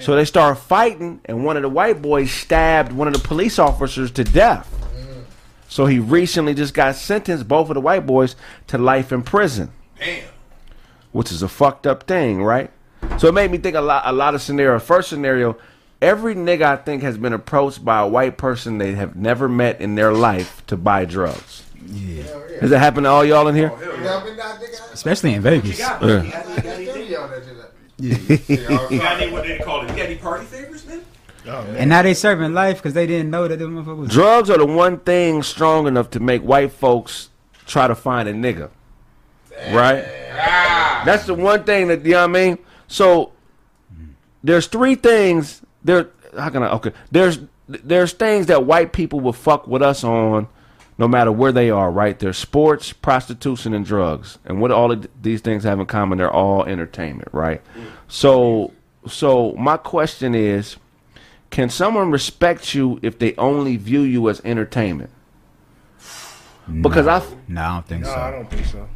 [0.00, 3.58] So they started fighting, and one of the white boys stabbed one of the police
[3.58, 4.72] officers to death.
[5.68, 8.36] So he recently just got sentenced, both of the white boys,
[8.68, 10.24] to life in prison Damn.
[11.12, 12.70] which is a fucked up thing, right?
[13.18, 14.82] So it made me think a lot, a lot of scenarios.
[14.82, 15.56] First scenario,
[16.00, 19.80] every nigga I think has been approached by a white person they have never met
[19.80, 21.64] in their life to buy drugs.
[21.86, 22.24] Yeah.
[22.60, 23.72] Has that happened to all y'all in here?
[24.92, 25.78] Especially in Vegas.
[25.78, 26.28] You got any
[29.32, 29.90] what they call it?
[29.90, 30.77] You got any party favors,
[31.48, 31.76] Oh, man?
[31.76, 34.58] And now they serving life because they didn't know that them motherfuckers was Drugs are
[34.58, 37.30] the one thing strong enough to make white folks
[37.66, 38.70] try to find a nigga.
[39.72, 40.04] Right?
[40.32, 41.02] Ah.
[41.04, 42.58] That's the one thing that you know what I mean?
[42.86, 43.32] So
[44.42, 46.92] there's three things there how can I okay.
[47.10, 50.48] There's there's things that white people will fuck with us on
[50.96, 52.18] no matter where they are, right?
[52.18, 54.38] There's sports, prostitution, and drugs.
[54.44, 57.62] And what all of these things have in common, they're all entertainment, right?
[58.08, 58.72] So
[59.06, 60.76] so my question is
[61.50, 65.10] can someone respect you if they only view you as entertainment?
[66.82, 68.10] Because I, No, I don't think so.
[68.10, 68.20] No, so.
[68.20, 68.88] I don't think so.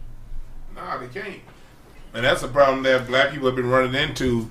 [0.75, 1.41] Nah, they can't.
[2.15, 4.51] And that's a problem that black people have been running into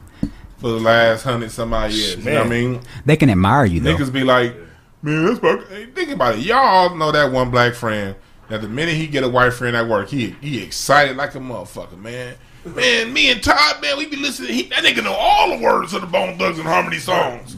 [0.58, 2.18] for the last hundred some odd years.
[2.18, 2.82] You know what I mean?
[3.06, 3.96] They can admire you though.
[3.96, 4.56] Niggas be like,
[5.02, 6.42] man, that's about, hey, think about it.
[6.42, 8.16] Y'all know that one black friend
[8.50, 11.40] that the minute he get a white friend at work, he he excited like a
[11.40, 12.36] motherfucker, man.
[12.64, 14.54] Man, me and Todd, man, we be listening.
[14.54, 17.56] He, that nigga know all the words of the Bone Thugs and Harmony songs.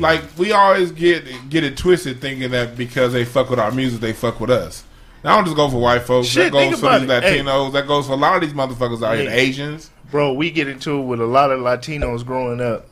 [0.00, 4.00] Like we always get get it twisted, thinking that because they fuck with our music,
[4.00, 4.84] they fuck with us.
[5.24, 6.28] I don't just go for white folks.
[6.28, 7.22] Shit, that goes for these it.
[7.22, 7.40] Hey.
[7.40, 7.72] Latinos.
[7.72, 9.28] That goes for a lot of these motherfuckers out here.
[9.28, 9.48] Hey.
[9.48, 9.90] Asians.
[10.10, 12.86] Bro, we get into it with a lot of Latinos growing up.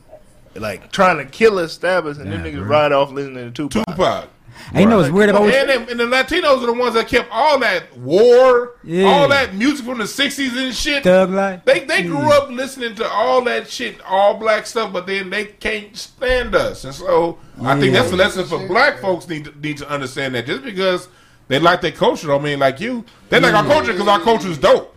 [0.55, 2.67] Like trying to kill us, stab us, and them niggas bro.
[2.67, 3.85] ride off listening to Tupac.
[3.87, 4.29] Tupac.
[4.73, 7.07] And you know what's weird about And, them, and the Latinos are the ones that
[7.07, 9.05] kept all that war, Yeah.
[9.05, 11.03] all that music from the '60s and shit.
[11.03, 11.61] Thug Life?
[11.65, 15.45] They they grew up listening to all that shit, all black stuff, but then they
[15.45, 19.59] can't stand us, and so I think that's a lesson for black folks need to,
[19.59, 21.07] need to understand that just because
[21.47, 23.05] they like their culture, don't mean like you.
[23.29, 24.95] They like our culture because our culture is dope.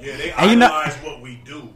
[0.00, 1.68] Yeah, they And you know- idolize what we do,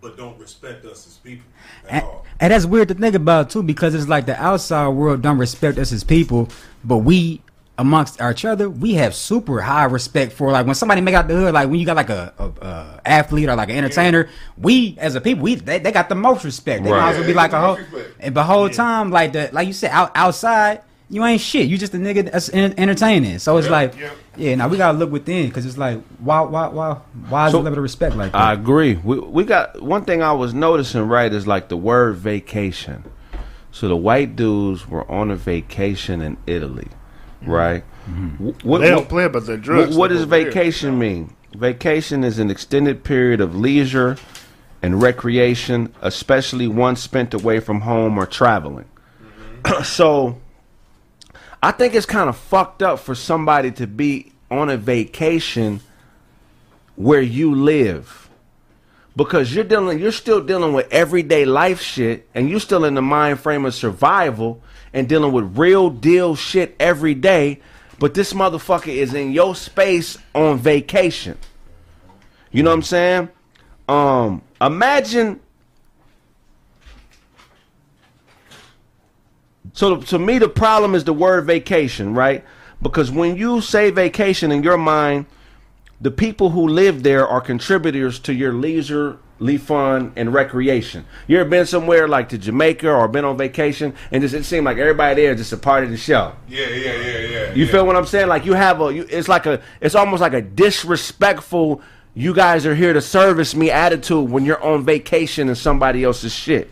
[0.00, 1.51] but don't respect us as people at
[1.88, 2.04] And,
[2.40, 5.78] and that's weird to think about too, because it's like the outside world don't respect
[5.78, 6.48] us as people,
[6.84, 7.42] but we
[7.78, 11.34] amongst each other, we have super high respect for like when somebody make out the
[11.34, 14.28] hood, like when you got like a, a, a athlete or like an entertainer,
[14.58, 16.84] we as a people, we they, they got the most respect.
[16.84, 17.78] They might as well be like a whole,
[18.20, 20.82] and the whole time like the like you said out, outside.
[21.12, 21.66] You ain't shit.
[21.68, 23.38] You just a nigga that's entertaining.
[23.38, 24.10] So it's like, yeah.
[24.34, 24.54] yeah.
[24.54, 26.94] Now we gotta look within because it's like, why, why, why,
[27.28, 28.38] why is So- the level of respect like that?
[28.38, 28.94] I agree.
[28.94, 33.04] We we got one thing I was noticing right is like the word vacation.
[33.72, 36.88] So the white dudes were on a vacation in Italy,
[37.42, 37.50] mm-hmm.
[37.50, 37.84] right?
[38.08, 38.48] Mm-hmm.
[38.48, 39.96] Wh- What, they don't play about their what, drugs.
[39.96, 40.44] what like does over here.
[40.46, 41.36] vacation mean?
[41.54, 44.16] Vacation is an extended period of leisure
[44.80, 48.86] and recreation, especially one spent away from home or traveling.
[49.66, 49.82] Mm-hmm.
[49.84, 50.38] so
[51.62, 55.80] I think it's kind of fucked up for somebody to be on a vacation
[56.96, 58.28] where you live.
[59.14, 63.02] Because you're dealing you're still dealing with everyday life shit and you're still in the
[63.02, 64.62] mind frame of survival
[64.92, 67.60] and dealing with real deal shit every day,
[67.98, 71.36] but this motherfucker is in your space on vacation.
[72.50, 73.28] You know what I'm saying?
[73.88, 75.40] Um imagine
[79.72, 82.44] So to me, the problem is the word vacation, right?
[82.80, 85.26] Because when you say vacation in your mind,
[86.00, 91.06] the people who live there are contributors to your leisurely fun and recreation.
[91.28, 94.66] You ever been somewhere like to Jamaica or been on vacation and just it seemed
[94.66, 96.34] like everybody there is just a part of the show.
[96.48, 97.54] Yeah, yeah, yeah, yeah.
[97.54, 97.70] You yeah.
[97.70, 98.26] feel what I'm saying?
[98.26, 101.80] Like you have a, you, it's like a, it's almost like a disrespectful.
[102.14, 106.32] You guys are here to service me attitude when you're on vacation in somebody else's
[106.34, 106.68] shit.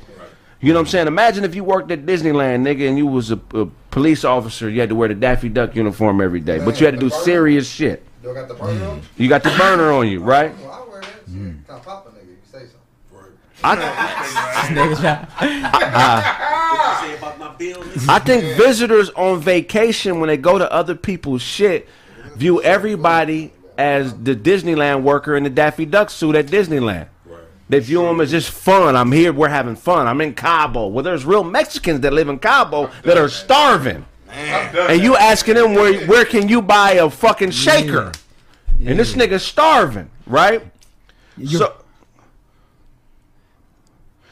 [0.61, 1.07] You know what I'm saying?
[1.07, 4.69] Imagine if you worked at Disneyland, nigga, and you was a, a police officer.
[4.69, 7.09] You had to wear the Daffy Duck uniform every day, but you had to do
[7.09, 8.05] serious shit.
[8.23, 9.01] You got the burger on?
[9.17, 10.55] You got the burner on you, right?
[10.59, 11.35] Well, I wear that shit.
[11.35, 11.67] Mm.
[11.67, 12.27] Kind of pop a nigga.
[12.29, 12.79] You say something.
[13.65, 13.77] I,
[14.71, 15.27] Niggas try-
[17.07, 17.91] Say about my building.
[18.09, 21.89] I think visitors on vacation when they go to other people's shit
[22.37, 27.07] view everybody as the Disneyland worker in the Daffy Duck suit at Disneyland.
[27.71, 28.97] They view them as just fun.
[28.97, 29.33] I'm here.
[29.33, 30.09] We're having fun.
[30.09, 30.89] I'm in Cabo.
[30.89, 35.75] Well, there's real Mexicans that live in Cabo that are starving, and you asking them
[35.75, 38.11] where where can you buy a fucking shaker,
[38.85, 40.67] and this nigga's starving, right?
[41.47, 41.77] So.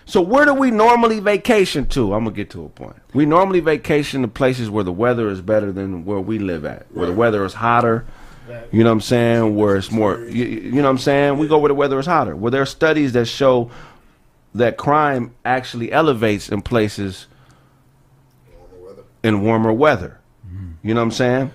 [0.04, 2.14] So where do we normally vacation to?
[2.14, 2.96] I'm gonna get to a point.
[3.12, 6.86] We normally vacation to places where the weather is better than where we live at.
[6.92, 8.06] Where the weather is hotter.
[8.72, 9.56] You know what I'm saying?
[9.56, 11.38] Where it's more you, you know what I'm saying?
[11.38, 12.34] We go where the weather is hotter.
[12.36, 13.70] Where there are studies that show
[14.54, 17.26] that crime actually elevates in places
[19.22, 20.20] in warmer weather.
[20.82, 21.52] You know what I'm saying?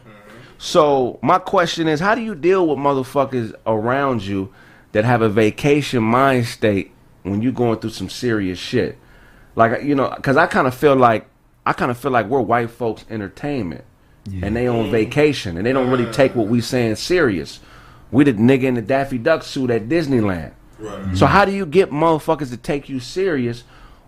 [0.58, 4.54] So my question is, how do you deal with motherfuckers around you
[4.92, 6.92] that have a vacation mind state
[7.24, 8.98] when you're going through some serious shit?
[9.56, 11.26] Like you know, because I kind of feel like
[11.66, 13.84] I kind of feel like we're white folks' entertainment,
[14.42, 17.60] and they on vacation, and they don't really take what we saying serious.
[18.12, 20.54] We the nigga in the Daffy Duck suit at Disneyland.
[20.80, 21.18] Right.
[21.18, 23.64] So how do you get motherfuckers to take you serious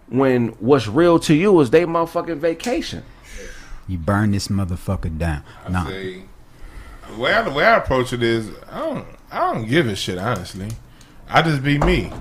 [0.07, 3.03] when what's real to you is they motherfucking vacation?
[3.87, 5.43] You burn this motherfucker down.
[5.69, 5.87] Nah.
[5.87, 6.23] See,
[7.09, 9.95] the way I, the way I approach it is, I don't, I don't give a
[9.95, 10.17] shit.
[10.17, 10.69] Honestly,
[11.29, 12.11] I just be me.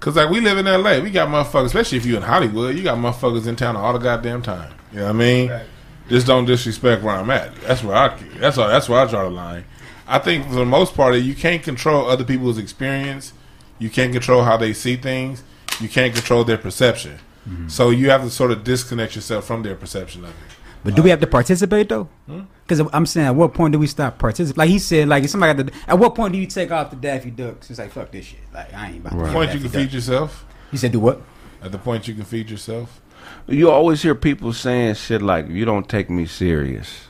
[0.00, 1.66] Cause like we live in L.A., we got motherfuckers.
[1.66, 4.74] Especially if you in Hollywood, you got motherfuckers in town all the goddamn time.
[4.92, 5.60] You know what I mean?
[6.08, 7.54] Just don't disrespect where I'm at.
[7.62, 8.16] That's where I.
[8.38, 8.68] That's all.
[8.68, 9.64] That's where I draw the line.
[10.06, 13.32] I think for the most part, you can't control other people's experience.
[13.78, 15.42] You can't control how they see things.
[15.80, 17.18] You can't control their perception.
[17.66, 20.36] So you have to sort of disconnect yourself from their perception of it.
[20.82, 22.08] But do we have to participate though?
[22.26, 22.42] Hmm?
[22.66, 24.58] Because I'm saying, at what point do we stop participating?
[24.58, 25.72] Like he said, like if somebody got the.
[25.88, 27.68] At what point do you take off the Daffy Ducks?
[27.70, 28.40] It's like fuck this shit.
[28.52, 29.20] Like I ain't about to.
[29.20, 30.44] At the point you can feed yourself.
[30.70, 31.20] He said, do what?
[31.62, 33.00] At the point you can feed yourself.
[33.46, 37.08] You always hear people saying shit like, "You don't take me serious."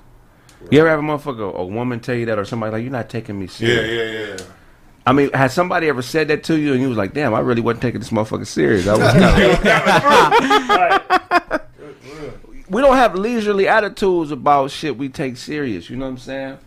[0.70, 3.08] You ever have a motherfucker, a woman tell you that, or somebody like, "You're not
[3.08, 4.36] taking me serious." yeah, yeah.
[4.36, 4.44] Yeah.
[5.06, 7.40] I mean, has somebody ever said that to you, and you was like, "Damn, I
[7.40, 9.12] really wasn't taking this motherfucker serious." I was
[11.50, 11.60] kinda
[12.70, 15.90] we don't have leisurely attitudes about shit we take serious.
[15.90, 16.58] You know what I'm saying?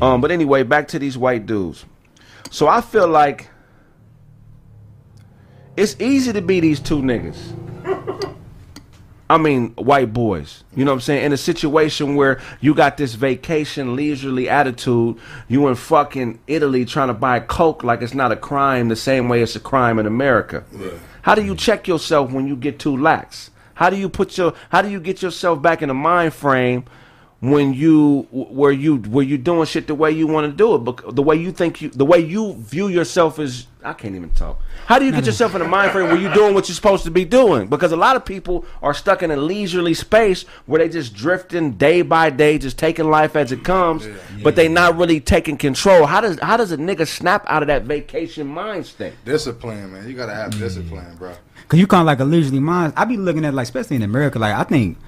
[0.00, 1.84] Um, but anyway, back to these white dudes.
[2.50, 3.48] So I feel like
[5.76, 7.36] it's easy to be these two niggas.
[9.28, 10.62] I mean, white boys.
[10.74, 11.24] You know what I'm saying?
[11.24, 17.08] In a situation where you got this vacation, leisurely attitude, you in fucking Italy trying
[17.08, 20.06] to buy Coke like it's not a crime the same way it's a crime in
[20.06, 20.64] America.
[21.22, 23.50] How do you check yourself when you get too lax?
[23.74, 26.84] How do you put your how do you get yourself back in the mind frame
[27.40, 30.78] when you where you where you doing shit the way you want to do it,
[30.78, 34.30] but the way you think you the way you view yourself as I can't even
[34.30, 34.60] talk.
[34.86, 37.04] How do you get yourself in a mind frame where you're doing what you're supposed
[37.04, 37.68] to be doing?
[37.68, 41.72] Because a lot of people are stuck in a leisurely space where they just drifting
[41.72, 44.08] day by day, just taking life as it comes,
[44.42, 46.06] but they not really taking control.
[46.06, 49.14] How does how does a nigga snap out of that vacation mind state?
[49.24, 50.08] Discipline, man.
[50.08, 51.34] You gotta have discipline, bro.
[51.68, 52.92] Cause you kind of like a leisurely mind.
[52.96, 54.98] I be looking at like, especially in America, like I think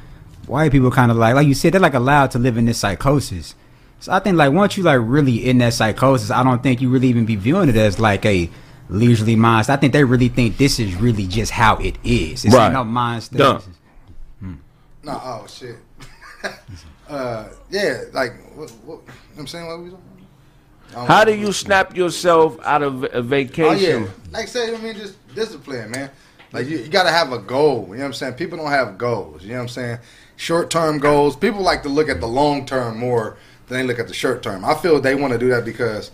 [0.47, 2.79] white people kind of like, like you said, they're like allowed to live in this
[2.79, 3.57] psychosis.
[4.01, 6.89] So I think like once you like really in that psychosis, I don't think you
[6.89, 8.49] really even be viewing it as like a
[8.89, 9.69] leisurely mind.
[9.71, 12.45] I think they really think this is really just how it is.
[12.45, 12.73] It's Right.
[12.73, 13.39] no mind state.
[13.39, 13.63] Dumb.
[15.03, 15.77] No, oh shit.
[17.09, 19.89] uh, yeah, like what, what, you know what I'm saying what we.
[20.91, 24.03] I don't How do you snap yourself out of a Oh vacation?
[24.05, 26.11] yeah, like say I mean just discipline, man.
[26.53, 27.83] Like you, you got to have a goal.
[27.89, 28.35] You know what I'm saying?
[28.35, 29.43] People don't have goals.
[29.43, 29.99] You know what I'm saying?
[30.37, 31.37] Short term goals.
[31.37, 33.37] People like to look at the long term more
[33.67, 34.65] than they look at the short term.
[34.65, 36.11] I feel they want to do that because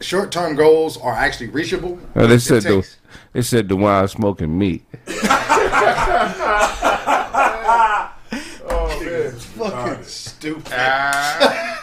[0.00, 1.98] short term goals are actually reachable.
[2.16, 2.86] Oh, they It said the
[3.32, 4.84] they said the wine smoking meat.
[8.70, 10.72] oh fucking stupid.
[10.74, 11.74] Ah,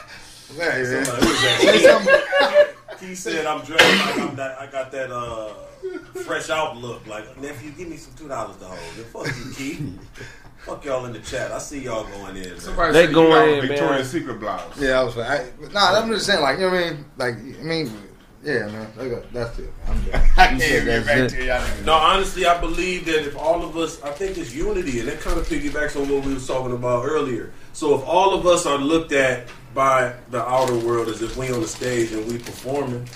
[0.57, 1.05] Hey, man.
[1.05, 3.07] Somebody was Say asking- something.
[3.09, 5.53] He said I'm dressed like I'm that, I got that uh,
[6.23, 7.05] fresh out look.
[7.07, 8.79] Like nephew, give me some two dollars to hold.
[9.27, 9.99] Fuck you, Keith.
[10.65, 11.51] Fuck y'all in the chat.
[11.51, 12.49] I see y'all going in.
[12.49, 12.59] Man.
[12.59, 14.21] somebody They said you going got a in, Victoria's man.
[14.21, 14.81] Secret blouse.
[14.81, 15.17] Yeah, I was.
[15.17, 17.05] I, nah, I'm just saying, like you know what I mean.
[17.17, 17.91] Like I mean,
[18.43, 18.87] yeah, man.
[18.97, 19.73] Like, uh, that's it.
[19.87, 20.13] I'm done.
[20.37, 21.29] I can't said get that's back it.
[21.29, 21.61] to y'all.
[21.61, 21.85] niggas.
[21.85, 25.19] No, honestly, I believe that if all of us, I think it's unity, and that
[25.19, 27.51] kind of piggybacks on what we was talking about earlier.
[27.73, 31.51] So if all of us are looked at by the outer world as if we
[31.51, 33.07] on the stage and we performing,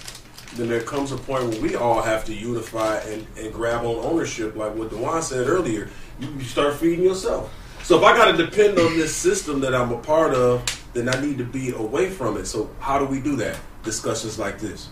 [0.55, 3.95] then there comes a point where we all have to unify and, and grab on
[4.03, 5.89] ownership, like what Dewan said earlier.
[6.19, 7.53] You, you start feeding yourself.
[7.83, 10.63] So if I got to depend on this system that I'm a part of,
[10.93, 12.45] then I need to be away from it.
[12.45, 13.57] So how do we do that?
[13.83, 14.89] Discussions like this.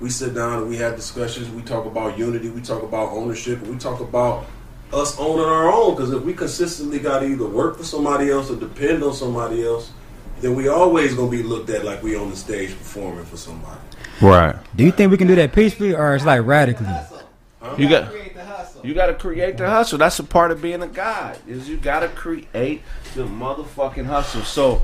[0.00, 1.48] We sit down and we have discussions.
[1.50, 2.50] We talk about unity.
[2.50, 3.62] We talk about ownership.
[3.62, 4.46] We talk about
[4.92, 5.94] us owning our own.
[5.94, 9.64] Because if we consistently got to either work for somebody else or depend on somebody
[9.64, 9.90] else,
[10.40, 13.80] then we always gonna be looked at like we on the stage performing for somebody.
[14.20, 14.54] Right.
[14.76, 16.86] Do you think we can do that peacefully or it's like radically?
[17.78, 18.12] You got
[18.86, 19.98] you got to create the hustle.
[19.98, 21.38] That's a part of being a god.
[21.46, 22.82] Is you got to create
[23.14, 24.42] the motherfucking hustle.
[24.42, 24.82] So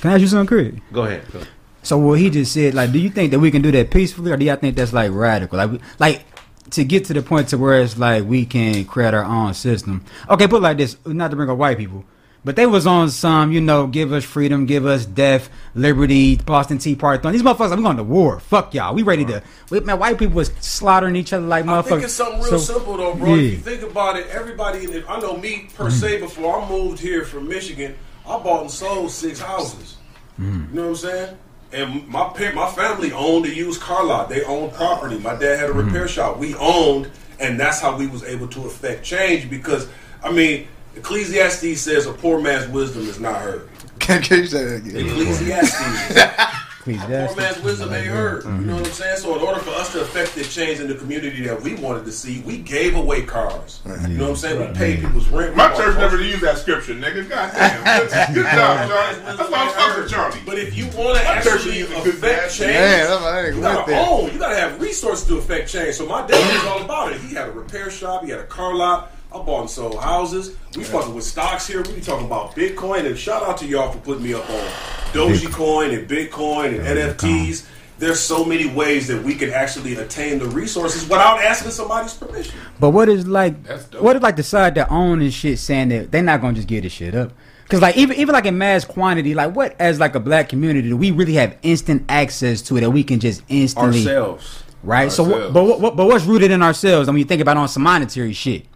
[0.00, 0.82] Can I ask you something, Craig?
[0.92, 1.24] go ahead.
[1.32, 1.42] Go.
[1.84, 4.30] So what he just said, like, do you think that we can do that peacefully,
[4.30, 5.58] or do y'all think that's like radical?
[5.58, 6.24] Like, like
[6.70, 10.04] to get to the point to where it's like we can create our own system.
[10.30, 12.04] Okay, put it like this, not to bring up white people,
[12.44, 16.78] but they was on some, you know, give us freedom, give us death, liberty, Boston
[16.78, 17.30] Tea Party.
[17.30, 18.40] These motherfuckers, like, we going to war.
[18.40, 18.94] Fuck y'all.
[18.94, 19.42] We ready to.
[19.70, 21.78] We, man, white people was slaughtering each other like motherfuckers.
[21.78, 23.34] I think it's something real So- simple though, bro.
[23.34, 23.42] Yeah.
[23.42, 26.16] If you think about it, everybody in it, I know me per se.
[26.16, 26.24] Mm-hmm.
[26.24, 27.94] Before I moved here from Michigan,
[28.26, 29.96] I bought and sold six houses.
[30.40, 30.74] Mm-hmm.
[30.74, 31.38] You know what I'm saying?
[31.72, 34.28] And my my family owned a used car lot.
[34.28, 35.18] They owned property.
[35.18, 36.06] My dad had a repair mm-hmm.
[36.06, 36.38] shop.
[36.38, 37.10] We owned,
[37.40, 39.48] and that's how we was able to affect change.
[39.48, 39.88] Because
[40.22, 43.68] I mean, Ecclesiastes says a poor man's wisdom is not heard.
[43.98, 45.06] Can, can you say that again?
[45.06, 46.58] Ecclesiastes.
[46.82, 48.16] Please, Poor man's wisdom ain't mm-hmm.
[48.16, 48.44] heard.
[48.44, 48.92] You know what I'm mm-hmm.
[48.92, 49.16] saying?
[49.18, 52.04] So in order for us to affect the change in the community that we wanted
[52.06, 53.80] to see, we gave away cars.
[53.86, 54.68] You know what I'm saying?
[54.68, 55.54] We paid people's rent.
[55.54, 57.28] My church never used that scripture, nigga.
[57.28, 58.34] Goddamn.
[58.34, 59.22] Good job, Charlie.
[59.22, 60.40] That's why I'm fucking with Charlie.
[60.44, 63.98] But if you want to actually used a affect change, Man, I'm- ain't you gotta
[64.00, 64.32] own.
[64.32, 65.94] You gotta have resources to affect change.
[65.94, 67.20] So my dad was all about it.
[67.20, 68.24] He had a repair shop.
[68.24, 69.12] He had a car lot.
[69.34, 70.56] I bought and sold houses.
[70.76, 71.82] We fucking with stocks here.
[71.82, 73.06] We be talking about Bitcoin.
[73.06, 74.66] And shout out to y'all for putting me up on
[75.12, 77.66] Dogecoin and Bitcoin and NFTs.
[77.98, 82.58] There's so many ways that we can actually attain the resources without asking somebody's permission.
[82.80, 83.62] But what is like?
[83.62, 84.02] That's dope.
[84.02, 86.66] What is like the side that own and shit saying that they're not gonna just
[86.68, 87.32] give this shit up?
[87.68, 90.88] Cause like even even like in mass quantity, like what as like a black community
[90.88, 94.62] do we really have instant access to it that we can just instantly Ourselves.
[94.82, 95.10] right?
[95.10, 97.08] So what, but what, what but what's rooted in ourselves?
[97.08, 98.66] I mean, you think about it on some monetary shit.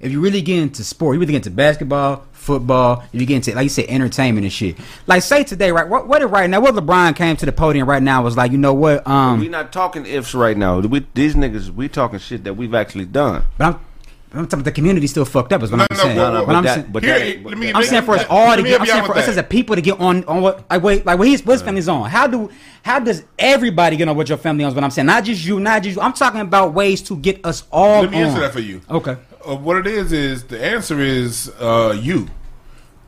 [0.00, 3.36] If you really get into sport, you really get into basketball, football, if you get
[3.36, 4.76] into like you said, entertainment and shit.
[5.06, 5.88] Like say today, right?
[5.88, 6.60] What what if right now?
[6.60, 9.06] What LeBron came to the podium right now was like, you know what?
[9.06, 10.80] Um, We not talking ifs right now.
[10.80, 13.44] We, these niggas, we talking shit that we've actually done.
[13.58, 13.80] but I'm.
[14.32, 15.62] I'm talking about the community still fucked up.
[15.62, 16.16] Is what No, I'm no, saying.
[16.16, 18.16] no, no, What but I'm that- saying- but Here, that- let me- I'm saying for
[18.16, 18.80] us all to get.
[18.80, 21.18] I'm saying for us as a people to get on on what like wait like
[21.18, 22.10] what he's what his family's on.
[22.10, 22.50] How do
[22.82, 24.68] how does everybody get on what your family on?
[24.68, 25.06] Is what I'm saying.
[25.06, 26.02] Not just you, not just you.
[26.02, 28.02] I'm talking about ways to get us all.
[28.02, 28.24] Let me on.
[28.24, 28.82] answer that for you.
[28.90, 29.16] Okay.
[29.46, 32.28] Uh, what it is is the answer is uh, you.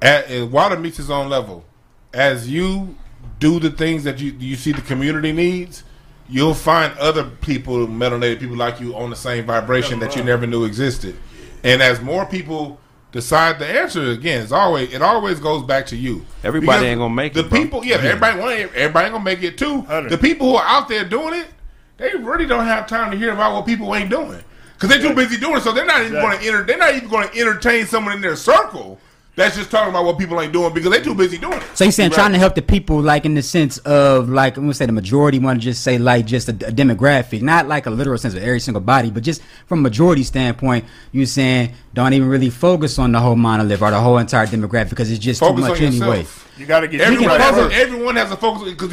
[0.01, 1.65] At, uh, Water meets his own level.
[2.13, 2.97] As you
[3.41, 5.83] do the things that you you see the community needs,
[6.29, 10.47] you'll find other people, melanated people like you, on the same vibration that you never
[10.47, 11.17] knew existed.
[11.65, 15.97] And as more people decide the answer, again, it's always it always goes back to
[15.97, 16.25] you.
[16.45, 17.61] Everybody Because ain't gonna make the it, bro.
[17.61, 19.81] people, yeah, everybody, well, everybody ain't gonna make it too.
[19.83, 20.11] Hundred.
[20.11, 21.49] The people who are out there doing it,
[21.97, 24.43] they really don't have time to hear about what people ain't doing
[24.79, 25.63] because they're too busy doing it.
[25.63, 26.31] So they're not even Exactly.
[26.31, 26.63] going to enter.
[26.65, 29.01] They're not even going to entertain someone in their circle
[29.35, 31.63] that's just talking about what people ain't doing because they're too busy doing it.
[31.75, 32.17] So you're saying Right.
[32.17, 34.93] trying to help the people, like in the sense of like I'm gonna say the
[34.93, 38.35] majority want to just say like just a, a demographic, not like a literal sense
[38.35, 42.51] of every single body, but just from a majority standpoint, you're saying don't even really
[42.51, 45.69] focus on the whole monolith or the whole entire demographic because it's just Focus too
[45.71, 46.27] much on anyway.
[46.57, 48.91] You got to get Everyone has, a, everyone has a focus because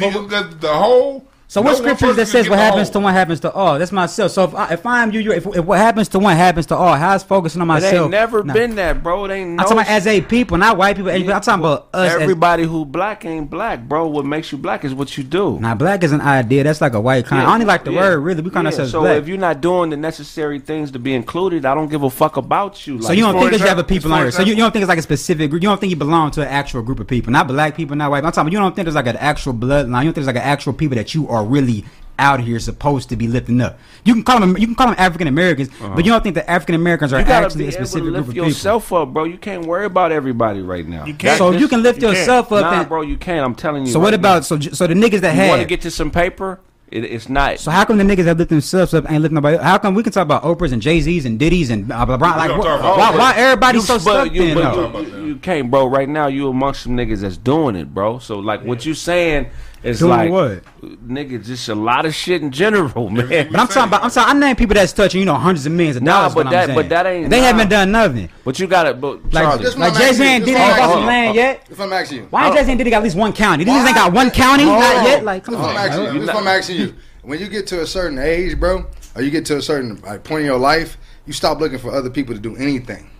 [0.60, 3.52] the whole So No what one scriptures that says what happens to one happens to
[3.52, 3.78] all?
[3.78, 4.32] That's myself.
[4.32, 6.74] So if I, if I'm you, you if, if what happens to one happens to
[6.76, 7.92] all, how's focusing on myself?
[7.94, 8.52] It ain't never Nah.
[8.52, 9.26] been that, bro.
[9.26, 11.12] It ain't no I'm talking about as a people, not white people.
[11.12, 12.14] I'm talking about us.
[12.14, 14.08] as, Everybody who black ain't black, bro.
[14.08, 15.56] What makes you black is what you do.
[15.60, 16.64] now, black is an idea.
[16.64, 17.46] That's like a white kind.
[17.46, 18.00] I don't like the Yeah.
[18.00, 18.18] word.
[18.24, 19.12] Really, we call Yeah, ourselves So black.
[19.14, 22.10] So, if you're not doing the necessary things to be included, I don't give a
[22.10, 23.00] fuck about you.
[23.02, 24.30] so you don't think there's example- other people for on here.
[24.32, 25.62] So you, you don't think it's like a specific group.
[25.62, 28.10] You don't think you belong to an actual group of people, not black people, not
[28.10, 28.24] white.
[28.24, 28.52] I'm talking.
[28.52, 29.86] You don't think there's like an actual bloodline.
[29.86, 31.84] You don't think there's like an actual people that you are really
[32.18, 33.78] out here supposed to be lifting up.
[34.04, 34.56] You can call them.
[34.56, 37.24] You can call them African Americans, but you don't think the African Americans are Uh-huh.
[37.24, 38.46] you gotta actually a specific group of people.
[38.48, 39.24] yourself up, bro.
[39.24, 41.04] You can't worry about everybody right now.
[41.04, 41.36] You can't.
[41.36, 42.18] So you can lift You can't.
[42.18, 42.62] yourself up.
[42.62, 43.44] Nah, and, bro, you can't.
[43.44, 43.92] I'm telling you.
[43.92, 45.42] so what right about so so the niggas that now.
[45.44, 46.60] You want to get to some paper?
[46.88, 47.58] It, it's not.
[47.58, 49.56] So how come the niggas that lift themselves up ain't lifting nobody?
[49.56, 49.62] up?
[49.64, 52.20] How come we can talk about Oprah's and Jay Z's and Diddy's and uh, LeBron?
[52.20, 53.18] Like don't wh- why, Oprah.
[53.18, 54.54] why everybody You- so stuck you, in?
[54.54, 55.00] but though?
[55.00, 55.86] you, you can't, bro.
[55.86, 58.20] Right now, you amongst some niggas that's doing it, bro.
[58.20, 59.48] So like, what you saying
[59.82, 60.62] is Doing like, what?
[60.82, 63.48] nigga, just a lot of shit in general, man.
[63.50, 64.36] But I'm talking about I'm talking.
[64.36, 66.34] I name people that's touching you know hundreds of millions of Nah, dollars.
[66.34, 67.46] but that- but that ain't- They nah.
[67.46, 68.28] haven't done nothing.
[68.44, 70.56] But you got it, but Like, Charlie, This like one Jay Z asking and you,
[70.56, 71.66] ain't one got some land yet.
[71.70, 73.64] If I'm asking you, Why Jay Z and Diddy got at least one county?
[73.64, 75.24] These niggas ain't got one county, not yet.
[75.24, 75.74] Like, come This is on.
[75.74, 76.10] what I'm asking you.
[76.10, 76.20] man.
[76.20, 76.94] This is what I'm asking you.
[77.22, 80.24] When you get to a certain age, bro, or you get to a certain like,
[80.24, 80.96] point in your life,
[81.26, 83.10] you stop looking for other people to do anything.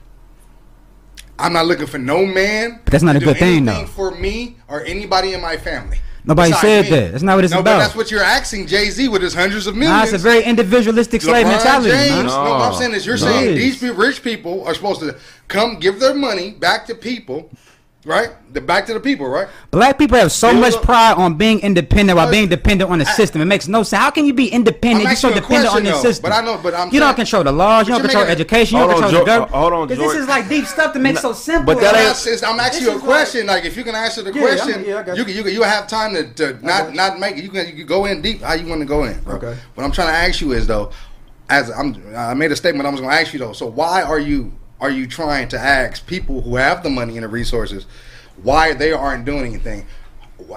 [1.38, 2.80] I'm not looking for no man.
[2.84, 3.84] But that's not to a good thing, though.
[3.86, 5.98] For me or anybody in my family.
[6.26, 7.12] Nobody said that.
[7.12, 7.78] That's not what it's no, about.
[7.78, 9.96] that's what you're asking Jay Z with his hundreds of millions.
[9.96, 12.10] Nah, it's a very individualistic slave LeBron mentality, James.
[12.10, 12.26] man.
[12.26, 13.26] No, what I'm saying is you're No.
[13.26, 15.16] saying these rich people are supposed to
[15.46, 17.48] come give their money back to people,
[18.06, 18.30] right?
[18.54, 19.48] The back to the people, right?
[19.70, 22.90] Black people have so Build much up- pride on being independent while Uh, being dependent
[22.90, 23.42] on the I- system.
[23.42, 24.00] It makes no sense.
[24.00, 25.02] How can you be independent?
[25.04, 26.22] You're so asking you a dependent on the system.
[26.30, 27.86] but I know- but I'm you don't control the laws.
[27.88, 28.76] You don't control making- education.
[28.78, 29.62] You don't Hold on, control the George- government.
[29.62, 30.12] hold on, 'Cause George.
[30.14, 31.74] This is like deep stuff to make so simple.
[31.74, 33.46] but that I'm ain't- asking, I'm asking This you a question.
[33.48, 35.24] Like, if you can answer the Yeah, question, I'm- yeah, I got you you.
[35.26, 37.42] can you can you have time to, to not not make it.
[37.44, 39.34] You can you can go in deep how you want to go in, bro.
[39.36, 39.54] Okay.
[39.74, 40.90] What I'm trying to ask you is though,
[41.50, 43.52] as I'm I made a statement I was going to ask you though.
[43.52, 47.24] So why are you are you trying to ask people who have the money and
[47.24, 47.86] the resources
[48.42, 49.86] why they aren't doing anything?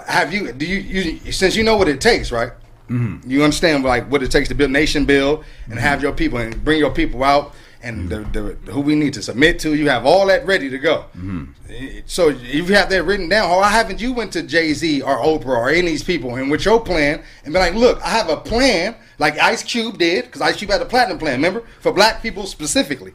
[0.08, 2.52] Have you do you, you since you know what it takes, right?
[2.90, 3.30] Mm-hmm.
[3.30, 6.64] You understand like what it takes to build nation build and have your people and
[6.64, 8.20] bring your people out and the,
[8.66, 9.74] the, who we need to submit to.
[9.74, 11.06] You have all that ready to go.
[11.16, 12.00] Mm-hmm.
[12.06, 15.18] So if you have that written down, why haven't you went to Jay Z or
[15.18, 18.10] Oprah or any of these people and with your plan and be like, look, I
[18.10, 21.36] have a plan like Ice Cube did because Ice Cube had a platinum plan.
[21.36, 23.14] Remember for black people specifically.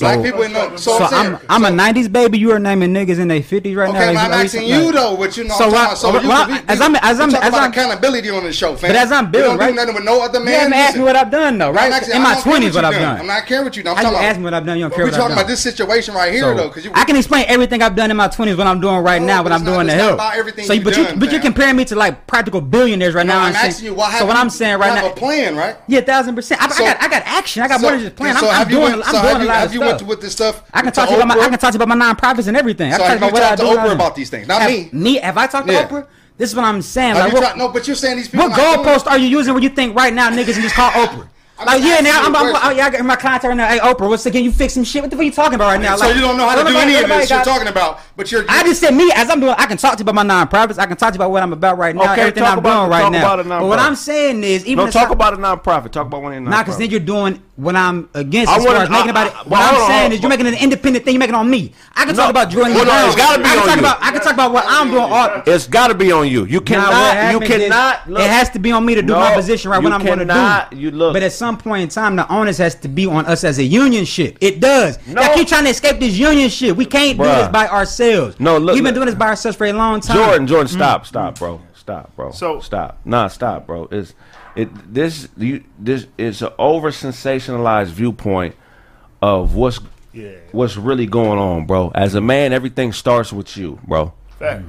[0.00, 2.38] Black people in the, so, So I'm, I'm, I'm a '90s baby.
[2.38, 3.98] You are naming niggas in their 50s right now.
[4.00, 5.54] Okay, I'm asking you- you though, what you know.
[5.54, 8.44] So I'm about, so well, you well, as I'm- as I'm- as I'm- accountability on
[8.44, 8.90] the show, fam.
[8.90, 9.74] But as I'm building, right?
[9.74, 10.52] nothing with no other man.
[10.52, 11.92] You haven't asked me what I've done though, right?
[11.92, 13.20] asking- In my 20s, what what I've done.
[13.20, 13.82] I'm not caring what you.
[13.82, 14.22] I'm talking about.
[14.22, 14.78] ask me what I've done?
[14.78, 16.90] You don't care We're what talking about this situation right here though, because you.
[16.94, 19.52] I can explain everything I've done in my 20s, what I'm doing right now, what
[19.52, 20.20] I'm doing to help.
[20.20, 23.40] so, but you, but you're comparing me to like practical billionaires right now.
[23.40, 25.76] I'm asking you, why So what I'm saying right now, a plan, right?
[25.86, 26.62] Yeah, thousand percent.
[26.62, 27.62] I, got, I got action.
[27.62, 28.36] I got more than just plan.
[28.36, 29.88] I'm, so I'm have you doing, I'm doing a lot of you stuff.
[29.88, 30.62] went to with this stuff?
[30.72, 31.50] I can talk to you about my, I Oprah?
[31.50, 32.92] can talk to you about my nonprofits and everything.
[32.92, 34.46] I So can talk you about what I talked to do Oprah about these things?
[34.48, 34.88] Not have, me.
[34.92, 35.16] Me?
[35.18, 35.88] Have I talked to Yeah.
[35.88, 36.06] Oprah?
[36.36, 37.14] This is what I'm saying.
[37.14, 38.48] Like, what, tried- no, but you're saying these people.
[38.48, 41.28] what goalpost are you using when you think right now niggas can just call Oprah?
[41.60, 42.76] I'm Like yeah, now I'm, you a I'm, question.
[42.76, 43.66] yeah, I got my clients right now.
[43.68, 44.44] Hey Oprah, what's again?
[44.44, 45.02] You fix some shit?
[45.02, 45.96] What the fuck are you talking about right now?
[45.96, 47.98] So you don't know how to do nobody- any of nobody this you're talking about,
[48.14, 48.44] but you're.
[48.48, 49.56] I just said me as I'm doing.
[49.58, 50.78] I can talk to you about my nonprofits.
[50.78, 52.12] I can talk to you about what I'm about right now.
[52.12, 53.18] Okay, everything talk I'm about- doing right talk now.
[53.34, 53.78] about a But what.
[53.80, 55.90] I'm saying is, even No, talk I- about a nonprofit.
[55.90, 58.64] Talk about one of your Nah, because then you're doing what I'm against I as
[58.64, 59.32] far wanna- as making I- about it.
[59.34, 61.14] I- What well, I'm on, saying hold is you're making an independent thing.
[61.14, 61.72] You're making it on me.
[61.96, 62.22] I can No.
[62.22, 62.74] talk about Jordan.
[62.74, 63.06] Well, no, Brown.
[63.08, 63.80] it's gotta be I can on talk you.
[63.82, 63.98] about.
[64.00, 65.02] I can talk about what I'm doing.
[65.12, 66.44] All, It's got to be on you.
[66.44, 66.90] You Nah, what cannot.
[66.92, 68.10] You happens is cannot.
[68.10, 69.82] look, it has to be on me to do No, my position right.
[69.82, 70.70] What I'm going to cannot.
[70.70, 70.76] do.
[70.76, 71.14] You look.
[71.14, 73.64] But at some point in time, the onus has to be on us as a
[73.64, 74.38] union ship.
[74.40, 74.98] It does.
[75.06, 75.20] No.
[75.20, 76.76] Y'all keep trying to escape this union shit.
[76.76, 78.36] We can't do this by ourselves.
[78.38, 78.94] No, look- We've been look.
[78.94, 80.16] doing this by ourselves for a long time.
[80.16, 81.06] Jordan, Jordan, stop, mm.
[81.08, 83.88] stop, bro, stop, bro, So- stop, nah, stop, bro.
[83.90, 84.14] It's
[84.58, 88.54] it this you this is an over sensationalized viewpoint
[89.22, 89.80] of what's
[90.12, 90.32] Yeah.
[90.52, 91.90] what's really going on, bro.
[91.94, 94.12] As a man, everything starts with you, bro.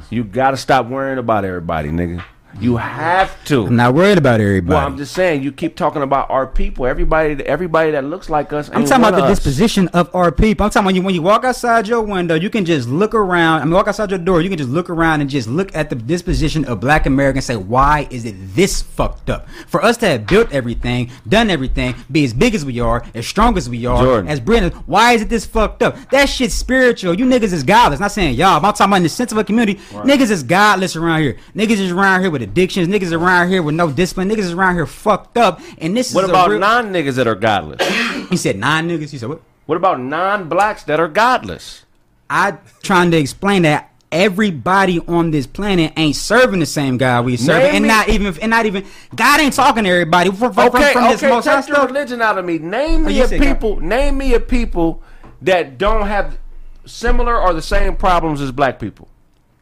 [0.09, 2.23] You gotta stop worrying about everybody, nigga.
[2.59, 3.67] You have to.
[3.67, 4.75] I'm not worried about everybody.
[4.75, 6.87] Well, I'm just saying, you keep talking about our people.
[6.87, 8.69] Everybody, everybody that looks like us.
[8.73, 9.37] I'm talking about the us.
[9.37, 10.65] disposition of our people.
[10.65, 13.61] I'm talking when you when you walk outside your window, you can just look around.
[13.61, 15.89] I mean, walk outside your door, you can just look around and just look at
[15.89, 17.49] the disposition of Black Americans.
[17.49, 19.47] and Say, why is it this fucked up?
[19.67, 23.27] For us to have built everything, done everything, be as big as we are, as
[23.27, 24.27] strong as we are, Jordan.
[24.29, 25.95] as brilliant, why is it this fucked up?
[26.09, 27.13] That shit's spiritual.
[27.13, 27.99] You niggas is godless.
[27.99, 28.55] Not saying y'all.
[28.55, 29.79] I'm talking about in the sense of a community.
[29.91, 31.37] Niggas is godless around here.
[31.55, 32.87] Niggas is around here with addictions.
[32.87, 34.29] Niggas around here with no discipline.
[34.29, 35.61] Niggas around here fucked up.
[35.77, 37.81] And this What is about real, non niggas that are godless?
[38.29, 39.09] He said nine niggas.
[39.11, 39.41] He said what?
[39.65, 41.85] what about non blacks that are godless?
[42.29, 47.37] I trying to explain that everybody on this planet ain't serving the same God we
[47.37, 48.85] serve, and me- not even and not even
[49.15, 51.87] God ain't talking to everybody from, from, Okay, from this okay, most take stuff.
[51.87, 52.57] religion out of me.
[52.57, 53.53] Name Oh, me you a said God.
[53.53, 53.79] people.
[53.79, 55.01] Name me a people
[55.41, 56.37] that don't have
[56.85, 59.07] similar or the same problems as black people.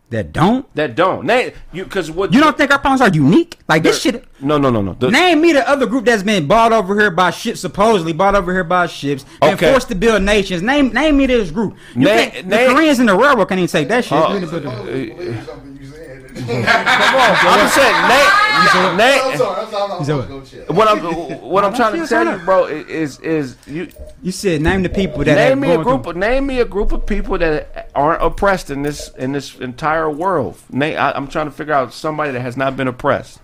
[0.10, 0.74] That don't.
[0.74, 1.26] That don't.
[1.26, 3.60] Name you because what You don't think our problems are unique?
[3.68, 4.24] Like this shit.
[4.40, 4.94] No, no, no, no.
[4.94, 8.34] The- Name me the other group that's been bought over here by ships, supposedly bought
[8.34, 10.62] over here by ships, and forced to build nations.
[10.62, 11.76] Name name me this group.
[11.94, 14.18] You Name- name- the Koreans and the railroad can't even take that shit.
[16.40, 16.48] Oh.
[16.48, 18.98] We done put the- I'm saying name.
[18.98, 21.00] name what I'm
[21.42, 23.90] what I'm trying to Yes, tell you, bro, is is you
[24.22, 26.06] You said name the people that name have me a gone group.
[26.08, 30.10] Of, name me a group of people that aren't oppressed in this in this entire
[30.10, 30.58] world.
[30.72, 33.40] Name, I, I'm trying to figure out somebody that has not been oppressed.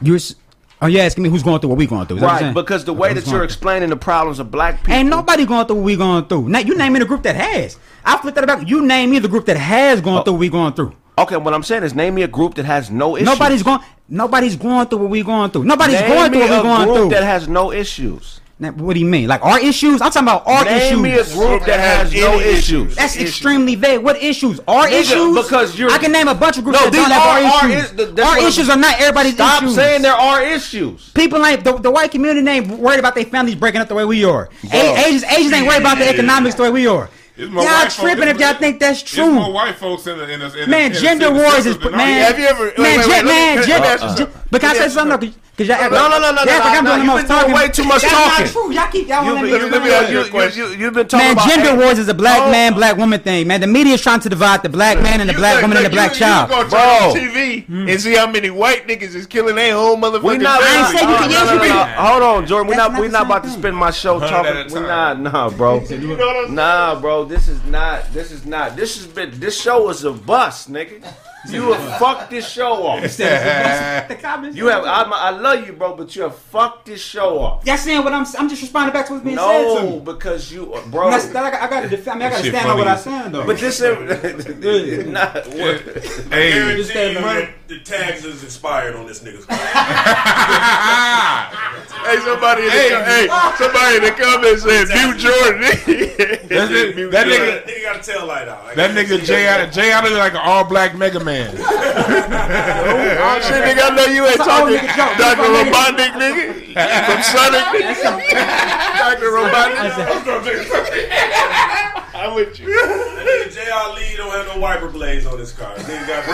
[0.00, 0.36] You was,
[0.80, 2.16] oh, you asking me who's going through what we going through?
[2.18, 4.38] Is that what you're Right, because the way Who's that you're going- explaining the problems
[4.38, 4.94] of black people.
[4.94, 6.48] Ain't nobody going through what we going through.
[6.48, 7.76] Na- you name me the group that has.
[8.04, 8.68] I flipped that about.
[8.68, 10.02] You name me the group that has Oh.
[10.02, 10.94] gone through what we going through.
[11.22, 13.26] Okay, what I'm saying is name me a group that has no issues.
[13.26, 13.80] Nobody's going.
[14.08, 15.64] Nobody's going through what we're going through.
[15.64, 17.08] Nobody's Name going through what a we going group through.
[17.10, 18.40] that has no issues.
[18.60, 19.28] Now, what do you mean?
[19.28, 20.00] Like our issues?
[20.02, 20.90] I'm talking about our Name issues.
[20.90, 22.58] Name me a group that has no issues.
[22.58, 22.96] issues.
[22.96, 24.02] That's extremely vague.
[24.02, 24.58] What issues?
[24.66, 25.36] Our Nigga, issues?
[25.44, 27.28] because you're- I can name a bunch of groups No, that these don't have are
[27.28, 27.92] our our issues.
[27.92, 29.46] is- our issues are not everybody's issues.
[29.46, 31.10] Stop saying there are issues.
[31.10, 34.04] People ain't the, the white community ain't worried about their families breaking up the way
[34.04, 34.48] we are.
[34.72, 37.08] A- Asians, Asians ain't worried about the economics the way we are.
[37.40, 39.30] It's more Y'all white folk- tripping if y'all think that's It's true.
[39.30, 41.78] more white folks in the in the, in the Man, in gender city wars is
[41.78, 41.92] man.
[42.24, 44.08] Have you ever- man, wait, gen- wait, let me- man, let me gen- ask you
[44.08, 44.40] gen- something.
[44.50, 45.30] But can I Let me say ask you something?
[45.30, 45.36] though?
[45.58, 47.04] Cause y'all act No, no, no, no, y'all no, act like I'm no, doing the
[47.04, 47.54] you've most been talking.
[47.54, 48.44] way too much That's talking.
[48.44, 48.72] not true.
[48.72, 50.62] Y'all keep y'all You, want you, to you, make me ask you a you, question.
[50.62, 52.96] you, you've been talking Man, about gender hey, wars is a black oh, man, black
[52.96, 53.48] woman thing.
[53.48, 55.62] Man, the media is trying to divide the black man and the You black look-
[55.62, 56.48] woman and the black you- child.
[56.48, 56.78] You gonna Bro.
[56.78, 60.38] turn on TV and see how many white niggas is killing their own motherfucking We
[60.38, 60.62] not.
[60.62, 60.98] I ain't family.
[60.98, 61.96] say you can- no, yes, you can.
[62.06, 62.68] Hold on, Jordan.
[62.68, 62.92] We're not.
[62.92, 64.72] not We're not about to spend my show talking.
[64.72, 65.18] We're not.
[65.20, 65.80] Nah, bro.
[65.82, 67.24] You know what I'm Nah, bro.
[67.24, 68.12] This is not.
[68.12, 68.76] This is not.
[68.76, 69.32] This has been.
[69.40, 71.02] This show is a bust, nigga.
[71.50, 73.02] You have fucked this show off.
[73.16, 74.56] the comments.
[74.56, 74.84] You have.
[74.84, 77.66] I, I love you, bro, but you have fucked this show off.
[77.66, 78.26] Y'all saying what I'm?
[78.38, 80.00] I'm just responding back to what's being said to No, me.
[80.00, 81.10] because you, uh, bro.
[81.10, 82.22] That's, that, I, got to defend.
[82.22, 83.46] I mean, I got to stand on what I'm saying though.
[83.46, 85.34] But this is not.
[85.34, 85.80] What,
[86.30, 88.18] Hey, Guarantee Just that you money.
[88.18, 89.44] that the tags is inspired on this nigga's
[91.98, 92.88] Hey, somebody, in the, Hey.
[92.90, 93.28] co- hey,
[93.58, 95.60] somebody in the comments said, "Mute Jordan."
[96.48, 96.96] That's it.
[96.96, 97.46] Mute That Jordan.
[97.48, 98.64] nigga- nigga got a tail light out.
[98.64, 101.54] I that can't nigga Jay out Jay out of like an all black Mega Man.
[102.88, 104.88] Oh, oh shit, nigga, I know you ain't That's an old talking.
[104.96, 105.18] Dr.
[105.18, 106.72] That's Robotnik, nigga,
[107.04, 107.64] from Sonic.
[108.96, 109.30] Dr.
[109.36, 109.92] Robotnik,
[112.18, 112.66] I'm with you.
[112.66, 113.70] That nigga J.
[113.70, 115.74] Ali don't have no wiper blades on his car.
[115.76, 116.26] That nigga got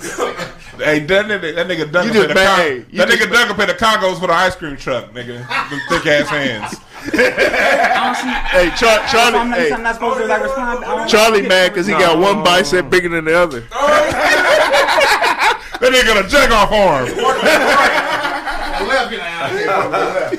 [0.00, 0.48] ratings.
[0.78, 3.20] Hey, that nigga, that nigga Duncan You just pay the bang- Con- you that just-
[3.22, 5.46] nigga Duncan pay the Congos for the ice cream truck, nigga.
[5.46, 6.78] Them thick ass hands.
[7.12, 10.82] Hey, Char- I'm Charlie, not, hey, I'm not supposed to like respond.
[10.84, 13.64] I don't- Charlie mad because he got one bicep bigger than the other.
[13.74, 13.88] Oh.
[15.80, 17.08] That nigga got a jack off arm.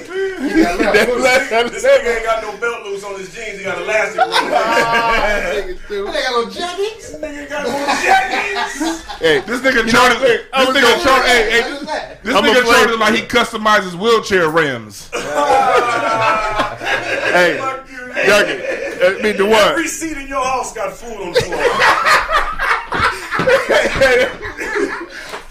[0.91, 3.57] This nigga ain't got no belt loose on his jeans.
[3.59, 4.19] He got elastic.
[4.21, 4.27] on
[5.67, 5.79] his
[9.19, 10.19] Hey, This nigga Jordan.
[10.21, 11.25] This I was nigga gonna- Jordan.
[11.25, 11.61] Hey, hey,
[12.23, 15.09] this nigga play- Jordan like he customizes wheelchair rims.
[15.13, 15.19] hey,
[17.59, 18.25] Fuck you, nigga.
[18.27, 18.59] Duncan,
[19.03, 19.53] I mean the one.
[19.71, 21.63] Every seat in your house got food on the floor.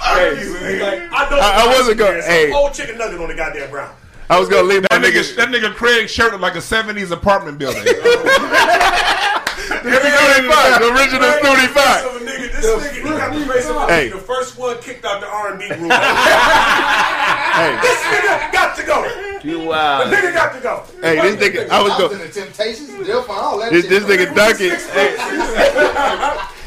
[0.02, 1.08] Fuck you, nigga.
[1.12, 2.50] I, know I- I wasn't gonna- There's hey.
[2.50, 3.96] a whole chicken nugget on the goddamn ground.
[4.30, 5.36] I was gonna leave my That nigga, nigga.
[5.36, 7.82] that nigga Craig shirt look like a '70s apartment building.
[9.82, 12.04] Thirty-five, the original Face thirty-five.
[12.22, 12.52] nigga.
[12.52, 14.08] This nigga, he got the face of Hey.
[14.08, 15.92] The first one kicked out the R&B group.
[17.52, 19.02] Hey, this nigga got to go.
[19.44, 20.84] you The nigga got to go.
[21.02, 22.18] hey, this nigga, I was going.
[22.18, 23.06] the Temptations.
[23.06, 25.16] They'll find all that This, this nigga Duncan, hey,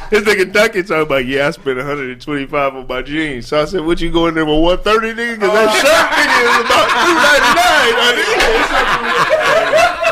[0.10, 3.48] this nigga Duncan talking about, yeah, I spent 125 on my jeans.
[3.48, 5.36] So I said, what you going there with 130, nigga?
[5.36, 5.76] Because that oh.
[5.82, 8.14] shirt, nigga, is about 299, I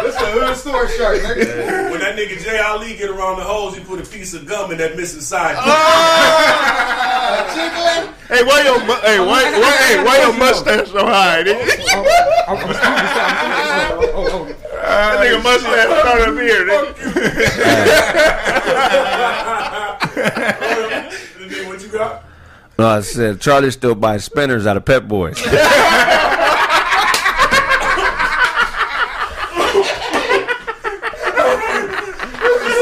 [0.04, 1.90] This is a hood store shirt, nigga.
[2.24, 4.72] When that nigga Jay Ali get around the holes, he put a piece of gum
[4.72, 5.56] in that missing side.
[7.54, 8.14] Chicken.
[8.30, 11.68] Hey, why your, mu- hey, why, why, hey, why your mustache so high, nigga?
[14.84, 16.94] That nigga mustache start up here, nigga.
[21.68, 22.24] What you got?
[22.78, 25.42] No, I said Charlie still buys spinners out of Pep Boys.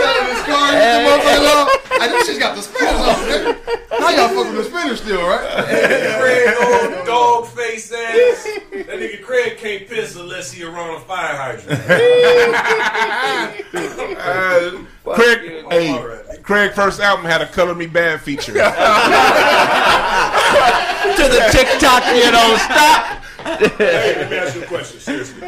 [0.02, 0.68] selling his car.
[0.72, 1.04] Hey.
[1.04, 2.02] The motherfucker on.
[2.02, 3.91] Hey, this shit's got the spinners on, nigga.
[4.02, 5.66] Now y'all fucking with the spinners still, right?
[6.20, 8.44] Craig old dog face ass.
[8.72, 11.82] That nigga Craig can't piss unless he around a fire hydrant.
[14.22, 14.84] Uh,
[15.16, 16.44] Craig, hey, All right.
[16.44, 18.54] Craig first album had a "Color Me Badd" feature.
[18.54, 18.60] to
[21.28, 23.24] the TikTok, you know, stop.
[23.78, 25.42] Hey, let me ask you a question, seriously.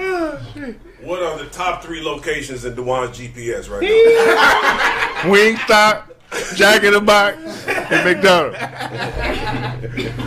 [1.01, 5.31] What are the top three locations in Dewan's GPS right now?
[5.31, 6.03] Wingstop,
[6.55, 7.38] Jack in the Box,
[7.68, 8.57] and McDonald's.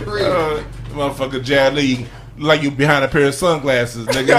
[0.07, 2.07] Uh, motherfucker, Jad Lee,
[2.37, 4.37] like you behind a pair of sunglasses, nigga.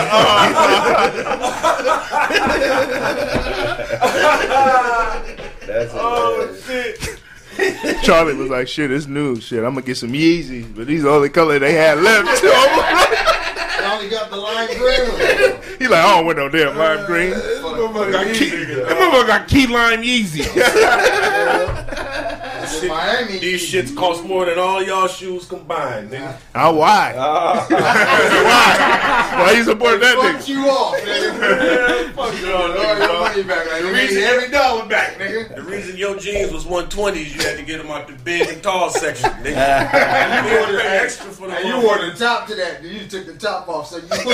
[5.95, 8.03] oh shit!
[8.03, 9.41] Charlie was like, "Shit, it's new.
[9.41, 12.29] Shit, I'm gonna get some Yeezys, but these are the only color they had left."
[13.81, 15.79] I only got the lime green.
[15.79, 19.49] he like, "I don't want no damn lime green." Motherfucker got key, that motherfucker got
[19.49, 20.45] key lime Yeezy.
[22.83, 23.39] In Miami.
[23.39, 26.37] These shits cost more than all y'all shoes combined, nigga.
[26.55, 27.13] Ah, why?
[27.17, 27.67] why?
[29.43, 30.49] Why you support that Fuck nigga?
[30.49, 32.13] you off, nigga.
[32.15, 33.67] Fuck y'all, nigga, your money back.
[33.71, 35.55] Like, we reason- every dollar back, nigga.
[35.57, 38.63] The reason your jeans was 120s, you had to get them out the big and
[38.63, 39.45] tall section, nigga.
[39.49, 41.83] you had to pay extra for the And you motherfucker.
[41.85, 42.83] wore the top to that.
[42.85, 44.33] You took the top off, so you put it.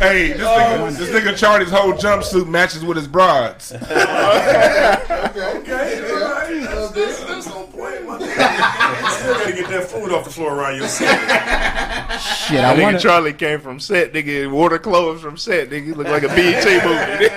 [0.00, 3.72] Hey, this nigga, oh, this nigga Charlie's whole jumpsuit matches with his broads.
[3.82, 4.96] okay.
[5.10, 6.62] Okay, all right.
[6.62, 9.10] That's, that's, that's on point, my nigga.
[9.10, 11.06] Still gotta get that food off the floor around your seat.
[11.06, 13.02] Shit, That I nigga want to.
[13.02, 15.84] Charlie came from set, nigga, wore the clothes from set, nigga.
[15.84, 17.28] He looked like a BET movie.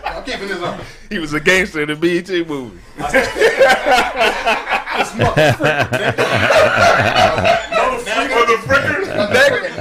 [0.04, 0.80] I'm keeping this on.
[1.08, 2.78] he was a gangster in the BET movie.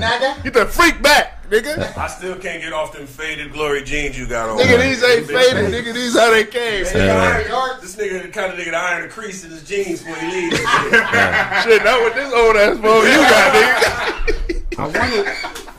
[0.09, 0.43] Nigga.
[0.43, 1.95] Get the freak back, nigga.
[1.97, 4.57] I still can't get off them faded glory jeans you got on.
[4.57, 5.93] Nigga, these ain't faded, nigga.
[5.93, 6.85] These how they came.
[6.85, 7.81] He got iron guard.
[7.81, 10.27] This nigga the kind of nigga to iron a crease in his jeans before he
[10.31, 10.57] leaves.
[10.59, 14.79] Shit, not with this old ass phone you got, nigga.
[14.79, 15.23] I want to.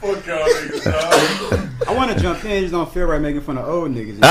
[0.01, 1.61] Fuck y'all niggas, dog.
[1.87, 2.63] I want to jump in.
[2.63, 4.19] Just don't feel right making fun of old niggas.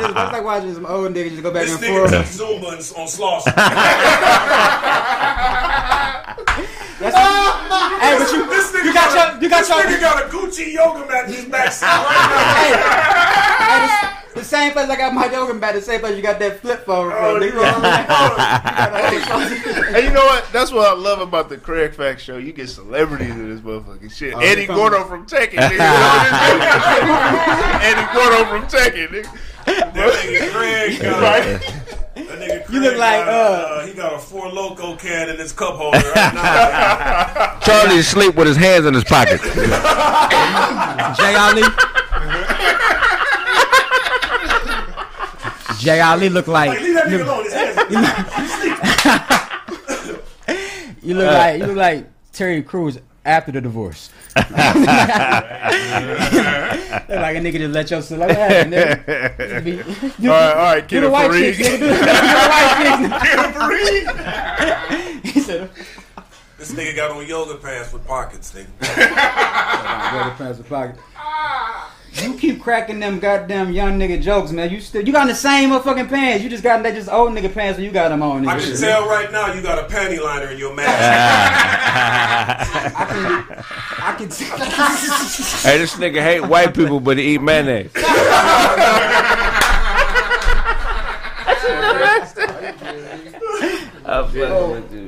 [0.00, 2.10] It's like watching some old niggas just go back This and nigga forth.
[2.10, 3.44] took Zumba on, on Sloss.
[8.00, 9.78] Hey, but you, This nigga you got your, you got this your.
[9.84, 11.80] nigga got a Gucci yoga mat in his back right
[12.60, 12.72] Hey,
[13.64, 13.86] hey,
[14.34, 16.60] the, the same place I got my yoga mat, the same place you got that
[16.60, 17.16] flip phone now.
[17.16, 17.24] from.
[17.24, 17.60] Oh, nigga.
[18.08, 20.48] Oh, And you know what?
[20.52, 22.36] That's what I love about the Craig Fact Show.
[22.38, 24.34] You get celebrities in this motherfucking shit.
[24.34, 25.70] Oh, Eddie Gordo from Tekken, nigga.
[25.72, 26.32] You know this
[27.02, 27.80] nigga?
[27.82, 29.30] Eddie Gordo from Tekken, nigga.
[29.66, 31.60] that nigga Craig Right?
[31.89, 31.89] Uh,
[32.28, 35.52] that nigga You look like, got, uh, he got a four loco can in his
[35.52, 37.58] cup holder right now.
[37.60, 39.40] Charlie asleep with his hands in his pocket.
[41.16, 41.62] Jay Ali.
[45.78, 47.44] Jay Ali look like Like, leave that nigga alone.
[47.44, 47.76] His hands.
[51.02, 54.10] you look like you look like Terry Crews after the divorce.
[54.36, 54.46] like
[57.36, 59.64] a nigga just let yourself like what happened, nigga?
[59.64, 61.56] Be- You, All right, all right, do kid the of white Fareed.
[61.56, 61.78] chicks, nigga.
[61.80, 61.94] Do, do
[63.58, 65.34] white chicks.
[65.34, 65.70] He said,
[66.58, 68.68] This nigga got on yoga pants with pockets, nigga.
[68.80, 70.96] Yoga pants with pocket.
[71.16, 71.94] Ah.
[72.14, 74.70] You keep cracking them goddamn young nigga jokes, man.
[74.70, 76.42] You still you got the same motherfucking pants.
[76.42, 78.46] You just got that just old nigga pants, so you got them on.
[78.48, 78.72] I Nigga.
[78.72, 80.98] can tell right now you got a panty liner in your mask.
[81.00, 82.66] Ah.
[82.98, 83.54] I can
[84.02, 84.28] I can.
[84.28, 84.58] tell.
[85.70, 87.90] hey, this nigga hate white people, but he eat mayonnaise.
[94.04, 95.04] I'm fucking with you.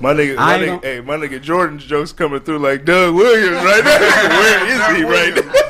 [0.00, 3.14] My nigga, my I ain't nigga, hey, my nigga Jordan's jokes coming through like Doug
[3.14, 3.98] Williams right now.
[4.40, 5.69] Where is he right now?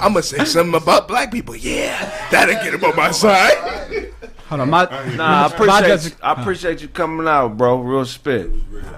[0.00, 1.54] I'm gonna say something about black people.
[1.56, 4.10] Yeah, that'll get him on my side.
[4.48, 7.80] Hold on, my Nah, I my appreciate just- you, I appreciate you coming out, bro.
[7.80, 8.50] Real spit.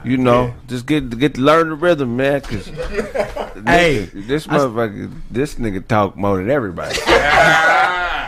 [0.05, 2.41] You know, just get get to learn the rhythm, man.
[2.41, 6.99] Cause Hey, nigga, this motherfucker, this nigga talk more than everybody.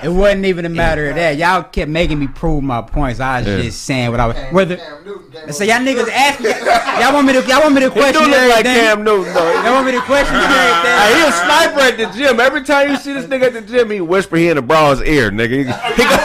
[0.02, 1.36] It wasn't even a matter of that.
[1.36, 3.20] Y'all kept making me prove my points.
[3.20, 3.62] I was Yeah.
[3.62, 4.36] just saying what I was.
[4.52, 6.51] Whether Cam Newton came so, y'all niggas ask me.
[7.02, 7.40] Y'all want me to?
[7.47, 8.74] Y'all want me to He do question look like everything?
[8.81, 9.52] Cam Newton, though.
[9.62, 10.97] Y'all want me to question everything?
[10.97, 12.40] Hey, he a sniper at the gym.
[12.40, 15.02] Every time you see this nigga at the gym, he whisper he in the braw's
[15.02, 15.51] ear, nigga.
[15.51, 16.16] He, he go,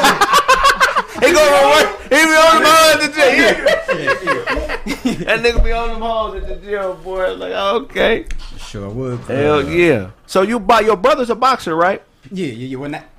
[1.27, 2.01] he go to work.
[2.03, 3.65] He be on the ball at the gym.
[5.25, 7.33] that nigga be on them halls at the gym, boy.
[7.35, 8.25] Like, okay,
[8.57, 9.19] Sure would.
[9.21, 10.11] hell yeah.
[10.25, 12.01] So you buy your brother's a boxer, right?
[12.31, 12.77] Yeah, yeah, yeah.
[12.77, 13.09] When that,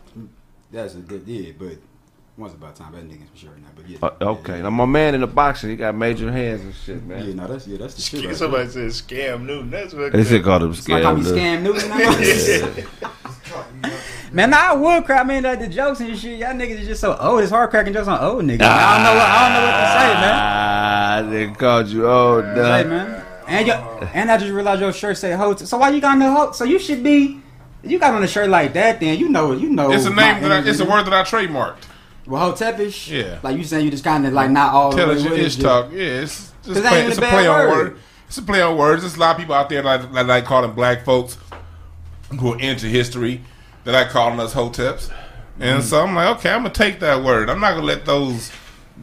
[0.73, 1.77] that's a good, yeah, but
[2.37, 3.69] once about time, that nigga's for sure now.
[3.77, 3.99] But yeah.
[4.03, 7.19] Uh, okay, now my man in the boxing, he got major hands and shit, man.
[7.19, 7.37] Yeah, man.
[7.37, 8.25] no, that's yeah, that's the shit.
[8.27, 9.71] Right Somebody said Scam Newton.
[9.71, 10.13] That's what.
[10.13, 11.03] They should call him there.
[11.03, 11.63] Like I be scam.
[11.63, 12.87] scam Newton.
[14.33, 15.21] Man, nah, I would crack.
[15.21, 16.39] I mean, like the jokes and shit.
[16.39, 17.43] Y'all niggas is just so old.
[17.43, 18.63] It's hard cracking jokes on old niggas.
[18.63, 19.15] I don't know.
[19.15, 20.35] What, I don't know what to say, man.
[20.35, 22.87] Ah, they called you old, Say, dog.
[22.87, 23.25] man.
[23.47, 23.75] And yo,
[24.15, 25.55] and I just realized your shirt say ho.
[25.57, 26.53] So why you got no ho?
[26.53, 27.42] So you should be
[27.85, 29.91] You got on a shirt like that, then you know you know.
[29.93, 31.85] It's a name that I, it's a word that I trademarked.
[32.27, 33.11] Well, Hotepish.
[33.11, 33.41] Yeah.
[33.43, 34.93] Like you saying, you just kind of like not all.
[34.93, 35.91] Intelligent ish talk.
[35.91, 37.71] Yeah, it's just play, it's a play on word.
[37.71, 37.99] word.
[38.29, 39.03] It's a play on words.
[39.03, 41.37] There's a lot of people out there that, that I call them black folks
[42.39, 43.43] who are into history
[43.85, 45.11] that I call them as hoteps.
[45.59, 45.85] And mm.
[45.85, 47.51] so I'm like, okay, I'm gonna take that word.
[47.51, 48.51] I'm not gonna let those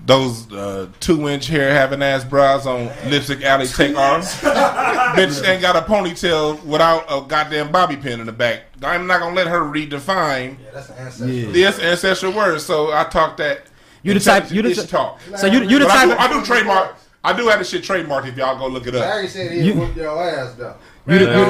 [0.05, 4.41] those uh, two inch hair having ass bras on lipstick alley take off.
[4.41, 8.63] Bitch ain't got a ponytail without a goddamn bobby pin in the back.
[8.84, 11.27] I'm not gonna let her redefine Yeah, That's an ancestor.
[11.27, 11.51] Yeah.
[11.51, 12.59] this ancestral word.
[12.61, 13.63] So I talk that.
[14.01, 15.19] You the type- you the intelligent-ish talk.
[15.38, 16.07] So you you the But I type.
[16.07, 16.95] do, of- I do trademark.
[17.21, 19.01] I do have the shit trademarked if y'all go look it up.
[19.01, 20.76] Larry said he'd You- whoop your ass though.
[21.07, 21.35] You the, you the-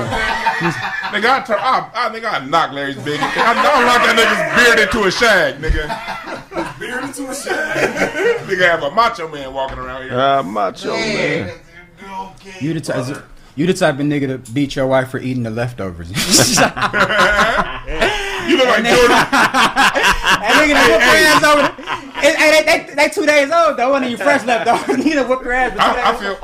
[1.09, 3.19] Nigga, I, turn, I, I think I knock Larry's big.
[3.21, 6.65] I don't like that nigga's beard into a shag, nigga.
[6.89, 7.89] Beard into a shag.
[8.47, 10.11] nigga have a macho man walking around here.
[10.13, 11.51] Ah, macho man.
[12.59, 13.23] you the type.
[13.55, 16.09] You the type of nigga to beat your wife for eating the leftovers.
[18.49, 19.09] You look like Jordan.
[19.09, 21.61] That nigga done whoop your ass over.
[21.61, 23.91] the- It- Hey, they, they, they two days old though.
[23.93, 25.77] When you fresh left over, you done whoop your ass.
[25.77, 26.35] I, I feel,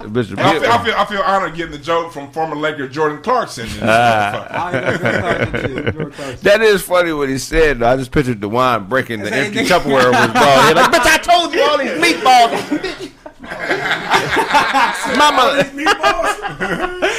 [0.00, 3.22] Bitch, I feel, I feel, I feel honored getting the joke from former Laker Jordan
[3.22, 3.66] Clarkson.
[3.66, 4.48] in this Ah.
[4.48, 4.50] motherfucker.
[4.54, 6.38] I don't even know what George Clarkson.
[6.42, 7.78] That is funny what he said.
[7.80, 7.88] Though.
[7.88, 9.66] I just pictured Dewan breaking the empty nigga.
[9.80, 10.76] Tupperware with his ball head.
[10.76, 13.12] Like, bitch, I told you all these meatballs.
[15.16, 15.54] Mama,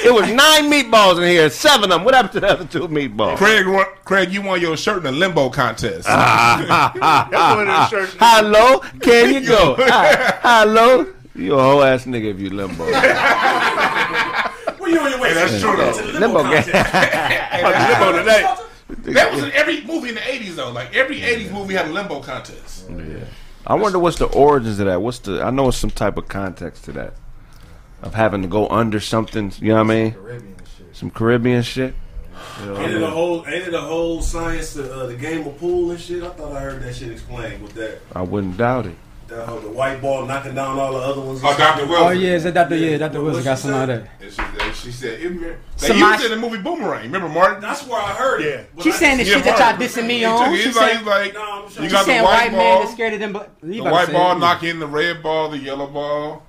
[0.06, 1.50] it was nine meatballs in here.
[1.50, 2.04] Seven of them.
[2.06, 3.38] What happened to the other two meatballs?
[3.38, 3.66] Craig,
[4.06, 6.08] Craig, you won your shirt in the limbo contest.
[6.08, 6.98] That's
[7.32, 8.16] one of the shirts.
[8.20, 9.76] How low can you go?
[9.88, 11.08] How, how low?
[11.36, 12.86] You a whole ass nigga if you limbo.
[14.78, 15.30] Where you on your way?
[15.30, 15.94] Hey, that's true, though.
[15.94, 16.68] To the Limbo contest.
[16.68, 18.56] limbo today.
[19.14, 20.72] That was in every movie in the '80s, though.
[20.72, 22.90] Like every '80s movie had a limbo contest.
[22.90, 23.24] Yeah.
[23.66, 25.02] I wonder what's the origins of that.
[25.02, 25.42] What's the?
[25.42, 27.14] I know it's some type of context to that
[28.02, 29.54] of having to go under something.
[29.60, 30.12] You know what I mean?
[30.14, 30.56] Caribbean.
[30.94, 31.94] Some Caribbean shit.
[32.60, 33.04] You know Ain't it mean?
[33.04, 33.46] a whole?
[33.48, 36.22] Ain't it a whole science to uh, the game of pool and shit?
[36.24, 38.00] I thought I heard that shit explained with that.
[38.14, 38.96] I wouldn't doubt it.
[39.32, 41.40] That the white ball knocking down all the other ones.
[41.42, 41.84] Oh, Dr.
[41.84, 42.06] Oh, Wilson.
[42.08, 42.76] Oh yeah, is that Dr.
[42.76, 43.20] Yeah, Dr.
[43.20, 43.82] What Wilson got some say?
[43.82, 44.08] of that.
[44.20, 45.40] And she, and she said, it,
[45.78, 47.04] they Somebody- used it in the movie Boomerang.
[47.04, 47.62] Remember Martin?
[47.62, 48.50] That's where I heard it.
[48.60, 48.64] Yeah.
[48.76, 50.44] But She's I saying the just- shit that y'all dissing me on.
[50.44, 50.58] took it.
[50.58, 52.78] She He's like, saying, like, No, I'm you got she saying the white, white man
[52.78, 53.32] ball, is scared of them.
[53.32, 56.44] But the white ball knocking the red ball, the yellow ball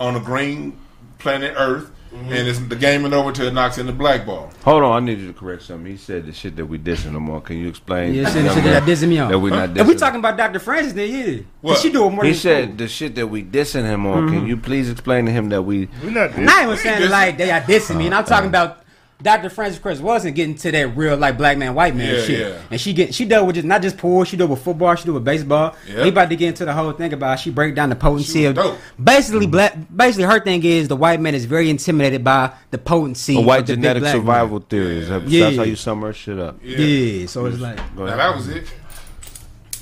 [0.00, 0.78] on the green
[1.18, 2.32] planet Earth, Mm-hmm.
[2.32, 4.50] and it's the game and over to it knocks in the black ball.
[4.64, 5.90] Hold on, I need you to correct something.
[5.90, 7.40] He said the shit that we dissing him on.
[7.40, 8.12] Can you explain?
[8.12, 9.30] Yeah, to shit, them shit that dissing me on.
[9.30, 9.78] That we not dissing.
[9.78, 10.58] If we talking about Dr.
[10.58, 11.78] Frances, then yeah, What?
[11.78, 12.78] She do more He than said food.
[12.78, 14.28] the shit that we dissing him on.
[14.28, 15.88] Can you please explain to him that we?
[16.02, 18.48] We're not I'm not even We saying like they are dissing me, and I'm talking
[18.50, 18.81] about
[19.22, 19.48] Dr.
[19.50, 22.40] Frances Cress wasn't getting to that real like black man, white man Yeah, shit.
[22.40, 22.60] yeah.
[22.70, 25.04] And she get she dealt with just not just pool, she dealt with football, she
[25.04, 25.76] dealt with baseball.
[25.88, 26.02] Yeah.
[26.02, 28.56] We about to get into the whole thing about she break down the potency of
[28.56, 28.78] was dope.
[29.02, 29.76] basically black.
[29.94, 33.36] Basically, her thing is the white man is very intimidated by the potency.
[33.36, 34.20] A white of the big genetic black man.
[34.22, 35.00] survival theory.
[35.04, 35.44] That's Yeah.
[35.44, 36.58] That's how you sum her shit up.
[36.62, 37.26] Yeah.
[37.26, 38.18] so it's like Go Now ahead.
[38.18, 38.64] that was it.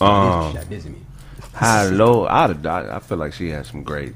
[0.01, 1.07] Um, That dissing me.
[1.55, 1.87] high.
[1.89, 2.89] I'd have died.
[2.89, 4.15] I feel like she had some great.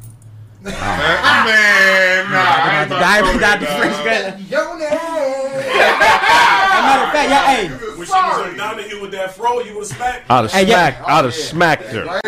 [0.62, 2.38] Man, man, nah.
[2.40, 3.32] I ain't about to Dr.
[3.34, 3.60] go Dr.
[3.60, 4.51] there, Frances dog.
[4.51, 5.13] Yo, name.
[5.98, 7.69] Matter of fact, yeah, hey.
[7.69, 10.31] When she was on Donahue with that fro, you would have smacked.
[10.31, 10.90] I'd have Hey, yeah.
[10.97, 11.09] smacked.
[11.09, 12.20] I'd have smacked her.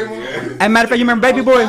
[0.58, 1.62] Hey, matter of fact, you remember Baby Boy?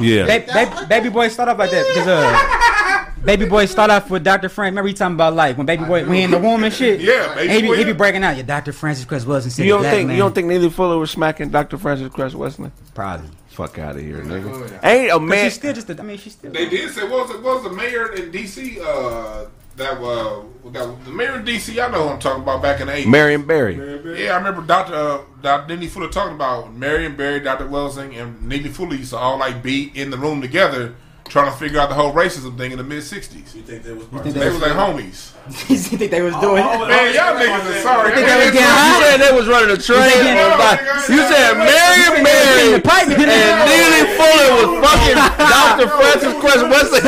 [0.00, 0.26] Yeah.
[0.26, 4.22] Ba- ba- baby Boy start off like that because uh, Baby Boy start off with
[4.22, 4.48] Dr.
[4.48, 4.72] Frank.
[4.72, 7.00] Remember he talking about like when Baby Boy when he in the womb and shit.
[7.00, 7.96] Yeah, Baby he, be, Boy, he be yeah.
[7.96, 8.36] breaking out.
[8.36, 8.72] Yeah, Dr.
[8.72, 10.16] Frances Cress Welsing said You don't black think man.
[10.16, 11.78] you don't think Neely Fuller was smacking Dr.
[11.78, 12.70] Frances Cress Welsing?
[12.94, 13.28] probably.
[13.48, 14.78] Fuck out of here, nigga.
[14.84, 15.44] Ain't a But man.
[15.46, 15.90] she's still just.
[15.90, 16.52] A, I mean, she's still.
[16.52, 17.42] They did say what was it?
[17.42, 18.78] What was the mayor in D.C.
[18.80, 19.46] Uh,
[19.78, 21.80] that uh, that the mayor in D.C.
[21.80, 23.06] I know who I'm talking about back in the 80s.
[23.06, 24.22] Marion Barry.
[24.22, 24.94] Yeah, I remember Dr.
[24.94, 25.74] Uh, Dr.
[25.74, 27.66] Neely Fuller talking about Marion Barry, Dr.
[27.66, 30.94] Welsing, and Neely Fuller used to all like be in the room together
[31.28, 33.52] trying to figure out the whole racism thing in the mid 60s.
[33.54, 34.52] You think they was think of They it?
[34.52, 35.36] was like homies.
[35.68, 36.64] you think they was doing?
[36.64, 38.16] Oh, Man, y'all niggas are sorry.
[38.16, 40.08] think they was getting You said they was running a train.
[40.08, 40.80] You said- by-
[41.12, 43.08] You said Marion Barry the pipe.
[43.12, 45.88] and Neely Fuller was fucking Dr.
[46.00, 47.04] Frances Cress Welsing.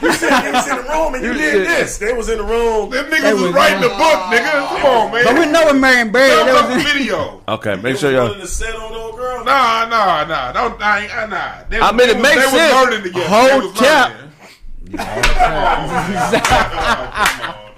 [0.00, 1.98] You said they was in the room and you You did this.
[1.98, 2.90] They was in the room.
[2.90, 4.52] Them niggas was was- writing the book, nigga.
[4.68, 5.24] Come on, man.
[5.24, 6.30] But we know when Marion Barry.
[6.30, 7.42] Show That up was the video.
[7.48, 8.26] Okay, make sure y'all.
[8.26, 9.44] running the set on old girl.
[9.44, 10.52] Nah, nah, nah.
[10.52, 11.52] Don't, I ain't, uh, nah.
[11.68, 12.74] They, I mean, it was, makes they was sense.
[12.74, 13.28] learning together.
[13.28, 14.16] They was Hotep.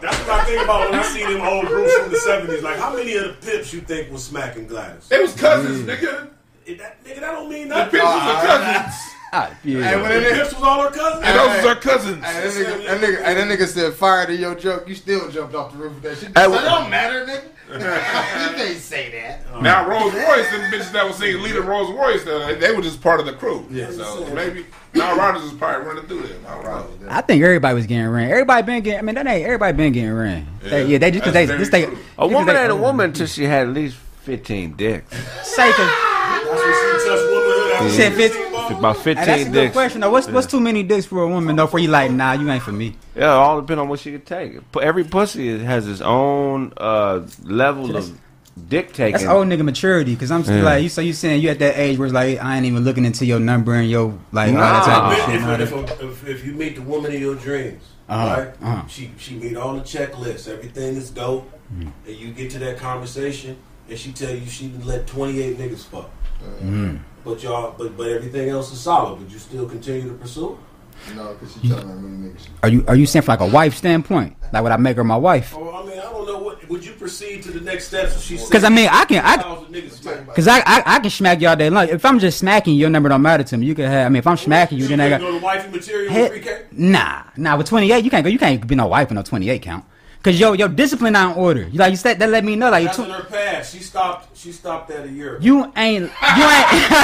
[0.03, 2.63] That's what I think about when I see them old groups from the seventies.
[2.63, 5.09] Like, how many of the pips you think was smacking Gladys?
[5.09, 6.31] They was cousins, nigga.
[6.79, 7.85] That, nigga, that don't mean nothing.
[7.87, 7.99] The.
[7.99, 9.59] Pips was the cousins.
[9.65, 9.83] Yeah.
[9.89, 11.25] Hey, when that nigga, This was all her cousins.
[11.25, 12.25] And those is our cousins.
[12.25, 14.89] hey, that nigga, that nigga, hey, that nigga said fire to your joke.
[14.89, 16.37] You still jumped off the roof with that shit.
[16.37, 17.43] Hey, so well- it don't matter, nigga.
[17.73, 19.63] you can't say that.
[19.63, 23.01] Now Rose Royce, them bitches that was singing leader Rose Royce, uh, they were just
[23.01, 23.67] part of the crew.
[23.71, 23.91] Yeah.
[23.91, 26.39] So maybe Nile Rodgers is probably running through there.
[26.41, 27.09] Nile Rodgers.
[27.09, 28.31] I think everybody was getting ran.
[28.31, 28.99] Everybody been getting.
[28.99, 30.47] I mean, that ain't everybody been getting ran.
[30.61, 31.99] They- Yeah, Yeah, they just because that's they very just they true.
[32.19, 35.11] A woman they- ain't a woman until she had at least 15 dicks.
[35.43, 37.91] Say 'cause- That's what she touched womanhood.
[37.91, 38.39] She said she fifty.
[38.39, 38.52] seen Bob.
[38.71, 39.73] About Hey, 15 that's a good dicks.
[39.73, 40.11] question though.
[40.11, 41.67] What's what's too many dicks for a woman though?
[41.67, 42.97] For you like, nah, you ain't for me.
[43.17, 44.71] Yeah, all depend on what she can take.
[44.73, 48.19] Pu- Every pussy has its own uh, level of
[48.69, 49.13] dick taking.
[49.13, 50.15] That's old nigga maturity.
[50.17, 50.65] Cause I'm still Yeah.
[50.65, 50.89] like you.
[50.89, 53.25] So you saying you at that age where it's like I ain't even looking into
[53.27, 55.09] your number and your like all that Nah.
[55.09, 55.43] type of If, shit.
[55.43, 58.49] and if, if, if, if you meet the woman of your dreams, Uh-huh, right?
[58.63, 58.87] uh-huh.
[58.89, 61.91] She she meet all the checklists, everything is dope, Mm.
[62.07, 63.57] and you get to that conversation,
[63.89, 66.11] and she tell you she let twenty eight niggas fuck,
[66.63, 66.99] Mm.
[67.25, 69.21] But y'all, but but everything else is solid.
[69.21, 70.59] But you still continue to pursue.
[71.17, 72.47] No, because she telling me how many niggas.
[72.63, 74.37] Are you are you saying from like a wife standpoint?
[74.53, 75.57] Like would I make her my wife?
[75.57, 78.23] Or I mean, I don't know what would you proceed to the next steps if
[78.23, 78.37] she?
[78.37, 80.35] Because I mean I can I thousand niggas fuck?
[80.35, 81.89] Cause I, I I can smack you all day long.
[81.89, 83.67] If I'm just smacking you, your number don't matter to me.
[83.67, 84.07] You can have.
[84.07, 85.21] I mean, if I'm oh, smacking you, You then I got.
[85.21, 86.73] go to wifey material Head- with 3K?
[86.73, 87.57] nah, nah.
[87.57, 88.31] With 28, you can't go.
[88.31, 89.85] You can't be no wife with no 28 count.
[90.23, 91.63] Cause yo, your discipline not in order.
[91.65, 93.73] You like you said that let me know like That's you, in her past.
[93.73, 94.37] She stopped.
[94.39, 95.35] She stopped that a year.
[95.37, 95.45] ago.
[95.45, 96.13] you ain't you ain't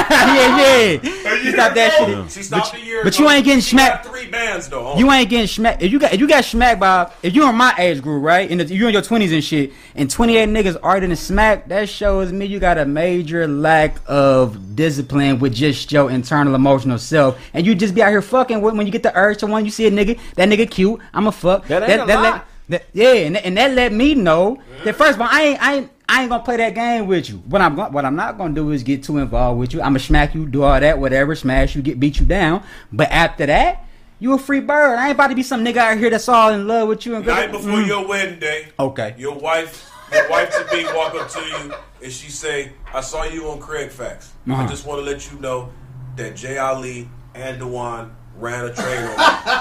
[0.08, 1.34] yeah yeah.
[1.42, 2.30] You stop that shit.
[2.30, 3.02] She stopped a year.
[3.02, 3.24] but ago.
[3.24, 4.86] you ain't getting smacked- Three bands though.
[4.86, 5.82] on You ain't getting smacked.
[5.82, 8.48] If you got if you got smacked by if you're in my age group, right?
[8.48, 11.88] And you're in your twenties and shit, and twenty eight niggas are getting smack, that
[11.88, 17.36] shows me you got a major lack of discipline with just your internal emotional self,
[17.52, 19.64] and you just be out here fucking when, when you get the urge to one.
[19.64, 21.66] You see a nigga, that nigga cute, I'ma fuck.
[21.66, 22.22] That ain't a let, lie.
[22.22, 22.46] that,
[22.92, 25.90] yeah, and, and that let me know that first of all, I ain't I ain't.
[26.10, 27.36] I ain't gonna play that game with you.
[27.48, 29.82] What I'm what I'm not gonna do is get too involved with you.
[29.82, 32.62] I'ma smack you, do all that, whatever, smash you, get beat you down.
[32.90, 33.84] But after that,
[34.18, 34.96] you a free bird.
[34.98, 37.16] I ain't about to be some nigga out here that's all in love with you
[37.16, 37.86] and Night before Mm.
[37.86, 39.14] your wedding day, Okay.
[39.18, 43.24] your wife, your wife to be walk up to you and she say, "I saw
[43.24, 44.32] you on Craig Facts.
[44.48, 44.66] I Uh-huh.
[44.66, 45.68] just want to let you know
[46.16, 49.16] that Jay Ali and Dewan ran a train on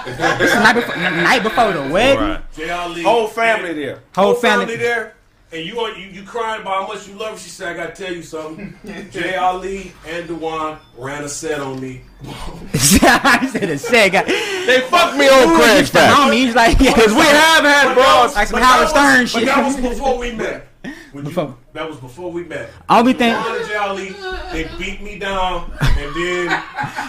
[0.06, 0.38] me.
[0.38, 2.20] This is night before, night before the wedding.
[2.22, 2.54] Right.
[2.54, 3.99] Jay Ali, Whole family there.
[4.16, 5.14] Whole whole family- family there."
[5.49, 7.38] And you, are- you you crying about how much you love her.
[7.38, 8.76] She said, "I gotta tell you something.
[9.12, 12.02] Jay Ali and Dewan ran a set on me.
[12.74, 14.24] he said a set guy.
[14.24, 16.18] They fucked me on Craig's The back.
[16.18, 18.36] homie, he's like, yeah, Because we have had But that bras.
[18.36, 19.45] Like some but Howard that Stern was- shit.
[19.45, 20.68] But that was before we met.
[21.14, 22.70] When you- that was before we met.
[22.90, 24.10] Only thing, Dewan and Jay Ali,
[24.52, 26.64] they beat me down, and then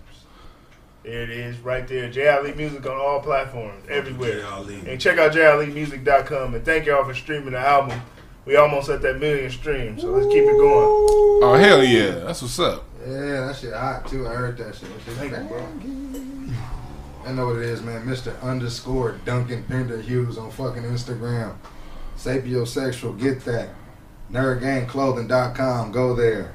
[1.03, 2.11] There it is, right there.
[2.11, 4.41] J Ali Music on all platforms, everywhere.
[4.41, 4.43] J.
[4.43, 4.83] Ali.
[4.87, 6.55] And check out JLEmusic.com.
[6.55, 8.01] And thank y'all for streaming the album.
[8.45, 11.41] We almost at that million streams, so let's keep it going.
[11.43, 12.85] Oh hell yeah, that's what's up.
[13.07, 14.27] Yeah, that shit hot too.
[14.27, 14.89] I heard that shit.
[14.89, 16.61] That shit Thank you, bro.
[17.27, 18.07] I know what it is, man.
[18.07, 18.41] Mr.
[18.43, 21.55] Underscore Duncan Pender Hughes on fucking Instagram.
[22.17, 23.71] Sapiosexual, get that.
[24.33, 26.55] NerdGangClothing.com, go there.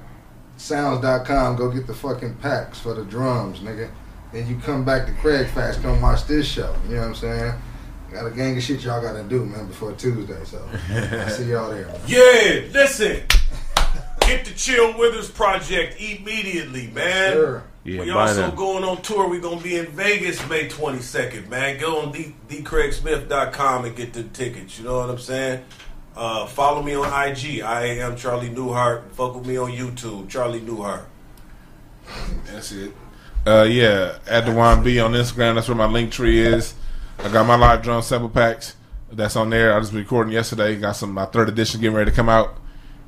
[0.58, 3.90] Sounds.com, go get the fucking packs for the drums, nigga.
[4.36, 6.76] Then you come back to Craig Facts, come watch this show.
[6.90, 7.54] You know what I'm saying?
[8.12, 10.44] Got a gang of shit y'all gotta do, man, before Tuesday.
[10.44, 11.86] So I'll see y'all there.
[11.86, 12.02] Man.
[12.06, 13.24] Yeah, listen.
[14.20, 17.32] Get the Chill Withers project immediately, man.
[17.32, 17.64] Sure.
[17.86, 18.56] Yeah, we also them.
[18.56, 19.30] going on tour.
[19.30, 21.80] We're gonna be in Vegas May 22nd, man.
[21.80, 24.78] Go on D- dcraigsmith.com and get the tickets.
[24.78, 25.64] You know what I'm saying?
[26.14, 27.62] Uh, follow me on IG.
[27.62, 29.12] I am Charlie Newhart.
[29.12, 31.06] Fuck with me on YouTube, Charlie Newhart.
[32.48, 32.92] That's it.
[33.46, 35.56] Uh, yeah, at the B on Instagram.
[35.56, 36.74] That's where my link tree is.
[37.20, 38.76] I got my live drum sample packs.
[39.12, 39.76] That's on there.
[39.76, 40.76] I just recording yesterday.
[40.78, 42.58] Got some my third edition getting ready to come out.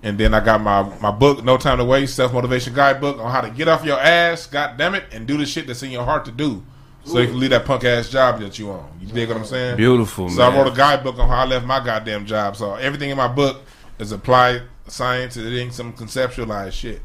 [0.03, 3.31] And then I got my, my book, No Time to Waste, Self Motivation Guidebook on
[3.31, 5.89] how to get off your ass, god damn it, and do the shit that's in
[5.89, 6.63] your heart to do.
[7.03, 8.89] So you can leave that punk ass job that you on.
[8.99, 9.77] You dig what I'm saying?
[9.77, 10.53] Beautiful, So man.
[10.53, 12.57] I wrote a guidebook on how I left my goddamn job.
[12.57, 13.61] So everything in my book
[13.97, 15.37] is applied science.
[15.37, 17.01] It ain't some conceptualized shit.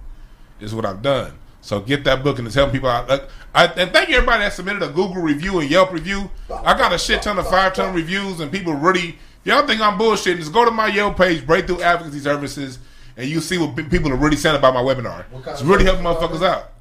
[0.61, 1.33] Is what I've done.
[1.63, 3.09] So get that book and it's helping people out.
[3.55, 6.29] I, and thank you everybody that submitted a Google review and Yelp review.
[6.51, 9.19] I got a shit ton of five ton reviews and people really.
[9.45, 10.39] Y'all think I'm bullshitting?
[10.39, 12.79] Just go to my Yelp page, Breakthrough Advocacy Services,
[13.17, 15.25] and you see what people are really saying about my webinar.
[15.49, 16.73] It's really helping motherfuckers out.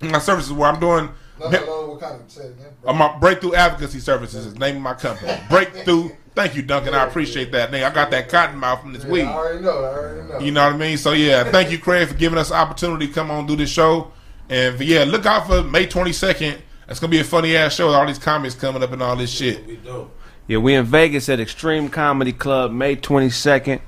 [0.00, 1.10] My services where I'm doing.
[1.40, 2.66] No, no, no, what kind of say again?
[2.84, 5.32] Uh, my Breakthrough Advocacy Services is the name of my company.
[5.50, 6.10] Breakthrough.
[6.34, 6.94] Thank you, Duncan.
[6.94, 7.70] I appreciate that.
[7.70, 9.22] Nigga, I got that cotton mouth from this Yeah, weed.
[9.22, 9.70] I already know.
[9.84, 10.38] I already know.
[10.38, 10.96] You know what I mean?
[10.98, 13.70] So yeah, thank you, Craig, for giving us the opportunity to come on do this
[13.70, 14.12] show.
[14.48, 16.58] And yeah, look out for May twenty second.
[16.88, 17.86] It's gonna be a funny ass show.
[17.88, 19.66] with All these comments coming up and all this shit.
[19.66, 20.14] We dope.
[20.46, 23.82] Yeah, we in Vegas at Extreme Comedy Club, May twenty second.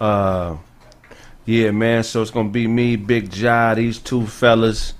[0.00, 0.56] Uh,
[1.44, 2.04] yeah, man.
[2.04, 4.94] So it's gonna be me, Big Jai, these two fellas,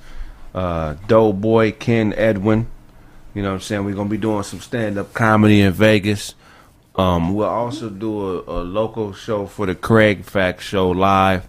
[0.54, 2.66] uh, Doughboy, Ken, Edwin.
[3.34, 3.84] You know what I'm saying?
[3.84, 6.34] We're gonna be doing some stand up comedy in Vegas.
[6.98, 11.46] Um, we'll also do a, a local show for the Craig Fact Show live.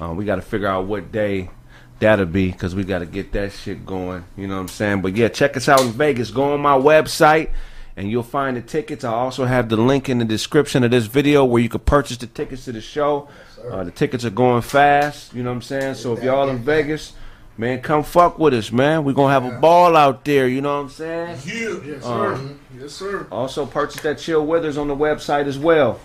[0.00, 1.50] Uh, we got to figure out what day
[1.98, 4.24] that'll be because we got to get that shit going.
[4.36, 5.02] You know what I'm saying?
[5.02, 6.30] But yeah, check us out in Vegas.
[6.30, 7.50] Go on my website
[7.96, 9.02] and you'll find the tickets.
[9.02, 12.18] I also have the link in the description of this video where you can purchase
[12.18, 13.28] the tickets to the show.
[13.68, 15.34] Uh, the tickets are going fast.
[15.34, 15.94] You know what I'm saying?
[15.94, 17.14] So if y'all in Vegas,
[17.56, 19.04] man, come fuck with us, man.
[19.04, 20.48] We're going to have a ball out there.
[20.48, 21.38] You know what I'm saying?
[21.44, 21.78] Yeah.
[21.84, 22.50] Yes, sir.
[22.78, 23.26] yes, sir.
[23.30, 26.00] Also purchase that Chill Withers on the website as well.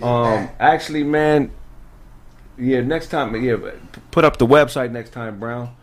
[0.00, 1.50] Yeah, Um, actually, man,
[2.58, 3.56] yeah, next time, yeah,
[4.10, 5.74] put up the website next time, Brown.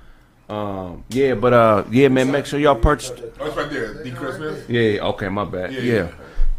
[0.50, 3.12] Um, yeah, but uh, yeah, man, make sure y'all purchase.
[3.40, 4.12] Oh, it's right there, D.
[4.12, 4.70] Craig Smith.
[4.70, 5.72] Yeah, okay, my bad.
[5.74, 6.12] Yeah, Yeah, yeah.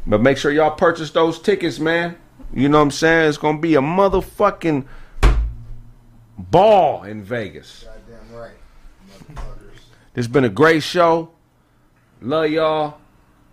[0.07, 2.17] but make sure y'all purchase those tickets, man.
[2.53, 3.29] You know what I'm saying?
[3.29, 4.87] It's gonna be a motherfucking
[6.39, 7.85] ball in Vegas.
[10.15, 10.33] Goddamn right.
[10.33, 11.31] Been a great show.
[12.21, 12.99] Love y'all.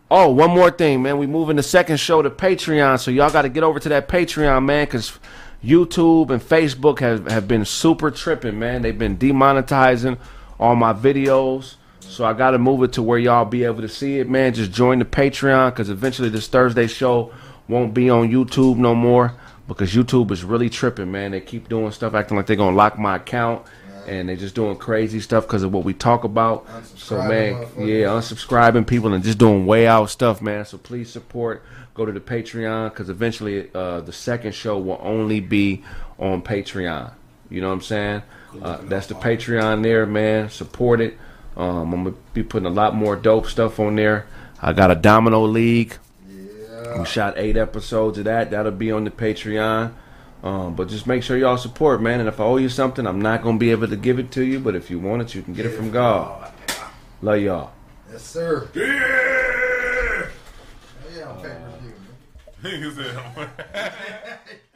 [0.09, 1.17] Oh, one more thing, man.
[1.17, 4.09] We moving the second show to Patreon, so y'all got to get over to that
[4.09, 5.17] Patreon, man, because
[5.63, 8.81] YouTube and Facebook have, have been super tripping, man.
[8.81, 10.17] They've been demonetizing
[10.59, 11.75] all my videos.
[12.01, 14.53] So I got to move it to where y'all be able to see it, man.
[14.53, 17.31] Just join the Patreon because eventually this Thursday show
[17.69, 19.33] won't be on YouTube no more
[19.67, 21.31] because YouTube is really tripping, man.
[21.31, 23.65] They keep doing stuff acting like they're going to lock my account
[24.07, 26.65] and they just doing crazy stuff because of what we talk about.
[26.95, 30.65] So, man, yeah, unsubscribing people and just doing way out stuff, man.
[30.65, 31.63] So please support.
[31.93, 35.83] Go to the Patreon because eventually uh, the second show will only be
[36.17, 37.11] on Patreon.
[37.49, 38.23] You know what I'm saying?
[38.61, 40.49] Uh, that's the Patreon there, man.
[40.49, 41.17] Support it.
[41.57, 44.25] Um, I'm gonna be putting a lot more dope stuff on there.
[44.61, 45.97] I got a Domino League.
[46.97, 48.51] We shot eight episodes of that.
[48.51, 49.93] That'll be on the Patreon.
[50.43, 52.19] Um, but just make sure y'all support, man.
[52.19, 54.43] And if I owe you something, I'm not gonna be able to give it to
[54.43, 54.59] you.
[54.59, 56.51] But if you want it, you can get it from God.
[57.21, 57.71] Love y'all.
[58.11, 58.67] Yes, sir.
[58.73, 60.27] Yeah.
[61.15, 61.93] Yeah, I'm paying review,
[62.63, 62.81] man.
[62.81, 63.49] Nigga said,